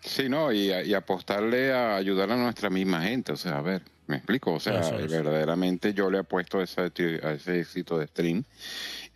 Sí, 0.00 0.28
no, 0.28 0.52
y, 0.52 0.94
apostarle 0.94 1.72
a 1.72 1.96
ayudar 1.96 2.30
a 2.30 2.36
nuestra 2.36 2.70
misma 2.70 3.02
gente, 3.02 3.32
o 3.32 3.36
sea, 3.36 3.58
a 3.58 3.62
ver, 3.62 3.82
me 4.06 4.16
explico, 4.16 4.52
o 4.52 4.60
sea, 4.60 4.80
verdaderamente 5.08 5.92
yo 5.92 6.10
le 6.10 6.18
apuesto 6.18 6.60
a 6.60 6.64
ese, 6.64 6.80
a 6.80 7.32
ese 7.32 7.60
éxito 7.60 7.98
de 7.98 8.06
stream. 8.06 8.44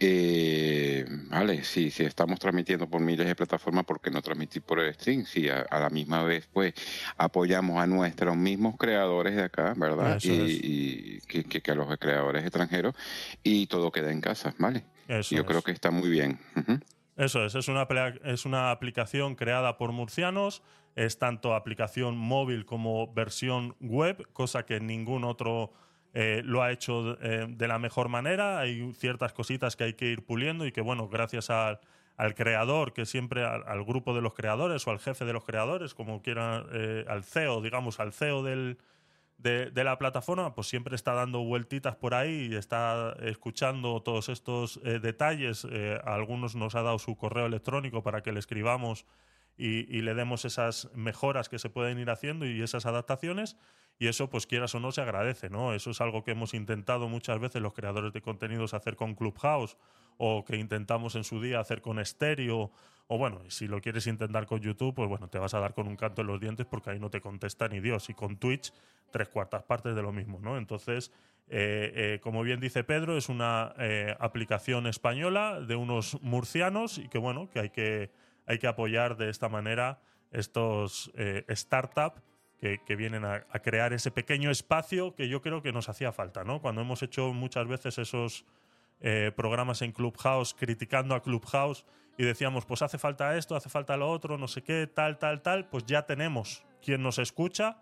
Eh, 0.02 1.04
vale, 1.28 1.62
sí, 1.62 1.90
sí, 1.90 2.04
estamos 2.04 2.38
transmitiendo 2.40 2.88
por 2.88 3.00
miles 3.00 3.26
de 3.26 3.36
plataformas, 3.36 3.84
¿por 3.84 4.00
qué 4.00 4.10
no 4.10 4.20
transmitir 4.22 4.62
por 4.62 4.80
el 4.80 4.94
stream? 4.94 5.26
Si 5.26 5.48
a, 5.48 5.66
la 5.70 5.90
misma 5.90 6.24
vez, 6.24 6.48
pues, 6.52 6.74
apoyamos 7.16 7.78
a 7.80 7.86
nuestros 7.86 8.36
mismos 8.36 8.76
creadores 8.78 9.36
de 9.36 9.42
acá, 9.42 9.74
¿verdad? 9.76 10.18
y, 10.22 11.20
que, 11.20 11.70
a 11.70 11.74
los 11.74 11.98
creadores 11.98 12.42
extranjeros, 12.42 12.94
y 13.42 13.66
todo 13.66 13.92
queda 13.92 14.10
en 14.10 14.20
casa, 14.20 14.54
¿vale? 14.58 14.84
yo 15.30 15.44
creo 15.44 15.62
que 15.62 15.72
está 15.72 15.90
muy 15.90 16.08
bien. 16.08 16.38
Eso 17.16 17.44
es, 17.44 17.54
es 17.54 17.68
una, 17.68 17.86
es 18.24 18.46
una 18.46 18.70
aplicación 18.70 19.34
creada 19.34 19.76
por 19.76 19.92
murcianos, 19.92 20.62
es 20.96 21.18
tanto 21.18 21.54
aplicación 21.54 22.16
móvil 22.16 22.64
como 22.64 23.12
versión 23.12 23.76
web, 23.80 24.26
cosa 24.32 24.64
que 24.64 24.80
ningún 24.80 25.24
otro 25.24 25.72
eh, 26.12 26.42
lo 26.44 26.62
ha 26.62 26.72
hecho 26.72 27.16
eh, 27.22 27.46
de 27.48 27.68
la 27.68 27.78
mejor 27.78 28.08
manera. 28.08 28.58
Hay 28.58 28.92
ciertas 28.94 29.32
cositas 29.32 29.76
que 29.76 29.84
hay 29.84 29.94
que 29.94 30.06
ir 30.06 30.24
puliendo 30.24 30.66
y 30.66 30.72
que, 30.72 30.80
bueno, 30.80 31.08
gracias 31.08 31.50
al, 31.50 31.80
al 32.16 32.34
creador, 32.34 32.92
que 32.92 33.06
siempre 33.06 33.44
al, 33.44 33.84
grupo 33.84 34.14
de 34.14 34.20
los 34.20 34.34
creadores 34.34 34.86
o 34.86 34.90
al 34.90 34.98
jefe 34.98 35.24
de 35.24 35.32
los 35.32 35.44
creadores, 35.44 35.94
como 35.94 36.20
quieran, 36.20 36.66
eh, 36.72 37.04
al 37.08 37.24
CEO, 37.24 37.62
digamos, 37.62 38.00
al 38.00 38.12
CEO 38.12 38.42
del, 38.42 38.78
de, 39.42 39.84
la 39.84 39.98
plataforma, 39.98 40.54
pues 40.54 40.68
siempre 40.68 40.96
está 40.96 41.14
dando 41.14 41.40
vueltitas 41.40 41.96
por 41.96 42.14
ahí 42.14 42.48
y 42.50 42.56
está 42.56 43.14
escuchando 43.20 44.02
todos 44.02 44.28
estos 44.28 44.80
detalles. 44.82 45.66
algunos 46.04 46.56
nos 46.56 46.74
ha 46.74 46.82
dado 46.82 46.98
su 46.98 47.16
correo 47.16 47.46
electrónico 47.46 48.02
para 48.02 48.22
que 48.22 48.32
le 48.32 48.40
escribamos 48.40 49.06
y, 49.56 49.94
y, 49.94 50.02
le 50.02 50.14
demos 50.14 50.44
esas 50.44 50.90
mejoras 50.94 51.48
que 51.48 51.58
se 51.58 51.70
pueden 51.70 51.98
ir 51.98 52.10
haciendo 52.10 52.46
y 52.46 52.62
esas 52.62 52.86
adaptaciones. 52.86 53.56
Y 53.98 54.08
eso, 54.08 54.30
pues 54.30 54.46
quieras 54.46 54.74
o 54.74 54.80
no, 54.80 54.92
se 54.92 55.02
agradece, 55.02 55.50
¿no? 55.50 55.74
Eso 55.74 55.90
es 55.90 56.00
algo 56.00 56.24
que 56.24 56.30
hemos 56.30 56.54
intentado 56.54 57.08
muchas 57.08 57.38
veces 57.38 57.60
los 57.60 57.74
creadores 57.74 58.14
de 58.14 58.22
contenidos 58.22 58.72
hacer 58.72 58.96
con 58.96 59.14
Clubhouse 59.14 59.76
o 60.22 60.44
que 60.44 60.58
intentamos 60.58 61.14
en 61.14 61.24
su 61.24 61.40
día 61.40 61.60
hacer 61.60 61.80
con 61.80 62.04
Stereo. 62.04 62.70
O 63.06 63.16
bueno, 63.16 63.40
si 63.48 63.66
lo 63.66 63.80
quieres 63.80 64.06
intentar 64.06 64.44
con 64.44 64.60
YouTube, 64.60 64.94
pues 64.94 65.08
bueno, 65.08 65.28
te 65.28 65.38
vas 65.38 65.54
a 65.54 65.60
dar 65.60 65.72
con 65.72 65.88
un 65.88 65.96
canto 65.96 66.20
en 66.20 66.26
los 66.26 66.38
dientes 66.38 66.66
porque 66.66 66.90
ahí 66.90 67.00
no 67.00 67.08
te 67.08 67.22
contesta 67.22 67.68
ni 67.68 67.80
Dios. 67.80 68.10
Y 68.10 68.14
con 68.14 68.36
Twitch, 68.36 68.70
tres 69.10 69.30
cuartas 69.30 69.62
partes 69.62 69.94
de 69.96 70.02
lo 70.02 70.12
mismo, 70.12 70.38
¿no? 70.38 70.58
Entonces, 70.58 71.10
eh, 71.48 71.92
eh, 71.94 72.20
como 72.22 72.42
bien 72.42 72.60
dice 72.60 72.84
Pedro, 72.84 73.16
es 73.16 73.30
una 73.30 73.72
eh, 73.78 74.14
aplicación 74.20 74.86
española 74.86 75.58
de 75.58 75.74
unos 75.74 76.20
murcianos 76.20 76.98
y 76.98 77.08
que 77.08 77.16
bueno, 77.16 77.48
que 77.48 77.60
hay 77.60 77.70
que, 77.70 78.10
hay 78.44 78.58
que 78.58 78.66
apoyar 78.66 79.16
de 79.16 79.30
esta 79.30 79.48
manera 79.48 80.02
estos 80.32 81.10
startups 81.48 82.20
que, 82.60 82.94
vienen 82.94 83.24
a, 83.24 83.40
crear 83.62 83.94
ese 83.94 84.10
pequeño 84.10 84.50
espacio 84.50 85.14
que 85.14 85.28
yo 85.28 85.40
creo 85.40 85.62
que 85.62 85.72
nos 85.72 85.88
hacía 85.88 86.12
falta, 86.12 86.44
¿no? 86.44 86.60
Cuando 86.60 86.82
hemos 86.82 87.02
hecho 87.02 87.32
muchas 87.32 87.66
veces 87.66 87.96
esos 87.96 88.44
eh, 89.00 89.32
programas 89.34 89.82
en 89.82 89.92
Clubhouse 89.92 90.54
criticando 90.54 91.14
a 91.14 91.22
Clubhouse 91.22 91.84
y 92.18 92.24
decíamos, 92.24 92.66
pues 92.66 92.82
hace 92.82 92.98
falta 92.98 93.36
esto, 93.36 93.56
hace 93.56 93.68
falta 93.68 93.96
lo 93.96 94.10
otro, 94.10 94.36
no 94.38 94.48
sé 94.48 94.62
qué, 94.62 94.86
tal, 94.86 95.18
tal, 95.18 95.42
tal, 95.42 95.68
pues 95.68 95.86
ya 95.86 96.02
tenemos 96.06 96.64
quien 96.82 97.02
nos 97.02 97.18
escucha, 97.18 97.78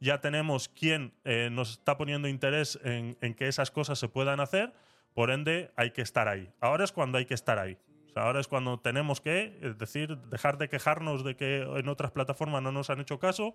ya 0.00 0.20
tenemos 0.20 0.68
quien 0.68 1.12
eh, 1.24 1.48
nos 1.52 1.72
está 1.72 1.96
poniendo 1.96 2.28
interés 2.28 2.78
en, 2.84 3.16
en, 3.20 3.34
que 3.34 3.48
esas 3.48 3.70
cosas 3.70 3.98
se 3.98 4.08
puedan 4.08 4.40
hacer, 4.40 4.72
por 5.14 5.30
ende 5.30 5.72
hay 5.76 5.90
que 5.90 6.02
estar 6.02 6.28
ahí. 6.28 6.50
Ahora 6.60 6.84
es 6.84 6.92
cuando 6.92 7.18
hay 7.18 7.26
que 7.26 7.34
estar 7.34 7.58
ahí. 7.58 7.76
ahora 8.14 8.40
es 8.40 8.48
cuando 8.48 8.80
tenemos 8.80 9.20
que, 9.20 9.58
es 9.60 9.76
decir, 9.78 10.16
dejar 10.30 10.56
de 10.58 10.68
quejarnos 10.68 11.22
de 11.24 11.36
que 11.36 11.62
en 11.62 11.88
otras 11.88 12.12
plataformas 12.12 12.62
no 12.62 12.72
nos 12.72 12.88
han 12.88 13.00
hecho 13.00 13.18
caso 13.18 13.54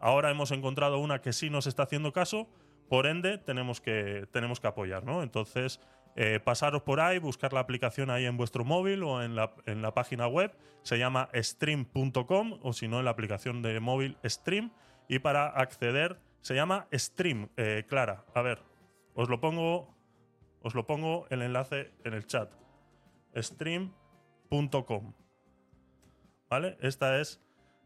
Ahora 0.00 0.30
hemos 0.30 0.50
encontrado 0.52 0.98
una 0.98 1.20
que 1.20 1.32
sí 1.32 1.50
nos 1.50 1.66
está 1.66 1.84
haciendo 1.84 2.12
caso, 2.12 2.48
por 2.88 3.06
ende 3.06 3.38
tenemos 3.38 3.80
que, 3.80 4.26
tenemos 4.30 4.60
que 4.60 4.68
apoyar, 4.68 5.04
¿no? 5.04 5.22
Entonces, 5.22 5.80
eh, 6.20 6.40
pasaros 6.40 6.82
por 6.82 6.98
ahí, 6.98 7.20
buscar 7.20 7.52
la 7.52 7.60
aplicación 7.60 8.10
ahí 8.10 8.26
en 8.26 8.36
vuestro 8.36 8.64
móvil 8.64 9.04
o 9.04 9.22
en 9.22 9.36
la, 9.36 9.54
en 9.66 9.82
la 9.82 9.94
página 9.94 10.26
web, 10.26 10.52
se 10.82 10.98
llama 10.98 11.28
stream.com 11.32 12.58
o 12.60 12.72
si 12.72 12.88
no 12.88 12.98
en 12.98 13.04
la 13.04 13.12
aplicación 13.12 13.62
de 13.62 13.78
móvil 13.78 14.18
Stream 14.24 14.72
y 15.06 15.20
para 15.20 15.46
acceder 15.46 16.18
se 16.40 16.56
llama 16.56 16.88
Stream, 16.92 17.50
eh, 17.56 17.84
Clara. 17.88 18.24
A 18.34 18.42
ver, 18.42 18.58
os 19.14 19.28
lo 19.28 19.40
pongo, 19.40 19.94
os 20.60 20.74
lo 20.74 20.88
pongo 20.88 21.28
el 21.30 21.40
enlace 21.40 21.92
en 22.02 22.14
el 22.14 22.26
chat. 22.26 22.50
Stream.com. 23.36 25.12
¿Vale? 26.50 26.78
Esta 26.80 27.20
es 27.20 27.40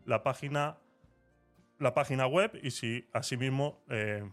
la 0.07 0.23
página 0.23 0.79
la 1.79 1.93
página 1.93 2.27
web 2.27 2.59
y 2.63 2.71
si 2.71 3.07
asimismo... 3.13 3.85
Eh, 3.91 4.27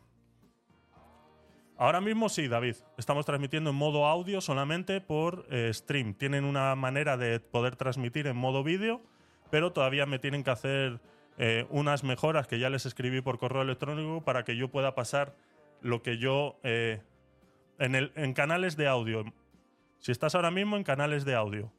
ahora 1.80 2.00
mismo 2.02 2.30
sí, 2.30 2.48
David. 2.48 2.76
Estamos 2.98 3.26
transmitiendo 3.26 3.72
en 3.72 3.76
modo 3.76 4.06
audio 4.06 4.42
solamente 4.42 5.02
por 5.02 5.48
eh, 5.50 5.72
stream. 5.74 6.14
Tienen 6.14 6.46
una 6.46 6.76
manera 6.76 7.18
de 7.18 7.40
poder 7.40 7.76
transmitir 7.76 8.28
en 8.28 8.38
modo 8.38 8.64
vídeo, 8.64 9.02
pero 9.50 9.74
todavía 9.74 10.06
me 10.06 10.20
tienen 10.20 10.44
que 10.44 10.52
hacer 10.52 11.02
eh, 11.38 11.66
unas 11.72 12.04
mejoras 12.04 12.46
que 12.46 12.60
ya 12.60 12.70
les 12.70 12.86
escribí 12.86 13.22
por 13.22 13.40
correo 13.40 13.64
electrónico 13.64 14.24
para 14.24 14.44
que 14.44 14.56
yo 14.56 14.70
pueda 14.70 14.94
pasar 14.94 15.36
lo 15.82 16.04
que 16.04 16.20
yo... 16.20 16.60
en, 16.64 17.96
el, 17.96 18.12
en 18.16 18.34
canales 18.34 18.76
de 18.78 18.88
audio. 18.88 19.24
Si 20.00 20.12
estás 20.12 20.36
ahora 20.36 20.52
mismo 20.52 20.78
en 20.78 20.84
canales 20.84 21.26
de 21.26 21.36
audio, 21.36 21.72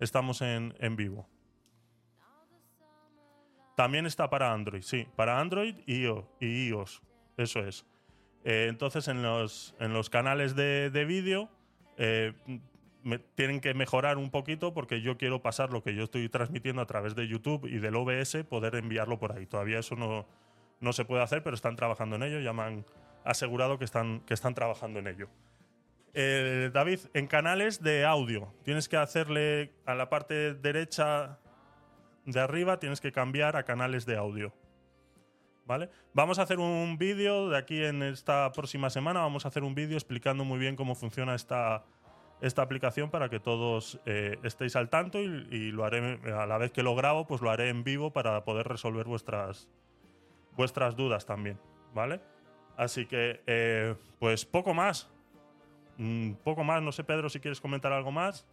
estamos 0.00 0.40
en, 0.40 0.74
en 0.78 0.96
vivo. 0.96 1.28
También 3.76 4.06
está 4.06 4.28
para 4.30 4.52
Android, 4.52 4.82
sí, 4.82 5.06
para 5.14 5.38
Android 5.38 5.76
y 5.86 6.04
iOS, 6.68 7.02
eso 7.36 7.60
es. 7.60 7.86
Eh, 8.48 8.68
entonces 8.70 9.08
en 9.08 9.22
los, 9.22 9.74
en 9.78 9.92
los 9.92 10.08
canales 10.08 10.56
de, 10.56 11.04
vídeo 11.06 11.50
eh, 11.98 12.32
tienen 13.34 13.60
que 13.60 13.74
mejorar 13.74 14.16
un 14.16 14.30
poquito 14.30 14.72
porque 14.72 15.02
yo 15.02 15.18
quiero 15.18 15.42
pasar 15.42 15.70
lo 15.70 15.82
que 15.82 15.94
yo 15.94 16.04
estoy 16.04 16.30
transmitiendo 16.30 16.80
a 16.80 16.86
través 16.86 17.14
de 17.14 17.28
YouTube 17.28 17.66
y 17.66 17.76
del 17.76 17.94
OBS, 17.94 18.44
poder 18.48 18.76
enviarlo 18.76 19.18
por 19.18 19.32
ahí. 19.32 19.44
Todavía 19.44 19.80
eso 19.80 19.96
no, 19.96 20.26
no 20.80 20.94
se 20.94 21.04
puede 21.04 21.22
hacer, 21.22 21.42
pero 21.42 21.56
están 21.56 21.76
trabajando 21.76 22.16
en 22.16 22.22
ello, 22.22 22.40
ya 22.40 22.54
me 22.54 22.62
han 22.62 22.86
asegurado 23.22 23.78
que 23.78 23.84
están, 23.84 24.20
que 24.20 24.32
están 24.32 24.54
trabajando 24.54 24.98
en 24.98 25.08
ello. 25.08 25.28
Eh, 26.14 26.70
David, 26.72 27.00
en 27.12 27.26
canales 27.26 27.82
de 27.82 28.06
audio, 28.06 28.54
tienes 28.64 28.88
que 28.88 28.96
hacerle 28.96 29.74
a 29.84 29.94
la 29.94 30.08
parte 30.08 30.54
derecha 30.54 31.38
de 32.24 32.40
arriba 32.40 32.78
tienes 32.78 33.02
que 33.02 33.12
cambiar 33.12 33.56
a 33.56 33.64
canales 33.64 34.06
de 34.06 34.16
audio. 34.16 34.54
¿Vale? 35.68 35.90
Vamos 36.14 36.38
a 36.38 36.42
hacer 36.44 36.60
un 36.60 36.96
vídeo 36.96 37.50
de 37.50 37.58
aquí 37.58 37.84
en 37.84 38.02
esta 38.02 38.50
próxima 38.52 38.88
semana. 38.88 39.20
Vamos 39.20 39.44
a 39.44 39.48
hacer 39.48 39.64
un 39.64 39.74
vídeo 39.74 39.98
explicando 39.98 40.42
muy 40.42 40.58
bien 40.58 40.76
cómo 40.76 40.94
funciona 40.94 41.34
esta, 41.34 41.84
esta 42.40 42.62
aplicación 42.62 43.10
para 43.10 43.28
que 43.28 43.38
todos 43.38 44.00
eh, 44.06 44.38
estéis 44.44 44.76
al 44.76 44.88
tanto 44.88 45.20
y, 45.20 45.70
lo 45.70 45.84
haré 45.84 46.20
a 46.32 46.46
la 46.46 46.56
vez 46.56 46.72
que 46.72 46.82
lo 46.82 46.96
grabo, 46.96 47.26
pues 47.26 47.42
lo 47.42 47.50
haré 47.50 47.68
en 47.68 47.84
vivo 47.84 48.14
para 48.14 48.44
poder 48.44 48.66
resolver 48.66 49.04
vuestras, 49.04 49.68
vuestras 50.56 50.96
dudas 50.96 51.26
también. 51.26 51.60
¿Vale? 51.92 52.22
Así 52.78 53.04
que, 53.04 53.42
eh, 53.46 53.94
pues 54.18 54.46
poco 54.46 54.72
más. 54.72 55.10
Mm, 55.98 56.32
poco 56.44 56.64
más. 56.64 56.80
No 56.80 56.92
sé, 56.92 57.04
Pedro, 57.04 57.28
si 57.28 57.40
quieres 57.40 57.60
comentar 57.60 57.92
algo 57.92 58.10
más. 58.10 58.46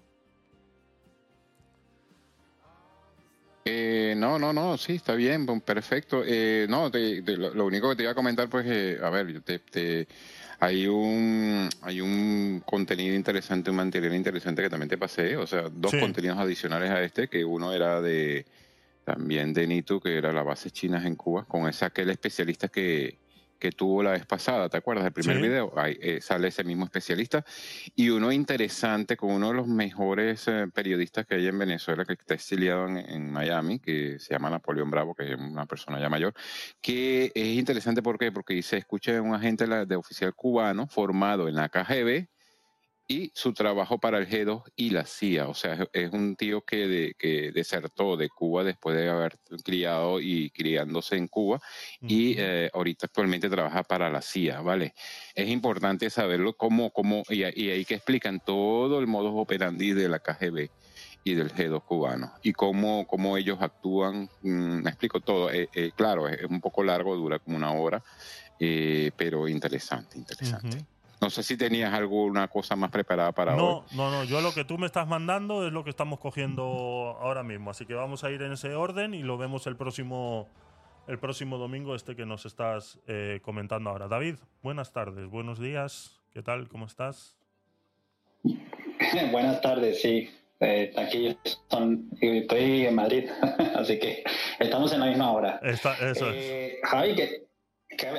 Eh, 3.67 4.13
no, 4.15 4.37
no, 4.37 4.53
no, 4.53 4.77
sí, 4.77 4.93
está 4.93 5.15
bien, 5.15 5.47
perfecto. 5.61 6.21
Eh, 6.23 6.67
no, 6.69 6.91
lo, 6.91 7.65
único 7.65 7.89
que 7.89 7.95
te 7.95 8.03
iba 8.03 8.11
a 8.11 8.15
comentar, 8.15 8.47
pues, 8.47 8.63
eh, 8.69 8.99
a 9.01 9.09
ver, 9.09 9.41
te, 9.41 10.07
hay 10.59 10.85
un 10.85 11.67
hay 11.81 11.99
un 11.99 12.61
contenido 12.63 13.15
interesante, 13.15 13.71
un 13.71 13.77
material 13.77 14.13
interesante 14.13 14.61
que 14.61 14.69
también 14.69 14.89
te 14.89 14.99
pasé, 14.99 15.35
o 15.35 15.47
sea, 15.47 15.63
dos 15.71 15.91
contenidos 15.99 16.37
adicionales 16.37 16.91
a 16.91 17.01
este, 17.01 17.27
que 17.27 17.43
uno 17.43 17.73
era 17.73 18.01
de 18.01 18.45
también 19.03 19.51
de 19.51 19.65
Nitu, 19.65 19.99
que 19.99 20.15
era 20.15 20.31
la 20.31 20.43
base 20.43 20.69
chinas 20.69 21.03
en 21.03 21.15
Cuba, 21.15 21.45
con 21.45 21.67
ese 21.67 21.85
aquel 21.85 22.11
especialista 22.11 22.67
que, 22.67 23.17
que 23.59 23.71
tuvo 23.71 24.03
la 24.03 24.11
vez 24.11 24.25
pasada, 24.25 24.69
¿te 24.69 24.77
acuerdas 24.77 25.03
del 25.03 25.13
primer 25.13 25.41
video? 25.41 25.73
Ahí 25.77 25.97
eh, 26.01 26.19
sale 26.21 26.49
ese 26.49 26.63
mismo 26.63 26.85
especialista 26.85 27.43
y 27.95 28.09
uno 28.09 28.31
interesante 28.31 29.17
con 29.17 29.31
uno 29.31 29.49
de 29.49 29.55
los 29.55 29.67
mejores 29.67 30.47
eh, 30.47 30.67
periodistas 30.73 31.25
que 31.25 31.35
hay 31.35 31.47
en 31.47 31.57
Venezuela 31.57 32.05
que 32.05 32.13
está 32.13 32.33
exiliado 32.33 32.87
en, 32.87 33.31
Miami, 33.31 33.79
que 33.79 34.19
se 34.19 34.33
llama 34.33 34.49
Napoleón 34.49 34.89
Bravo, 34.91 35.15
que 35.15 35.33
es 35.33 35.39
una 35.39 35.65
persona 35.65 35.99
ya 35.99 36.09
mayor, 36.09 36.33
que 36.81 37.31
es 37.33 37.47
interesante 37.47 38.01
¿por 38.01 38.17
qué? 38.17 38.31
porque 38.31 38.61
se 38.61 38.77
escucha 38.77 39.21
un 39.21 39.33
agente 39.33 39.65
de 39.67 39.95
oficial 39.95 40.33
cubano 40.33 40.87
formado 40.87 41.47
en 41.47 41.55
la 41.55 41.69
KGB 41.69 42.27
y 43.07 43.31
su 43.35 43.53
trabajo 43.53 43.99
para 43.99 44.17
el 44.17 44.27
G2 44.27 44.63
y 44.75 44.89
la 44.89 45.05
CIA. 45.05 45.47
O 45.47 45.53
sea, 45.53 45.87
es 45.93 46.11
un 46.11 46.35
tío 46.35 46.61
que, 46.61 46.87
de, 46.87 47.15
que 47.17 47.51
desertó 47.51 48.17
de 48.17 48.29
Cuba 48.29 48.63
después 48.63 48.95
de 48.97 49.09
haber 49.09 49.37
criado 49.63 50.19
y 50.19 50.49
criándose 50.49 51.15
en 51.15 51.27
Cuba 51.27 51.61
y 52.01 52.35
eh, 52.37 52.69
ahorita 52.73 53.05
actualmente 53.05 53.49
trabaja 53.49 53.83
para 53.83 54.09
la 54.09 54.21
CIA, 54.21 54.61
¿vale? 54.61 54.93
Es 55.35 55.49
importante 55.49 56.09
saberlo 56.09 56.53
cómo, 56.53 56.91
cómo 56.91 57.23
y, 57.29 57.43
ahí 57.43 57.85
que 57.85 57.95
explican 57.95 58.39
todo 58.43 58.99
el 58.99 59.07
modus 59.07 59.33
operandi 59.35 59.93
de 59.93 60.09
la 60.09 60.19
KGB 60.19 60.69
y 61.23 61.33
del 61.33 61.51
G2 61.51 61.83
cubano 61.83 62.33
y 62.41 62.53
cómo, 62.53 63.05
cómo 63.05 63.37
ellos 63.37 63.59
actúan. 63.61 64.29
Mm, 64.41 64.83
me 64.83 64.89
explico 64.89 65.19
todo. 65.19 65.51
Eh, 65.51 65.69
eh, 65.73 65.91
claro, 65.95 66.27
es, 66.27 66.43
un 66.45 66.61
poco 66.61 66.83
largo, 66.83 67.15
dura 67.15 67.37
como 67.37 67.57
una 67.57 67.71
hora, 67.71 68.03
pero 68.57 69.47
interesante, 69.47 70.17
interesante. 70.17 70.94
No 71.21 71.29
sé 71.29 71.43
si 71.43 71.57
tenías 71.57 71.93
alguna 71.93 72.47
cosa 72.47 72.75
más 72.75 72.91
preparada 72.91 73.31
para 73.31 73.55
no, 73.55 73.77
hoy. 73.77 73.83
No, 73.93 74.11
no, 74.11 74.23
yo 74.23 74.41
lo 74.41 74.53
que 74.53 74.65
tú 74.65 74.77
me 74.77 74.85
estás 74.85 75.07
mandando 75.07 75.65
es 75.65 75.71
lo 75.71 75.83
que 75.83 75.89
estamos 75.89 76.19
cogiendo 76.19 76.63
ahora 77.19 77.43
mismo. 77.43 77.71
Así 77.71 77.85
que 77.85 77.93
vamos 77.93 78.23
a 78.23 78.31
ir 78.31 78.41
en 78.41 78.51
ese 78.51 78.75
orden 78.75 79.13
y 79.13 79.23
lo 79.23 79.37
vemos 79.37 79.65
el 79.67 79.75
próximo, 79.77 80.49
el 81.07 81.17
próximo 81.19 81.57
domingo, 81.57 81.95
este 81.95 82.15
que 82.15 82.25
nos 82.25 82.45
estás 82.45 82.99
eh, 83.07 83.39
comentando 83.43 83.89
ahora. 83.89 84.07
David, 84.07 84.35
buenas 84.61 84.91
tardes, 84.91 85.29
buenos 85.29 85.59
días. 85.59 86.21
¿Qué 86.33 86.41
tal? 86.41 86.67
¿Cómo 86.67 86.85
estás? 86.85 87.37
buenas 89.31 89.61
tardes, 89.61 90.01
sí. 90.01 90.29
Eh, 90.59 90.93
aquí 90.95 91.37
estoy 92.21 92.85
en 92.85 92.95
Madrid, 92.95 93.29
así 93.75 93.99
que 93.99 94.23
estamos 94.59 94.91
en 94.93 95.01
la 95.01 95.07
misma 95.07 95.31
hora. 95.31 95.59
eso 95.63 95.91
eh, 96.33 96.79
Javi, 96.83 97.15
que, 97.15 97.47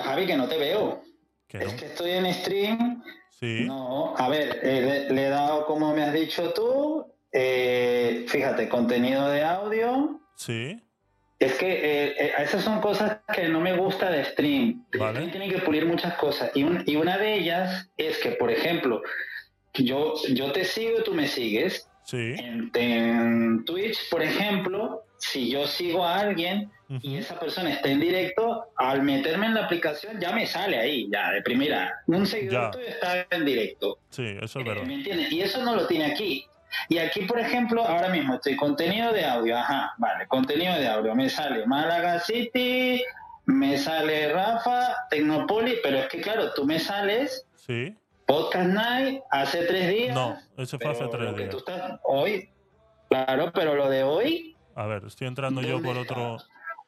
Javi, 0.02 0.26
que 0.26 0.36
no 0.36 0.46
te 0.48 0.58
veo. 0.58 1.02
Que 1.48 1.58
Es 1.58 1.74
que 1.74 1.86
estoy 1.86 2.10
en 2.12 2.32
stream. 2.34 3.02
Sí. 3.30 3.64
No, 3.66 4.14
a 4.16 4.28
ver, 4.28 4.60
eh, 4.62 5.06
le, 5.08 5.14
le 5.14 5.26
he 5.26 5.28
dado 5.28 5.66
como 5.66 5.94
me 5.94 6.02
has 6.02 6.12
dicho 6.12 6.52
tú. 6.52 7.06
eh, 7.32 8.24
fíjate, 8.28 8.68
contenido 8.68 9.28
de 9.28 9.44
audio. 9.44 10.20
Sí. 10.36 10.80
Es 11.38 11.52
que 11.58 11.66
eh, 11.70 12.14
eh, 12.18 12.32
esas 12.38 12.64
son 12.64 12.80
cosas 12.80 13.18
que 13.34 13.46
no 13.48 13.60
me 13.60 13.76
gusta 13.76 14.10
de 14.10 14.24
stream. 14.24 14.86
De 14.90 14.98
Vale. 14.98 15.12
stream 15.18 15.30
tienen 15.30 15.50
que 15.50 15.58
pulir 15.58 15.84
muchas 15.84 16.14
cosas. 16.14 16.50
Y, 16.54 16.64
un- 16.64 16.82
y 16.86 16.96
una 16.96 17.18
de 17.18 17.34
ellas 17.34 17.90
es 17.98 18.16
que, 18.18 18.30
por 18.30 18.50
ejemplo, 18.50 19.02
yo, 19.74 20.14
yo 20.32 20.50
te 20.52 20.64
sigo 20.64 21.00
y 21.00 21.04
tú 21.04 21.12
me 21.12 21.26
sigues. 21.28 21.90
Sí. 22.06 22.34
En, 22.38 22.70
en 22.74 23.64
Twitch, 23.64 24.08
por 24.10 24.22
ejemplo, 24.22 25.02
si 25.18 25.50
yo 25.50 25.66
sigo 25.66 26.04
a 26.04 26.20
alguien 26.20 26.70
y 27.02 27.16
esa 27.16 27.38
persona 27.40 27.70
está 27.72 27.88
en 27.88 27.98
directo, 27.98 28.66
al 28.76 29.02
meterme 29.02 29.46
en 29.46 29.54
la 29.54 29.64
aplicación 29.64 30.20
ya 30.20 30.30
me 30.32 30.46
sale 30.46 30.78
ahí, 30.78 31.08
ya 31.10 31.32
de 31.32 31.42
primera. 31.42 32.00
Un 32.06 32.24
seguidor 32.24 32.70
tuyo 32.70 32.86
está 32.86 33.26
en 33.28 33.44
directo. 33.44 33.98
Sí, 34.10 34.22
eso 34.40 34.60
es 34.60 34.66
Eh, 34.66 34.68
verdad. 34.68 34.84
¿Me 34.84 34.94
entiendes? 34.94 35.32
Y 35.32 35.40
eso 35.40 35.62
no 35.64 35.74
lo 35.74 35.86
tiene 35.88 36.04
aquí. 36.06 36.46
Y 36.88 36.98
aquí, 36.98 37.22
por 37.22 37.40
ejemplo, 37.40 37.82
ahora 37.82 38.08
mismo 38.08 38.34
estoy 38.36 38.54
contenido 38.54 39.12
de 39.12 39.24
audio, 39.24 39.56
ajá, 39.58 39.94
vale, 39.98 40.26
contenido 40.28 40.74
de 40.76 40.86
audio. 40.86 41.12
Me 41.16 41.28
sale 41.28 41.66
Málaga 41.66 42.20
City, 42.20 43.02
me 43.46 43.78
sale 43.78 44.32
Rafa, 44.32 44.94
Tecnopoli, 45.10 45.78
pero 45.82 45.98
es 45.98 46.06
que 46.06 46.20
claro, 46.20 46.52
tú 46.54 46.64
me 46.64 46.78
sales 46.78 47.46
Sí. 47.56 47.92
Podcast 48.26 48.68
Night 48.68 49.22
hace 49.30 49.64
tres 49.66 49.88
días. 49.90 50.14
No, 50.14 50.36
ese 50.56 50.78
fue 50.78 50.90
hace 50.90 51.06
tres 51.08 51.36
días. 51.36 51.50
tú 51.50 51.58
estás 51.58 52.00
hoy, 52.04 52.50
claro, 53.08 53.52
pero 53.54 53.74
lo 53.76 53.88
de 53.88 54.02
hoy 54.02 54.56
A 54.74 54.86
ver, 54.86 55.04
estoy 55.06 55.28
entrando 55.28 55.62
yo 55.62 55.74
¿Dónde 55.80 55.88
por 55.88 55.98
otro. 55.98 56.36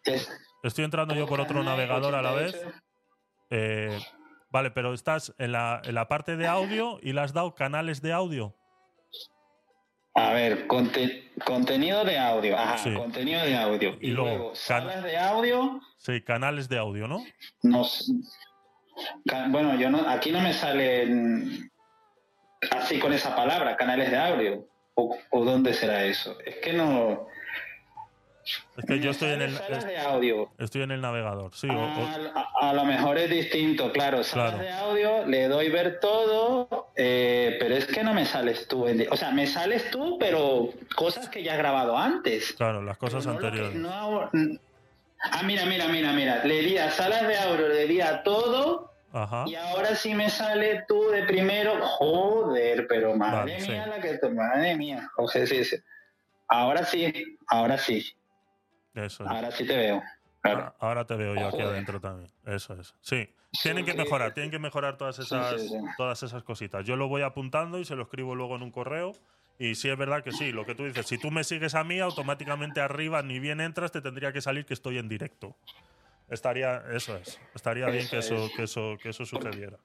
es 0.04 0.28
Estoy 0.64 0.84
entrando 0.84 1.14
yo 1.14 1.26
por 1.26 1.40
otro 1.40 1.62
navegador 1.62 2.14
a 2.16 2.22
la 2.22 2.32
vez. 2.32 2.54
88. 2.56 2.82
Eh, 3.50 3.98
vale, 4.50 4.70
pero 4.72 4.92
estás 4.92 5.32
en 5.38 5.52
la, 5.52 5.80
en 5.84 5.94
la 5.94 6.08
parte 6.08 6.36
de 6.36 6.46
audio 6.48 6.98
y 7.02 7.12
le 7.12 7.20
has 7.20 7.32
dado 7.32 7.54
canales 7.54 8.02
de 8.02 8.12
audio. 8.12 8.54
A 10.14 10.32
ver, 10.32 10.66
conte- 10.66 11.30
contenido 11.46 12.04
de 12.04 12.18
audio, 12.18 12.58
ajá, 12.58 12.76
Sí. 12.78 12.92
contenido 12.92 13.40
de 13.42 13.56
audio. 13.56 13.96
Y 14.00 14.08
Y, 14.08 14.10
luego, 14.10 14.52
salas 14.56 15.04
de 15.04 15.16
audio, 15.16 15.80
Sí, 15.98 16.20
canales 16.22 16.68
de 16.68 16.76
audio, 16.78 17.06
¿no? 17.06 17.24
no 17.62 17.84
sé. 17.84 18.12
Bueno, 19.48 19.76
yo 19.78 19.90
no, 19.90 20.08
aquí 20.08 20.30
no 20.32 20.40
me 20.40 20.52
salen 20.52 21.70
así 22.72 22.98
con 22.98 23.12
esa 23.12 23.34
palabra, 23.36 23.76
canales 23.76 24.10
de 24.10 24.16
audio. 24.18 24.66
¿O, 24.94 25.16
o 25.30 25.44
dónde 25.44 25.74
será 25.74 26.04
eso? 26.04 26.36
Es 26.44 26.56
que 26.56 26.72
no. 26.72 27.28
Es 28.78 28.84
que 28.86 28.98
yo 28.98 29.10
estoy 29.10 29.30
en 29.32 29.42
el, 29.42 29.56
salas 29.56 29.84
de 29.86 29.98
audio. 29.98 30.50
estoy 30.58 30.82
en 30.82 30.90
el 30.90 31.00
navegador. 31.02 31.54
Sí, 31.54 31.68
o- 31.68 31.74
o- 31.78 32.58
A, 32.60 32.72
lo 32.72 32.84
mejor 32.84 33.18
es 33.18 33.28
distinto, 33.30 33.92
claro. 33.92 34.24
Salas 34.24 34.54
Claro. 34.54 34.64
de 34.64 34.72
audio, 34.72 35.26
le 35.26 35.46
doy 35.48 35.68
ver 35.68 36.00
todo, 36.00 36.88
eh, 36.96 37.56
pero 37.60 37.76
es 37.76 37.84
que 37.86 38.02
no 38.02 38.14
me 38.14 38.24
sales 38.24 38.66
tú. 38.66 38.88
en- 38.88 39.06
O 39.12 39.16
sea, 39.16 39.30
me 39.30 39.46
sales 39.46 39.90
tú, 39.90 40.16
pero 40.18 40.70
cosas 40.96 41.28
que 41.28 41.42
ya 41.42 41.52
has 41.52 41.58
grabado 41.58 41.96
antes. 41.96 42.52
claro, 42.54 42.82
las 42.82 42.96
cosas 42.96 43.24
no 43.26 43.32
anteriores. 43.32 43.74
no 43.74 44.30
Ah, 45.20 45.42
mira, 45.44 45.64
mira, 45.66 45.86
mira, 45.88 46.12
mira. 46.12 46.44
Le 46.44 46.60
di 46.62 46.78
a 46.78 46.90
salas 46.90 47.26
de 47.28 47.36
audio, 47.36 47.68
le 47.68 47.86
di 47.86 48.00
a 48.00 48.22
todo. 48.22 48.87
Ajá. 49.22 49.44
Y 49.46 49.54
ahora 49.54 49.94
sí 49.94 50.14
me 50.14 50.30
sale 50.30 50.84
tú 50.86 51.08
de 51.10 51.24
primero. 51.24 51.78
Joder, 51.80 52.86
pero 52.86 53.16
madre 53.16 53.54
Vale, 53.54 53.66
mía 53.66 53.84
sí. 53.84 53.90
la 53.90 54.00
que 54.00 54.18
te. 54.18 54.28
Madre 54.28 54.76
mía. 54.76 55.10
O 55.16 55.28
sea, 55.28 55.46
sí, 55.46 55.64
sí. 55.64 55.76
Ahora 56.48 56.84
sí, 56.84 57.38
ahora 57.48 57.76
sí. 57.78 58.14
Eso 58.94 59.24
es. 59.24 59.30
Ahora 59.30 59.50
sí 59.50 59.66
te 59.66 59.76
veo. 59.76 60.02
Claro. 60.40 60.60
Ah, 60.66 60.74
Ahora 60.78 61.04
te 61.04 61.14
veo 61.16 61.34
yo 61.34 61.48
aquí 61.48 61.56
Joder. 61.56 61.68
adentro 61.68 62.00
también. 62.00 62.30
Eso 62.46 62.74
es. 62.80 62.94
Sí. 63.00 63.28
Tienen 63.62 63.84
que 63.86 63.94
mejorar, 63.94 64.34
tienen 64.34 64.50
que 64.50 64.58
mejorar 64.58 64.98
todas 64.98 65.18
esas, 65.18 65.54
todas 65.96 66.22
esas 66.22 66.42
cositas. 66.42 66.84
Yo 66.84 66.96
lo 66.96 67.08
voy 67.08 67.22
apuntando 67.22 67.78
y 67.78 67.84
se 67.84 67.96
lo 67.96 68.02
escribo 68.02 68.34
luego 68.34 68.56
en 68.56 68.62
un 68.62 68.70
correo. 68.70 69.12
Y 69.58 69.74
sí 69.74 69.88
es 69.88 69.96
verdad 69.98 70.22
que 70.22 70.30
sí, 70.32 70.52
lo 70.52 70.64
que 70.64 70.74
tú 70.74 70.84
dices, 70.84 71.06
si 71.06 71.18
tú 71.18 71.30
me 71.32 71.42
sigues 71.42 71.74
a 71.74 71.82
mí, 71.82 71.98
automáticamente 71.98 72.80
arriba 72.80 73.22
ni 73.22 73.40
bien 73.40 73.60
entras, 73.60 73.90
te 73.90 74.00
tendría 74.00 74.32
que 74.32 74.40
salir 74.40 74.64
que 74.66 74.74
estoy 74.74 74.98
en 74.98 75.08
directo. 75.08 75.56
Estaría, 76.30 76.82
eso 76.94 77.16
es. 77.16 77.38
Estaría 77.54 77.86
bien 77.86 78.06
que 78.08 78.18
Eso 78.18 78.34
eso, 78.34 78.46
es. 78.46 78.52
que 78.52 78.62
eso, 78.64 78.96
que 79.02 79.08
eso 79.10 79.24
sucediera. 79.24 79.76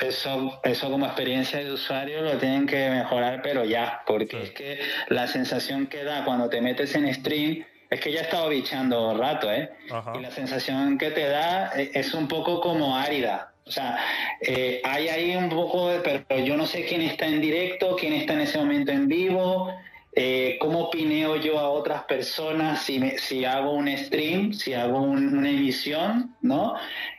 Eso, 0.00 0.58
eso 0.64 0.90
como 0.90 1.04
experiencia 1.06 1.58
de 1.58 1.70
usuario 1.72 2.22
lo 2.22 2.38
tienen 2.38 2.66
que 2.66 2.88
mejorar, 2.90 3.40
pero 3.42 3.64
ya, 3.64 4.02
porque 4.06 4.26
Sí. 4.38 4.42
es 4.44 4.50
que 4.52 4.78
la 5.08 5.26
sensación 5.26 5.86
que 5.86 6.02
da 6.02 6.24
cuando 6.24 6.48
te 6.48 6.60
metes 6.62 6.94
en 6.94 7.12
stream 7.12 7.64
es 7.90 8.00
que 8.00 8.10
ya 8.10 8.20
he 8.20 8.22
estado 8.22 8.48
bichando 8.48 9.16
rato, 9.18 9.52
¿eh? 9.52 9.70
Ajá. 9.90 10.12
Y 10.18 10.22
la 10.22 10.30
sensación 10.30 10.96
que 10.96 11.10
te 11.10 11.28
da 11.28 11.72
e- 11.78 11.90
es 11.92 12.14
un 12.14 12.26
poco 12.26 12.60
como 12.62 12.96
árida. 12.96 13.52
O 13.66 13.70
sea, 13.70 13.98
eh, 14.40 14.80
hay 14.82 15.08
ahí 15.08 15.36
un 15.36 15.50
poco 15.50 15.88
de, 15.90 16.00
pero 16.00 16.42
yo 16.42 16.56
no 16.56 16.64
sé 16.66 16.86
quién 16.86 17.02
está 17.02 17.26
en 17.26 17.40
directo, 17.42 17.94
quién 17.96 18.14
está 18.14 18.32
en 18.32 18.40
ese 18.40 18.56
momento 18.58 18.90
en 18.92 19.06
vivo, 19.08 19.72
eh, 20.14 20.58
cómo 20.60 20.90
pineo 20.90 21.36
yo 21.36 21.58
a 21.58 21.70
otras 21.70 22.04
personas 22.04 22.82
si, 22.82 22.98
me- 22.98 23.18
si 23.18 23.44
hago 23.44 23.72
un 23.72 23.88
stream, 23.96 24.52
si 24.52 24.74
hago 24.74 24.98
un- 25.00 25.36
una 25.38 25.48
emisión, 25.50 26.36
¿no? 26.42 26.74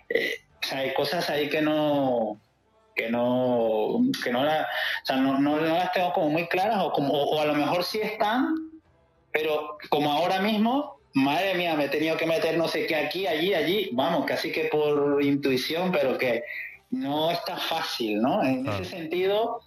Eh, 0.10 0.36
o 0.64 0.68
sea, 0.68 0.80
hay 0.80 0.94
cosas 0.94 1.30
ahí 1.30 1.50
que 1.50 1.62
no 1.62 2.40
que 2.96 3.10
no 3.10 4.02
que 4.24 4.32
no, 4.32 4.44
la, 4.44 4.62
o 5.02 5.06
sea, 5.06 5.16
no, 5.16 5.40
no- 5.40 5.60
no 5.60 5.76
las 5.76 5.92
tengo 5.92 6.14
como 6.14 6.30
muy 6.30 6.46
claras 6.48 6.84
o, 6.84 6.92
como, 6.92 7.12
o 7.14 7.40
a 7.40 7.46
lo 7.46 7.56
mejor 7.56 7.84
sí 7.84 8.00
están 8.02 8.54
pero 9.32 9.80
como 9.90 10.12
ahora 10.14 10.40
mismo, 10.42 10.98
madre 11.16 11.56
mía, 11.56 11.74
me 11.76 11.86
he 11.86 11.90
tenido 11.90 12.16
que 12.18 12.28
meter 12.28 12.56
no 12.56 12.68
sé 12.68 12.86
qué 12.86 12.96
aquí, 12.96 13.26
allí, 13.26 13.56
allí, 13.56 13.90
vamos, 13.94 14.26
casi 14.26 14.52
que 14.52 14.66
por 14.66 15.24
intuición, 15.24 15.92
pero 15.92 16.20
que 16.20 16.44
no 16.92 17.32
está 17.32 17.58
fácil, 17.58 18.22
¿no? 18.22 18.44
En 18.44 18.62
Claro. 18.64 18.84
ese 18.84 18.92
sentido, 18.96 19.60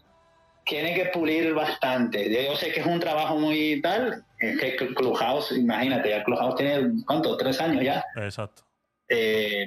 tiene 0.66 0.94
que 0.94 1.06
pulir 1.06 1.54
bastante. 1.54 2.44
Yo 2.44 2.56
sé 2.56 2.72
que 2.72 2.80
es 2.80 2.86
un 2.86 3.00
trabajo 3.00 3.36
muy 3.38 3.80
tal, 3.80 4.24
es 4.40 4.58
que 4.60 4.76
Clubhouse, 4.94 5.52
imagínate, 5.52 6.10
ya 6.10 6.24
Clubhouse 6.24 6.56
tiene, 6.56 6.90
¿cuánto? 7.06 7.36
Tres 7.36 7.60
años 7.60 7.82
ya. 7.84 8.04
Exacto. 8.16 8.62
Eh, 9.08 9.64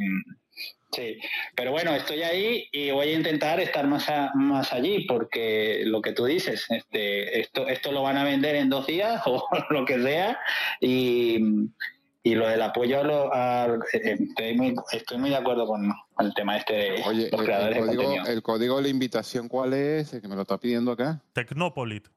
sí, 0.91 1.17
pero 1.55 1.71
bueno, 1.71 1.95
estoy 1.95 2.21
ahí 2.23 2.67
y 2.73 2.91
voy 2.91 3.07
a 3.09 3.13
intentar 3.13 3.59
estar 3.61 3.87
más, 3.87 4.09
a- 4.09 4.31
más 4.35 4.73
allí 4.73 5.05
porque 5.05 5.83
lo 5.85 6.01
que 6.01 6.11
tú 6.11 6.25
dices, 6.25 6.65
este, 6.69 7.39
esto, 7.39 7.67
esto 7.69 7.91
lo 7.93 8.03
van 8.03 8.17
a 8.17 8.25
vender 8.25 8.55
en 8.57 8.69
dos 8.69 8.85
días 8.85 9.21
o 9.25 9.47
lo 9.69 9.85
que 9.85 10.01
sea 10.03 10.37
y, 10.81 11.39
y 12.23 12.35
lo 12.35 12.47
del 12.47 12.61
apoyo 12.61 12.99
a 12.99 13.03
lo- 13.03 13.33
al- 13.33 13.79
eh, 13.93 14.17
estoy, 14.19 14.55
muy, 14.57 14.75
estoy 14.91 15.17
muy 15.17 15.29
de 15.29 15.37
acuerdo 15.37 15.65
con, 15.65 15.89
con 16.13 16.25
el 16.25 16.33
tema 16.33 16.57
este 16.57 16.73
de 16.73 17.03
Oye, 17.07 17.29
los 17.31 17.39
el, 17.41 17.45
creadores 17.45 17.77
el 17.77 17.81
de 17.81 17.87
código, 17.87 18.03
contenido. 18.03 18.25
el 18.33 18.41
código 18.43 18.75
de 18.77 18.81
la 18.83 18.87
invitación, 18.89 19.47
¿cuál 19.47 19.73
es? 19.73 20.13
El 20.13 20.21
que 20.21 20.27
me 20.27 20.35
lo 20.35 20.41
está 20.41 20.57
pidiendo 20.57 20.91
acá. 20.91 21.21
Tecnopolit 21.33 22.07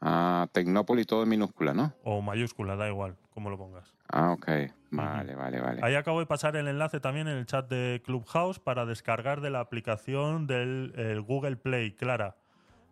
Ah, 0.00 0.46
Tecnópolis 0.52 1.06
todo 1.08 1.24
en 1.24 1.28
minúscula, 1.28 1.74
¿no? 1.74 1.92
o 2.04 2.22
mayúscula, 2.22 2.76
da 2.76 2.88
igual, 2.88 3.16
como 3.34 3.50
lo 3.50 3.58
pongas. 3.58 3.92
Ah, 4.08 4.30
ok. 4.32 4.46
Vale, 4.92 5.34
vale, 5.34 5.60
vale. 5.60 5.80
Ahí 5.82 5.96
acabo 5.96 6.20
de 6.20 6.26
pasar 6.26 6.54
el 6.56 6.68
enlace 6.68 7.00
también 7.00 7.26
en 7.28 7.36
el 7.36 7.46
chat 7.46 7.68
de 7.68 8.00
Clubhouse 8.04 8.58
para 8.60 8.86
descargar 8.86 9.40
de 9.40 9.50
la 9.50 9.60
aplicación 9.60 10.46
del 10.46 10.92
el 10.96 11.20
Google 11.20 11.56
Play, 11.56 11.92
Clara. 11.92 12.36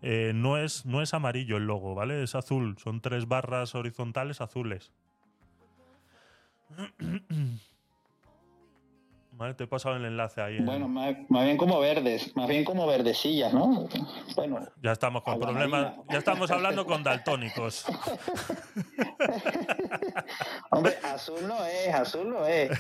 Eh, 0.03 0.33
no, 0.35 0.59
es, 0.59 0.85
no 0.85 1.01
es 1.01 1.15
amarillo 1.15 1.57
el 1.57 1.67
logo, 1.67 1.95
¿vale? 1.95 2.23
Es 2.23 2.35
azul. 2.35 2.77
Son 2.79 3.01
tres 3.01 3.27
barras 3.29 3.75
horizontales 3.75 4.41
azules. 4.41 4.93
嗯 6.71 7.21
嗯 7.31 7.61
Vale, 9.39 9.53
te 9.53 9.65
he 9.65 9.67
pasado 9.67 9.97
el 9.97 10.05
enlace 10.07 10.41
ahí. 10.41 10.57
en- 10.57 10.65
Bueno, 10.65 10.89
más, 10.89 11.15
más 11.29 11.45
bien 11.45 11.59
como 11.59 11.79
verdes, 11.79 12.35
más 12.35 12.49
bien 12.49 12.65
como 12.65 12.87
verdecillas, 12.87 13.53
¿no? 13.53 13.87
Bueno, 14.35 14.67
ya 14.83 14.93
estamos 14.93 15.23
con 15.25 15.39
problemas. 15.39 15.69
marina. 15.95 16.05
Ya 16.11 16.19
estamos 16.19 16.51
hablando 16.51 16.87
con 16.87 17.03
daltónicos. 17.05 17.85
hombre, 20.71 20.95
azul 21.03 21.47
no 21.47 21.63
es, 21.67 21.95
azul 21.95 22.31
no 22.31 22.47
es. 22.47 22.71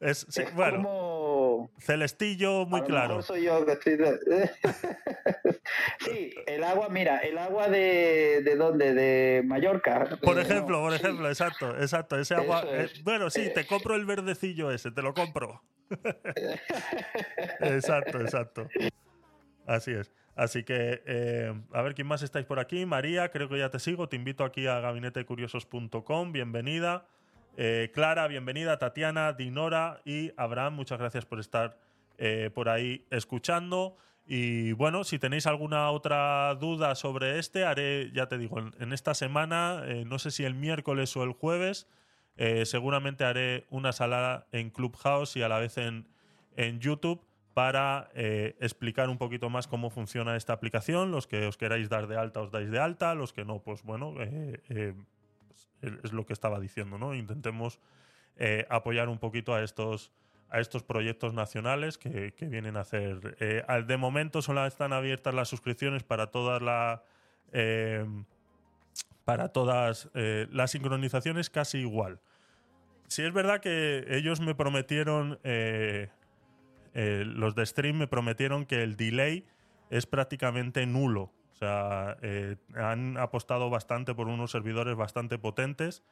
Es, 0.00 0.26
sí, 0.28 0.42
es 0.42 0.54
bueno, 0.54 0.76
como... 0.82 1.70
celestillo 1.78 2.66
muy 2.66 2.80
A 2.80 2.82
lo 2.82 2.86
claro. 2.88 3.08
mejor 3.08 3.22
soy 3.22 3.44
yo 3.44 3.64
que 3.64 3.72
estoy. 3.72 3.96
sí, 6.00 6.34
el 6.46 6.62
agua, 6.64 6.88
mira, 6.90 7.18
el 7.18 7.38
agua 7.38 7.68
de, 7.68 8.42
de 8.44 8.56
dónde, 8.56 8.92
de 8.92 9.42
Mallorca. 9.46 10.18
Por 10.22 10.38
Eh, 10.38 10.42
ejemplo, 10.42 10.80
por 10.80 10.92
sí. 10.92 10.96
ejemplo, 11.02 11.28
exacto, 11.28 11.70
exacto. 11.78 12.18
Ese 12.18 12.34
agua. 12.34 12.64
Eh, 12.66 12.90
bueno, 13.02 13.30
sí, 13.30 13.42
Eh. 13.46 13.50
te 13.50 13.66
compro 13.66 13.94
el 13.94 14.04
verdecillo 14.04 14.70
ese, 14.70 14.90
te 14.90 15.00
lo 15.00 15.14
compro. 15.14 15.62
Exacto, 17.60 18.20
exacto. 18.20 18.68
Así 19.66 19.92
es. 19.92 20.12
Así 20.34 20.64
que, 20.64 21.02
eh, 21.06 21.52
a 21.72 21.82
ver 21.82 21.94
quién 21.94 22.06
más 22.06 22.22
estáis 22.22 22.46
por 22.46 22.58
aquí. 22.58 22.86
María, 22.86 23.30
creo 23.30 23.48
que 23.48 23.58
ya 23.58 23.70
te 23.70 23.78
sigo. 23.78 24.08
Te 24.08 24.16
invito 24.16 24.44
aquí 24.44 24.66
a 24.66 24.80
gabinetecuriosos.com. 24.80 26.32
Bienvenida. 26.32 27.06
Eh, 27.56 27.90
Clara, 27.92 28.26
bienvenida. 28.28 28.78
Tatiana, 28.78 29.34
Dinora 29.34 30.00
y 30.04 30.32
Abraham, 30.36 30.74
muchas 30.74 30.98
gracias 30.98 31.26
por 31.26 31.38
estar 31.38 31.78
eh, 32.16 32.50
por 32.54 32.70
ahí 32.70 33.04
escuchando. 33.10 33.96
Y 34.26 34.72
bueno, 34.72 35.04
si 35.04 35.18
tenéis 35.18 35.46
alguna 35.46 35.90
otra 35.90 36.54
duda 36.54 36.94
sobre 36.94 37.38
este, 37.38 37.64
haré, 37.64 38.10
ya 38.14 38.26
te 38.28 38.38
digo, 38.38 38.58
en, 38.58 38.92
esta 38.92 39.14
semana, 39.14 39.84
no 40.06 40.18
sé 40.18 40.30
si 40.30 40.44
el 40.44 40.54
miércoles 40.54 41.14
o 41.16 41.24
el 41.24 41.32
jueves, 41.32 41.88
eh, 42.36 42.64
seguramente 42.64 43.24
haré 43.24 43.66
una 43.70 43.92
sala 43.92 44.46
en 44.52 44.70
Clubhouse 44.70 45.36
y 45.36 45.42
a 45.42 45.48
la 45.48 45.58
vez 45.58 45.76
en, 45.78 46.08
en 46.56 46.80
YouTube 46.80 47.22
para 47.54 48.10
eh, 48.14 48.56
explicar 48.60 49.10
un 49.10 49.18
poquito 49.18 49.50
más 49.50 49.66
cómo 49.66 49.90
funciona 49.90 50.36
esta 50.36 50.54
aplicación. 50.54 51.10
Los 51.10 51.26
que 51.26 51.46
os 51.46 51.58
queráis 51.58 51.88
dar 51.88 52.06
de 52.06 52.16
alta, 52.16 52.40
os 52.40 52.50
dais 52.50 52.70
de 52.70 52.78
alta. 52.78 53.14
Los 53.14 53.32
que 53.32 53.44
no, 53.44 53.58
pues 53.58 53.82
bueno, 53.82 54.14
eh, 54.18 54.94
pues, 55.80 56.00
es 56.04 56.12
lo 56.12 56.24
que 56.24 56.32
estaba 56.32 56.60
diciendo, 56.60 56.98
¿no? 56.98 57.14
Intentemos 57.14 57.78
apoyar 58.70 59.08
un 59.08 59.18
poquito 59.18 59.54
a 59.54 59.62
estos, 59.62 60.10
a 60.48 60.58
estos 60.58 60.82
proyectos 60.82 61.34
nacionales 61.34 61.98
que, 61.98 62.32
vienen 62.40 62.76
a 62.78 62.80
hacer. 62.80 63.36
de 63.36 63.96
momento 63.98 64.40
solo 64.40 64.66
están 64.66 64.94
abiertas 64.94 65.34
las 65.34 65.48
suscripciones 65.48 66.02
para 66.02 66.28
todas 66.28 66.62
las 66.62 67.00
para 69.24 69.48
todas 69.48 70.10
las 70.14 70.70
sincronizaciones 70.70 71.50
casi 71.50 71.78
igual. 71.78 72.20
Si 73.06 73.22
es 73.22 73.32
verdad 73.32 73.60
que 73.60 74.04
ellos 74.08 74.40
me 74.40 74.54
prometieron 74.54 75.38
eh, 76.94 77.24
los 77.26 77.54
de 77.54 77.64
Stream 77.64 77.96
me 77.96 78.06
prometieron 78.06 78.66
que 78.66 78.82
el 78.82 78.96
delay 78.96 79.46
es 79.90 80.06
prácticamente 80.06 80.86
nulo. 80.86 81.32
O 81.52 81.54
sea, 81.54 82.16
eh, 82.22 82.56
han 82.74 83.16
apostado 83.16 83.70
bastante 83.70 84.14
por 84.14 84.28
unos 84.28 84.50
servidores 84.50 84.96
bastante 84.96 85.38
potentes 85.38 86.02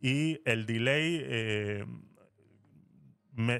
y 0.00 0.40
el 0.44 0.66
delay, 0.66 1.20
eh, 1.24 1.86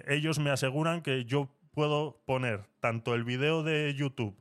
ellos 0.09 0.39
me 0.39 0.51
aseguran 0.51 1.03
que 1.03 1.25
yo 1.25 1.49
puedo 1.73 2.21
poner 2.27 2.65
tanto 2.81 3.15
el 3.15 3.25
video 3.25 3.63
de 3.63 3.95
YouTube 3.95 4.37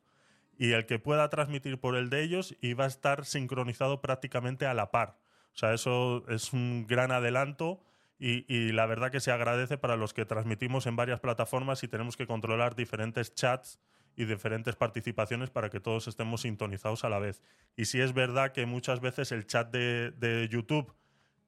y 0.58 0.72
el 0.72 0.86
que 0.86 1.00
pueda 1.00 1.30
transmitir 1.30 1.80
por 1.80 1.96
el 1.96 2.10
de 2.10 2.24
ellos 2.24 2.56
y 2.62 2.74
va 2.74 2.86
a 2.86 2.88
estar 2.88 3.26
sincronizado 3.26 4.02
prácticamente 4.02 4.66
a 4.66 4.74
la 4.74 4.92
par. 4.92 5.18
O 5.54 5.58
sea, 5.58 5.74
eso 5.74 6.24
es 6.30 6.54
un 6.54 6.86
gran 6.88 7.12
adelanto 7.12 7.82
y, 8.20 8.72
la 8.72 8.88
verdad 8.88 9.12
que 9.12 9.20
se 9.20 9.32
agradece 9.32 9.78
para 9.78 9.96
los 9.96 10.14
que 10.14 10.26
transmitimos 10.26 10.88
en 10.88 10.96
varias 10.96 11.20
plataformas 11.20 11.84
y 11.84 11.88
tenemos 11.88 12.18
que 12.18 12.26
controlar 12.26 12.76
diferentes 12.76 13.34
chats 13.36 13.80
y 14.16 14.26
diferentes 14.26 14.76
participaciones 14.76 15.52
para 15.52 15.70
que 15.70 15.80
todos 15.80 16.08
estemos 16.08 16.42
sintonizados 16.42 17.04
a 17.04 17.10
la 17.10 17.20
vez. 17.20 17.44
Y 17.76 17.86
sí 17.86 18.02
es 18.02 18.14
verdad 18.14 18.54
que 18.54 18.66
muchas 18.66 19.02
veces 19.02 19.32
el 19.32 19.46
chat 19.46 19.72
de, 19.72 20.48
YouTube 20.50 20.92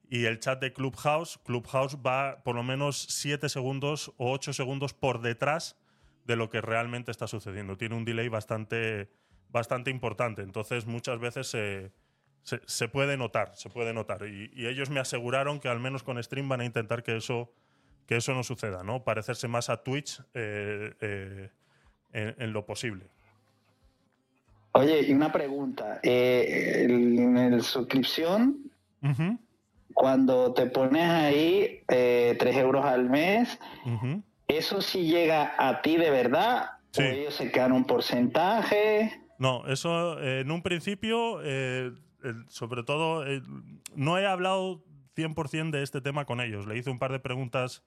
y 0.08 0.26
el 0.26 0.38
chat 0.38 0.60
de 0.60 0.72
Clubhouse, 0.72 1.38
Clubhouse 1.44 1.96
va 1.96 2.42
por 2.44 2.54
lo 2.54 2.62
menos 2.62 3.06
7 3.10 3.48
segundos 3.48 4.12
o 4.16 4.30
8 4.30 4.52
segundos 4.52 4.94
por 4.94 5.20
detrás 5.22 5.76
de 6.30 6.36
lo 6.36 6.48
que 6.48 6.60
realmente 6.60 7.10
está 7.10 7.26
sucediendo. 7.26 7.76
Tiene 7.76 7.96
un 7.96 8.04
delay 8.04 8.28
bastante, 8.28 9.10
bastante 9.48 9.90
importante. 9.90 10.42
Entonces 10.42 10.86
muchas 10.86 11.18
veces 11.18 11.48
se 11.48 11.92
se, 12.42 12.88
puede 12.88 13.16
notar, 13.16 13.52
se 13.54 13.68
puede 13.70 13.92
notar. 13.92 14.26
Y, 14.26 14.66
ellos 14.66 14.90
me 14.90 15.00
aseguraron 15.00 15.60
que 15.60 15.68
al 15.68 15.80
menos 15.80 16.02
con 16.02 16.22
Stream 16.22 16.48
van 16.48 16.60
a 16.60 16.64
intentar 16.64 17.02
que 17.02 17.16
eso, 17.16 17.52
que 18.06 18.16
eso 18.16 18.34
no 18.34 18.42
suceda, 18.42 18.82
¿no? 18.82 19.04
Parecerse 19.04 19.48
más 19.48 19.70
a 19.70 19.82
Twitch 19.82 20.20
eh, 20.34 20.94
eh, 21.00 21.50
en, 22.12 22.52
lo 22.52 22.66
posible. 22.66 23.06
Oye, 24.72 25.02
y 25.02 25.12
una 25.12 25.32
pregunta. 25.32 26.00
Eh, 26.02 26.86
en 26.88 27.56
la 27.56 27.60
suscripción, 27.60 28.70
cuando 29.94 30.52
te 30.52 30.66
pones 30.66 31.08
ahí 31.08 31.82
3 31.86 32.38
euros 32.56 32.84
al 32.84 33.08
mes, 33.08 33.58
¿eso 34.56 34.80
sí 34.80 35.04
llega 35.04 35.54
a 35.58 35.82
ti 35.82 35.96
de 35.96 36.10
verdad? 36.10 36.70
¿O 36.98 37.02
ellos 37.02 37.34
se 37.34 37.50
quedan 37.52 37.72
un 37.72 37.84
porcentaje? 37.84 39.20
No, 39.38 39.66
eso 39.66 40.20
en 40.20 40.50
un 40.50 40.62
principio 40.62 41.40
sobre 42.48 42.82
todo, 42.82 43.26
eh, 43.26 43.42
no 43.94 44.18
he 44.18 44.26
hablado 44.26 44.84
100% 45.16 45.70
de 45.70 45.82
este 45.82 46.00
tema 46.00 46.24
con 46.24 46.40
ellos. 46.40 46.66
Le 46.66 46.76
hice 46.76 46.90
un 46.90 46.98
par 46.98 47.12
de 47.12 47.20
preguntas 47.20 47.82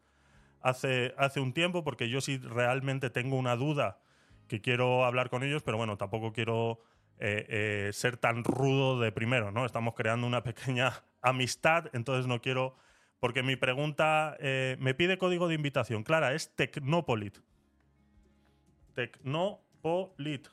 hace, 0.61 1.13
hace 1.17 1.39
un 1.39 1.53
tiempo 1.53 1.83
porque 1.83 2.09
yo 2.09 2.21
sí 2.21 2.37
realmente 2.37 3.09
tengo 3.09 3.37
una 3.37 3.55
duda 3.55 3.99
que 4.47 4.61
quiero 4.61 5.05
hablar 5.05 5.29
con 5.29 5.43
ellos, 5.43 5.63
pero 5.63 5.77
bueno, 5.77 5.97
tampoco 5.97 6.33
quiero 6.33 6.81
eh, 7.19 7.45
eh, 7.47 7.89
ser 7.93 8.17
tan 8.17 8.43
rudo 8.43 8.99
de 8.99 9.11
primero, 9.11 9.51
¿no? 9.51 9.65
Estamos 9.65 9.93
creando 9.95 10.27
una 10.27 10.43
pequeña 10.43 11.03
amistad, 11.21 11.89
entonces 11.93 12.27
no 12.27 12.41
quiero... 12.41 12.75
Porque 13.23 13.41
mi 13.41 13.55
pregunta 13.55 14.35
me 14.79 14.93
pide 14.95 15.17
código 15.17 15.47
de 15.47 15.55
invitación. 15.55 16.03
Clara, 16.03 16.33
es 16.33 16.53
Tecnopolit. 16.57 17.37
Tecnopolit. 18.95 20.49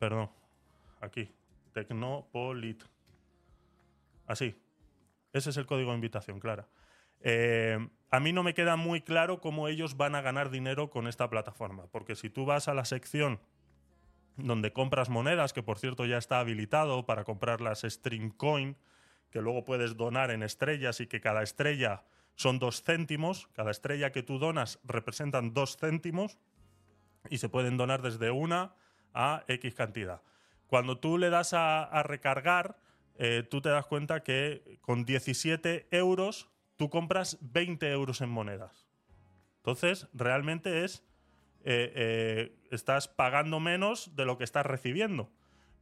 Perdón. 0.00 0.28
Aquí. 1.00 1.32
Tecnopolit. 1.72 2.82
Así. 4.26 4.60
Ese 5.32 5.50
es 5.50 5.56
el 5.56 5.66
código 5.66 5.90
de 5.90 5.98
invitación, 5.98 6.40
Clara. 6.40 6.66
Eh, 7.20 7.78
a 8.10 8.18
mí 8.18 8.32
no 8.32 8.42
me 8.42 8.52
queda 8.52 8.74
muy 8.74 9.02
claro 9.02 9.40
cómo 9.40 9.68
ellos 9.68 9.96
van 9.96 10.16
a 10.16 10.20
ganar 10.20 10.50
dinero 10.50 10.90
con 10.90 11.06
esta 11.06 11.30
plataforma, 11.30 11.86
porque 11.92 12.16
si 12.16 12.28
tú 12.28 12.44
vas 12.44 12.66
a 12.66 12.74
la 12.74 12.84
sección 12.84 13.38
donde 14.36 14.72
compras 14.72 15.10
monedas, 15.10 15.52
que 15.52 15.62
por 15.62 15.78
cierto 15.78 16.06
ya 16.06 16.18
está 16.18 16.40
habilitado 16.40 17.06
para 17.06 17.22
comprar 17.22 17.60
las 17.60 17.82
Streamcoin, 17.82 18.76
que 19.36 19.42
luego 19.42 19.66
puedes 19.66 19.98
donar 19.98 20.30
en 20.30 20.42
estrellas 20.42 20.98
y 21.02 21.08
que 21.08 21.20
cada 21.20 21.42
estrella 21.42 22.04
son 22.36 22.58
dos 22.58 22.82
céntimos, 22.82 23.48
cada 23.52 23.70
estrella 23.70 24.10
que 24.10 24.22
tú 24.22 24.38
donas 24.38 24.80
representan 24.82 25.52
dos 25.52 25.76
céntimos 25.76 26.38
y 27.28 27.36
se 27.36 27.50
pueden 27.50 27.76
donar 27.76 28.00
desde 28.00 28.30
una 28.30 28.74
a 29.12 29.44
X 29.46 29.74
cantidad. 29.74 30.22
Cuando 30.68 30.96
tú 30.96 31.18
le 31.18 31.28
das 31.28 31.52
a, 31.52 32.02
recargar, 32.02 32.78
eh, 33.18 33.42
tú 33.42 33.60
te 33.60 33.68
das 33.68 33.84
cuenta 33.84 34.22
que 34.22 34.78
con 34.80 35.04
17 35.04 35.88
euros 35.90 36.48
tú 36.78 36.88
compras 36.88 37.36
20 37.42 37.92
euros 37.92 38.22
en 38.22 38.30
monedas. 38.30 38.86
Entonces, 39.58 40.08
realmente 40.14 40.84
es. 40.84 41.04
Eh, 41.62 41.92
eh, 41.94 42.56
estás 42.70 43.06
pagando 43.06 43.60
menos 43.60 44.16
de 44.16 44.24
lo 44.24 44.38
que 44.38 44.44
estás 44.44 44.64
recibiendo. 44.64 45.30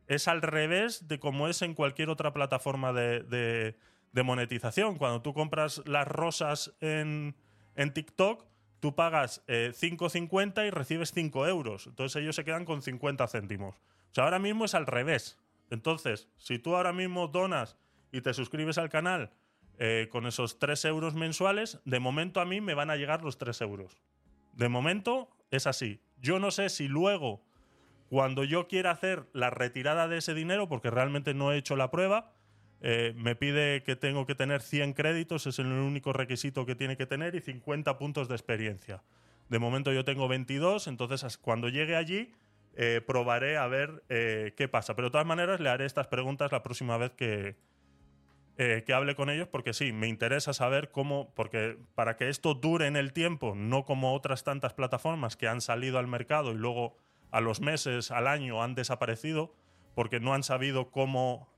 Es 0.07 0.29
al 0.29 0.43
revés 0.43 1.09
de 1.09 1.19
como 1.19 1.49
es 1.49 1.63
en 1.63 1.75
cualquier 1.75 2.11
otra 2.11 2.33
plataforma 2.33 2.93
de, 2.93 3.77
monetización. 4.13 4.97
Cuando 4.97 5.23
tú 5.23 5.35
compras 5.35 5.83
las 5.87 6.07
rosas 6.07 6.75
en, 6.81 7.37
en 7.75 7.93
TikTok, 7.93 8.45
tú 8.81 8.95
pagas 8.95 9.43
5,50 9.47 10.67
y 10.67 10.71
recibes 10.71 11.13
5 11.13 11.47
euros. 11.47 11.87
Entonces 11.87 12.23
ellos 12.23 12.37
se 12.37 12.45
quedan 12.45 12.65
con 12.65 12.83
50 12.83 13.27
céntimos. 13.29 13.77
O 13.77 14.15
sea, 14.15 14.25
ahora 14.25 14.39
mismo 14.39 14.67
es 14.67 14.75
al 14.75 14.87
revés. 14.87 15.39
Entonces, 15.71 16.29
si 16.37 16.59
tú 16.59 16.77
ahora 16.77 16.93
mismo 16.93 17.29
donas 17.29 17.77
y 18.13 18.21
te 18.21 18.35
suscribes 18.35 18.79
al 18.79 18.91
canal 18.91 19.33
eh, 19.79 20.09
con 20.13 20.27
esos 20.27 20.59
3 20.59 20.85
euros 20.85 21.15
mensuales, 21.15 21.81
de 21.85 21.99
momento 21.99 22.41
a 22.41 22.45
mí 22.45 22.61
me 22.61 22.75
van 22.75 22.91
a 22.91 22.97
llegar 22.97 23.23
los 23.23 23.39
3 23.39 23.61
euros. 23.63 23.99
De 24.53 24.69
momento 24.69 25.31
es 25.51 25.67
así. 25.67 26.01
Yo 26.19 26.39
no 26.39 26.51
sé 26.51 26.69
si 26.69 26.87
luego, 26.87 27.43
cuando 28.09 28.45
yo 28.45 28.69
quiera 28.69 28.91
hacer 28.91 29.27
la 29.33 29.51
retirada 29.51 30.09
de 30.09 30.19
ese 30.19 30.35
dinero, 30.35 30.69
porque 30.69 30.91
realmente 30.91 31.35
no 31.35 31.53
he 31.53 31.59
hecho 31.59 31.77
la 31.77 31.91
prueba, 31.91 32.33
eh, 32.81 33.15
me 33.17 33.35
pide 33.35 33.83
que 33.83 33.97
tengo 33.97 34.27
que 34.27 34.35
tener 34.35 34.61
100 34.61 34.93
créditos, 34.93 35.47
es 35.47 35.59
el 35.59 35.67
único 35.67 36.13
requisito 36.13 36.67
que 36.67 36.75
tiene 36.75 36.97
que 36.97 37.07
tener, 37.07 37.35
y 37.35 37.41
50 37.41 37.97
puntos 37.97 38.29
de 38.29 38.35
experiencia. 38.35 39.03
De 39.49 39.59
momento 39.59 39.93
yo 39.93 40.05
tengo 40.05 40.29
22, 40.29 40.87
entonces 40.87 41.39
cuando 41.39 41.69
llegue 41.69 41.97
allí 41.97 42.33
eh, 42.77 43.01
probaré 43.07 43.57
a 43.57 43.67
ver 43.69 44.03
eh, 44.09 44.53
qué 44.57 44.69
pasa. 44.69 44.95
Pero 44.97 45.09
de 45.09 45.13
todas 45.13 45.27
maneras 45.27 45.61
le 45.61 45.71
haré 45.71 45.87
estas 45.87 46.09
preguntas 46.09 46.53
la 46.53 46.63
próxima 46.63 46.99
vez 46.99 47.13
que, 47.13 47.57
que 48.57 48.93
hable 48.93 49.15
con 49.15 49.31
ellos, 49.31 49.49
porque 49.49 49.73
sí, 49.73 49.93
me 49.93 50.09
interesa 50.09 50.53
saber 50.53 50.91
cómo, 50.91 51.33
porque 51.35 51.79
para 51.95 52.17
que 52.17 52.29
esto 52.29 52.55
dure 52.55 52.87
en 52.87 52.97
el 52.97 53.13
tiempo, 53.13 53.55
no 53.57 53.85
como 53.85 54.15
otras 54.15 54.45
tantas 54.45 54.75
plataformas 54.75 55.37
que 55.37 55.49
han 55.49 55.61
salido 55.61 55.99
al 55.99 56.07
mercado 56.07 56.53
y 56.53 56.57
luego 56.57 56.97
a 57.35 57.41
los 57.41 57.61
meses, 57.61 58.13
al 58.13 58.29
año 58.29 58.63
han 58.63 58.77
desaparecido, 58.77 59.53
porque 59.97 60.21
no 60.21 60.35
han 60.35 60.45
sabido 60.45 60.93
cómo 60.93 61.49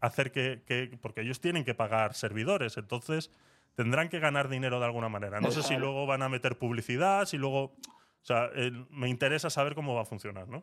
hacer 0.00 0.32
que, 0.32 0.62
que, 0.64 0.98
porque 1.02 1.20
ellos 1.20 1.42
tienen 1.42 1.64
que 1.64 1.74
pagar 1.74 2.14
servidores, 2.14 2.78
entonces 2.78 3.30
tendrán 3.74 4.08
que 4.08 4.20
ganar 4.20 4.48
dinero 4.48 4.80
de 4.80 4.86
alguna 4.86 5.10
manera. 5.10 5.38
No 5.38 5.50
sé 5.50 5.62
si 5.62 5.76
luego 5.76 6.06
van 6.06 6.22
a 6.22 6.30
meter 6.30 6.58
publicidad, 6.58 7.26
si 7.26 7.36
luego... 7.36 7.74
O 8.22 8.26
sea, 8.26 8.50
me 8.90 9.08
interesa 9.08 9.48
saber 9.48 9.74
cómo 9.74 9.94
va 9.94 10.02
a 10.02 10.04
funcionar, 10.04 10.48
¿no? 10.48 10.62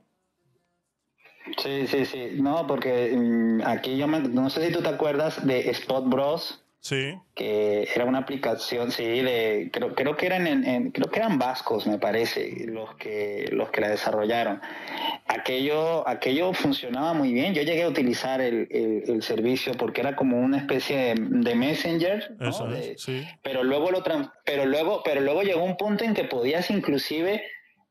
Sí, 1.58 1.88
sí, 1.88 2.06
sí. 2.06 2.30
No, 2.40 2.68
porque 2.68 3.16
mm, 3.16 3.62
aquí 3.66 3.98
yo 3.98 4.08
no 4.08 4.50
sé 4.50 4.68
si 4.68 4.74
tú 4.74 4.82
te 4.82 4.90
acuerdas 4.90 5.46
de 5.46 5.70
Spot 5.72 6.08
Bros. 6.08 6.64
Sí. 6.80 7.16
Que 7.36 7.88
era 7.94 8.06
una 8.06 8.20
aplicación, 8.20 8.92
sí, 8.92 9.04
de, 9.04 9.70
creo, 9.74 9.94
creo 9.94 10.16
que 10.16 10.26
eran 10.26 10.48
en, 10.48 10.92
creo 10.92 11.10
que 11.10 11.20
eran 11.20 11.38
vascos, 11.38 11.86
me 11.86 11.98
parece, 11.98 12.66
los 12.68 12.96
que, 12.96 13.50
los 13.52 13.70
que 13.72 13.82
la 13.82 13.90
desarrollaron. 13.90 14.62
Aquello, 15.28 16.08
aquello 16.08 16.54
funcionaba 16.54 17.14
muy 17.14 17.34
bien. 17.34 17.54
Yo 17.54 17.64
llegué 17.64 17.84
a 17.84 17.90
utilizar 17.90 18.42
el, 18.42 18.68
el, 18.72 19.22
servicio 19.22 19.74
porque 19.74 20.02
era 20.02 20.16
como 20.16 20.40
una 20.40 20.58
especie 20.58 21.16
de, 21.16 21.56
messenger, 21.56 22.36
Eso 22.40 22.70
sí. 22.96 23.28
Pero 23.42 23.64
luego 23.64 23.92
lo 23.92 24.04
pero 24.46 24.66
luego, 24.66 25.02
pero 25.04 25.22
luego 25.22 25.42
llegó 25.42 25.64
un 25.64 25.76
punto 25.76 26.06
en 26.06 26.14
que 26.14 26.24
podías 26.24 26.70
inclusive 26.70 27.44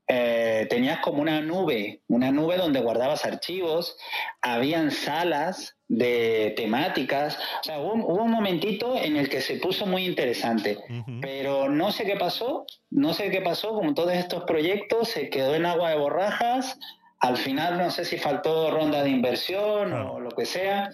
eh, 0.09 0.67
tenías 0.71 1.01
como 1.01 1.21
una 1.21 1.41
nube, 1.41 2.01
una 2.07 2.31
nube 2.31 2.57
donde 2.57 2.81
guardabas 2.81 3.25
archivos, 3.25 3.97
habían 4.41 4.91
salas 4.91 5.77
de 5.89 6.55
temáticas, 6.57 7.39
o 7.61 7.65
sea, 7.65 7.81
hubo, 7.81 7.95
hubo 7.95 8.23
un 8.23 8.31
momentito 8.31 8.97
en 8.97 9.17
el 9.17 9.29
que 9.29 9.41
se 9.41 9.57
puso 9.57 9.87
muy 9.87 10.05
interesante, 10.05 10.79
pero 11.21 11.69
no 11.69 11.93
sé 11.93 12.05
qué 12.05 12.17
pasó, 12.17 12.67
no 12.91 13.15
sé 13.15 13.31
qué 13.31 13.41
pasó, 13.41 13.71
como 13.71 13.95
todos 13.95 14.13
estos 14.13 14.45
proyectos, 14.45 15.09
se 15.09 15.29
quedó 15.29 15.55
en 15.55 15.67
agua 15.67 15.91
de 15.91 15.97
borrajas, 15.97 16.79
al 17.27 17.37
final 17.37 17.79
no 17.79 17.91
sé 17.91 18.05
si 18.05 18.17
faltó 18.19 18.71
ronda 18.71 19.03
de 19.03 19.11
inversión 19.11 19.89
Claro. 19.91 20.15
o 20.15 20.21
lo 20.21 20.31
que 20.31 20.45
sea, 20.47 20.91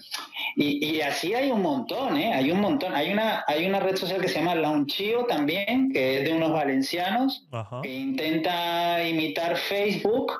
y, 0.55 0.85
y 0.85 1.01
así 1.01 1.33
hay 1.33 1.51
un 1.51 1.61
montón, 1.61 2.17
¿eh? 2.17 2.33
Hay 2.33 2.51
un 2.51 2.59
montón. 2.61 2.93
Hay 2.95 3.11
una, 3.11 3.43
hay 3.47 3.65
una 3.65 3.79
red 3.79 3.95
social 3.95 4.21
que 4.21 4.27
se 4.27 4.39
llama 4.39 4.55
Launchio 4.55 5.25
también, 5.25 5.91
que 5.91 6.17
es 6.19 6.23
de 6.25 6.33
unos 6.33 6.51
valencianos, 6.51 7.47
Ajá. 7.51 7.81
que 7.81 7.91
intenta 7.93 9.03
imitar 9.07 9.55
Facebook, 9.57 10.33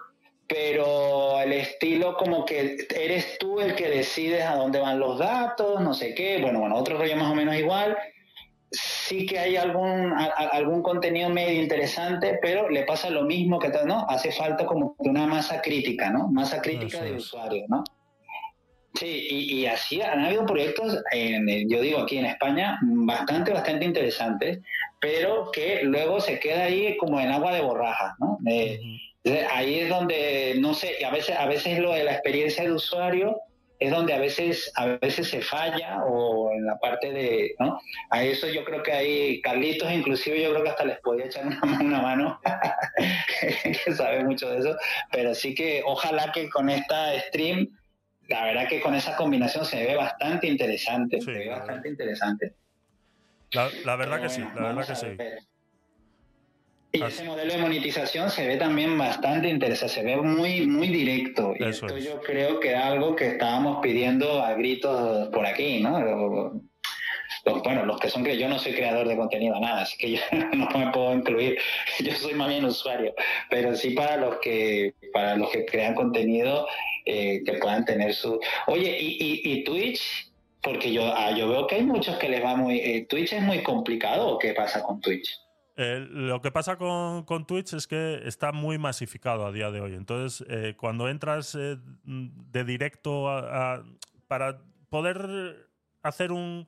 pero 0.48 1.40
el 1.42 1.54
estilo 1.54 2.16
como 2.18 2.46
que 2.46 2.78
eres 2.96 3.38
tú 3.40 3.60
el 3.60 3.76
que 3.76 3.90
decides 3.90 4.44
a 4.44 4.56
dónde 4.56 4.80
van 4.80 5.00
los 5.00 5.18
datos, 5.18 5.82
no 5.82 5.94
sé 5.94 6.14
qué. 6.14 6.40
Bueno, 6.42 6.60
bueno, 6.60 6.76
otro 6.76 6.98
rollo 6.98 7.16
más 7.16 7.32
o 7.32 7.36
menos 7.36 7.56
igual. 7.56 7.98
Sí 8.76 9.26
que 9.28 9.38
hay 9.38 9.56
algún, 9.56 10.12
a- 10.14 10.34
algún 10.52 10.82
contenido 10.82 11.30
medio 11.30 11.62
interesante, 11.62 12.40
pero 12.42 12.70
le 12.70 12.84
pasa 12.84 13.10
lo 13.12 13.22
mismo 13.24 13.60
que 13.60 13.70
todo, 13.70 13.86
¿no? 13.86 14.06
Hace 14.10 14.32
falta 14.32 14.66
como 14.66 14.96
una 14.98 15.28
masa 15.28 15.62
crítica, 15.62 16.10
¿no? 16.10 16.28
Masa 16.30 16.60
crítica 16.62 16.98
Eso 16.98 17.06
de 17.06 17.12
es. 17.18 17.24
usuarios, 17.24 17.66
¿no? 17.70 17.84
Sí, 18.96 19.28
y, 19.30 19.54
y 19.62 19.66
así 19.68 20.02
han 20.02 20.24
habido 20.26 20.46
proyectos, 20.46 21.00
en, 21.12 21.68
yo 21.70 21.82
digo 21.82 22.00
aquí 22.00 22.18
en 22.18 22.26
España, 22.26 22.78
bastante, 22.82 23.52
bastante 23.52 23.86
interesantes, 23.86 24.60
pero 25.00 25.50
que 25.52 25.82
luego 25.84 26.20
se 26.20 26.40
queda 26.40 26.64
ahí 26.66 26.96
como 26.98 27.20
en 27.20 27.32
agua 27.32 27.54
de 27.54 27.62
borrajas, 27.62 28.14
¿no? 28.20 28.38
Eh, 28.48 28.80
ahí 29.52 29.80
es 29.80 29.90
donde, 29.90 30.56
no 30.60 30.74
sé, 30.74 31.04
a 31.06 31.10
veces, 31.12 31.36
a 31.38 31.46
veces 31.48 31.80
lo 31.80 31.92
de 31.94 32.04
la 32.04 32.14
experiencia 32.14 32.64
de 32.64 32.72
usuario 32.72 33.40
es 33.84 33.92
donde 33.92 34.14
a 34.14 34.20
veces, 34.20 34.72
a 34.76 34.86
veces 34.86 35.28
se 35.30 35.42
falla 35.42 36.04
o 36.06 36.52
en 36.54 36.66
la 36.66 36.78
parte 36.80 37.12
de, 37.12 37.54
¿no? 37.60 37.80
A 38.10 38.24
eso 38.24 38.48
yo 38.48 38.64
creo 38.64 38.82
que 38.82 38.94
ahí, 38.94 39.42
Carlitos 39.42 39.92
inclusive 39.92 40.42
yo 40.42 40.52
creo 40.52 40.64
que 40.64 40.70
hasta 40.70 40.86
les 40.86 41.00
podía 41.00 41.26
echar 41.26 41.46
una, 41.46 41.60
una 41.82 42.02
mano, 42.02 42.40
que 43.86 43.94
sabe 43.94 44.24
mucho 44.24 44.50
de 44.50 44.60
eso, 44.60 44.78
pero 45.12 45.36
sí 45.36 45.54
que 45.54 45.82
ojalá 45.86 46.32
que 46.32 46.50
con 46.50 46.70
esta 46.70 47.20
stream, 47.28 47.78
la 48.30 48.46
verdad 48.46 48.68
que 48.70 48.80
con 48.80 48.96
esa 48.96 49.18
combinación 49.18 49.66
se 49.66 49.86
ve 49.86 49.96
bastante 49.96 50.48
interesante, 50.48 51.20
Sí, 51.20 51.26
se 51.26 51.32
ve 51.32 51.50
bastante 51.50 51.90
interesante. 51.90 52.54
La, 53.52 53.70
la 53.84 53.96
verdad 53.98 54.18
Pero 54.22 54.24
que 54.24 54.30
sí, 54.30 54.42
la 54.56 54.74
verdad 54.74 54.88
que 54.88 54.96
sí. 54.96 55.18
Y 56.96 57.02
Así- 57.02 57.16
ese 57.16 57.24
modelo 57.24 57.52
de 57.52 57.58
monetización 57.60 58.30
se 58.30 58.46
ve 58.48 58.56
también 58.58 58.96
bastante 59.00 59.50
interesante, 59.50 59.96
se 59.96 60.04
ve 60.04 60.16
muy, 60.18 60.68
muy 60.68 60.90
directo. 60.90 61.54
Y 61.60 61.64
Eso 61.64 61.88
esto 61.88 61.98
es. 61.98 62.06
yo 62.06 62.22
creo 62.22 62.60
que 62.60 62.70
es 62.74 62.78
algo 62.78 63.16
que 63.16 63.30
estábamos 63.30 63.80
pidiendo 63.82 64.44
a 64.44 64.54
gritos 64.54 65.28
por 65.30 65.44
aquí, 65.44 65.80
¿no? 65.80 66.00
Los- 66.00 66.54
los- 67.46 67.64
bueno, 67.64 67.84
los 67.88 68.00
que 68.00 68.10
son 68.12 68.24
que 68.24 68.38
yo 68.38 68.48
no 68.48 68.60
soy 68.60 68.74
creador 68.74 69.08
de 69.08 69.18
contenido, 69.18 69.60
nada, 69.60 69.82
así 69.82 69.98
que 69.98 70.12
yo 70.12 70.20
no 70.54 70.70
me 70.78 70.92
puedo 70.92 71.14
incluir. 71.16 71.58
Yo 72.00 72.14
soy 72.14 72.36
más 72.36 72.48
bien 72.50 72.64
usuario, 72.64 73.16
pero 73.50 73.76
sí 73.76 73.90
para 73.92 74.18
los 74.18 74.38
que 74.40 74.94
para 75.12 75.36
los 75.36 75.50
que 75.50 75.66
crean 75.66 75.96
contenido 75.96 76.68
eh, 77.08 77.42
que 77.44 77.54
puedan 77.54 77.86
tener 77.86 78.14
su. 78.14 78.40
Oye, 78.68 78.98
y, 79.02 79.18
y, 79.20 79.52
y 79.52 79.64
Twitch, 79.64 80.32
porque 80.62 80.94
yo 80.94 81.12
ah, 81.12 81.32
yo 81.36 81.50
veo 81.50 81.66
que 81.66 81.76
hay 81.76 81.84
muchos 81.84 82.18
que 82.18 82.30
les 82.30 82.44
va 82.44 82.56
muy. 82.56 82.80
eh, 82.80 83.08
Twitch 83.10 83.34
es 83.34 83.42
muy 83.42 83.64
complicado 83.64 84.28
o 84.28 84.38
qué 84.38 84.54
pasa 84.54 84.84
con 84.84 85.02
Twitch? 85.02 85.40
Eh, 85.76 86.06
lo 86.10 86.42
que 86.42 86.52
pasa 86.52 86.78
con, 86.78 87.26
Twitch 87.48 87.74
es 87.74 87.88
que 87.88 88.22
está 88.28 88.52
muy 88.52 88.78
masificado 88.78 89.46
a 89.46 89.52
día 89.52 89.72
de 89.72 89.82
hoy. 89.82 89.94
Entonces, 89.96 90.46
eh, 90.50 90.76
cuando 90.78 91.10
entras 91.10 91.56
eh, 91.56 91.78
de 92.06 92.64
directo 92.64 93.30
a- 93.30 93.84
para 94.28 94.62
poder 94.90 95.68
hacer 96.04 96.32
un- 96.32 96.68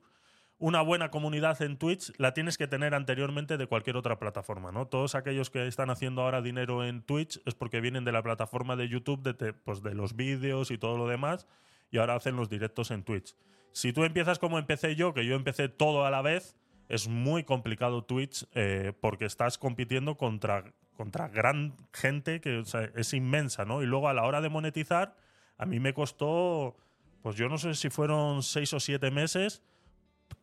una 0.58 0.80
buena 0.80 1.10
comunidad 1.10 1.60
en 1.62 1.76
Twitch, 1.76 2.12
la 2.18 2.32
tienes 2.32 2.56
que 2.58 2.66
tener 2.66 2.94
anteriormente 2.94 3.58
de 3.58 3.66
cualquier 3.66 3.96
otra 3.96 4.18
plataforma. 4.18 4.72
¿no? 4.72 4.86
Todos 4.86 5.14
aquellos 5.14 5.50
que 5.50 5.66
están 5.66 5.90
haciendo 5.90 6.22
ahora 6.22 6.40
dinero 6.42 6.82
en 6.84 7.02
Twitch 7.02 7.40
es 7.44 7.54
porque 7.54 7.80
vienen 7.80 8.04
de 8.04 8.12
la 8.12 8.22
plataforma 8.22 8.74
de 8.74 8.88
YouTube, 8.88 9.22
de, 9.22 9.52
pues, 9.52 9.82
de 9.82 9.94
los 9.94 10.16
vídeos 10.16 10.70
y 10.70 10.78
todo 10.78 10.96
lo 10.96 11.06
demás, 11.06 11.46
y 11.90 11.98
ahora 11.98 12.16
hacen 12.16 12.36
los 12.36 12.48
directos 12.48 12.90
en 12.90 13.04
Twitch. 13.04 13.36
Si 13.72 13.92
tú 13.92 14.04
empiezas 14.04 14.38
como 14.38 14.58
empecé 14.58 14.96
yo, 14.96 15.12
que 15.12 15.26
yo 15.26 15.34
empecé 15.36 15.68
todo 15.68 16.06
a 16.06 16.10
la 16.10 16.22
vez, 16.22 16.56
es 16.88 17.08
muy 17.08 17.44
complicado 17.44 18.04
Twitch 18.04 18.46
eh, 18.54 18.92
porque 19.00 19.24
estás 19.24 19.58
compitiendo 19.58 20.16
contra, 20.16 20.64
contra 20.96 21.28
gran 21.28 21.74
gente 21.92 22.40
que 22.40 22.62
es 22.94 23.12
inmensa, 23.12 23.64
¿no? 23.64 23.82
Y 23.82 23.86
luego 23.86 24.08
a 24.08 24.14
la 24.14 24.24
hora 24.24 24.40
de 24.40 24.48
monetizar, 24.48 25.16
a 25.58 25.66
mí 25.66 25.80
me 25.80 25.94
costó, 25.94 26.76
pues 27.22 27.36
yo 27.36 27.48
no 27.48 27.58
sé 27.58 27.74
si 27.74 27.90
fueron 27.90 28.42
seis 28.42 28.72
o 28.72 28.80
siete 28.80 29.10
meses 29.10 29.62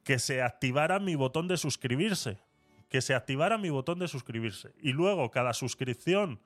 que 0.03 0.19
se 0.19 0.41
activara 0.41 0.99
mi 0.99 1.15
botón 1.15 1.47
de 1.47 1.57
suscribirse. 1.57 2.39
Que 2.89 3.01
se 3.01 3.15
activara 3.15 3.57
mi 3.57 3.69
botón 3.69 3.99
de 3.99 4.07
suscribirse. 4.07 4.73
Y 4.79 4.91
luego 4.91 5.31
cada 5.31 5.53
suscripción, 5.53 6.41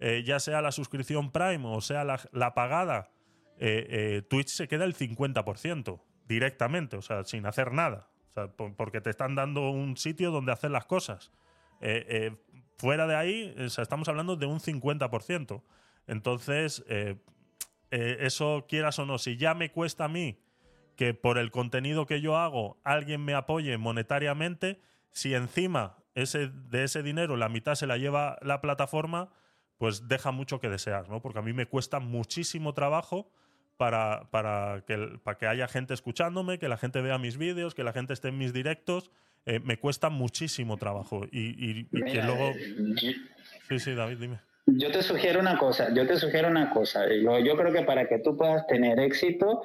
eh, 0.00 0.22
ya 0.24 0.40
sea 0.40 0.62
la 0.62 0.72
suscripción 0.72 1.30
Prime 1.30 1.64
o 1.64 1.80
sea 1.80 2.04
la, 2.04 2.54
pagada, 2.54 3.12
eh, 3.58 4.22
Twitch 4.28 4.48
se 4.48 4.66
queda 4.66 4.84
el 4.84 4.96
50% 4.96 6.00
directamente, 6.26 6.96
o 6.96 7.02
sea, 7.02 7.24
sin 7.24 7.46
hacer 7.46 7.72
nada. 7.72 8.08
Porque 8.76 9.00
te 9.00 9.10
están 9.10 9.34
dando 9.34 9.70
un 9.70 9.96
sitio 9.96 10.30
donde 10.30 10.52
hacer 10.52 10.70
las 10.70 10.86
cosas. 10.86 11.32
Eh, 11.80 12.06
eh, 12.08 12.36
fuera 12.78 13.06
de 13.06 13.16
ahí, 13.16 13.54
estamos 13.58 14.08
hablando 14.08 14.36
de 14.36 14.46
un 14.46 14.60
50%. 14.60 15.62
Entonces, 16.06 16.84
eh, 16.88 17.16
eso 17.90 18.66
quieras 18.68 18.98
o 18.98 19.06
no, 19.06 19.18
si 19.18 19.36
ya 19.36 19.54
me 19.54 19.70
cuesta 19.70 20.06
a 20.06 20.08
mí 20.08 20.38
que 20.96 21.14
por 21.14 21.38
el 21.38 21.50
contenido 21.50 22.06
que 22.06 22.20
yo 22.20 22.36
hago 22.36 22.78
alguien 22.84 23.24
me 23.24 23.34
apoye 23.34 23.76
monetariamente, 23.78 24.80
si 25.10 25.34
encima 25.34 25.98
ese, 26.14 26.48
de 26.48 26.84
ese 26.84 27.02
dinero 27.02 27.36
la 27.36 27.48
mitad 27.48 27.74
se 27.74 27.86
la 27.86 27.96
lleva 27.96 28.38
la 28.42 28.60
plataforma, 28.60 29.30
pues 29.78 30.08
deja 30.08 30.30
mucho 30.30 30.60
que 30.60 30.68
desear, 30.68 31.08
¿no? 31.08 31.20
Porque 31.20 31.40
a 31.40 31.42
mí 31.42 31.52
me 31.52 31.66
cuesta 31.66 31.98
muchísimo 31.98 32.72
trabajo 32.72 33.30
para, 33.76 34.28
para, 34.30 34.84
que, 34.86 35.18
para 35.22 35.38
que 35.38 35.46
haya 35.46 35.68
gente 35.68 35.94
escuchándome, 35.94 36.58
que 36.58 36.68
la 36.68 36.76
gente 36.76 37.00
vea 37.00 37.18
mis 37.18 37.36
vídeos, 37.38 37.74
que 37.74 37.84
la 37.84 37.92
gente 37.92 38.12
esté 38.12 38.28
en 38.28 38.38
mis 38.38 38.52
directos. 38.52 39.10
eh, 39.44 39.58
me 39.58 39.76
cuesta 39.76 40.08
muchísimo 40.08 40.76
trabajo. 40.76 41.22
Y, 41.32 41.40
y- 41.40 41.80
y 41.90 42.02
que 42.04 42.12
Mira, 42.12 42.26
luego. 42.26 42.50
eh, 42.50 43.14
Sí, 43.68 43.78
sí, 43.80 43.92
David, 43.94 44.18
dime. 44.18 44.38
Yo 44.66 44.92
te 44.92 45.02
sugiero 45.02 45.40
una 45.40 45.58
cosa, 45.58 45.92
yo 45.92 46.06
te 46.06 46.16
sugiero 46.16 46.46
una 46.48 46.70
cosa. 46.70 47.06
Yo, 47.12 47.40
yo 47.40 47.56
creo 47.56 47.72
que 47.72 47.82
para 47.82 48.06
que 48.08 48.20
tú 48.20 48.36
puedas 48.36 48.64
tener 48.68 49.00
éxito, 49.00 49.62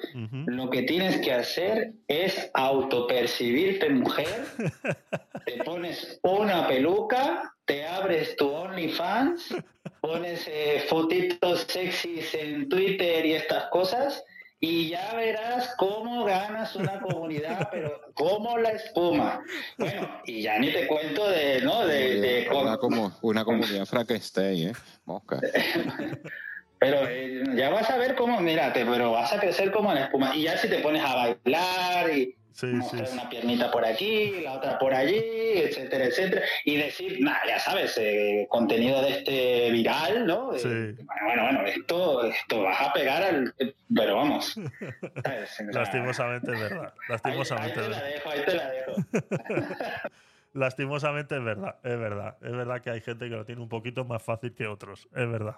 lo 0.48 0.70
que 0.72 0.82
tienes 0.84 1.18
que 1.22 1.32
hacer 1.34 1.94
es 2.08 2.50
autopercibirte 2.56 3.90
mujer, 3.92 4.46
te 5.46 5.64
pones 5.64 6.20
una 6.24 6.68
peluca, 6.68 7.54
te 7.68 7.86
abres 7.86 8.36
tu 8.38 8.50
OnlyFans, 8.50 9.56
pones 10.02 10.48
eh, 10.48 10.86
fotitos 10.90 11.66
sexys 11.68 12.34
en 12.34 12.68
Twitter 12.70 13.26
y 13.26 13.34
estas 13.34 13.66
cosas, 13.66 14.24
y 14.60 14.90
ya 14.90 15.14
verás 15.14 15.76
cómo 15.78 16.26
ganas 16.26 16.76
una 16.76 17.00
comunidad, 17.00 17.70
pero 17.72 18.02
como 18.16 18.58
la 18.58 18.72
espuma. 18.72 19.44
Bueno, 19.78 20.10
y 20.26 20.42
ya 20.42 20.58
ni 20.58 20.72
te 20.72 20.88
cuento 20.88 21.30
de, 21.30 21.62
¿no? 21.62 21.86
De, 21.86 22.20
de 22.20 22.50
una, 22.50 22.78
como, 22.78 23.16
una 23.22 23.46
comunidad 23.46 23.86
Frankenstein, 23.86 24.70
¿eh? 24.70 24.74
Mosca. 25.06 25.40
Pero 26.80 27.08
eh, 27.08 27.44
ya 27.56 27.70
vas 27.70 27.90
a 27.90 27.98
ver 27.98 28.16
cómo, 28.16 28.40
mírate, 28.40 28.86
pero 28.86 29.12
vas 29.12 29.34
a 29.34 29.40
crecer 29.40 29.72
como 29.72 29.94
la 29.94 30.06
espuma. 30.06 30.36
Y 30.36 30.44
ya 30.44 30.58
si 30.58 30.70
te 30.70 30.80
pones 30.80 31.04
a 31.04 31.16
bailar 31.16 32.10
y 32.16 32.36
Sí, 32.52 32.66
mostrar 32.66 33.06
sí, 33.06 33.12
sí. 33.12 33.20
una 33.20 33.30
piernita 33.30 33.70
por 33.70 33.86
aquí, 33.86 34.42
la 34.42 34.54
otra 34.54 34.80
por 34.80 34.92
allí, 34.92 35.16
etcétera, 35.16 36.06
etcétera. 36.06 36.42
Y 36.66 36.78
decir, 36.78 37.18
nada, 37.22 37.40
ya 37.48 37.60
sabes, 37.60 37.96
eh, 38.00 38.48
contenido 38.50 39.00
de 39.04 39.10
este 39.12 39.70
viral, 39.72 40.26
¿no? 40.26 40.56
Eh, 40.56 40.60
Sí. 40.60 41.04
bueno, 41.06 41.44
bueno, 41.44 41.62
esto, 41.68 42.24
esto 42.26 42.64
vas 42.64 42.82
a 42.82 42.94
pegar 42.94 43.22
al... 43.22 43.54
Pero 43.96 44.16
vamos. 44.16 44.56
Lastimosamente 45.72 46.52
es 46.52 46.60
verdad. 46.60 46.82
Ahí, 46.84 46.90
ahí 46.90 47.10
Lastimosamente 47.10 47.80
te 47.82 47.90
la 47.90 48.02
dejo, 48.02 48.30
ahí 48.32 48.42
te 48.44 48.54
la 48.56 48.72
dejo. 48.72 48.92
Lastimosamente 50.54 51.36
es 51.36 51.44
verdad, 51.44 51.76
es 51.84 52.00
verdad. 52.00 52.38
Es 52.42 52.52
verdad 52.52 52.82
que 52.82 52.90
hay 52.90 53.02
gente 53.02 53.26
que 53.30 53.36
lo 53.36 53.46
tiene 53.46 53.62
un 53.62 53.70
poquito 53.70 54.04
más 54.06 54.24
fácil 54.24 54.56
que 54.56 54.66
otros. 54.66 55.08
Es 55.16 55.30
verdad. 55.30 55.58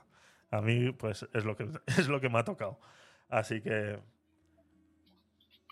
A 0.52 0.62
mí, 0.62 0.92
pues, 0.94 1.28
es 1.34 1.46
lo 1.46 1.56
que, 1.56 1.68
es 1.88 2.08
lo 2.08 2.20
que 2.20 2.30
me 2.30 2.40
ha 2.40 2.44
tocado. 2.44 2.80
Así 3.30 3.62
que. 3.62 4.00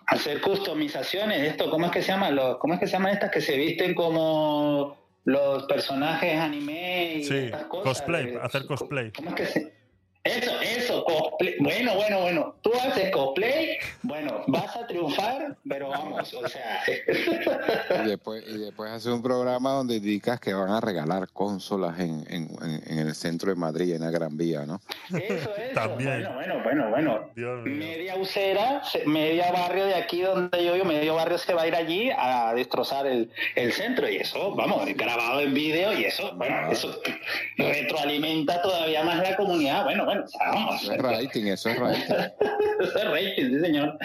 hacer 0.06 0.40
customizaciones, 0.42 1.42
esto, 1.42 1.70
¿cómo 1.70 1.88
es 1.88 1.92
que 1.92 2.02
se 2.02 2.10
llama? 2.10 2.30
Los, 2.32 2.58
¿Cómo 2.58 2.74
es 2.76 2.80
que 2.80 2.88
se 2.88 2.94
llaman 2.94 3.14
estas 3.14 3.32
que 3.32 3.42
se 3.42 3.58
visten 3.58 3.94
como 3.94 4.98
los 5.26 5.64
personajes 5.66 6.40
anime 6.40 7.16
y 7.16 7.24
Sí, 7.24 7.36
estas 7.36 7.66
cosas? 7.66 7.84
cosplay, 8.00 8.28
Eh, 8.36 8.40
hacer 8.42 8.66
cosplay. 8.66 9.12
¿Cómo 9.12 9.30
es 9.32 9.36
que 9.36 9.46
se- 9.48 9.77
Eso, 10.28 10.62
eso, 10.62 11.04
cosplay. 11.06 11.56
Bueno, 11.60 11.96
bueno, 11.96 12.22
bueno. 12.22 12.56
Tú 12.62 12.72
haces 12.74 13.10
cosplay, 13.12 13.78
bueno, 14.04 14.44
vas 14.48 14.76
a 14.76 14.86
triunfar, 14.88 15.56
pero 15.68 15.90
vamos, 15.90 16.34
o 16.34 16.48
sea. 16.48 16.82
Y 18.04 18.08
después, 18.10 18.44
y 18.48 18.58
después 18.58 18.92
haces 18.92 19.08
un 19.12 19.22
programa 19.22 19.72
donde 19.72 19.96
indicas 19.96 20.40
que 20.40 20.54
van 20.54 20.70
a 20.70 20.82
regalar 20.82 21.30
consolas 21.30 22.00
en, 22.00 22.26
en, 22.30 22.50
en 22.86 23.00
el 23.00 23.16
centro 23.16 23.50
de 23.50 23.56
Madrid, 23.56 23.96
en 23.96 24.02
la 24.02 24.12
Gran 24.12 24.36
Vía, 24.38 24.66
¿no? 24.66 24.82
Eso, 25.10 25.34
eso. 25.56 25.74
También. 25.74 26.28
Bueno, 26.34 26.34
bueno, 26.36 26.64
bueno, 26.64 26.90
bueno. 26.90 27.30
Dios 27.36 27.64
mío. 27.64 27.76
Media 27.78 28.16
usera, 28.16 28.84
se- 28.84 29.06
media 29.06 29.52
barrio 29.52 29.86
de 29.86 29.96
aquí 29.96 30.22
donde 30.22 30.64
yo 30.64 30.74
vivo, 30.74 30.86
medio 30.86 31.16
barrio 31.16 31.38
se 31.38 31.54
va 31.54 31.64
a 31.64 31.68
ir 31.68 31.76
allí 31.76 32.10
a 32.16 32.54
destrozar 32.54 33.08
el, 33.08 33.30
el 33.56 33.72
centro. 33.74 34.10
Y 34.10 34.18
eso, 34.18 34.54
vamos, 34.56 34.86
grabado 34.96 35.42
en 35.42 35.54
vídeo 35.54 35.98
y 35.98 36.06
eso, 36.06 36.32
bueno, 36.36 36.72
eso 36.72 37.00
retroalimenta 37.58 38.62
todavía 38.62 39.04
más 39.04 39.18
la 39.22 39.36
comunidad. 39.36 39.84
Bueno, 39.84 40.06
bueno, 40.06 40.17
vamos. 40.40 40.84
Eso 40.84 40.94
es 40.94 41.02
rating, 41.02 41.46
eso 41.46 41.70
es 41.70 41.80
rating. 41.80 42.14
Eso 42.80 42.98
es 43.00 43.06
rating, 43.06 43.50
sí, 43.50 43.60
señor. 43.60 43.98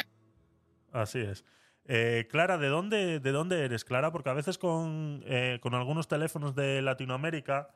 Así 0.93 1.19
es. 1.19 1.45
Eh, 1.85 2.27
Clara, 2.31 2.59
¿de 2.59 2.69
dónde, 2.69 3.21
¿de 3.21 3.33
dónde 3.33 3.65
eres, 3.65 3.85
Clara? 3.85 4.13
Porque 4.13 4.31
a 4.31 4.35
veces 4.35 4.57
con, 4.57 5.23
eh, 5.27 5.59
con 5.61 5.75
algunos 5.75 6.09
teléfonos 6.09 6.55
de 6.55 6.81
Latinoamérica 6.81 7.71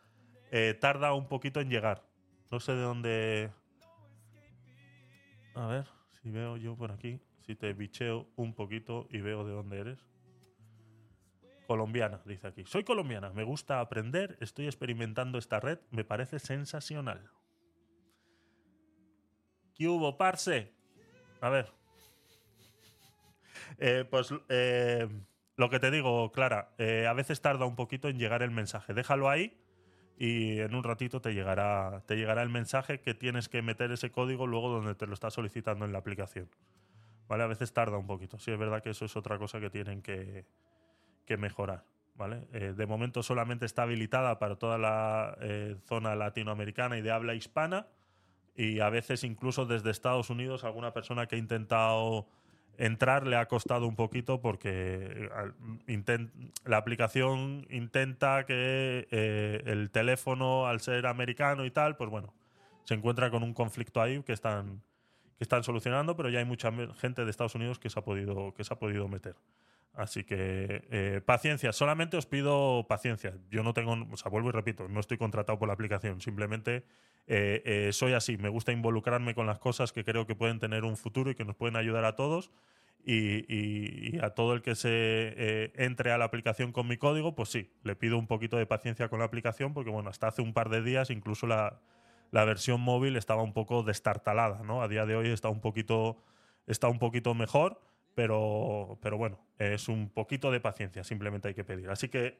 eh, 0.50 0.74
tarda 0.80 1.12
un 1.12 1.28
poquito 1.28 1.60
en 1.60 1.68
llegar. 1.68 2.04
No 2.50 2.60
sé 2.60 2.72
de 2.72 2.82
dónde. 2.82 3.50
A 5.54 5.66
ver, 5.66 5.86
si 6.22 6.30
veo 6.30 6.56
yo 6.56 6.76
por 6.76 6.92
aquí, 6.92 7.20
si 7.46 7.56
te 7.56 7.72
bicheo 7.72 8.28
un 8.36 8.54
poquito 8.54 9.06
y 9.10 9.20
veo 9.20 9.44
de 9.44 9.52
dónde 9.52 9.80
eres. 9.80 9.98
Colombiana, 11.66 12.20
dice 12.24 12.46
aquí. 12.46 12.64
Soy 12.64 12.84
colombiana, 12.84 13.30
me 13.30 13.42
gusta 13.42 13.80
aprender, 13.80 14.36
estoy 14.40 14.66
experimentando 14.66 15.36
esta 15.36 15.58
red, 15.58 15.80
me 15.90 16.04
parece 16.04 16.38
sensacional. 16.38 17.28
¿Qué 19.76 19.88
hubo, 19.88 20.16
parce? 20.16 20.72
A 21.40 21.50
ver. 21.50 21.70
Eh, 23.78 24.06
pues 24.08 24.32
eh, 24.48 25.06
lo 25.56 25.68
que 25.68 25.78
te 25.78 25.90
digo, 25.90 26.32
Clara, 26.32 26.70
eh, 26.78 27.06
a 27.06 27.12
veces 27.12 27.42
tarda 27.42 27.66
un 27.66 27.76
poquito 27.76 28.08
en 28.08 28.18
llegar 28.18 28.42
el 28.42 28.50
mensaje. 28.50 28.94
Déjalo 28.94 29.28
ahí 29.28 29.60
y 30.18 30.60
en 30.60 30.74
un 30.74 30.82
ratito 30.82 31.20
te 31.20 31.34
llegará, 31.34 32.02
te 32.06 32.16
llegará 32.16 32.42
el 32.42 32.48
mensaje 32.48 33.00
que 33.00 33.12
tienes 33.12 33.50
que 33.50 33.60
meter 33.60 33.92
ese 33.92 34.10
código 34.10 34.46
luego 34.46 34.70
donde 34.70 34.94
te 34.94 35.06
lo 35.06 35.12
está 35.12 35.30
solicitando 35.30 35.84
en 35.84 35.92
la 35.92 35.98
aplicación. 35.98 36.48
¿Vale? 37.28 37.42
A 37.42 37.48
veces 37.48 37.74
tarda 37.74 37.98
un 37.98 38.06
poquito. 38.06 38.38
Sí, 38.38 38.52
es 38.52 38.58
verdad 38.58 38.82
que 38.82 38.90
eso 38.90 39.04
es 39.04 39.14
otra 39.14 39.36
cosa 39.36 39.60
que 39.60 39.68
tienen 39.68 40.00
que, 40.00 40.46
que 41.26 41.36
mejorar. 41.36 41.84
¿Vale? 42.14 42.46
De 42.72 42.86
momento 42.86 43.22
solamente 43.22 43.66
está 43.66 43.82
habilitada 43.82 44.38
para 44.38 44.56
toda 44.56 44.78
la 44.78 45.36
zona 45.84 46.14
latinoamericana 46.14 46.96
y 46.96 47.02
de 47.02 47.10
habla 47.10 47.34
hispana. 47.34 47.88
Y 48.56 48.80
a 48.80 48.88
veces 48.88 49.22
incluso 49.24 49.66
desde 49.66 49.90
Estados 49.90 50.30
Unidos 50.30 50.64
alguna 50.64 50.92
persona 50.92 51.26
que 51.26 51.36
ha 51.36 51.38
intentado 51.38 52.26
entrar 52.78 53.26
le 53.26 53.36
ha 53.36 53.46
costado 53.46 53.86
un 53.86 53.96
poquito 53.96 54.40
porque 54.40 55.28
eh, 55.86 56.28
la 56.64 56.76
aplicación 56.76 57.66
intenta 57.70 58.44
que 58.44 59.08
eh, 59.10 59.62
el 59.66 59.90
teléfono, 59.90 60.66
al 60.66 60.80
ser 60.80 61.06
americano 61.06 61.64
y 61.64 61.70
tal, 61.70 61.96
pues 61.96 62.10
bueno, 62.10 62.34
se 62.84 62.94
encuentra 62.94 63.30
con 63.30 63.42
un 63.42 63.54
conflicto 63.54 64.00
ahí 64.00 64.22
que 64.22 64.32
están, 64.32 64.82
que 65.38 65.44
están 65.44 65.64
solucionando, 65.64 66.16
pero 66.16 66.28
ya 66.28 66.38
hay 66.38 66.44
mucha 66.44 66.72
gente 66.98 67.24
de 67.24 67.30
Estados 67.30 67.54
Unidos 67.54 67.78
que 67.78 67.90
se 67.90 67.98
ha 67.98 68.02
podido, 68.02 68.54
que 68.54 68.64
se 68.64 68.74
ha 68.74 68.78
podido 68.78 69.08
meter. 69.08 69.36
Así 69.92 70.24
que 70.24 70.84
eh, 70.90 71.22
paciencia, 71.24 71.72
solamente 71.72 72.18
os 72.18 72.26
pido 72.26 72.86
paciencia. 72.86 73.32
Yo 73.50 73.62
no 73.62 73.72
tengo, 73.72 73.96
o 74.10 74.16
sea, 74.18 74.30
vuelvo 74.30 74.50
y 74.50 74.52
repito, 74.52 74.88
no 74.88 75.00
estoy 75.00 75.16
contratado 75.16 75.58
por 75.58 75.68
la 75.68 75.74
aplicación, 75.74 76.20
simplemente 76.20 76.84
eh, 77.26 77.62
eh, 77.64 77.92
soy 77.92 78.12
así, 78.12 78.36
me 78.36 78.48
gusta 78.48 78.72
involucrarme 78.72 79.34
con 79.34 79.46
las 79.46 79.58
cosas 79.58 79.92
que 79.92 80.04
creo 80.04 80.26
que 80.26 80.36
pueden 80.36 80.60
tener 80.60 80.84
un 80.84 80.96
futuro 80.96 81.30
y 81.30 81.34
que 81.34 81.44
nos 81.44 81.56
pueden 81.56 81.76
ayudar 81.76 82.04
a 82.04 82.16
todos. 82.16 82.50
Y, 83.08 84.18
a 84.20 84.30
todo 84.30 84.52
el 84.52 84.62
que 84.62 84.74
se 84.74 84.88
eh, 84.90 85.72
entre 85.76 86.10
a 86.10 86.18
la 86.18 86.24
aplicación 86.24 86.72
con 86.72 86.88
mi 86.88 86.96
código, 86.96 87.36
pues 87.36 87.50
sí, 87.50 87.70
le 87.84 87.94
pido 87.94 88.18
un 88.18 88.26
poquito 88.26 88.56
de 88.56 88.66
paciencia 88.66 89.08
con 89.08 89.20
la 89.20 89.26
aplicación, 89.26 89.74
porque 89.74 89.90
bueno, 89.90 90.10
hasta 90.10 90.26
hace 90.26 90.42
un 90.42 90.52
par 90.52 90.70
de 90.70 90.82
días 90.82 91.10
incluso 91.10 91.46
la, 91.46 91.80
versión 92.32 92.80
móvil 92.80 93.14
estaba 93.14 93.44
un 93.44 93.52
poco 93.52 93.84
destartalada, 93.84 94.64
¿no? 94.64 94.82
A 94.82 94.88
día 94.88 95.06
de 95.06 95.14
hoy 95.14 95.28
está 95.28 95.48
un 95.48 95.60
poquito, 95.60 96.24
está 96.66 96.88
un 96.88 96.98
poquito 96.98 97.32
mejor, 97.34 97.80
pero, 98.16 98.98
pero 99.00 99.16
bueno, 99.18 99.38
es 99.58 99.88
un 99.88 100.10
poquito 100.10 100.50
de 100.50 100.58
paciencia, 100.58 101.04
simplemente 101.04 101.46
hay 101.46 101.54
que 101.54 101.64
pedir. 101.64 101.88
Así 101.90 102.08
que 102.08 102.38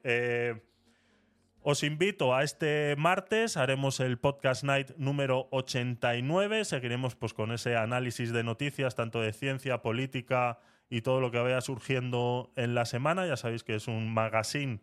os 1.69 1.83
invito 1.83 2.33
a 2.33 2.43
este 2.43 2.95
martes, 2.97 3.57
haremos 3.57 3.99
el 3.99 4.17
podcast 4.17 4.63
night 4.63 4.91
número 4.95 5.49
89, 5.51 6.63
seguiremos 6.63 7.17
pues 7.17 7.33
con 7.33 7.51
ese 7.51 7.75
análisis 7.75 8.31
de 8.31 8.41
noticias, 8.41 8.95
tanto 8.95 9.19
de 9.19 9.33
ciencia, 9.33 9.81
política 9.81 10.59
y 10.89 11.01
todo 11.01 11.19
lo 11.19 11.29
que 11.29 11.39
vaya 11.39 11.59
surgiendo 11.59 12.53
en 12.55 12.73
la 12.73 12.85
semana. 12.85 13.27
Ya 13.27 13.35
sabéis 13.35 13.65
que 13.65 13.75
es 13.75 13.89
un 13.89 14.13
magazine 14.13 14.79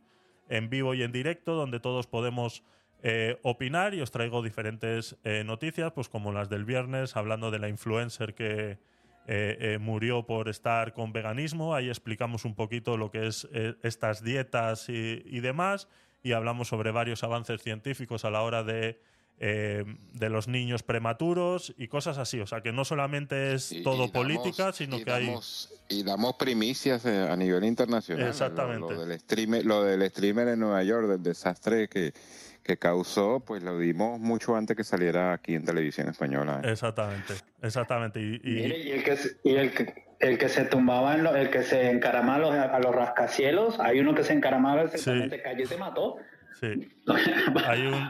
en 0.51 0.69
vivo 0.69 0.93
y 0.93 1.03
en 1.03 1.11
directo 1.11 1.55
donde 1.55 1.81
todos 1.81 2.07
podemos 2.07 2.65
eh, 3.03 3.39
opinar 3.45 3.95
y 3.95 4.03
os 4.03 4.11
traigo 4.11 4.43
diferentes 4.43 5.17
eh, 5.25 5.43
noticias, 5.43 5.91
pues 5.93 6.11
como 6.11 6.33
las 6.33 6.51
del 6.51 6.67
viernes, 6.67 7.17
hablando 7.17 7.51
de 7.51 7.61
la 7.61 7.71
influencer 7.71 8.35
que 8.35 8.79
eh, 9.27 9.79
murió 9.81 10.27
por 10.27 10.51
estar 10.51 10.93
con 10.93 11.15
veganismo. 11.15 11.75
Ahí 11.75 11.89
explicamos 11.89 12.45
un 12.45 12.55
poquito 12.55 12.99
lo 12.99 13.11
que 13.11 13.27
es 13.27 13.49
estas 13.83 14.23
dietas 14.23 14.91
y 14.91 15.41
demás 15.41 15.89
y 16.25 16.33
hablamos 16.33 16.67
sobre 16.69 16.91
varios 16.91 17.23
avances 17.23 17.63
científicos 17.63 18.25
a 18.25 18.31
la 18.31 18.41
hora 18.43 18.65
de, 18.65 18.99
eh, 19.39 19.85
de 20.15 20.31
los 20.31 20.49
niños 20.49 20.83
prematuros 20.83 21.75
y 21.77 21.87
cosas 21.89 22.17
así. 22.19 22.41
O 22.41 22.47
sea, 22.47 22.63
que 22.63 22.73
no 22.73 22.85
solamente 22.87 23.55
es 23.55 23.71
Y- 23.73 23.83
todo 23.83 23.95
y 24.07 24.09
damos- 24.09 24.11
política, 24.11 24.73
sino 24.73 25.05
que 25.05 25.13
hay... 25.13 25.33
Y 25.91 26.03
damos 26.03 26.37
primicias 26.37 27.05
eh, 27.05 27.29
a 27.31 27.37
nivel 27.37 27.63
internacional. 27.65 28.27
Exactamente. 28.27 28.81
Lo, 28.81 28.91
lo 28.93 29.07
del 29.07 29.21
streamer, 29.21 29.67
lo 29.67 29.85
del 29.85 30.09
streamer 30.11 30.49
en 30.49 30.61
Nueva 30.61 30.83
York, 30.83 31.07
del 31.09 31.23
desastre 31.23 31.89
que, 31.89 32.15
que 32.63 32.79
causó, 32.79 33.41
pues 33.41 33.63
lo 33.63 33.79
dimos 33.79 34.19
mucho 34.19 34.57
antes 34.57 34.79
que 34.79 34.83
saliera 34.85 35.35
aquí 35.35 35.55
en 35.55 35.67
televisión 35.67 36.09
española. 36.09 36.63
¿eh? 36.65 36.71
Exactamente, 36.73 37.35
exactamente. 37.61 38.19
Y, 38.19 38.37
y- 38.37 38.55
Mire, 38.63 38.79
y 38.79 38.91
el 38.93 39.05
que, 39.05 39.17
se- 39.19 39.37
y 39.45 39.55
el 39.57 39.73
que, 39.75 40.04
el 40.21 40.39
que 40.39 40.49
se 40.49 40.65
tumbaba, 40.65 41.15
en 41.15 41.23
lo- 41.25 41.35
el 41.37 41.51
que 41.51 41.63
se 41.63 41.91
encaramaba 41.91 42.37
a 42.37 42.39
los, 42.39 42.55
a 42.55 42.79
los 42.79 42.95
rascacielos, 42.95 43.79
hay 43.81 44.01
uno 44.01 44.15
que 44.15 44.23
se 44.25 44.33
encaramaba, 44.33 44.83
exactamente 44.83 45.41
cayó 45.43 45.63
y 45.63 45.67
se 45.67 45.77
mató. 45.77 46.17
sí, 46.61 46.89
hay 47.67 47.87
un... 47.87 48.09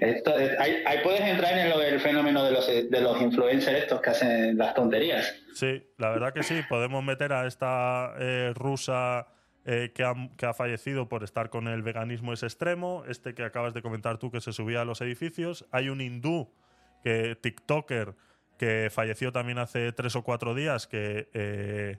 Esto, 0.00 0.38
es- 0.38 0.58
ahí, 0.58 0.82
ahí 0.86 0.98
puedes 1.02 1.20
entrar 1.22 1.56
en 1.58 1.68
lo 1.70 1.78
del 1.78 2.00
fenómeno 2.00 2.44
de 2.44 2.52
los, 2.52 2.66
de 2.66 3.00
los 3.00 3.20
influencers 3.20 3.78
estos 3.82 4.00
que 4.00 4.10
hacen 4.10 4.56
las 4.58 4.74
tonterías. 4.74 5.34
Sí, 5.54 5.82
la 5.98 6.10
verdad 6.10 6.32
que 6.32 6.42
sí, 6.42 6.60
podemos 6.68 7.02
meter 7.04 7.32
a 7.32 7.46
esta 7.46 8.14
eh, 8.18 8.52
rusa 8.54 9.26
eh, 9.64 9.92
que, 9.94 10.02
ha, 10.04 10.14
que 10.36 10.46
ha 10.46 10.54
fallecido 10.54 11.08
por 11.08 11.22
estar 11.24 11.50
con 11.50 11.68
el 11.68 11.82
veganismo 11.82 12.32
ese 12.32 12.46
extremo, 12.46 13.04
este 13.08 13.34
que 13.34 13.44
acabas 13.44 13.74
de 13.74 13.82
comentar 13.82 14.18
tú 14.18 14.30
que 14.30 14.40
se 14.40 14.52
subía 14.52 14.80
a 14.80 14.84
los 14.84 15.00
edificios, 15.00 15.66
hay 15.70 15.88
un 15.88 16.00
hindú, 16.00 16.52
que 17.04 17.36
TikToker, 17.40 18.14
que 18.62 18.90
falleció 18.92 19.32
también 19.32 19.58
hace 19.58 19.90
tres 19.90 20.14
o 20.14 20.22
cuatro 20.22 20.54
días, 20.54 20.86
que 20.86 21.28
eh, 21.34 21.98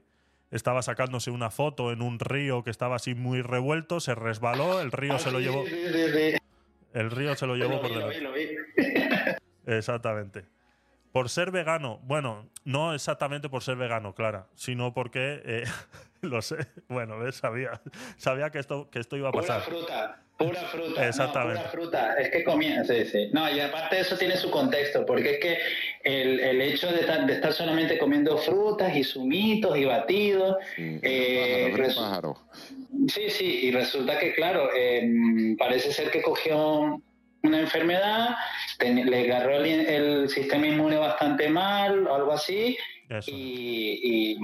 estaba 0.50 0.82
sacándose 0.82 1.30
una 1.30 1.50
foto 1.50 1.92
en 1.92 2.02
un 2.02 2.20
río 2.20 2.64
que 2.64 2.70
estaba 2.70 2.96
así 2.96 3.16
muy 3.16 3.42
revuelto, 3.42 4.00
se 4.00 4.16
resbaló, 4.16 4.80
el 4.80 4.94
río 4.94 5.16
Ah, 5.16 5.20
se 5.20 5.30
lo 5.30 5.42
llevó, 5.42 5.66
sí, 5.66 5.72
sí, 5.72 6.38
el 6.94 7.12
río 7.12 7.36
se 7.36 7.48
lo 7.48 7.58
llevó 7.58 7.74
Lo 7.74 7.82
por 7.82 7.90
vi, 7.90 7.96
lo 7.98 8.08
delante. 8.08 8.48
vi, 8.48 8.56
lo 8.56 8.64
vi. 8.64 9.76
Exactamente. 9.76 10.46
Por 11.12 11.28
ser 11.28 11.52
vegano, 11.52 12.00
bueno, 12.04 12.48
no 12.64 12.94
exactamente 12.94 13.50
por 13.50 13.62
ser 13.62 13.76
vegano, 13.76 14.16
Clara, 14.16 14.48
sino 14.56 14.94
porque 14.94 15.42
eh, 15.44 15.64
lo 16.22 16.42
sé. 16.42 16.66
Bueno, 16.88 17.20
¿ves? 17.20 17.36
sabía, 17.36 17.82
sabía 18.16 18.52
que 18.52 18.60
esto, 18.60 18.90
que 18.90 19.00
esto 19.00 19.18
iba 19.18 19.28
a 19.28 19.32
pasar. 19.34 19.64
fruta, 19.64 20.23
pura 20.48 20.62
fruta. 20.62 21.08
Exactamente. 21.08 21.54
No, 21.56 21.60
pura 21.60 21.72
fruta. 21.72 22.14
Es 22.20 22.30
que 22.30 22.44
comienza, 22.44 22.94
sí, 22.94 23.06
sí. 23.06 23.30
No, 23.32 23.50
y 23.54 23.60
aparte 23.60 23.96
de 23.98 24.02
eso 24.02 24.18
tiene 24.18 24.36
su 24.38 24.50
contexto, 24.52 25.06
porque 25.06 25.32
es 25.32 25.40
que 25.40 25.58
el, 26.04 26.40
el 26.40 26.62
hecho 26.62 26.92
de 26.92 27.02
estar, 27.02 27.26
de 27.26 27.34
estar 27.34 27.54
solamente 27.54 27.98
comiendo 27.98 28.38
frutas 28.38 28.96
y 28.96 29.04
zumitos 29.04 29.78
y 29.78 29.86
batidos, 29.86 30.58
Sí, 30.76 31.00
eh, 31.02 31.74
pájaro. 31.96 32.38
Sí, 33.08 33.30
sí, 33.30 33.60
y 33.64 33.72
resulta 33.72 34.18
que, 34.20 34.34
claro, 34.34 34.70
eh, 34.76 35.56
parece 35.58 35.92
ser 35.92 36.10
que 36.12 36.22
cogió 36.22 37.02
una 37.42 37.60
enfermedad, 37.60 38.30
ten- 38.78 39.10
le 39.10 39.24
agarró 39.32 39.58
el, 39.58 39.66
el 39.66 40.30
sistema 40.30 40.68
inmune 40.68 40.96
bastante 40.98 41.50
mal 41.50 42.08
o 42.08 42.16
algo 42.16 42.32
así, 42.34 42.78
Eso. 43.10 43.30
y, 43.32 44.00
y- 44.04 44.38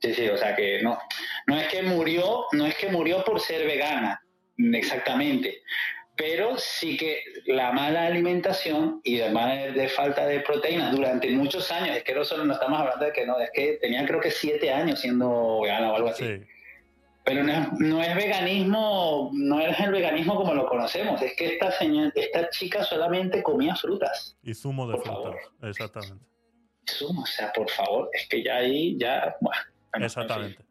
sí, 0.00 0.14
sí, 0.14 0.28
o 0.28 0.36
sea 0.36 0.54
que 0.54 0.80
no, 0.82 0.96
no 1.48 1.58
es 1.58 1.66
que 1.68 1.82
murió, 1.82 2.44
no 2.52 2.66
es 2.66 2.76
que 2.76 2.88
murió 2.88 3.24
por 3.24 3.40
ser 3.40 3.66
vegana, 3.66 4.20
exactamente, 4.58 5.62
pero 6.16 6.56
sí 6.56 6.96
que 6.96 7.22
la 7.44 7.72
mala 7.72 8.06
alimentación 8.06 9.00
y 9.04 9.20
además 9.20 9.74
de, 9.74 9.88
falta 9.88 10.26
de 10.26 10.40
proteínas 10.40 10.90
durante 10.90 11.30
muchos 11.30 11.70
años, 11.70 11.96
es 11.96 12.04
que 12.04 12.14
no 12.14 12.24
solo 12.24 12.44
no 12.44 12.54
estamos 12.54 12.80
hablando 12.80 13.04
de 13.04 13.12
que 13.12 13.26
no, 13.26 13.38
es 13.38 13.50
que 13.52 13.78
tenía 13.80 14.04
creo 14.06 14.20
que 14.20 14.30
siete 14.30 14.72
años 14.72 15.00
siendo 15.00 15.60
vegana 15.60 15.92
o 15.92 15.96
algo 15.96 16.08
así. 16.08 16.24
Sí. 16.24 16.42
pero 17.22 17.42
no 17.42 17.52
es, 17.52 17.72
no 17.78 18.02
es 18.02 18.16
veganismo, 18.16 19.30
no 19.34 19.60
es 19.60 19.78
el 19.78 19.92
veganismo 19.92 20.36
como 20.36 20.54
lo 20.54 20.66
conocemos, 20.66 21.20
es 21.20 21.34
que 21.36 21.54
esta, 21.54 21.70
señora, 21.72 22.10
esta 22.14 22.48
chica 22.48 22.82
solamente 22.82 23.42
comía 23.42 23.76
frutas. 23.76 24.38
Y 24.42 24.54
zumo 24.54 24.88
de 24.88 24.98
frutas, 24.98 25.36
exactamente. 25.62 26.24
Zumo, 26.88 27.22
o 27.22 27.26
sea, 27.26 27.52
por 27.52 27.68
favor, 27.68 28.08
es 28.14 28.26
que 28.28 28.42
ya 28.42 28.56
ahí, 28.56 28.96
ya, 28.96 29.36
bueno. 29.40 29.60
Exactamente. 29.94 30.64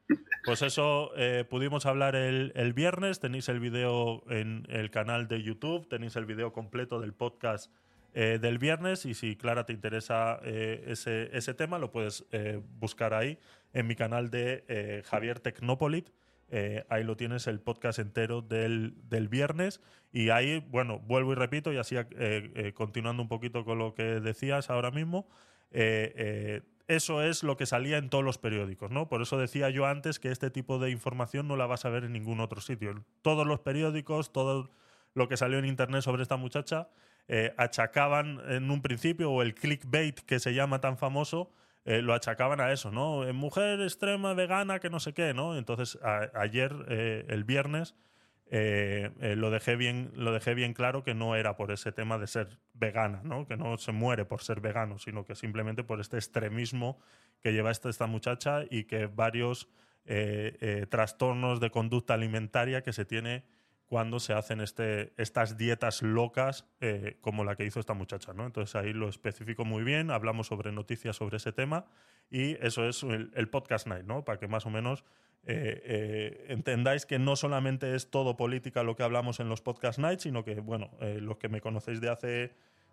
Pues 0.45 0.61
eso, 0.61 1.11
eh, 1.17 1.43
pudimos 1.49 1.87
hablar 1.87 2.15
el, 2.15 2.73
viernes, 2.73 3.19
tenéis 3.19 3.49
el 3.49 3.59
video 3.59 4.23
en 4.29 4.67
el 4.69 4.91
canal 4.91 5.27
de 5.27 5.41
YouTube, 5.41 5.89
tenéis 5.89 6.15
el 6.17 6.25
video 6.25 6.53
completo 6.53 6.99
del 6.99 7.13
podcast 7.13 7.71
eh, 8.13 8.37
del 8.39 8.59
viernes. 8.59 9.07
Y 9.07 9.15
si 9.15 9.37
Clara 9.37 9.65
te 9.65 9.73
interesa 9.73 10.39
eh, 10.43 10.83
ese, 10.85 11.53
tema 11.55 11.79
lo 11.79 11.91
puedes 11.91 12.25
buscar 12.79 13.15
ahí 13.15 13.39
en 13.73 13.87
mi 13.87 13.95
canal 13.95 14.29
de 14.29 15.03
Javier 15.07 15.39
Tecnopolit. 15.39 16.11
Ahí 16.89 17.03
lo 17.03 17.17
tienes 17.17 17.47
el 17.47 17.59
podcast 17.59 17.97
entero 17.97 18.43
del, 18.43 18.93
viernes. 19.29 19.81
Y 20.13 20.29
ahí, 20.29 20.63
bueno, 20.69 20.99
vuelvo 20.99 21.31
y 21.31 21.35
repito 21.35 21.73
y 21.73 21.77
así 21.77 21.95
continuando 22.75 23.23
un 23.23 23.29
poquito 23.29 23.65
con 23.65 23.79
lo 23.79 23.95
que 23.95 24.03
decías 24.03 24.69
ahora 24.69 24.91
mismo, 24.91 25.27
eso 26.87 27.21
es 27.23 27.43
lo 27.43 27.57
que 27.57 27.65
salía 27.65 27.97
en 27.97 28.09
todos 28.09 28.23
los 28.23 28.37
periódicos, 28.37 28.91
¿no? 28.91 29.09
Por 29.09 29.21
eso 29.21 29.37
decía 29.37 29.69
yo 29.69 29.85
antes 29.85 30.19
que 30.19 30.31
este 30.31 30.49
tipo 30.51 30.79
de 30.79 30.91
información 30.91 31.47
no 31.47 31.55
la 31.55 31.65
vas 31.65 31.85
a 31.85 31.89
ver 31.89 32.03
en 32.05 32.13
ningún 32.13 32.39
otro 32.39 32.61
sitio. 32.61 33.03
Todos 33.21 33.45
los 33.47 33.59
periódicos, 33.61 34.31
todo 34.31 34.69
lo 35.13 35.27
que 35.27 35.37
salió 35.37 35.57
en 35.59 35.65
internet 35.65 36.01
sobre 36.01 36.21
esta 36.23 36.37
muchacha, 36.37 36.89
eh, 37.27 37.53
achacaban 37.57 38.39
en 38.49 38.69
un 38.69 38.81
principio, 38.81 39.31
o 39.31 39.41
el 39.41 39.55
clickbait 39.55 40.19
que 40.19 40.39
se 40.39 40.53
llama 40.53 40.79
tan 40.81 40.97
famoso, 40.97 41.51
eh, 41.85 42.01
lo 42.01 42.13
achacaban 42.13 42.59
a 42.61 42.71
eso, 42.71 42.91
¿no? 42.91 43.21
Mujer 43.33 43.81
extrema, 43.81 44.33
vegana, 44.33 44.79
que 44.79 44.89
no 44.89 44.99
sé 44.99 45.13
qué, 45.13 45.33
¿no? 45.33 45.57
Entonces, 45.57 45.97
a- 46.03 46.29
ayer, 46.35 46.73
eh, 46.89 47.25
el 47.29 47.43
viernes, 47.43 47.95
eh, 48.51 49.09
eh, 49.21 49.35
lo, 49.35 49.49
dejé 49.49 49.75
bien, 49.75 50.11
lo 50.15 50.31
dejé 50.31 50.53
bien 50.53 50.73
claro 50.73 51.03
que 51.03 51.13
no 51.13 51.35
era 51.35 51.57
por 51.57 51.71
ese 51.71 51.91
tema 51.91 52.17
de 52.17 52.27
ser 52.27 52.59
vegana, 52.73 53.21
¿no? 53.23 53.47
que 53.47 53.57
no 53.57 53.77
se 53.77 53.91
muere 53.91 54.25
por 54.25 54.41
ser 54.41 54.61
vegano, 54.61 54.99
sino 54.99 55.25
que 55.25 55.35
simplemente 55.35 55.83
por 55.83 55.99
este 55.99 56.17
extremismo 56.17 56.99
que 57.41 57.53
lleva 57.53 57.71
esta, 57.71 57.89
esta 57.89 58.05
muchacha 58.05 58.63
y 58.69 58.83
que 58.83 59.07
varios 59.07 59.67
eh, 60.05 60.85
trastornos 60.89 61.59
de 61.59 61.71
conducta 61.71 62.13
alimentaria 62.13 62.83
que 62.83 62.93
se 62.93 63.05
tiene 63.05 63.43
cuando 63.87 64.19
se 64.19 64.33
hacen 64.33 64.61
este, 64.61 65.13
estas 65.17 65.57
dietas 65.57 66.01
locas 66.01 66.67
eh, 66.81 67.17
como 67.21 67.43
la 67.43 67.55
que 67.55 67.65
hizo 67.65 67.79
esta 67.79 67.93
muchacha. 67.93 68.33
¿no? 68.33 68.45
Entonces 68.45 68.75
ahí 68.75 68.93
lo 68.93 69.09
especifico 69.09 69.65
muy 69.65 69.83
bien, 69.83 70.11
hablamos 70.11 70.47
sobre 70.47 70.71
noticias 70.71 71.15
sobre 71.15 71.37
ese 71.37 71.51
tema 71.51 71.85
y 72.29 72.53
eso 72.65 72.87
es 72.87 73.03
el, 73.03 73.31
el 73.35 73.49
podcast 73.49 73.87
night, 73.87 74.05
¿no? 74.05 74.25
para 74.25 74.39
que 74.39 74.47
más 74.47 74.65
o 74.65 74.69
menos 74.69 75.03
eh, 75.47 75.81
eh, 75.85 76.45
entendáis 76.49 77.05
que 77.05 77.19
no 77.19 77.35
solamente 77.35 77.95
es 77.95 78.09
todo 78.09 78.35
política 78.35 78.81
lo 78.81 78.95
que 78.95 79.03
hablamos 79.03 79.39
en 79.39 79.47
los 79.47 79.61
podcast 79.61 79.99
nights, 79.99 80.23
sino 80.23 80.43
que, 80.43 80.59
bueno, 80.59 80.89
eh, 81.01 81.19
los 81.21 81.37
que 81.37 81.49
me 81.49 81.61
conocéis 81.61 82.01
de 82.01 82.09
hace, 82.09 82.51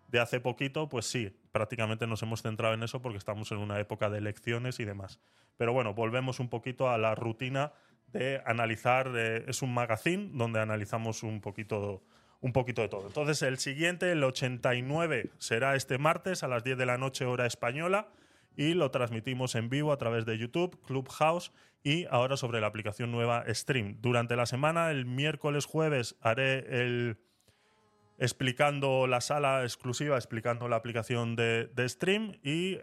de 0.09 0.19
hace 0.19 0.39
poquito, 0.39 0.87
pues 0.87 1.07
sí, 1.07 1.35
prácticamente 1.51 2.05
nos 2.05 2.21
hemos 2.21 2.43
centrado 2.43 2.75
en 2.75 2.83
eso 2.83 3.01
porque 3.01 3.17
estamos 3.17 3.51
en 3.51 3.57
una 3.57 3.79
época 3.79 4.11
de 4.11 4.19
elecciones 4.19 4.79
y 4.79 4.85
demás. 4.85 5.19
Pero 5.57 5.73
bueno, 5.73 5.95
volvemos 5.95 6.39
un 6.39 6.49
poquito 6.49 6.89
a 6.89 6.99
la 6.99 7.15
rutina 7.15 7.73
de 8.13 8.41
analizar, 8.45 9.15
es 9.17 9.61
un 9.61 9.73
magazine 9.73 10.29
donde 10.33 10.59
analizamos 10.59 11.23
un 11.23 11.41
poquito, 11.41 12.03
un 12.41 12.53
poquito 12.53 12.81
de 12.81 12.89
todo. 12.89 13.07
Entonces, 13.07 13.41
el 13.41 13.57
siguiente, 13.57 14.11
el 14.11 14.23
89, 14.23 15.31
será 15.39 15.75
este 15.75 15.97
martes 15.97 16.43
a 16.43 16.47
las 16.47 16.63
10 16.63 16.77
de 16.77 16.85
la 16.85 16.97
noche 16.97 17.25
hora 17.25 17.45
española 17.45 18.07
y 18.55 18.75
lo 18.75 18.91
transmitimos 18.91 19.55
en 19.55 19.69
vivo 19.69 19.91
a 19.91 19.97
través 19.97 20.25
de 20.25 20.37
YouTube, 20.37 20.79
Clubhouse 20.85 21.51
y 21.83 22.05
ahora 22.05 22.37
sobre 22.37 22.61
la 22.61 22.67
aplicación 22.67 23.11
nueva 23.11 23.43
Stream. 23.49 23.97
Durante 23.99 24.35
la 24.35 24.45
semana, 24.45 24.91
el 24.91 25.05
miércoles, 25.05 25.65
jueves, 25.65 26.15
haré 26.21 26.81
el 26.81 27.17
explicando 28.19 29.07
la 29.07 29.21
sala 29.21 29.63
exclusiva, 29.63 30.15
explicando 30.15 30.67
la 30.67 30.75
aplicación 30.75 31.35
de, 31.35 31.69
Stream 31.87 32.37
y 32.43 32.77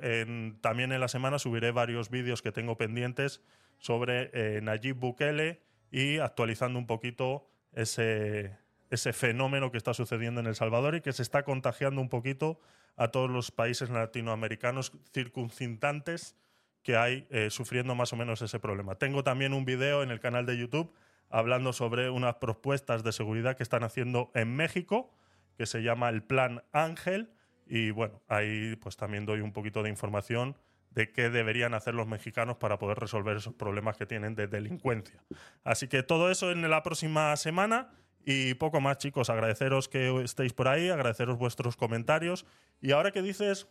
también 0.60 0.92
en 0.92 1.00
la 1.00 1.08
semana 1.08 1.38
subiré 1.38 1.70
varios 1.70 2.10
vídeos 2.10 2.42
que 2.42 2.52
tengo 2.52 2.76
pendientes 2.76 3.40
sobre 3.80 4.30
eh, 4.32 4.60
Nayib 4.62 4.96
Bukele 4.96 5.60
y 5.90 6.18
actualizando 6.18 6.78
un 6.78 6.86
poquito 6.86 7.48
ese, 7.72 8.56
ese 8.90 9.12
fenómeno 9.12 9.72
que 9.72 9.78
está 9.78 9.94
sucediendo 9.94 10.40
en 10.40 10.46
El 10.46 10.54
Salvador 10.54 10.94
y 10.94 11.00
que 11.00 11.12
se 11.12 11.22
está 11.22 11.42
contagiando 11.42 12.00
un 12.00 12.08
poquito 12.08 12.60
a 12.96 13.08
todos 13.08 13.30
los 13.30 13.50
países 13.50 13.90
latinoamericanos 13.90 14.92
circuncintantes 15.12 16.36
que 16.82 16.96
hay 16.96 17.26
eh, 17.30 17.50
sufriendo 17.50 17.94
más 17.94 18.12
o 18.12 18.16
menos 18.16 18.42
ese 18.42 18.58
problema. 18.58 18.94
Tengo 18.94 19.24
también 19.24 19.52
un 19.52 19.64
video 19.64 20.02
en 20.02 20.10
el 20.10 20.20
canal 20.20 20.46
de 20.46 20.56
YouTube 20.56 20.92
hablando 21.28 21.72
sobre 21.72 22.10
unas 22.10 22.36
propuestas 22.36 23.04
de 23.04 23.12
seguridad 23.12 23.56
que 23.56 23.62
están 23.62 23.84
haciendo 23.84 24.30
en 24.34 24.54
México, 24.54 25.14
que 25.56 25.66
se 25.66 25.82
llama 25.82 26.08
el 26.08 26.22
Plan 26.22 26.62
Ángel. 26.72 27.30
Y 27.66 27.90
bueno, 27.90 28.20
ahí 28.28 28.76
pues 28.76 28.96
también 28.96 29.26
doy 29.26 29.40
un 29.40 29.52
poquito 29.52 29.82
de 29.82 29.90
información 29.90 30.56
de 30.90 31.10
qué 31.12 31.30
deberían 31.30 31.74
hacer 31.74 31.94
los 31.94 32.06
mexicanos 32.06 32.56
para 32.56 32.78
poder 32.78 32.98
resolver 32.98 33.36
esos 33.36 33.54
problemas 33.54 33.96
que 33.96 34.06
tienen 34.06 34.34
de 34.34 34.46
delincuencia. 34.46 35.22
Así 35.64 35.88
que 35.88 36.02
todo 36.02 36.30
eso 36.30 36.50
en 36.50 36.68
la 36.68 36.82
próxima 36.82 37.36
semana 37.36 37.90
y 38.24 38.54
poco 38.54 38.80
más, 38.80 38.98
chicos. 38.98 39.30
Agradeceros 39.30 39.88
que 39.88 40.22
estéis 40.22 40.52
por 40.52 40.68
ahí, 40.68 40.90
agradeceros 40.90 41.38
vuestros 41.38 41.76
comentarios. 41.76 42.44
Y 42.80 42.92
ahora 42.92 43.12
que 43.12 43.22
dices, 43.22 43.68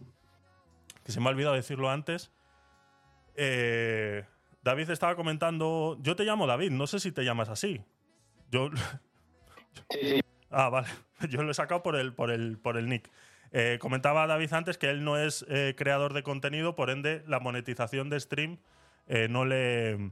que 1.04 1.12
se 1.12 1.20
me 1.20 1.28
ha 1.28 1.30
olvidado 1.30 1.56
decirlo 1.56 1.90
antes, 1.90 2.32
eh, 3.36 4.26
David 4.64 4.90
estaba 4.90 5.16
comentando, 5.16 5.98
yo 6.02 6.16
te 6.16 6.24
llamo 6.24 6.48
David, 6.48 6.72
no 6.72 6.88
sé 6.88 7.00
si 7.00 7.12
te 7.12 7.24
llamas 7.24 7.50
así. 7.50 7.84
Yo, 8.50 8.70
Sí, 9.90 10.00
sí. 10.02 10.22
Ah, 10.50 10.70
vale. 10.70 10.88
Yo 11.30 11.44
lo 11.44 11.52
he 11.52 11.54
sacado 11.54 11.84
por 11.84 11.96
el, 11.96 12.14
por 12.14 12.32
el, 12.32 12.58
por 12.58 12.78
el 12.78 12.90
nick. 12.90 13.10
Eh, 13.52 13.78
comentaba 13.80 14.28
David 14.28 14.54
antes 14.54 14.78
que 14.78 14.90
él 14.90 15.04
no 15.04 15.18
es 15.18 15.46
eh, 15.50 15.74
creador 15.78 16.14
de 16.14 16.24
contenido, 16.24 16.76
por 16.76 16.90
ende, 16.90 17.24
la 17.28 17.40
monetización 17.40 18.10
de 18.10 18.20
stream 18.20 18.58
eh, 19.08 19.28
no 19.30 19.46
le. 19.46 20.12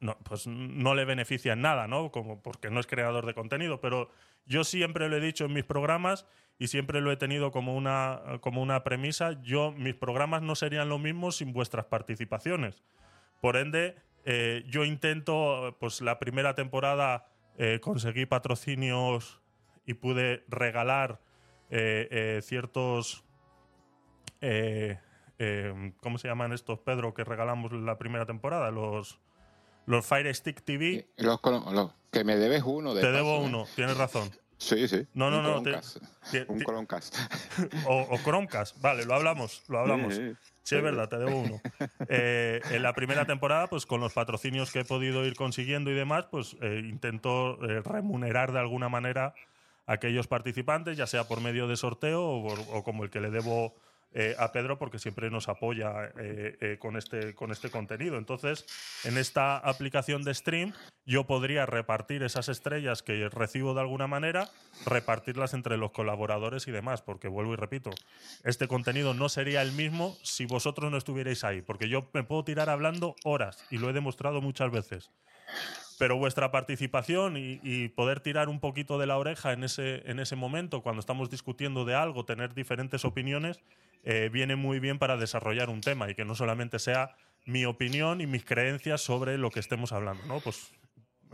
No, 0.00 0.18
pues 0.22 0.46
no 0.46 0.94
le 0.94 1.06
beneficia 1.06 1.54
en 1.54 1.62
nada, 1.62 1.88
¿no? 1.88 2.10
Como 2.10 2.42
porque 2.42 2.68
no 2.68 2.78
es 2.78 2.86
creador 2.86 3.24
de 3.24 3.32
contenido. 3.32 3.80
Pero 3.80 4.10
yo 4.44 4.62
siempre 4.62 5.08
lo 5.08 5.16
he 5.16 5.20
dicho 5.20 5.46
en 5.46 5.54
mis 5.54 5.64
programas 5.64 6.26
y 6.58 6.68
siempre 6.68 7.00
lo 7.00 7.10
he 7.10 7.16
tenido 7.16 7.50
como 7.50 7.74
una, 7.74 8.20
como 8.40 8.60
una 8.60 8.84
premisa. 8.84 9.40
Yo, 9.42 9.72
mis 9.72 9.94
programas 9.94 10.42
no 10.42 10.54
serían 10.54 10.90
lo 10.90 10.98
mismo 10.98 11.32
sin 11.32 11.54
vuestras 11.54 11.86
participaciones. 11.86 12.82
Por 13.40 13.56
ende, 13.56 13.96
eh, 14.24 14.64
yo 14.68 14.84
intento, 14.84 15.76
pues 15.80 16.00
la 16.00 16.18
primera 16.18 16.54
temporada 16.54 17.26
eh, 17.58 17.78
conseguí 17.80 18.26
patrocinios 18.26 19.40
y 19.86 19.94
pude 19.94 20.44
regalar 20.48 21.20
ciertos... 22.42 23.24
eh, 24.40 24.98
eh, 25.38 25.92
¿Cómo 26.00 26.18
se 26.18 26.28
llaman 26.28 26.52
estos, 26.52 26.78
Pedro, 26.80 27.14
que 27.14 27.24
regalamos 27.24 27.72
la 27.72 27.98
primera 27.98 28.26
temporada? 28.26 28.70
Los, 28.70 29.18
los 29.86 30.06
Fire 30.06 30.32
Stick 30.34 30.62
TV. 30.62 31.08
Los, 31.16 31.40
que 32.10 32.24
me 32.24 32.36
debes 32.36 32.62
uno 32.64 32.94
de 32.94 33.00
Te 33.00 33.08
paso, 33.08 33.16
debo 33.16 33.36
¿eh? 33.36 33.44
uno, 33.46 33.66
tienes 33.74 33.96
razón. 33.96 34.30
Sí, 34.56 34.86
sí. 34.86 35.06
No, 35.14 35.30
no, 35.30 35.38
Un 35.38 35.64
no, 35.64 35.80
te- 36.30 36.46
Un 36.48 36.60
Chromecast. 36.60 37.16
o, 37.86 38.02
o 38.08 38.18
Chromecast, 38.22 38.80
vale, 38.80 39.04
lo 39.04 39.14
hablamos, 39.14 39.64
lo 39.68 39.80
hablamos. 39.80 40.14
Sí, 40.14 40.30
sí. 40.30 40.36
Sí, 40.62 40.76
es 40.76 40.82
verdad, 40.82 41.08
te 41.10 41.18
debo 41.18 41.42
uno. 41.42 41.60
Eh, 42.08 42.62
en 42.70 42.82
la 42.82 42.94
primera 42.94 43.26
temporada, 43.26 43.66
pues 43.66 43.84
con 43.84 44.00
los 44.00 44.14
patrocinios 44.14 44.70
que 44.72 44.80
he 44.80 44.84
podido 44.86 45.26
ir 45.26 45.34
consiguiendo 45.34 45.90
y 45.90 45.94
demás, 45.94 46.26
pues 46.30 46.56
eh, 46.62 46.80
intento 46.88 47.62
eh, 47.68 47.82
remunerar 47.82 48.52
de 48.52 48.60
alguna 48.60 48.88
manera 48.88 49.34
aquellos 49.86 50.26
participantes, 50.26 50.96
ya 50.96 51.06
sea 51.06 51.24
por 51.24 51.40
medio 51.40 51.68
de 51.68 51.76
sorteo 51.76 52.24
o, 52.24 52.84
como 52.84 53.04
el 53.04 53.10
que 53.10 53.20
le 53.20 53.30
debo 53.30 53.74
eh, 54.16 54.36
a 54.38 54.52
Pedro, 54.52 54.78
porque 54.78 55.00
siempre 55.00 55.28
nos 55.28 55.48
apoya 55.48 56.12
eh, 56.18 56.56
eh, 56.60 56.78
con, 56.78 56.96
este, 56.96 57.34
con 57.34 57.50
este 57.50 57.70
contenido. 57.70 58.16
Entonces, 58.16 58.64
en 59.02 59.18
esta 59.18 59.58
aplicación 59.58 60.22
de 60.22 60.32
stream, 60.34 60.72
yo 61.04 61.26
podría 61.26 61.66
repartir 61.66 62.22
esas 62.22 62.48
estrellas 62.48 63.02
que 63.02 63.28
recibo 63.28 63.74
de 63.74 63.80
alguna 63.80 64.06
manera, 64.06 64.48
repartirlas 64.86 65.52
entre 65.52 65.76
los 65.76 65.90
colaboradores 65.90 66.68
y 66.68 66.70
demás, 66.70 67.02
porque 67.02 67.26
vuelvo 67.26 67.54
y 67.54 67.56
repito, 67.56 67.90
este 68.44 68.68
contenido 68.68 69.14
no 69.14 69.28
sería 69.28 69.62
el 69.62 69.72
mismo 69.72 70.16
si 70.22 70.46
vosotros 70.46 70.92
no 70.92 70.96
estuvierais 70.96 71.42
ahí, 71.42 71.60
porque 71.60 71.88
yo 71.88 72.08
me 72.14 72.22
puedo 72.22 72.44
tirar 72.44 72.70
hablando 72.70 73.16
horas 73.24 73.66
y 73.70 73.78
lo 73.78 73.90
he 73.90 73.92
demostrado 73.92 74.40
muchas 74.40 74.70
veces. 74.70 75.10
Pero 75.98 76.16
vuestra 76.16 76.50
participación 76.50 77.36
y, 77.36 77.88
poder 77.90 78.20
tirar 78.20 78.48
un 78.48 78.60
poquito 78.60 78.98
de 78.98 79.06
la 79.06 79.16
oreja 79.16 79.52
en 79.52 79.64
ese, 79.64 80.02
en 80.10 80.18
ese 80.18 80.36
momento, 80.36 80.82
cuando 80.82 81.00
estamos 81.00 81.30
discutiendo 81.30 81.84
de 81.84 81.94
algo, 81.94 82.24
tener 82.24 82.54
diferentes 82.54 83.04
opiniones, 83.04 83.60
eh, 84.02 84.28
viene 84.32 84.56
muy 84.56 84.80
bien 84.80 84.98
para 84.98 85.16
desarrollar 85.16 85.70
un 85.70 85.80
tema 85.80 86.10
y 86.10 86.14
que 86.14 86.24
no 86.24 86.34
solamente 86.34 86.78
sea 86.78 87.16
mi 87.46 87.64
opinión 87.64 88.20
y 88.20 88.26
mis 88.26 88.44
creencias 88.44 89.00
sobre 89.00 89.38
lo 89.38 89.50
que 89.50 89.60
estemos 89.60 89.92
hablando. 89.92 90.24
¿no? 90.26 90.40
Pues 90.40 90.72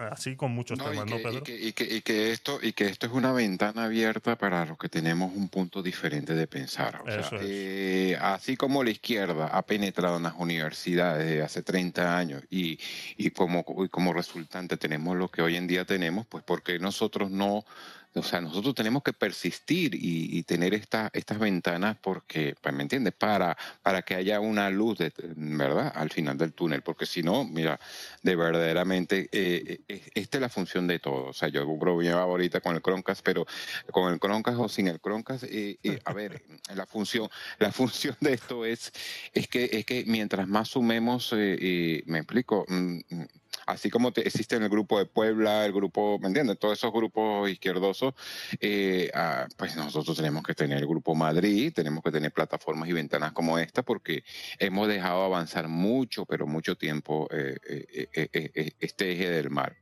así 0.08 0.36
con 0.36 0.52
muchos 0.52 0.78
No, 0.78 0.86
y 0.86 0.88
temas, 0.90 1.04
que, 1.06 1.10
¿no, 1.10 1.18
y 1.20 1.22
Pedro? 1.22 1.42
que- 1.44 1.56
y 1.60 1.72
que- 1.72 1.84
y 1.96 2.00
que 2.02 2.32
esto, 2.32 2.58
y 2.62 2.72
que 2.72 2.86
esto 2.86 3.06
es 3.06 3.12
una 3.12 3.32
ventana 3.32 3.84
abierta 3.84 4.36
para 4.36 4.64
los 4.64 4.78
que 4.78 4.88
tenemos 4.88 5.32
un 5.34 5.48
punto 5.48 5.82
diferente 5.82 6.34
de 6.34 6.46
pensar. 6.46 7.02
O 7.02 7.10
sea, 7.10 7.38
eh, 7.42 8.16
así 8.20 8.56
como 8.56 8.82
la 8.84 8.90
izquierda 8.90 9.46
ha 9.48 9.62
penetrado 9.66 10.16
en 10.18 10.22
las 10.24 10.34
universidades 10.38 11.26
desde 11.26 11.42
hace 11.42 11.62
30 11.62 12.16
años 12.16 12.42
y, 12.50 12.78
y 13.16 13.30
como, 13.30 13.64
y 13.84 13.88
como 13.88 14.12
resultante 14.12 14.76
tenemos 14.76 15.16
lo 15.16 15.28
que 15.28 15.42
hoy 15.42 15.56
en 15.56 15.66
día 15.66 15.84
tenemos, 15.84 16.26
pues 16.26 16.44
porque 16.44 16.78
nosotros 16.78 17.30
no, 17.30 17.64
o 18.14 18.22
sea, 18.22 18.40
nosotros 18.40 18.74
tenemos 18.74 19.02
que 19.02 19.12
persistir 19.12 19.94
y, 19.94 20.36
y 20.38 20.42
tener 20.42 20.74
esta- 20.74 21.10
estas 21.12 21.38
ventanas 21.38 21.96
porque, 22.00 22.54
pues, 22.60 22.74
¿me 22.74 22.82
entiendes? 22.82 23.14
Para, 23.14 23.56
para 23.82 24.02
que 24.02 24.14
haya 24.16 24.40
una 24.40 24.68
luz, 24.70 24.98
de, 24.98 25.12
¿verdad? 25.36 25.92
Al 25.94 26.10
final 26.10 26.36
del 26.36 26.52
túnel, 26.52 26.82
porque 26.82 27.06
si 27.06 27.22
no, 27.22 27.44
mira, 27.44 27.78
de 28.22 28.34
verdaderamente, 28.36 29.28
eh, 29.32 29.80
eh, 29.88 30.10
esta 30.14 30.38
es 30.38 30.42
la 30.42 30.48
función 30.48 30.86
de 30.86 30.98
todo. 30.98 31.26
O 31.26 31.32
sea, 31.32 31.48
yo 31.48 31.64
bromeaba 31.76 32.22
ahorita 32.22 32.60
con 32.60 32.74
el 32.74 32.82
Croncast, 32.82 33.22
pero 33.24 33.46
con 33.92 34.12
el 34.12 34.18
Croncast 34.18 34.58
o 34.58 34.68
sin 34.68 34.88
el 34.88 35.00
Croncast, 35.00 35.44
eh, 35.44 35.78
eh, 35.82 36.00
a 36.04 36.12
ver, 36.12 36.42
la 36.74 36.86
función, 36.86 37.28
la 37.58 37.70
función 37.72 38.16
de 38.20 38.32
esto 38.34 38.64
es, 38.64 38.92
es 39.32 39.46
que, 39.48 39.70
es 39.72 39.84
que 39.86 40.04
mientras 40.06 40.48
más 40.48 40.68
sumemos, 40.68 41.32
eh, 41.36 42.02
me 42.06 42.18
explico, 42.18 42.64
Mm, 42.68 43.00
mm, 43.08 43.24
así 43.70 43.90
como 43.90 44.12
te, 44.12 44.26
existe 44.26 44.56
en 44.56 44.62
el 44.62 44.68
grupo 44.68 44.98
de 44.98 45.06
Puebla, 45.06 45.64
el 45.64 45.72
grupo, 45.72 46.18
¿me 46.18 46.28
entiendes? 46.28 46.58
Todos 46.58 46.78
esos 46.78 46.92
grupos 46.92 47.50
izquierdosos, 47.50 48.14
eh, 48.60 49.10
ah, 49.14 49.46
pues 49.56 49.76
nosotros 49.76 50.16
tenemos 50.16 50.42
que 50.42 50.54
tener 50.54 50.78
el 50.78 50.86
grupo 50.86 51.14
Madrid, 51.14 51.72
tenemos 51.74 52.02
que 52.02 52.10
tener 52.10 52.32
plataformas 52.32 52.88
y 52.88 52.92
ventanas 52.92 53.32
como 53.32 53.58
esta, 53.58 53.82
porque 53.82 54.24
hemos 54.58 54.88
dejado 54.88 55.24
avanzar 55.24 55.68
mucho, 55.68 56.26
pero 56.26 56.46
mucho 56.46 56.76
tiempo 56.76 57.28
eh, 57.30 57.56
eh, 57.64 58.72
este 58.78 59.12
eje 59.12 59.30
del 59.30 59.50
mar. 59.50 59.76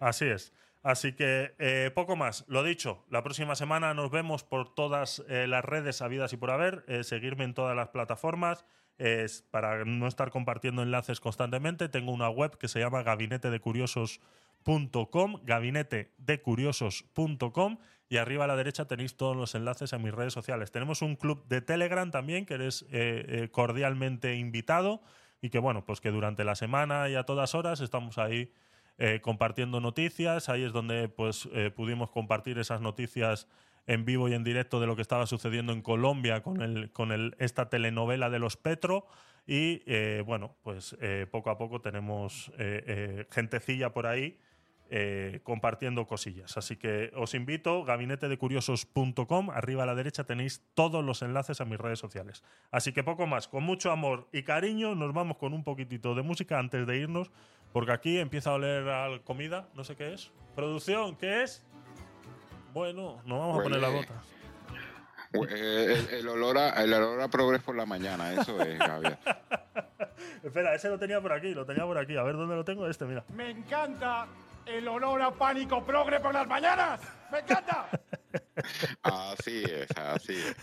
Así 0.00 0.26
es. 0.26 0.52
Así 0.82 1.12
que 1.12 1.90
poco 1.94 2.16
más. 2.16 2.44
Lo 2.48 2.62
dicho, 2.62 3.04
la 3.10 3.22
próxima 3.22 3.56
semana 3.56 3.94
nos 3.94 4.10
vemos 4.10 4.44
por 4.44 4.74
todas 4.74 5.22
las 5.28 5.64
redes 5.64 6.00
habidas 6.00 6.32
y 6.32 6.36
por 6.36 6.50
haber. 6.50 6.84
Seguirme 7.04 7.44
en 7.44 7.52
todas 7.52 7.76
las 7.76 7.88
plataformas. 7.88 8.64
Es 8.98 9.42
para 9.50 9.84
no 9.84 10.06
estar 10.06 10.30
compartiendo 10.30 10.82
enlaces 10.82 11.18
constantemente. 11.20 11.88
Tengo 11.88 12.12
una 12.12 12.28
web 12.28 12.58
que 12.58 12.68
se 12.68 12.80
llama 12.80 13.02
gabinetedecuriosos.com, 13.02 15.40
gabinetedecuriosos.com 15.44 17.78
y 18.08 18.16
arriba 18.16 18.44
a 18.44 18.46
la 18.46 18.56
derecha 18.56 18.86
tenéis 18.86 19.16
todos 19.16 19.36
los 19.36 19.54
enlaces 19.54 19.92
a 19.92 19.98
mis 19.98 20.14
redes 20.14 20.32
sociales. 20.32 20.72
Tenemos 20.72 21.02
un 21.02 21.16
club 21.16 21.46
de 21.46 21.60
Telegram 21.60 22.10
también 22.10 22.46
que 22.46 22.54
eres 22.54 22.86
eh, 22.90 23.24
eh, 23.28 23.48
cordialmente 23.50 24.36
invitado 24.36 25.02
y 25.42 25.50
que 25.50 25.58
bueno, 25.58 25.84
pues 25.84 26.00
que 26.00 26.10
durante 26.10 26.44
la 26.44 26.54
semana 26.54 27.08
y 27.08 27.16
a 27.16 27.24
todas 27.24 27.54
horas 27.54 27.80
estamos 27.80 28.18
ahí 28.18 28.52
eh, 28.96 29.20
compartiendo 29.20 29.80
noticias. 29.80 30.48
Ahí 30.48 30.64
es 30.64 30.72
donde 30.72 31.08
pues 31.08 31.48
pudimos 31.76 32.10
compartir 32.10 32.58
esas 32.58 32.80
noticias 32.80 33.46
en 33.88 34.04
vivo 34.04 34.28
y 34.28 34.34
en 34.34 34.44
directo 34.44 34.80
de 34.80 34.86
lo 34.86 34.94
que 34.94 35.02
estaba 35.02 35.26
sucediendo 35.26 35.72
en 35.72 35.80
Colombia 35.80 36.42
con, 36.42 36.60
el, 36.60 36.92
con 36.92 37.10
el, 37.10 37.34
esta 37.38 37.70
telenovela 37.70 38.30
de 38.30 38.38
los 38.38 38.56
Petro. 38.56 39.06
Y 39.46 39.82
eh, 39.86 40.22
bueno, 40.24 40.54
pues 40.62 40.94
eh, 41.00 41.26
poco 41.28 41.48
a 41.48 41.56
poco 41.56 41.80
tenemos 41.80 42.52
eh, 42.58 43.26
gentecilla 43.30 43.92
por 43.92 44.06
ahí 44.06 44.38
compartiendo 45.42 46.06
cosillas. 46.06 46.56
Así 46.56 46.76
que 46.76 47.12
os 47.14 47.34
invito, 47.34 47.84
gabinetedecuriosos.com, 47.84 49.50
arriba 49.50 49.82
a 49.82 49.86
la 49.86 49.94
derecha 49.94 50.24
tenéis 50.24 50.64
todos 50.72 51.04
los 51.04 51.20
enlaces 51.20 51.60
a 51.60 51.66
mis 51.66 51.76
redes 51.76 51.98
sociales. 51.98 52.42
Así 52.70 52.94
que 52.94 53.04
poco 53.04 53.26
más, 53.26 53.48
con 53.48 53.64
mucho 53.64 53.92
amor 53.92 54.28
y 54.32 54.44
cariño, 54.44 54.94
nos 54.94 55.12
vamos 55.12 55.36
con 55.36 55.52
un 55.52 55.62
poquitito 55.62 56.14
de 56.14 56.22
música 56.22 56.58
antes 56.58 56.86
de 56.86 56.96
irnos, 56.96 57.30
porque 57.74 57.92
aquí 57.92 58.16
empieza 58.16 58.48
a 58.48 58.54
oler 58.54 58.88
a 58.88 59.20
comida, 59.24 59.68
no 59.74 59.84
sé 59.84 59.94
qué 59.94 60.14
es. 60.14 60.32
Producción, 60.56 61.16
¿qué 61.16 61.42
es? 61.42 61.67
Bueno, 62.72 63.20
nos 63.24 63.38
vamos 63.38 63.60
a 63.60 63.62
poner 63.62 63.80
las 63.80 63.90
Huele- 63.90 64.06
botas. 64.08 64.26
Eh, 65.50 66.06
El, 66.10 66.14
el 66.20 66.28
olor 66.28 66.56
a, 66.58 66.70
el 66.82 66.92
olor 66.94 67.20
a 67.20 67.28
progres 67.28 67.62
por 67.62 67.76
la 67.76 67.84
mañana, 67.84 68.32
eso 68.32 68.60
es, 68.62 68.78
Gabriel. 68.78 69.18
Espera, 70.42 70.74
ese 70.74 70.88
lo 70.88 70.98
tenía 70.98 71.20
por 71.20 71.32
aquí, 71.32 71.52
lo 71.54 71.66
tenía 71.66 71.84
por 71.84 71.98
aquí. 71.98 72.16
A 72.16 72.22
ver 72.22 72.36
dónde 72.36 72.54
lo 72.56 72.64
tengo, 72.64 72.86
este, 72.88 73.04
mira. 73.04 73.24
Me 73.34 73.50
encanta 73.50 74.26
el 74.64 74.86
olor 74.88 75.20
a 75.20 75.30
pánico 75.30 75.84
progre 75.84 76.20
por 76.20 76.32
las 76.32 76.46
mañanas. 76.46 77.00
¡Me 77.30 77.40
encanta! 77.40 77.88
Así 79.02 79.62
es, 79.64 79.88
así 79.96 80.32
es. 80.34 80.56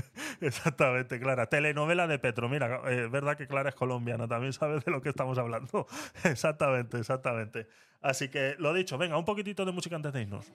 Exactamente, 0.40 1.20
Clara. 1.20 1.46
Telenovela 1.46 2.06
de 2.06 2.18
Petro. 2.18 2.48
Mira, 2.48 2.80
eh, 2.86 3.04
es 3.04 3.10
verdad 3.10 3.36
que 3.36 3.46
Clara 3.46 3.68
es 3.68 3.74
colombiana, 3.74 4.26
también 4.26 4.52
sabes 4.52 4.84
de 4.84 4.90
lo 4.90 5.00
que 5.02 5.10
estamos 5.10 5.36
hablando. 5.38 5.86
exactamente, 6.24 6.98
exactamente. 6.98 7.68
Así 8.02 8.28
que 8.30 8.56
lo 8.58 8.72
dicho, 8.72 8.96
venga, 8.98 9.16
un 9.18 9.24
poquitito 9.24 9.64
de 9.64 9.72
música 9.72 9.94
antes 9.96 10.12
de 10.12 10.22
irnos. 10.22 10.46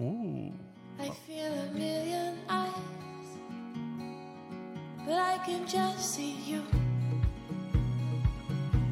Uh. 0.00 0.50
I 0.98 1.10
feel 1.10 1.52
a 1.52 1.70
million 1.74 2.38
eyes, 2.48 2.72
but 5.04 5.12
I 5.12 5.36
can 5.44 5.66
just 5.66 6.14
see 6.14 6.36
you. 6.46 6.62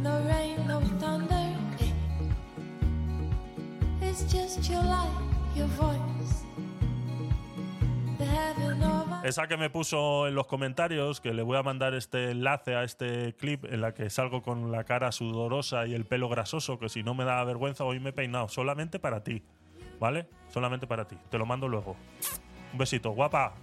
No 0.03 0.21
rain, 0.29 0.67
no 0.67 0.83
thunder. 1.01 1.57
It's 4.03 4.31
just 4.31 4.69
your 4.69 4.83
light, 4.83 5.09
your 5.57 5.69
voice. 5.79 6.45
The 8.19 8.27
heaven 8.27 8.83
over. 8.83 9.27
Esa 9.27 9.47
que 9.47 9.57
me 9.57 9.71
puso 9.71 10.27
en 10.27 10.35
los 10.35 10.47
comentarios, 10.47 11.23
que 11.23 11.33
le 11.33 11.43
voy 11.43 11.57
a 11.57 11.63
mandar 11.63 11.95
este 11.95 12.33
enlace 12.33 12.75
a 12.75 12.85
este 12.85 13.35
clip 13.35 13.65
en 13.65 13.81
la 13.81 13.95
que 13.95 14.11
salgo 14.11 14.43
con 14.43 14.71
la 14.71 14.85
cara 14.85 15.11
sudorosa 15.11 15.87
y 15.87 15.95
el 15.95 16.05
pelo 16.05 16.29
grasoso, 16.29 16.79
que 16.79 16.91
si 16.91 17.03
no 17.03 17.15
me 17.15 17.25
da 17.25 17.43
vergüenza, 17.45 17.85
hoy 17.85 17.99
me 17.99 18.11
he 18.11 18.13
peinado 18.13 18.49
solamente 18.49 18.99
para 18.99 19.25
ti. 19.25 19.43
¿Vale? 19.99 20.27
Solamente 20.49 20.87
para 20.87 21.07
ti. 21.07 21.17
Te 21.31 21.39
lo 21.39 21.47
mando 21.47 21.69
luego. 21.69 21.97
Un 22.73 22.79
besito, 22.79 23.11
guapa. 23.11 23.55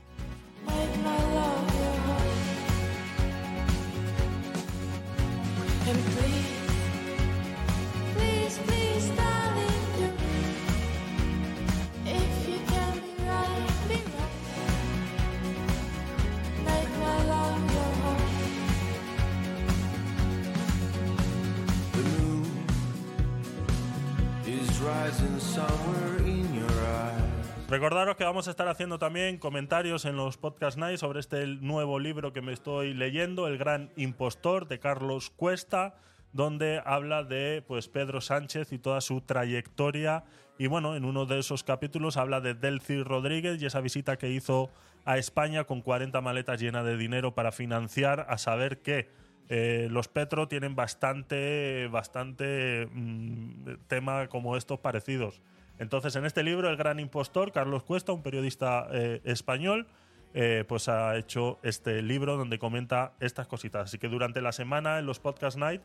Recordaros 27.69 28.15
que 28.15 28.23
vamos 28.23 28.47
a 28.47 28.51
estar 28.51 28.67
haciendo 28.67 28.99
también 28.99 29.37
comentarios 29.37 30.05
en 30.05 30.15
los 30.15 30.37
Podcast 30.37 30.77
Night 30.77 30.97
sobre 30.97 31.19
este 31.19 31.45
nuevo 31.45 31.99
libro 31.99 32.31
que 32.31 32.41
me 32.41 32.53
estoy 32.53 32.93
leyendo, 32.93 33.47
El 33.47 33.57
Gran 33.57 33.91
Impostor, 33.97 34.67
de 34.67 34.79
Carlos 34.79 35.29
Cuesta, 35.29 35.95
donde 36.31 36.81
habla 36.85 37.23
de 37.23 37.63
pues, 37.67 37.87
Pedro 37.87 38.21
Sánchez 38.21 38.71
y 38.71 38.79
toda 38.79 39.01
su 39.01 39.21
trayectoria. 39.21 40.23
Y 40.57 40.67
bueno, 40.67 40.95
en 40.95 41.05
uno 41.05 41.25
de 41.25 41.39
esos 41.39 41.63
capítulos 41.63 42.17
habla 42.17 42.41
de 42.41 42.53
Delcy 42.53 43.03
Rodríguez 43.03 43.61
y 43.61 43.65
esa 43.65 43.81
visita 43.81 44.17
que 44.17 44.29
hizo 44.29 44.69
a 45.05 45.17
España 45.17 45.65
con 45.65 45.81
40 45.81 46.19
maletas 46.21 46.59
llenas 46.59 46.85
de 46.85 46.97
dinero 46.97 47.35
para 47.35 47.51
financiar, 47.51 48.25
a 48.29 48.37
saber 48.37 48.81
que 48.81 49.09
eh, 49.49 49.87
los 49.91 50.07
Petro 50.07 50.47
tienen 50.47 50.75
bastante, 50.75 51.87
bastante 51.91 52.87
mm, 52.91 53.75
tema 53.87 54.27
como 54.27 54.57
estos 54.57 54.79
parecidos. 54.79 55.41
Entonces, 55.77 56.15
en 56.15 56.25
este 56.25 56.43
libro, 56.43 56.69
El 56.69 56.77
Gran 56.77 56.99
Impostor, 56.99 57.51
Carlos 57.51 57.83
Cuesta, 57.83 58.11
un 58.11 58.23
periodista 58.23 58.87
eh, 58.91 59.21
español, 59.23 59.87
eh, 60.33 60.63
pues 60.67 60.89
ha 60.89 61.15
hecho 61.17 61.59
este 61.63 62.01
libro 62.01 62.37
donde 62.37 62.59
comenta 62.59 63.13
estas 63.19 63.47
cositas. 63.47 63.83
Así 63.85 63.97
que 63.97 64.07
durante 64.07 64.41
la 64.41 64.51
semana 64.51 64.99
en 64.99 65.05
los 65.05 65.19
Podcast 65.19 65.57
Night 65.57 65.81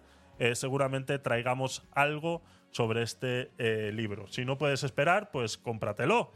seguramente 0.54 1.18
traigamos 1.18 1.86
algo 1.92 2.40
sobre 2.70 3.02
este 3.02 3.50
libro. 3.92 4.26
Si 4.28 4.46
no 4.46 4.56
puedes 4.56 4.84
esperar, 4.84 5.30
pues 5.30 5.58
cómpratelo. 5.58 6.32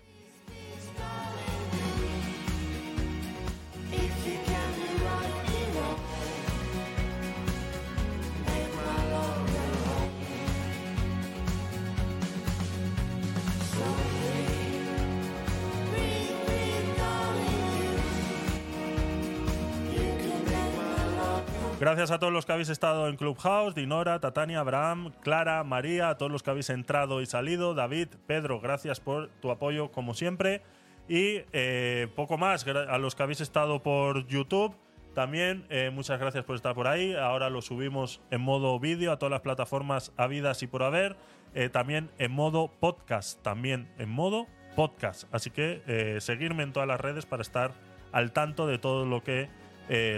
Gracias 21.80 22.12
a 22.12 22.18
todos 22.18 22.32
los 22.32 22.46
que 22.46 22.52
habéis 22.52 22.68
estado 22.68 23.09
en 23.09 23.16
Clubhouse, 23.16 23.74
Dinora, 23.74 24.20
Tatania, 24.20 24.60
Abraham, 24.60 25.12
Clara, 25.20 25.64
María, 25.64 26.09
a 26.09 26.16
todos 26.16 26.30
los 26.30 26.42
que 26.42 26.51
habéis 26.51 26.70
entrado 26.70 27.20
y 27.20 27.26
salido, 27.26 27.74
David, 27.74 28.09
Pedro, 28.26 28.60
gracias 28.60 29.01
por 29.01 29.28
tu 29.40 29.51
apoyo 29.51 29.90
como 29.90 30.14
siempre. 30.14 30.62
Y 31.09 31.42
eh, 31.52 32.09
poco 32.14 32.38
más, 32.38 32.66
a 32.66 32.96
los 32.98 33.14
que 33.14 33.22
habéis 33.24 33.40
estado 33.40 33.82
por 33.82 34.26
YouTube, 34.28 34.74
también 35.14 35.66
eh, 35.68 35.90
muchas 35.92 36.18
gracias 36.18 36.44
por 36.44 36.56
estar 36.56 36.74
por 36.74 36.86
ahí. 36.86 37.14
Ahora 37.14 37.51
lo 37.51 37.60
subimos 37.60 38.20
en 38.30 38.40
modo 38.40 38.78
vídeo 38.78 39.12
a 39.12 39.18
todas 39.18 39.32
las 39.32 39.42
plataformas 39.42 40.12
habidas 40.16 40.62
y 40.62 40.66
por 40.66 40.82
haber. 40.82 41.16
eh, 41.55 41.68
también 41.68 42.10
en 42.18 42.32
modo 42.32 42.68
podcast, 42.80 43.40
también 43.42 43.88
en 43.98 44.09
modo 44.09 44.46
podcast. 44.74 45.24
Así 45.32 45.51
que 45.51 46.18
seguirme 46.20 46.62
en 46.62 46.72
todas 46.72 46.88
las 46.88 47.01
redes 47.01 47.26
para 47.26 47.42
estar 47.42 47.72
al 48.10 48.32
tanto 48.32 48.66
de 48.66 48.78
todo 48.78 49.05
lo 49.05 49.22
que 49.22 49.48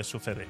sucede. 0.03 0.47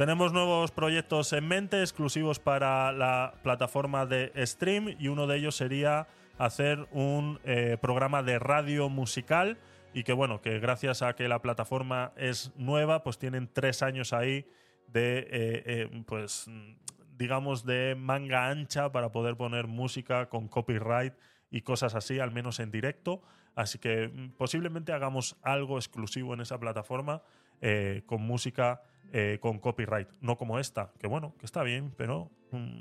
Tenemos 0.00 0.32
nuevos 0.32 0.70
proyectos 0.70 1.30
en 1.34 1.46
mente, 1.46 1.82
exclusivos 1.82 2.38
para 2.38 2.90
la 2.90 3.34
plataforma 3.42 4.06
de 4.06 4.32
Stream, 4.46 4.96
y 4.98 5.08
uno 5.08 5.26
de 5.26 5.36
ellos 5.36 5.56
sería 5.56 6.08
hacer 6.38 6.88
un 6.90 7.38
eh, 7.44 7.76
programa 7.82 8.22
de 8.22 8.38
radio 8.38 8.88
musical 8.88 9.58
y 9.92 10.04
que 10.04 10.14
bueno, 10.14 10.40
que 10.40 10.58
gracias 10.58 11.02
a 11.02 11.12
que 11.12 11.28
la 11.28 11.42
plataforma 11.42 12.14
es 12.16 12.50
nueva, 12.56 13.02
pues 13.02 13.18
tienen 13.18 13.50
tres 13.52 13.82
años 13.82 14.14
ahí 14.14 14.46
de, 14.86 15.18
eh, 15.18 15.26
eh, 15.66 16.02
pues 16.06 16.46
digamos, 17.18 17.66
de 17.66 17.94
manga 17.94 18.48
ancha 18.48 18.90
para 18.92 19.12
poder 19.12 19.36
poner 19.36 19.66
música 19.66 20.30
con 20.30 20.48
copyright 20.48 21.12
y 21.50 21.60
cosas 21.60 21.94
así, 21.94 22.20
al 22.20 22.30
menos 22.30 22.58
en 22.58 22.70
directo. 22.70 23.20
Así 23.54 23.78
que 23.78 24.08
mm, 24.08 24.30
posiblemente 24.38 24.94
hagamos 24.94 25.36
algo 25.42 25.76
exclusivo 25.76 26.32
en 26.32 26.40
esa 26.40 26.58
plataforma 26.58 27.20
con 28.06 28.22
música 28.22 28.80
eh, 29.12 29.38
con 29.40 29.58
copyright, 29.58 30.08
no 30.20 30.36
como 30.36 30.58
esta, 30.58 30.92
que 30.98 31.06
bueno, 31.06 31.34
que 31.38 31.46
está 31.46 31.62
bien, 31.62 31.92
pero... 31.96 32.30
mm. 32.52 32.80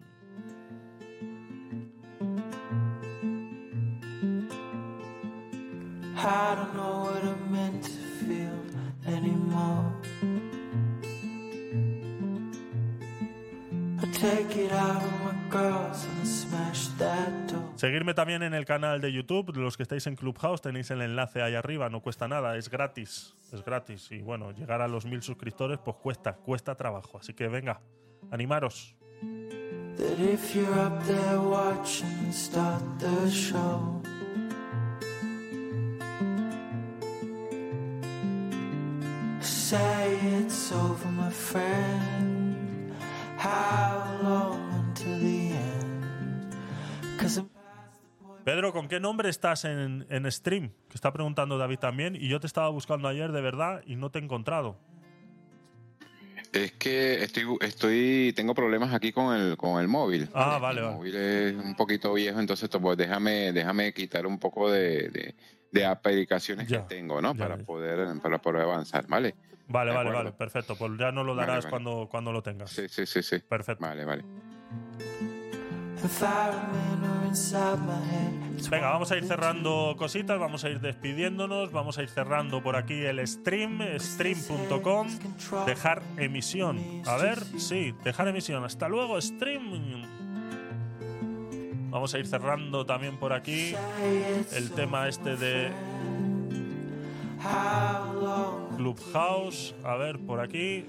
Seguirme 17.76 18.14
también 18.14 18.44
en 18.44 18.54
el 18.54 18.66
canal 18.66 19.00
de 19.00 19.14
YouTube. 19.14 19.56
Los 19.56 19.78
que 19.78 19.84
estáis 19.84 20.08
en 20.08 20.16
Clubhouse 20.16 20.62
tenéis 20.62 20.92
el 20.92 21.02
enlace 21.02 21.42
ahí 21.42 21.56
arriba. 21.56 21.90
No 21.90 22.02
cuesta 22.02 22.28
nada, 22.28 22.58
es 22.58 22.70
gratis. 22.70 23.36
Es 23.54 23.64
gratis. 23.64 24.12
Y 24.12 24.22
bueno, 24.22 24.52
llegar 24.52 24.82
a 24.82 24.88
los 24.90 25.06
mil 25.06 25.22
suscriptores, 25.22 25.80
pues 25.80 25.96
cuesta, 25.98 26.34
cuesta 26.34 26.76
trabajo. 26.76 27.18
Así 27.18 27.34
que 27.34 27.48
venga, 27.48 27.80
animaros. 28.30 28.96
Say 39.42 40.18
it's 40.42 40.72
over, 40.72 41.12
my 41.12 41.30
friend. 41.30 42.49
Pedro, 48.46 48.74
¿con 48.74 48.88
qué 48.88 49.00
nombre 49.00 49.30
estás 49.30 49.66
en, 49.66 50.06
en 50.10 50.30
stream? 50.32 50.70
Que 50.90 50.96
está 50.96 51.12
preguntando 51.14 51.58
David 51.58 51.80
también. 51.80 52.16
Y 52.16 52.28
yo 52.30 52.40
te 52.40 52.48
estaba 52.48 52.70
buscando 52.70 53.08
ayer 53.08 53.32
de 53.32 53.42
verdad 53.42 53.82
y 53.86 53.96
no 53.96 54.10
te 54.10 54.20
he 54.20 54.24
encontrado. 54.24 54.78
Es 56.52 56.72
que 56.74 57.24
estoy, 57.24 57.46
estoy, 57.62 58.34
tengo 58.36 58.56
problemas 58.56 58.92
aquí 58.94 59.12
con 59.12 59.36
el, 59.36 59.56
con 59.56 59.80
el 59.80 59.88
móvil. 59.88 60.30
Ah, 60.34 60.54
El 60.56 60.62
vale, 60.62 60.82
vale. 60.82 60.96
móvil 60.96 61.16
es 61.16 61.54
un 61.56 61.76
poquito 61.76 62.12
viejo, 62.14 62.40
entonces 62.40 62.68
pues, 62.82 62.98
déjame, 62.98 63.52
déjame 63.54 63.94
quitar 63.94 64.26
un 64.26 64.40
poco 64.40 64.72
de, 64.72 65.10
de, 65.10 65.36
de 65.72 65.86
aplicaciones 65.86 66.68
Ya, 66.68 66.88
que 66.88 66.96
tengo, 66.96 67.22
¿no? 67.22 67.36
para 67.36 67.58
poder, 67.58 68.20
para 68.20 68.40
poder 68.42 68.64
avanzar, 68.64 69.06
¿vale? 69.08 69.36
Vale, 69.70 69.92
vale, 69.92 70.10
acuerdo. 70.10 70.18
vale. 70.18 70.32
Perfecto. 70.34 70.76
Pues 70.76 70.92
ya 71.00 71.12
nos 71.12 71.26
lo 71.26 71.36
darás 71.36 71.66
vale. 71.66 71.70
Cuando, 71.70 72.08
cuando 72.10 72.32
lo 72.32 72.44
tengas. 72.44 72.72
Sí, 72.72 72.90
sí, 72.90 73.06
sí, 73.06 73.24
sí. 73.24 73.40
Perfecto. 73.40 73.86
Vale, 73.86 74.04
vale. 74.04 74.24
Venga, 78.70 78.90
vamos 78.90 79.12
a 79.12 79.18
ir 79.18 79.26
cerrando 79.26 79.96
cositas, 79.98 80.40
vamos 80.40 80.64
a 80.64 80.70
ir 80.70 80.80
despidiéndonos, 80.80 81.72
vamos 81.72 81.98
a 81.98 82.04
ir 82.04 82.10
cerrando 82.10 82.64
por 82.64 82.76
aquí 82.76 83.06
el 83.06 83.26
stream, 83.28 83.80
stream.com, 83.98 85.08
dejar 85.66 86.02
emisión. 86.18 87.04
A 87.06 87.18
ver, 87.18 87.44
sí, 87.58 87.94
dejar 88.04 88.28
emisión. 88.30 88.64
Hasta 88.64 88.88
luego, 88.88 89.22
stream. 89.22 90.04
Vamos 91.90 92.14
a 92.14 92.20
ir 92.20 92.28
cerrando 92.28 92.86
también 92.86 93.18
por 93.18 93.34
aquí 93.34 93.76
el 94.54 94.72
tema 94.72 95.08
este 95.08 95.36
de? 95.36 95.72
Clubhouse. 98.78 99.74
A 99.84 99.96
ver, 99.96 100.20
por 100.20 100.40
aquí 100.40 100.86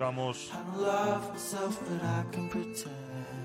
buscamos. 0.00 0.50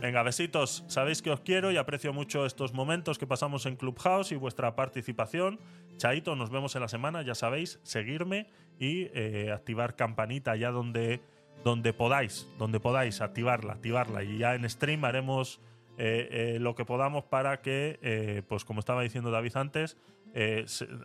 Venga, 0.02 0.24
besitos. 0.24 0.84
Sabéis 0.88 1.22
que 1.22 1.32
os 1.32 1.42
quiero 1.42 1.72
y 1.72 1.78
aprecio 1.78 2.14
mucho 2.14 2.46
estos 2.46 2.74
momentos 2.74 3.18
que 3.18 3.28
pasamos 3.28 3.66
en 3.66 3.76
Clubhouse 3.76 4.32
y 4.32 4.36
vuestra 4.36 4.76
participación. 4.76 5.60
Chaito, 5.98 6.36
nos 6.36 6.50
vemos 6.50 6.76
en 6.76 6.82
la 6.82 6.88
semana. 6.88 7.22
Ya 7.24 7.36
sabéis, 7.36 7.80
seguirme 7.84 8.48
y 8.80 9.10
eh, 9.14 9.52
activar 9.54 9.96
campanita 9.96 10.56
ya 10.56 10.72
donde, 10.72 11.22
donde 11.64 11.94
podáis, 11.94 12.48
donde 12.58 12.80
podáis 12.80 13.22
activarla, 13.22 13.74
activarla. 13.74 14.24
Y 14.24 14.38
ya 14.38 14.56
en 14.56 14.70
stream 14.70 15.04
haremos 15.04 15.60
eh, 15.98 16.56
eh, 16.56 16.60
lo 16.60 16.76
que 16.76 16.84
podamos 16.84 17.24
para 17.24 17.62
que, 17.62 18.00
eh, 18.02 18.42
pues 18.48 18.66
como 18.66 18.80
estaba 18.80 19.02
diciendo 19.02 19.32
David 19.32 19.56
antes, 19.56 19.98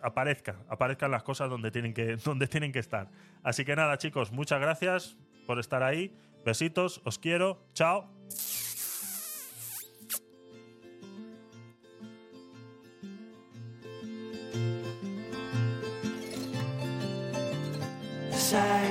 aparezca, 0.03 0.57
aparezcan 0.69 1.13
las 1.13 1.23
cosas 1.23 1.49
donde 1.49 1.71
tienen, 1.71 1.95
que, 1.95 2.17
donde 2.25 2.49
tienen 2.49 2.73
que 2.73 2.81
estar. 2.81 3.09
Así 3.45 3.65
que 3.65 3.77
nada, 3.77 3.97
chicos, 3.99 4.33
muchas 4.33 4.61
gracias 4.61 5.17
por 5.47 5.61
estar 5.61 5.83
ahí. 5.83 6.13
Besitos, 6.45 7.01
os 7.05 7.19
quiero. 7.19 7.63
Chao. 7.73 8.09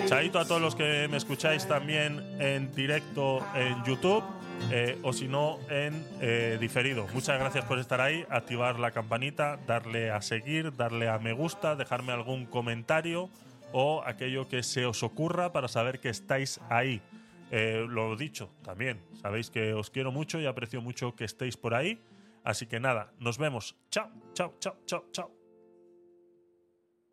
Chaito 0.06 0.40
a 0.40 0.46
todos 0.46 0.62
los 0.62 0.76
que 0.76 1.10
me 1.10 1.18
escucháis 1.18 1.68
también 1.68 2.24
en 2.40 2.72
directo 2.72 3.46
en 3.54 3.84
YouTube 3.84 4.24
eh, 4.72 5.00
o 5.04 5.14
si 5.14 5.28
no 5.28 5.60
en 5.70 6.06
eh, 6.22 6.58
diferido. 6.60 7.08
Muchas 7.14 7.40
gracias 7.40 7.66
por 7.66 7.80
estar 7.80 8.02
ahí, 8.02 8.26
activar 8.30 8.80
la 8.80 8.92
campanita, 8.92 9.58
darle 9.68 10.12
a 10.12 10.22
seguir, 10.22 10.76
darle 10.76 11.10
a 11.10 11.18
me 11.20 11.34
gusta, 11.34 11.76
dejarme 11.76 12.14
algún 12.14 12.46
comentario 12.46 13.30
o 13.72 14.04
aquello 14.06 14.48
que 14.48 14.64
se 14.64 14.86
os 14.86 15.04
ocurra 15.04 15.52
para 15.52 15.68
saber 15.68 16.00
que 16.00 16.10
estáis 16.10 16.60
ahí. 16.70 17.02
Eh, 17.52 17.86
lo 17.88 18.16
dicho 18.16 18.52
también, 18.64 19.02
sabéis 19.22 19.50
que 19.50 19.74
os 19.74 19.90
quiero 19.90 20.12
mucho 20.12 20.40
y 20.40 20.46
aprecio 20.46 20.82
mucho 20.82 21.16
que 21.16 21.26
estéis 21.26 21.58
por 21.58 21.74
ahí. 21.74 22.02
Así 22.44 22.68
que 22.68 22.80
nada, 22.80 23.12
nos 23.20 23.38
vemos. 23.38 23.76
Chao, 23.90 24.10
chao, 24.34 24.56
chao, 24.60 24.78
chao, 24.86 25.06
chao. 25.12 25.39